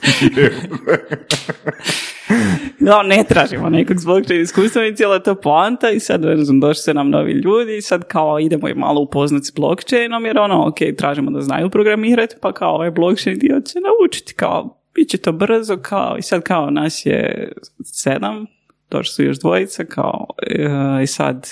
No, 2.81 3.03
ne 3.03 3.25
tražimo 3.29 3.69
nekog 3.69 3.99
zbog 3.99 4.27
čega 4.27 4.41
iskustva 4.41 4.87
i 4.87 4.97
cijela 4.97 5.19
ta 5.19 5.35
poanta 5.35 5.91
i 5.91 6.01
sad 6.01 6.21
ne 6.21 6.45
znam, 6.45 6.61
došli 6.61 6.83
se 6.83 6.95
nam 6.95 7.11
novi 7.11 7.33
ljudi 7.33 7.77
i 7.77 7.83
sad 7.83 8.05
kao 8.05 8.41
idemo 8.41 8.69
i 8.69 8.75
malo 8.75 9.01
upoznati 9.01 9.47
s 9.47 9.53
blockchainom 9.55 10.27
jer 10.27 10.39
ono, 10.39 10.69
ok, 10.69 10.77
tražimo 10.99 11.31
da 11.31 11.41
znaju 11.41 11.71
programirati 11.71 12.37
pa 12.41 12.53
kao 12.53 12.75
ovaj 12.75 12.91
blockchain 12.91 13.39
dio 13.39 13.61
će 13.61 13.79
naučiti 13.81 14.35
kao, 14.35 14.81
bit 14.95 15.09
će 15.09 15.19
to 15.19 15.33
brzo 15.33 15.77
kao 15.77 16.17
i 16.19 16.23
sad 16.23 16.43
kao 16.43 16.71
nas 16.71 17.07
je 17.07 17.53
sedam, 17.85 18.47
došli 18.91 19.13
su 19.13 19.25
još 19.25 19.39
dvojica 19.39 19.85
kao 19.85 20.27
e, 20.43 21.03
i 21.03 21.07
sad 21.07 21.49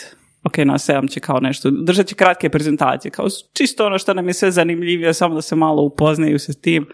ok, 0.46 0.58
nas 0.58 0.84
sedam 0.84 1.08
će 1.08 1.20
kao 1.20 1.40
nešto, 1.40 1.70
držat 1.70 2.06
će 2.06 2.14
kratke 2.14 2.48
prezentacije, 2.48 3.10
kao 3.10 3.26
čisto 3.52 3.86
ono 3.86 3.98
što 3.98 4.14
nam 4.14 4.28
je 4.28 4.34
sve 4.34 4.50
zanimljivije, 4.50 5.14
samo 5.14 5.34
da 5.34 5.42
se 5.42 5.56
malo 5.56 5.82
upoznaju 5.82 6.38
sa 6.38 6.52
tim. 6.52 6.86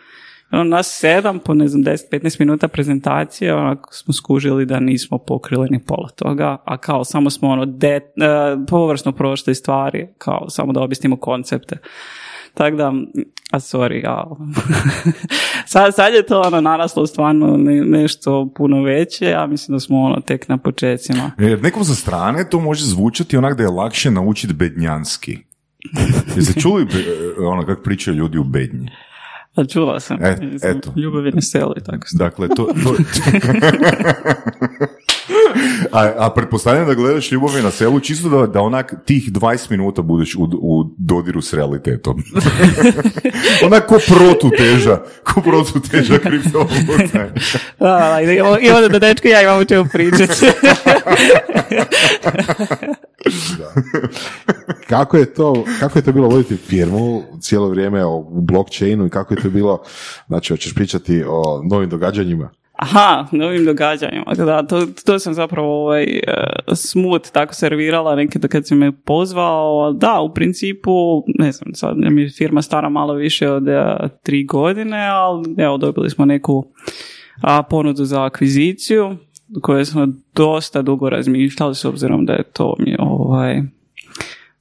Ono, 0.50 0.64
nas 0.64 0.98
sedam, 1.00 1.38
po 1.38 1.54
ne 1.54 1.68
znam, 1.68 1.84
10-15 1.84 2.40
minuta 2.40 2.68
prezentacije, 2.68 3.54
onako 3.54 3.94
smo 3.94 4.14
skužili 4.14 4.66
da 4.66 4.80
nismo 4.80 5.18
pokrili 5.18 5.68
ni 5.70 5.84
pola 5.84 6.08
toga, 6.08 6.56
a 6.64 6.76
kao 6.76 7.04
samo 7.04 7.30
smo 7.30 7.48
ono 7.48 7.66
de, 7.66 7.96
e, 7.96 8.00
površno 8.68 9.12
prošli 9.12 9.54
stvari, 9.54 10.08
kao 10.18 10.50
samo 10.50 10.72
da 10.72 10.80
objasnimo 10.80 11.16
koncepte. 11.16 11.76
Tako 12.54 12.76
da, 12.76 12.92
a 13.50 13.58
sorry, 13.58 14.04
ja. 14.04 14.24
sad, 15.66 15.94
sad 15.94 16.14
je 16.14 16.26
to 16.26 16.40
ono 16.40 16.60
naraslo 16.60 17.06
stvarno 17.06 17.56
ne- 17.56 17.84
nešto 17.84 18.52
puno 18.56 18.82
veće, 18.82 19.24
ja 19.24 19.46
mislim 19.46 19.76
da 19.76 19.80
smo 19.80 20.02
ono 20.02 20.20
tek 20.20 20.48
na 20.48 20.58
počecima. 20.58 21.30
Jer 21.38 21.62
nekom 21.62 21.84
sa 21.84 21.94
strane 21.94 22.50
to 22.50 22.60
može 22.60 22.84
zvučati 22.84 23.36
onak 23.36 23.56
da 23.56 23.62
je 23.62 23.68
lakše 23.68 24.10
naučiti 24.10 24.54
bednjanski. 24.54 25.38
Jeste 26.36 26.60
čuli 26.60 26.84
be- 26.84 27.44
ono 27.46 27.66
kako 27.66 27.82
pričaju 27.82 28.16
ljudi 28.16 28.38
u 28.38 28.44
bednji? 28.44 28.88
A 29.54 29.64
čula 29.64 30.00
sam, 30.00 30.18
E, 30.24 30.36
eto. 30.62 30.92
ljubav 30.96 31.26
je 31.26 31.32
i 31.76 31.84
tako. 31.84 32.06
Dakle, 32.12 32.48
to... 32.48 32.54
to... 32.84 32.94
a, 35.92 36.12
a 36.18 36.30
pretpostavljam 36.34 36.86
da 36.86 36.94
gledaš 36.94 37.32
ljubavi 37.32 37.62
na 37.62 37.70
selu 37.70 38.00
čisto 38.00 38.28
da, 38.28 38.46
da 38.46 38.60
onak 38.60 38.94
tih 39.04 39.32
20 39.32 39.70
minuta 39.70 40.02
budeš 40.02 40.34
u, 40.34 40.48
u 40.52 40.94
dodiru 40.98 41.42
s 41.42 41.52
realitetom. 41.52 42.22
onak 43.66 43.86
ko 43.86 43.98
protuteža, 44.06 45.02
ko 45.24 45.40
protuteža 45.40 46.18
kriptovaluta. 46.18 47.28
A, 47.78 48.20
i, 48.60 48.70
onda 48.70 48.88
da 48.88 48.98
dečko 48.98 49.28
ja 49.28 49.42
imamo 49.42 49.64
čemu 49.64 49.88
pričati. 49.92 50.46
Kako 54.88 55.16
je 55.16 55.34
to, 55.34 55.64
kako 55.80 55.98
je 55.98 56.02
to 56.02 56.12
bilo 56.12 56.28
voditi 56.28 56.56
firmu 56.56 57.22
cijelo 57.40 57.68
vrijeme 57.68 58.04
o 58.04 58.22
blockchainu 58.30 59.06
i 59.06 59.10
kako 59.10 59.34
je 59.34 59.42
to 59.42 59.50
bilo, 59.50 59.82
znači 60.26 60.52
hoćeš 60.52 60.74
pričati 60.74 61.24
o 61.26 61.62
novim 61.70 61.88
događanjima? 61.88 62.50
Aha, 62.82 63.26
novim 63.32 63.64
događanjima. 63.64 64.34
Da, 64.36 64.62
to, 64.62 64.86
to 65.04 65.18
sam 65.18 65.34
zapravo 65.34 65.82
ovaj, 65.82 66.02
e, 66.02 66.20
smut 66.74 67.30
tako 67.32 67.54
servirala 67.54 68.16
neki 68.16 68.38
da 68.38 68.48
kad 68.48 68.66
si 68.66 68.74
me 68.74 68.92
pozvao. 68.92 69.92
Da, 69.92 70.20
u 70.20 70.34
principu, 70.34 71.24
ne 71.38 71.52
znam, 71.52 71.74
sad 71.74 71.96
mi 71.96 72.22
je 72.22 72.30
firma 72.30 72.62
stara 72.62 72.88
malo 72.88 73.14
više 73.14 73.50
od 73.50 73.68
e, 73.68 74.08
tri 74.22 74.44
godine, 74.44 75.06
ali 75.08 75.54
evo, 75.58 75.76
dobili 75.78 76.10
smo 76.10 76.24
neku 76.24 76.64
a, 77.40 77.62
ponudu 77.62 78.04
za 78.04 78.24
akviziciju 78.24 79.16
koje 79.62 79.84
smo 79.84 80.08
dosta 80.34 80.82
dugo 80.82 81.10
razmišljali 81.10 81.74
s 81.74 81.84
obzirom 81.84 82.26
da 82.26 82.32
je 82.32 82.42
to 82.52 82.74
mi 82.78 82.96
ovaj, 82.98 83.62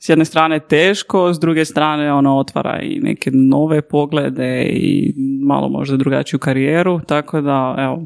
s 0.03 0.09
jedne 0.09 0.25
strane 0.25 0.59
teško, 0.59 1.33
s 1.33 1.39
druge 1.39 1.65
strane 1.65 2.13
ono 2.13 2.37
otvara 2.37 2.79
i 2.81 2.99
neke 2.99 3.31
nove 3.33 3.81
poglede 3.81 4.63
i 4.63 5.13
malo 5.43 5.69
možda 5.69 5.97
drugačiju 5.97 6.39
karijeru, 6.39 6.99
tako 7.07 7.41
da 7.41 7.75
evo, 7.77 8.05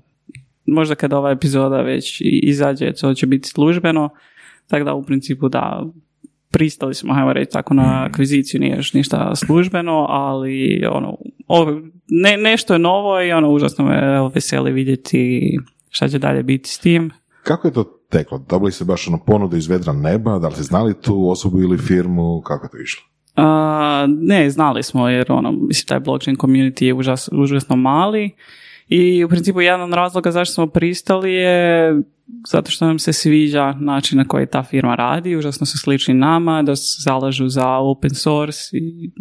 možda 0.65 0.95
kada 0.95 1.17
ova 1.17 1.31
epizoda 1.31 1.81
već 1.81 2.21
izađe, 2.21 2.93
to 2.93 3.13
će 3.13 3.27
biti 3.27 3.49
službeno, 3.49 4.09
tako 4.67 4.85
da 4.85 4.93
u 4.93 5.03
principu 5.03 5.49
da 5.49 5.83
pristali 6.51 6.93
smo, 6.93 7.13
ajmo 7.13 7.33
reći 7.33 7.51
tako, 7.51 7.73
na 7.73 8.07
akviziciju, 8.09 8.61
nije 8.61 8.75
još 8.75 8.93
ništa 8.93 9.35
službeno, 9.35 10.05
ali 10.09 10.85
ono, 10.91 11.17
ovo, 11.47 11.81
ne, 12.07 12.37
nešto 12.37 12.73
je 12.73 12.79
novo 12.79 13.21
i 13.21 13.31
ono, 13.31 13.51
užasno 13.51 13.85
me 13.85 14.29
veseli 14.33 14.71
vidjeti 14.71 15.57
šta 15.89 16.07
će 16.07 16.19
dalje 16.19 16.43
biti 16.43 16.69
s 16.69 16.79
tim. 16.79 17.11
Kako 17.43 17.67
je 17.67 17.73
to 17.73 17.94
teklo? 18.09 18.45
Dobili 18.49 18.71
ste 18.71 18.85
baš 18.85 19.07
ono 19.07 19.23
ponudu 19.25 19.57
iz 19.57 19.67
vedra 19.67 19.93
neba? 19.93 20.39
Da 20.39 20.47
li 20.47 20.53
ste 20.53 20.63
znali 20.63 21.01
tu 21.01 21.29
osobu 21.29 21.61
ili 21.61 21.77
firmu? 21.77 22.41
Kako 22.41 22.65
je 22.65 22.69
to 22.69 22.77
išlo? 22.77 23.03
A, 23.35 24.05
ne, 24.07 24.49
znali 24.49 24.83
smo 24.83 25.09
jer 25.09 25.31
ono, 25.31 25.51
mislim, 25.51 25.87
taj 25.87 25.99
blockchain 25.99 26.37
community 26.37 26.83
je 26.83 26.93
užas, 26.93 27.29
užasno 27.31 27.75
mali 27.75 28.35
i 28.87 29.23
u 29.23 29.29
principu 29.29 29.61
jedan 29.61 29.81
od 29.81 29.93
razloga 29.93 30.31
zašto 30.31 30.53
smo 30.53 30.67
pristali 30.67 31.33
je 31.33 31.93
zato 32.47 32.71
što 32.71 32.85
nam 32.85 32.99
se 32.99 33.13
sviđa 33.13 33.73
način 33.73 34.17
na 34.17 34.27
koji 34.27 34.47
ta 34.47 34.63
firma 34.63 34.95
radi, 34.95 35.35
užasno 35.35 35.65
su 35.65 35.77
slični 35.77 36.13
nama, 36.13 36.63
da 36.63 36.75
se 36.75 37.01
zalažu 37.01 37.47
za 37.47 37.69
open 37.69 38.15
source 38.15 38.77
i 38.77 39.11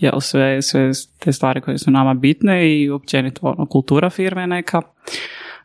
jel, 0.00 0.20
sve, 0.20 0.62
sve 0.62 0.90
te 1.18 1.32
stvari 1.32 1.60
koje 1.60 1.78
su 1.78 1.90
nama 1.90 2.14
bitne 2.14 2.80
i 2.80 2.90
općenito 2.90 3.40
ono, 3.42 3.66
kultura 3.66 4.10
firme 4.10 4.46
neka. 4.46 4.82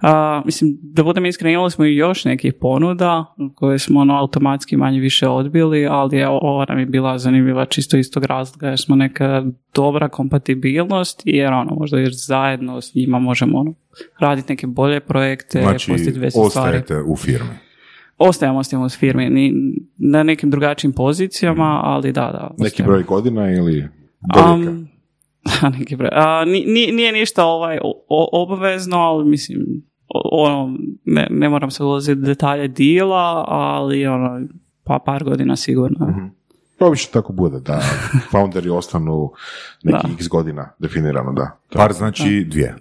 A, 0.04 0.42
mislim, 0.46 0.78
da 0.82 1.04
budem 1.04 1.26
iskren, 1.26 1.52
imali 1.52 1.72
smo 1.72 1.86
i 1.86 1.96
još 1.96 2.26
nekih 2.26 2.54
ponuda 2.54 3.26
koje 3.56 3.80
smo 3.80 4.00
ono 4.00 4.16
automatski 4.16 4.78
manje 4.78 5.00
više 5.00 5.28
odbili, 5.28 5.88
ali 5.88 6.18
evo, 6.18 6.40
ova 6.42 6.66
nam 6.70 6.80
je 6.80 6.86
bila 6.86 7.18
zanimljiva 7.18 7.66
čisto 7.66 7.98
iz 7.98 8.12
tog 8.12 8.24
razloga 8.26 8.68
jer 8.68 8.80
smo 8.80 8.96
neka 8.96 9.44
dobra 9.76 10.10
kompatibilnost 10.10 11.22
jer 11.26 11.54
ono, 11.54 11.76
možda 11.76 12.00
jer 12.00 12.12
zajedno 12.14 12.82
s 12.82 12.96
njima 12.96 13.20
možemo 13.20 13.60
ono, 13.60 13.74
raditi 14.20 14.54
neke 14.54 14.68
bolje 14.68 15.00
projekte, 15.00 15.62
Znači, 15.62 15.92
postići 15.92 16.20
veće 16.20 16.32
stvari. 16.32 16.48
ostajete 16.48 17.02
u 17.02 17.16
firmi. 17.16 17.50
Ostajemo 18.18 18.64
s 18.64 18.70
tim 18.70 18.82
u 18.82 18.90
firmi, 18.90 19.30
ni, 19.30 19.54
na 19.98 20.24
nekim 20.24 20.50
drugačijim 20.50 20.94
pozicijama, 20.94 21.80
ali 21.84 22.12
da, 22.12 22.22
da. 22.22 22.52
Neki 22.58 22.66
ostajemo. 22.66 22.92
broj 22.92 23.04
godina 23.04 23.52
ili? 23.52 23.88
Um, 24.46 24.88
neki 25.80 25.96
broj. 25.96 26.10
A, 26.12 26.46
ni- 26.46 26.66
ni- 26.66 26.92
nije 26.92 27.12
ništa 27.12 27.46
ovaj 27.46 27.78
o- 27.82 28.30
obavezno, 28.34 28.98
ali 28.98 29.26
mislim, 29.26 29.60
ono, 30.32 30.78
ne, 31.06 31.28
ne 31.30 31.50
moram 31.50 31.72
se 31.72 31.84
ulaziti 31.84 32.20
u 32.22 32.26
detalje 32.26 32.68
dijela, 32.68 33.46
ali 33.48 34.08
ono, 34.08 34.42
pa 34.84 35.00
par 35.06 35.24
godina 35.24 35.56
sigurno. 35.56 36.08
Mhm. 36.08 36.26
Pa 36.78 36.86
obično 36.86 37.12
tako 37.14 37.34
bude, 37.34 37.60
da 37.60 37.80
founderi 38.32 38.70
ostanu 38.70 39.32
nekih 39.84 40.10
Da. 40.10 40.16
x 40.16 40.28
godina, 40.28 40.70
definirano, 40.80 41.34
da. 41.34 41.58
Par 41.74 41.94
znači 41.94 42.46
dvije. 42.50 42.76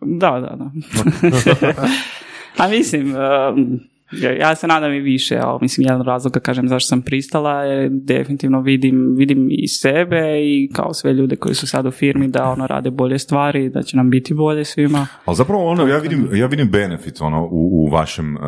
Da, 0.00 0.30
da, 0.30 0.56
da. 0.56 0.70
A 2.64 2.68
mislim, 2.68 3.14
um, 3.14 3.80
ja- 4.12 4.32
ja 4.32 4.54
se 4.54 4.66
nadam 4.66 4.92
i 4.92 5.00
više, 5.00 5.38
ali 5.38 5.58
mislim, 5.62 5.84
jedan 5.86 6.00
od 6.00 6.06
razloga, 6.06 6.40
kažem, 6.40 6.68
zašto 6.68 6.88
sam 6.88 7.02
pristala 7.02 7.62
je 7.62 7.88
definitivno 7.92 8.60
vidim, 8.60 9.14
vidim 9.16 9.48
i 9.50 9.68
sebe 9.68 10.40
i 10.40 10.70
kao 10.74 10.94
sve 10.94 11.12
ljude 11.12 11.36
koji 11.36 11.54
su 11.54 11.66
sad 11.66 11.86
u 11.86 11.90
firmi 11.90 12.28
da 12.28 12.44
ono 12.44 12.66
rade 12.66 12.90
bolje 12.90 13.18
stvari, 13.18 13.68
da 13.68 13.82
će 13.82 13.96
nam 13.96 14.10
biti 14.10 14.34
bolje 14.34 14.64
svima. 14.64 15.06
Ali 15.24 15.36
zapravo 15.36 15.66
ono, 15.66 15.86
ja 15.86 15.98
vidim, 15.98 16.28
ja 16.32 16.46
vidim 16.46 16.70
benefit 16.70 17.20
ono, 17.20 17.44
u, 17.44 17.48
u 17.50 17.88
vašem 17.88 18.36
uh, 18.36 18.42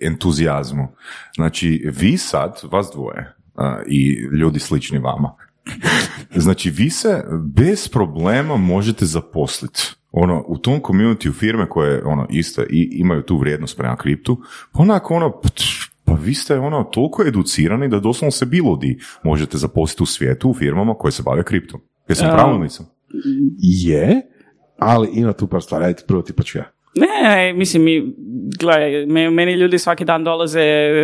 entuzijazmu. 0.00 0.88
Znači, 1.34 1.90
vi 2.00 2.16
sad, 2.16 2.60
vas 2.70 2.90
dvoje, 2.94 3.34
i 3.86 4.12
ljudi 4.32 4.58
slični 4.58 4.98
vama. 4.98 5.32
Znači, 6.34 6.70
vi 6.70 6.90
se 6.90 7.24
bez 7.56 7.88
problema 7.88 8.56
možete 8.56 9.04
zaposliti. 9.04 9.82
Ono, 10.12 10.44
u 10.46 10.58
tom 10.58 10.80
community 10.80 11.32
firme 11.32 11.68
koje 11.68 12.04
ono, 12.04 12.26
isto 12.30 12.62
i, 12.62 12.88
imaju 12.92 13.22
tu 13.22 13.36
vrijednost 13.38 13.76
prema 13.76 13.96
kriptu, 13.96 14.38
onako 14.72 15.14
ono, 15.14 15.40
pa 16.04 16.14
vi 16.14 16.34
ste 16.34 16.58
ono 16.58 16.84
toliko 16.84 17.22
educirani 17.26 17.88
da 17.88 18.00
doslovno 18.00 18.30
se 18.30 18.46
bilo 18.46 18.76
di 18.76 18.98
možete 19.22 19.58
zaposliti 19.58 20.02
u 20.02 20.06
svijetu 20.06 20.50
u 20.50 20.54
firmama 20.54 20.94
koje 20.94 21.12
se 21.12 21.22
bave 21.22 21.44
kriptom. 21.44 21.80
Jesam 22.08 22.28
um, 22.28 22.34
pravo 22.34 22.58
nisam? 22.58 22.86
Je, 23.58 24.22
ali 24.78 25.08
ima 25.12 25.32
tu 25.32 25.46
par 25.46 25.62
stvari. 25.62 25.84
Ajde, 25.84 26.02
prvo 26.06 26.22
ti 26.22 26.32
pa 26.32 26.42
ću 26.42 26.58
ja. 26.58 26.79
Ne, 26.94 27.52
mislim, 27.52 27.84
mi, 27.84 28.14
gledaj, 28.58 29.06
meni 29.06 29.52
ljudi 29.52 29.78
svaki 29.78 30.04
dan 30.04 30.24
dolaze 30.24 30.60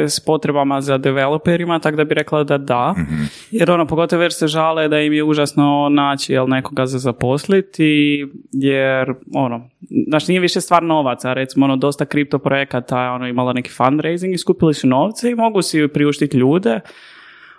s 0.08 0.20
potrebama 0.20 0.80
za 0.80 0.98
developerima, 0.98 1.78
tako 1.78 1.96
da 1.96 2.04
bi 2.04 2.14
rekla 2.14 2.44
da 2.44 2.58
da. 2.58 2.94
Mhm. 2.98 3.22
Jer 3.50 3.70
ono, 3.70 3.86
pogotovo 3.86 4.22
jer 4.22 4.32
se 4.32 4.46
žale 4.46 4.88
da 4.88 5.00
im 5.00 5.12
je 5.12 5.24
užasno 5.24 5.88
naći 5.90 6.32
jel, 6.32 6.48
nekoga 6.48 6.86
za 6.86 6.98
zaposliti, 6.98 8.26
jer 8.52 9.14
ono, 9.34 9.70
znači 10.08 10.26
nije 10.28 10.40
više 10.40 10.60
stvar 10.60 10.82
novaca, 10.82 11.32
recimo 11.32 11.64
ono, 11.64 11.76
dosta 11.76 12.04
kripto 12.04 12.38
projekata 12.38 12.98
ono, 12.98 13.28
imalo 13.28 13.52
neki 13.52 13.70
fundraising 13.70 14.34
i 14.34 14.38
skupili 14.38 14.74
su 14.74 14.86
novce 14.86 15.30
i 15.30 15.34
mogu 15.34 15.62
si 15.62 15.88
priuštiti 15.88 16.36
ljude, 16.36 16.80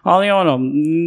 ali 0.08 0.32
ono, 0.32 0.60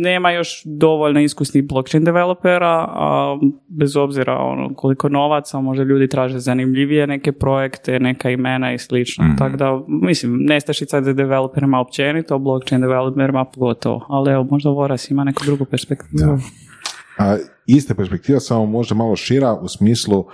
nema 0.03 0.31
još 0.31 0.63
dovoljno 0.65 1.21
iskusnih 1.21 1.65
blockchain 1.69 2.05
developera, 2.05 2.87
a 2.89 3.39
bez 3.69 3.97
obzira 3.97 4.39
ono, 4.39 4.75
koliko 4.75 5.09
novaca, 5.09 5.61
možda 5.61 5.85
ljudi 5.85 6.09
traže 6.09 6.39
zanimljivije 6.39 7.07
neke 7.07 7.33
projekte, 7.33 8.01
neka 8.01 8.31
imena 8.31 8.73
i 8.73 8.79
slično. 8.79 9.25
mm 9.25 9.37
Tako 9.39 9.57
da, 9.57 9.81
mislim, 9.89 10.37
nestašica 10.37 11.03
za 11.03 11.13
developerima 11.13 11.81
općenito, 11.81 12.39
blockchain 12.39 12.81
developerima 12.81 13.45
pogotovo, 13.45 14.07
ali 14.09 14.33
evo, 14.33 14.47
možda 14.51 14.71
Voras 14.71 15.11
ima 15.11 15.25
neku 15.25 15.45
drugu 15.45 15.65
perspektivu. 15.65 16.39
A, 17.19 17.37
ista 17.67 17.95
perspektiva, 17.95 18.41
samo 18.41 18.67
možda 18.67 18.95
malo 18.95 19.17
šira 19.17 19.55
u 19.55 19.69
smislu 19.69 20.25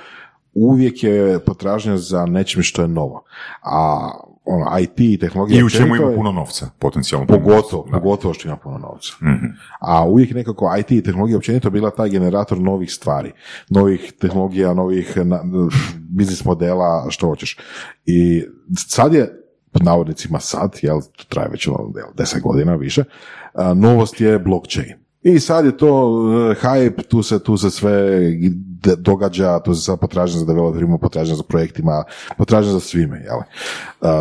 uvijek 0.54 1.02
je 1.02 1.38
potražnja 1.46 1.96
za 1.96 2.26
nečim 2.26 2.62
što 2.62 2.82
je 2.82 2.88
novo. 2.88 3.24
A 3.62 4.10
ono, 4.46 4.78
IT 4.80 5.00
i 5.00 5.18
tehnologija... 5.18 5.60
I 5.60 5.62
u 5.62 5.70
čemu 5.70 5.96
ima 5.96 6.12
puno 6.16 6.32
novca, 6.32 6.70
potencijalno. 6.78 7.26
Pogotovo, 7.26 7.86
pogotovo 7.92 8.34
što 8.34 8.48
ima 8.48 8.56
puno 8.56 8.78
novca. 8.78 9.12
mm 9.22 9.56
A 9.80 10.04
uvijek 10.04 10.34
nekako 10.34 10.74
IT 10.80 10.90
i 10.90 11.02
tehnologija 11.02 11.36
općenito 11.36 11.70
bila 11.70 11.90
taj 11.90 12.08
generator 12.08 12.60
novih 12.60 12.92
stvari, 12.92 13.32
novih 13.68 14.12
tehnologija, 14.20 14.74
novih 14.74 15.16
na, 15.16 15.40
biznis 15.98 16.44
modela, 16.44 17.06
što 17.08 17.26
hoćeš. 17.26 17.58
I 18.04 18.44
sad 18.88 19.14
je, 19.14 19.42
pod 19.72 19.84
navodnicima 19.84 20.40
sad, 20.40 20.78
jel, 20.82 21.00
to 21.16 21.24
traje 21.28 21.48
već 21.48 21.68
ono, 21.68 21.92
deset 22.14 22.42
godina 22.42 22.74
više, 22.74 23.04
novost 23.74 24.20
je 24.20 24.38
blockchain. 24.38 25.05
I 25.26 25.40
sad 25.40 25.64
je 25.64 25.76
to 25.76 26.10
uh, 26.10 26.56
hype, 26.62 27.02
tu 27.02 27.22
se, 27.22 27.38
tu 27.38 27.56
se 27.56 27.70
sve 27.70 28.20
događa, 28.98 29.60
tu 29.60 29.74
se 29.74 29.82
sad 29.82 30.00
potražnja 30.00 30.38
za 30.38 30.46
developerima, 30.46 30.98
potražnja 30.98 31.34
za 31.34 31.42
projektima, 31.42 32.04
potražnja 32.38 32.72
za 32.72 32.80
svime, 32.80 33.24
jel? 33.24 33.38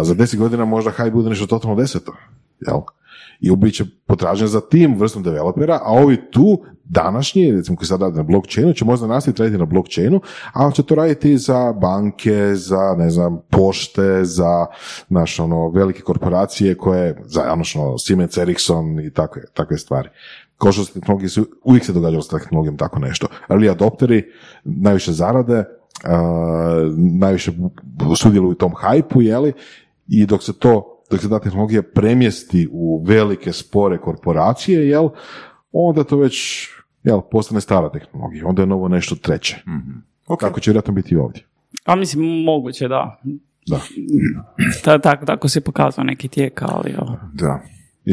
za 0.04 0.14
deset 0.14 0.40
godina 0.40 0.66
možda 0.66 0.92
hype 0.92 1.12
bude 1.12 1.30
nešto 1.30 1.48
totalno 1.48 1.76
deseto, 1.76 2.14
jel? 2.60 2.82
I 3.40 3.52
ubit 3.52 3.76
će 3.76 3.86
potražnja 4.08 4.48
za 4.48 4.62
tim 4.62 4.96
vrstom 5.00 5.24
developera, 5.24 5.80
a 5.84 5.92
ovi 5.92 6.32
tu 6.32 6.64
današnji, 6.84 7.52
recimo 7.52 7.78
koji 7.78 7.88
sad 7.88 8.02
rade 8.02 8.18
na 8.18 8.24
blockchainu, 8.24 8.74
će 8.74 8.86
možda 8.86 9.08
nastaviti 9.08 9.42
raditi 9.42 9.58
na 9.58 9.66
blockchainu, 9.66 10.22
ali 10.54 10.74
će 10.74 10.84
to 10.84 10.96
raditi 10.96 11.38
za 11.38 11.74
banke, 11.74 12.56
za, 12.56 12.96
ne 12.98 13.10
znam, 13.10 13.42
pošte, 13.50 14.26
za, 14.26 14.66
naš, 15.10 15.40
ono, 15.40 15.70
velike 15.70 16.02
korporacije 16.02 16.78
koje, 16.78 17.22
za, 17.26 17.54
ono, 17.76 17.98
Siemens, 17.98 18.38
Ericsson 18.38 19.00
i 19.00 19.14
takve, 19.14 19.42
takve 19.54 19.78
stvari 19.78 20.10
kao 20.58 20.72
što 20.72 20.84
se 20.86 20.94
tehnologije, 20.94 21.30
uvijek 21.64 21.86
se 21.86 21.94
događalo 21.94 22.22
s 22.22 22.28
tehnologijom 22.28 22.78
tako 22.78 23.00
nešto. 23.00 23.28
Early 23.50 23.72
adopteri 23.72 24.24
najviše 24.64 25.12
zarade, 25.12 25.60
uh, 25.60 25.64
najviše 27.20 27.52
sudjeluju 28.18 28.52
u 28.52 28.56
tom 28.56 28.72
hajpu, 28.76 29.22
jeli, 29.22 29.54
i 30.08 30.26
dok 30.26 30.44
se 30.44 30.54
to, 30.54 31.04
dok 31.12 31.22
se 31.22 31.30
ta 31.30 31.40
tehnologija 31.40 31.82
premjesti 31.96 32.68
u 32.72 33.04
velike 33.08 33.54
spore 33.54 33.98
korporacije, 33.98 34.90
jel, 34.90 35.10
onda 35.72 36.04
to 36.04 36.18
već 36.18 36.68
jel, 37.04 37.22
postane 37.32 37.62
stara 37.62 37.90
tehnologija, 37.92 38.48
onda 38.48 38.62
je 38.62 38.66
novo 38.66 38.88
nešto 38.88 39.16
treće. 39.16 39.56
Mm-hmm. 39.68 40.06
Okay. 40.28 40.40
Tako 40.40 40.60
će 40.60 40.72
vjerojatno 40.72 40.94
biti 40.94 41.16
i 41.16 41.18
ovdje. 41.18 41.44
A 41.86 41.96
mislim, 41.96 42.44
moguće, 42.44 42.88
da. 42.88 43.22
Da. 43.68 43.80
Ta, 44.84 45.00
tako, 45.00 45.26
tako 45.26 45.48
se 45.48 45.62
pokazao 45.62 46.04
neki 46.04 46.28
tijek, 46.28 46.62
ali... 46.62 46.96
Da 47.34 47.60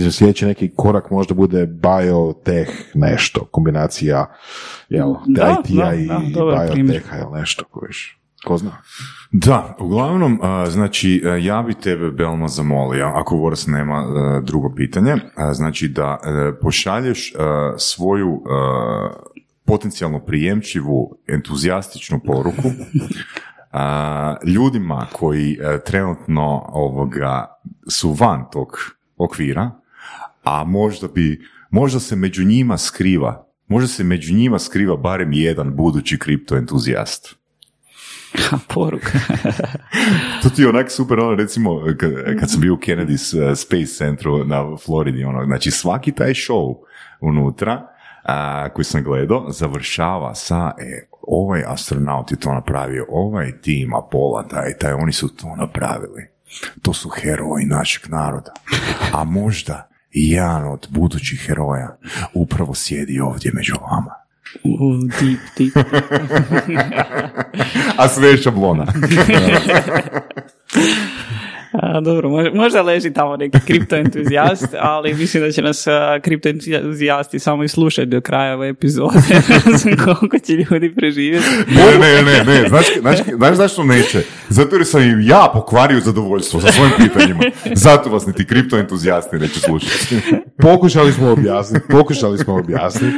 za 0.01 0.13
sljedeći 0.13 0.47
neki 0.47 0.71
korak 0.77 1.11
možda 1.11 1.35
bude 1.35 1.67
biotech 1.67 2.71
nešto, 2.95 3.45
kombinacija 3.51 4.27
jel, 4.89 5.15
da, 5.27 5.57
IT-a 5.65 5.95
i 5.95 6.09
bioteha 6.33 7.17
ili 7.19 7.41
nešto 7.41 7.65
kojiš. 7.65 8.19
Ko 8.45 8.59
zna? 8.59 8.71
Da, 9.33 9.77
uglavnom, 9.81 10.41
znači, 10.69 11.23
ja 11.41 11.63
bi 11.63 11.75
tebe, 11.75 12.11
Belma, 12.11 12.49
zamolio, 12.49 13.07
ako 13.07 13.37
Voras 13.37 13.67
nema 13.67 14.05
drugo 14.43 14.75
pitanje, 14.75 15.17
znači 15.53 15.89
da 15.89 16.19
e, 16.25 16.53
pošalješ 16.61 17.33
svoju 17.79 18.43
potencijalno 19.65 20.21
prijemčivu, 20.21 21.17
entuzijastičnu 21.27 22.21
poruku 22.25 22.69
ljudima 24.55 25.07
koji 25.13 25.53
e, 25.61 25.81
trenutno 25.85 26.65
ovoga 26.69 27.59
su 27.91 28.13
van 28.13 28.45
tog 28.53 28.69
okvira, 29.17 29.71
a 30.43 30.65
možda 30.65 31.09
bi, 31.09 31.41
možda 31.71 32.01
se 32.01 32.17
među 32.17 32.45
njima 32.45 32.79
skriva, 32.79 33.49
možda 33.69 33.89
se 33.89 34.05
među 34.05 34.35
njima 34.35 34.59
skriva 34.59 34.97
barem 34.97 35.33
jedan 35.33 35.77
budući 35.77 36.19
kriptoentuzijast. 36.19 37.35
Poruka. 38.75 39.19
to 40.43 40.51
ti 40.51 40.63
je 40.63 40.69
onak 40.69 40.91
super, 40.91 41.21
ono, 41.21 41.35
recimo, 41.35 41.81
kad, 41.99 42.13
kad 42.41 42.51
sam 42.51 42.61
bio 42.61 42.75
u 42.75 42.77
Kennedy 42.77 43.13
uh, 43.13 43.57
Space 43.59 43.87
Centru 43.87 44.45
na 44.45 44.77
Floridi, 44.85 45.25
ono, 45.25 45.45
znači 45.45 45.71
svaki 45.71 46.13
taj 46.13 46.33
show 46.33 46.75
unutra, 47.21 47.89
a, 48.23 48.69
koji 48.69 48.85
sam 48.85 49.03
gledao, 49.03 49.51
završava 49.51 50.35
sa, 50.35 50.73
e, 50.79 51.09
ovaj 51.23 51.63
astronaut 51.67 52.31
je 52.31 52.41
to 52.41 52.55
napravio, 52.55 53.07
ovaj 53.09 53.61
tim 53.61 53.95
Apola, 53.95 54.49
taj, 54.49 54.79
taj, 54.79 54.93
oni 54.93 55.13
su 55.13 55.37
to 55.37 55.57
napravili. 55.57 56.29
To 56.83 56.93
su 56.93 57.09
heroji 57.09 57.65
našeg 57.67 58.11
naroda. 58.11 58.53
A 59.13 59.25
možda 59.25 59.92
jedan 60.13 60.73
od 60.73 60.87
budućih 60.91 61.45
heroja 61.47 61.97
upravo 62.35 62.75
sjedi 62.75 63.21
ovdje 63.21 63.51
među 63.55 63.75
vama. 63.91 64.15
U, 64.65 64.97
deep, 65.21 65.41
deep. 65.59 65.87
A 67.99 68.09
sve 68.09 68.37
šablona. 68.37 68.87
A, 71.73 72.01
dobro, 72.01 72.31
možda 72.55 72.83
leži 72.83 73.13
tamo 73.13 73.37
neki 73.37 73.59
kriptoentuzijast, 73.67 74.75
ali 74.79 75.15
mislim 75.15 75.43
da 75.43 75.51
će 75.51 75.63
nas 75.63 75.87
kriptoentuzijasti 76.23 77.39
samo 77.39 77.65
i 77.65 77.69
slušati 77.69 78.07
do 78.07 78.21
kraja 78.21 78.55
ove 78.55 78.69
epizode. 78.69 79.19
ne 79.67 79.77
znam 79.77 79.97
koliko 79.97 80.39
će 80.39 80.53
ljudi 80.53 80.95
preživjeti. 80.95 81.47
Ne, 81.69 81.99
ne, 81.99 82.23
ne, 82.23 82.45
ne. 82.45 82.69
Znaš, 82.69 82.87
znaš, 83.01 83.19
znaš 83.37 83.57
zašto 83.57 83.85
neće? 83.85 84.23
Zato 84.49 84.77
jer 84.77 84.87
sam 84.87 85.03
im 85.03 85.21
ja 85.21 85.51
pokvario 85.53 86.01
zadovoljstvo 86.01 86.61
sa 86.61 86.73
svojim 86.73 86.93
pitanjima. 86.99 87.41
Zato 87.75 88.11
vas 88.11 88.27
niti 88.27 88.47
kriptoentuzijasti 88.47 89.37
neće 89.37 89.61
slušati. 89.61 90.17
pokušali 90.59 91.13
smo 91.13 91.31
objasniti, 91.31 91.87
pokušali 91.91 92.39
smo 92.39 92.55
objasniti, 92.55 93.17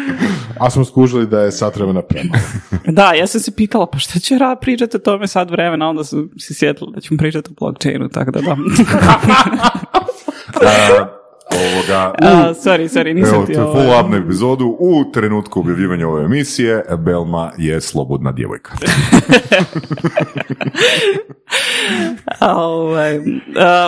a 0.61 0.71
smo 0.71 0.85
skužili 0.85 1.27
da 1.27 1.41
je 1.41 1.53
sat 1.53 1.77
vremena 1.77 2.03
prema. 2.03 2.39
Da, 2.87 3.13
ja 3.13 3.27
sam 3.27 3.41
se 3.41 3.53
pitala, 3.57 3.87
pa 3.87 3.99
šta 3.99 4.19
će 4.19 4.39
rad 4.39 4.61
pričati 4.61 4.97
o 4.97 5.01
tome 5.01 5.27
sad 5.27 5.51
vremena, 5.51 5.89
onda 5.89 6.05
sam 6.05 6.31
se 6.39 6.55
sjetila 6.55 6.91
da 6.95 7.01
ćemo 7.01 7.19
pričati 7.19 7.51
o 7.51 7.55
blockchainu, 7.61 8.09
tako 8.09 8.31
da 8.31 8.41
da. 8.45 8.57
ovoga, 11.55 12.12
u, 12.19 12.55
sorry, 12.55 12.89
sorry, 12.89 13.15
nisam 13.15 13.35
evo, 13.35 13.47
ti 13.47 13.57
ovo... 13.57 13.75
follow 13.75 14.05
up 14.05 14.11
na 14.11 14.16
epizodu, 14.16 14.77
u 14.81 15.05
trenutku 15.12 15.61
objavljivanja 15.61 16.09
ove 16.09 16.25
emisije, 16.25 16.85
Belma 16.99 17.53
je 17.59 17.81
slobodna 17.81 18.33
djevojka. 18.33 18.73
ovaj, 22.57 23.19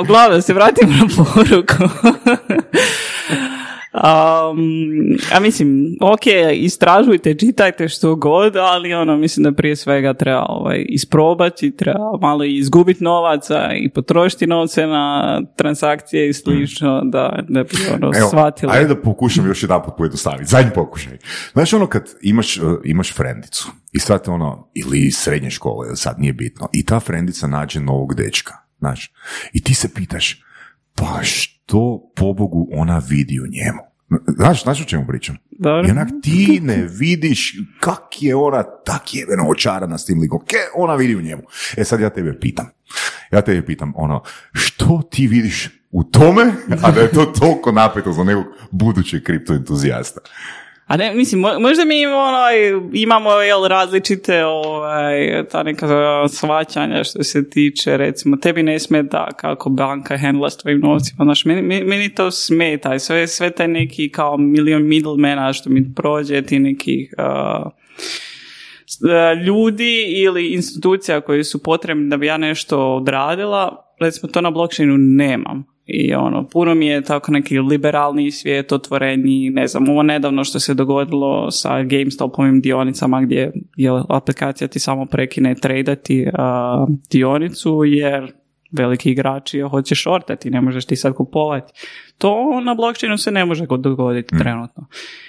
uglavnom, 0.03 0.43
se 0.43 0.55
vratimo 0.55 0.93
na 0.93 1.07
poruku. 1.16 1.95
Um, 3.97 5.16
a 5.32 5.40
mislim, 5.40 5.97
ok, 6.01 6.23
istražujte, 6.55 7.35
čitajte 7.35 7.89
što 7.89 8.14
god, 8.14 8.56
ali 8.56 8.94
ono, 8.94 9.16
mislim 9.16 9.44
da 9.44 9.52
prije 9.52 9.77
svega 9.77 10.14
treba 10.14 10.47
ovaj, 10.48 10.85
isprobati, 10.89 11.77
treba 11.77 12.18
malo 12.20 12.44
izgubiti 12.44 13.05
novaca 13.05 13.70
i 13.78 13.90
potrošiti 13.90 14.47
novce 14.47 14.86
na 14.86 15.43
transakcije 15.56 16.28
i 16.28 16.32
slično, 16.32 17.02
da, 17.05 17.43
da 17.48 17.62
bi 17.62 17.77
ono 17.94 18.10
Evo, 18.18 18.28
shvatili. 18.28 18.73
Ajde 18.73 18.94
da 18.94 19.01
pokušam 19.01 19.47
još 19.47 19.62
jedan 19.62 19.82
put 19.82 19.94
pojednostaviti, 19.97 20.51
zadnji 20.51 20.70
pokušaj. 20.74 21.18
Znaš 21.52 21.73
ono 21.73 21.86
kad 21.86 22.10
imaš, 22.23 22.56
uh, 22.56 22.64
imaš 22.85 23.12
frendicu 23.12 23.68
i 23.93 23.98
sad 23.98 24.24
ono, 24.28 24.70
ili 24.74 24.98
iz 24.98 25.16
srednje 25.16 25.51
škole, 25.51 25.97
sad 25.97 26.16
nije 26.18 26.32
bitno, 26.32 26.68
i 26.73 26.85
ta 26.85 27.01
frendica 27.01 27.47
nađe 27.47 27.81
novog 27.81 28.14
dečka, 28.14 28.55
znaš, 28.78 29.12
i 29.52 29.62
ti 29.62 29.74
se 29.74 29.94
pitaš, 29.94 30.43
pa 30.94 31.23
što 31.23 31.56
pobogu 32.17 32.69
ona 32.73 33.03
vidi 33.09 33.41
u 33.41 33.47
njemu? 33.47 33.81
Znaš, 34.37 34.63
znaš 34.63 34.81
o 34.81 34.85
čemu 34.85 35.07
pričam? 35.07 35.37
Dobro. 35.51 35.89
I 35.89 35.91
onak 35.91 36.09
ti 36.23 36.61
ne 36.63 36.87
vidiš 36.91 37.55
kak 37.81 38.03
je 38.23 38.37
ona 38.37 38.63
tak 38.63 39.15
jebeno 39.15 39.49
očarana 39.49 39.99
s 39.99 40.05
tim 40.05 40.21
likom. 40.21 40.41
Ke 40.47 40.57
ona 40.75 40.95
vidi 40.95 41.17
u 41.17 41.21
njemu. 41.21 41.43
E 41.77 41.85
sad 41.85 42.01
ja 42.01 42.11
tebe 42.11 42.41
pitam. 42.41 42.67
Ja 43.33 43.41
tebe 43.41 43.67
pitam, 43.67 43.93
ono, 43.97 44.23
što 44.53 45.03
ti 45.11 45.27
vidiš 45.27 45.69
u 45.91 46.05
tome, 46.05 46.53
a 46.83 46.91
da 46.91 47.01
je 47.01 47.11
to 47.11 47.25
toliko 47.25 47.73
napeto 47.73 48.13
za 48.13 48.25
nekog 48.25 48.45
budućeg 48.71 49.23
kriptoentuzijasta? 49.23 50.21
A 50.87 50.97
ne, 50.97 51.15
mislim, 51.15 51.41
mo- 51.41 51.61
možda 51.61 51.85
mi 51.85 52.07
onaj, 52.07 52.55
imamo 52.93 53.31
jel, 53.31 53.65
različite 53.65 54.45
ovaj, 54.45 55.45
ta 55.51 55.63
neka 55.63 55.89
svaćanja 56.29 57.05
što 57.05 57.23
se 57.23 57.51
tiče, 57.51 57.97
recimo, 57.97 58.37
tebi 58.37 58.63
ne 58.63 58.79
smeta 58.79 59.29
kako 59.37 59.71
banka 59.71 60.17
hendla 60.17 60.51
s 60.51 60.57
tvojim 60.57 60.81
novcima, 60.81 61.25
znaš, 61.25 61.45
meni, 61.45 61.85
meni, 61.85 62.15
to 62.15 62.31
smeta 62.31 62.99
sve, 62.99 63.27
sve 63.27 63.51
taj 63.51 63.69
neki 63.69 64.09
kao 64.09 64.37
milion 64.37 64.89
middlemana 64.89 65.53
što 65.53 65.71
mi 65.71 65.95
prođe, 65.95 66.43
ti 66.43 66.59
neki 66.59 67.09
uh, 67.19 67.73
ljudi 69.47 70.05
ili 70.07 70.49
institucija 70.49 71.21
koji 71.21 71.45
su 71.45 71.63
potrebni 71.63 72.11
da 72.11 72.17
bi 72.17 72.27
ja 72.27 72.37
nešto 72.37 72.95
odradila, 72.95 73.95
recimo 74.01 74.33
to 74.33 74.41
na 74.41 74.51
blockchainu 74.51 74.97
nemam. 74.99 75.76
I 75.87 76.15
ono, 76.15 76.49
puno 76.49 76.75
mi 76.75 76.87
je 76.87 77.03
tako 77.03 77.33
neki 77.33 77.59
liberalni 77.59 78.31
svijet, 78.31 78.73
otvoreniji, 78.73 79.51
ne 79.51 79.67
znam, 79.67 79.89
ovo 79.89 80.03
nedavno 80.03 80.45
što 80.45 80.61
se 80.61 80.75
dogodilo 80.75 81.51
sa 81.51 81.83
GameStopovim 81.83 82.61
dionicama 82.61 83.21
gdje 83.21 83.53
je 83.77 84.03
aplikacija 84.09 84.69
ti 84.69 84.79
samo 84.79 85.07
prekine 85.07 85.55
tradati 85.55 86.27
a, 86.35 86.87
dionicu 87.11 87.83
jer 87.85 88.33
veliki 88.78 89.11
igrači 89.11 89.61
hoće 89.61 89.94
shortati, 89.94 90.51
ne 90.51 90.61
možeš 90.61 90.85
ti 90.85 90.97
sad 90.97 91.15
kupovati. 91.15 91.73
To 92.19 92.61
na 92.61 92.74
blockchainu 92.74 93.19
se 93.19 93.31
ne 93.31 93.44
može 93.44 93.66
dogoditi 93.78 94.39
trenutno. 94.39 94.86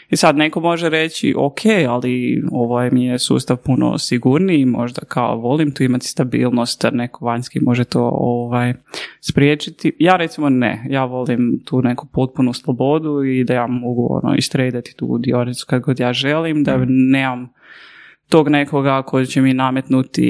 I 0.10 0.16
sad 0.16 0.38
neko 0.38 0.60
može 0.60 0.90
reći, 0.90 1.34
ok, 1.38 1.60
ali 1.90 2.44
ovaj 2.52 2.92
mi 2.92 3.06
je 3.06 3.20
sustav 3.20 3.58
puno 3.58 3.98
sigurniji, 3.98 4.66
možda 4.66 5.02
kao 5.02 5.38
volim 5.38 5.72
tu 5.72 5.84
imati 5.84 6.08
stabilnost, 6.08 6.86
neko 6.92 7.26
vanjski 7.26 7.60
može 7.60 7.84
to 7.84 8.10
ovaj, 8.14 8.74
spriječiti. 9.22 9.96
Ja 10.00 10.16
recimo 10.16 10.50
ne, 10.50 10.86
ja 10.90 11.06
volim 11.06 11.62
tu 11.66 11.82
neku 11.82 12.08
potpunu 12.14 12.54
slobodu 12.54 13.24
i 13.24 13.44
da 13.44 13.54
ja 13.54 13.68
mogu 13.68 14.20
ono, 14.24 14.36
istredati 14.36 14.96
tu 14.96 15.18
dionicu 15.18 15.66
kad 15.70 15.82
god 15.82 16.00
ja 16.00 16.14
želim, 16.14 16.64
da 16.64 16.86
nemam 16.88 17.50
tog 18.30 18.50
nekoga 18.50 19.02
koji 19.02 19.28
će 19.28 19.42
mi 19.42 19.54
nametnuti 19.54 20.28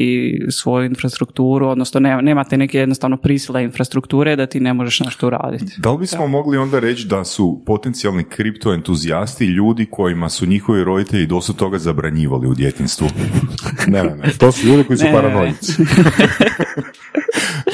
svoju 0.50 0.86
infrastrukturu, 0.86 1.68
odnosno 1.68 2.00
ne, 2.00 2.22
nemate 2.22 2.58
neke 2.58 2.78
jednostavno 2.80 3.18
prisile 3.18 3.64
infrastrukture 3.64 4.36
da 4.36 4.46
ti 4.46 4.60
ne 4.60 4.74
možeš 4.74 5.00
nešto 5.00 5.28
uraditi. 5.28 5.74
Da 5.78 5.92
li 5.92 5.98
bismo 5.98 6.28
mogli 6.28 6.58
onda 6.58 6.80
reći 6.80 7.08
da 7.08 7.24
su 7.24 7.64
potencijalni 7.66 8.24
kriptoentuzijasti 8.24 9.46
ljudi 9.46 9.88
kojima 9.92 10.30
su 10.30 10.46
njihovi 10.46 10.84
roditelji 10.84 11.26
dosta 11.26 11.54
toga 11.54 11.78
zabranjivali 11.78 12.48
u 12.48 12.54
djetinstvu? 12.54 13.08
Ne, 13.88 14.04
ne, 14.04 14.16
ne. 14.16 14.32
To 14.38 14.52
su 14.52 14.68
ljudi 14.68 14.84
koji 14.84 14.98
su 14.98 15.06
Ne, 15.06 15.14
paranoici. 15.14 15.72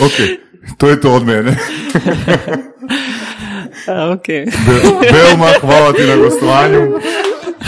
ok, 0.06 0.40
to 0.78 0.90
je 0.90 1.02
to 1.02 1.14
od 1.14 1.26
mene. 1.26 1.58
Ok. 4.14 4.28
Be- 4.28 4.46
Belma, 5.12 5.48
hvala 5.62 5.94
ti 5.94 6.02
na 6.08 6.16
gostovanju. 6.16 6.80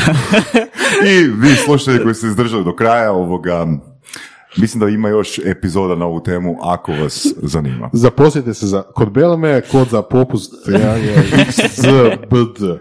I 1.12 1.28
vi 1.28 1.56
slušatelji 1.56 2.04
koji 2.04 2.16
ste 2.16 2.28
izdržali 2.28 2.64
do 2.64 2.76
kraja 2.76 3.12
ovoga, 3.12 3.68
mislim 4.58 4.80
da 4.80 4.90
ima 4.90 5.10
još 5.10 5.40
epizoda 5.46 5.96
na 5.96 6.06
ovu 6.06 6.24
temu 6.24 6.58
ako 6.64 6.92
vas 6.92 7.28
zanima. 7.42 7.90
Zaposlite 7.94 8.54
se 8.54 8.68
za, 8.68 8.82
kod 8.82 9.12
Belme, 9.12 9.62
kod 9.72 9.88
za 9.90 10.02
popust 10.02 10.54
ja, 10.68 10.96
XZBD. 11.48 12.80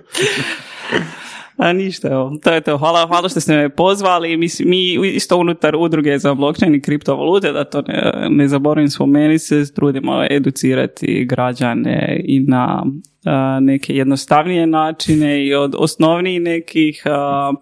A 1.56 1.72
ništa, 1.72 2.08
evo, 2.08 2.32
to 2.42 2.52
je 2.52 2.60
to. 2.60 2.78
Hvala, 2.78 3.06
hvala 3.06 3.28
što 3.28 3.40
ste 3.40 3.56
me 3.56 3.68
pozvali. 3.68 4.36
Mislim, 4.36 4.70
mi 4.70 4.92
isto 5.08 5.36
unutar 5.36 5.76
udruge 5.76 6.18
za 6.18 6.34
blockchain 6.34 6.74
i 6.74 6.80
kriptovalute, 6.80 7.52
da 7.52 7.64
to 7.64 7.82
ne, 7.82 8.12
ne 8.30 8.48
zaboravim 8.48 8.88
spomenuti 8.88 9.38
se, 9.38 9.74
trudimo 9.74 10.24
educirati 10.30 11.24
građane 11.24 12.20
i 12.24 12.40
na 12.40 12.84
a, 13.24 13.60
neke 13.60 13.94
jednostavnije 13.94 14.66
načine 14.66 15.46
i 15.46 15.54
od 15.54 15.74
osnovnijih 15.78 16.40
nekih 16.40 17.02
a, 17.06 17.52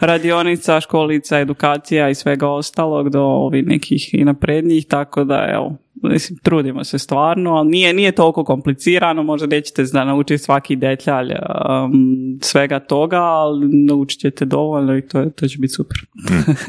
radionica, 0.00 0.80
školica, 0.80 1.38
edukacija 1.38 2.08
i 2.08 2.14
svega 2.14 2.48
ostalog 2.48 3.10
do 3.10 3.22
ovih 3.22 3.66
nekih 3.66 4.14
i 4.14 4.24
naprednijih, 4.24 4.86
tako 4.86 5.24
da 5.24 5.48
evo, 5.52 5.76
mislim, 6.02 6.38
trudimo 6.42 6.84
se 6.84 6.98
stvarno, 6.98 7.54
ali 7.54 7.68
nije, 7.70 7.94
nije 7.94 8.12
toliko 8.12 8.44
komplicirano, 8.44 9.22
možda 9.22 9.46
nećete 9.46 9.84
zna 9.84 10.04
naučiti 10.04 10.42
svaki 10.42 10.76
detalj 10.76 11.32
um, 11.32 12.38
svega 12.42 12.80
toga, 12.80 13.20
ali 13.20 13.68
naučit 13.68 14.20
ćete 14.20 14.44
dovoljno 14.44 14.96
i 14.96 15.08
to, 15.08 15.24
to 15.24 15.48
će 15.48 15.58
biti 15.58 15.72
super. 15.72 15.96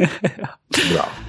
Bravo. 0.94 1.29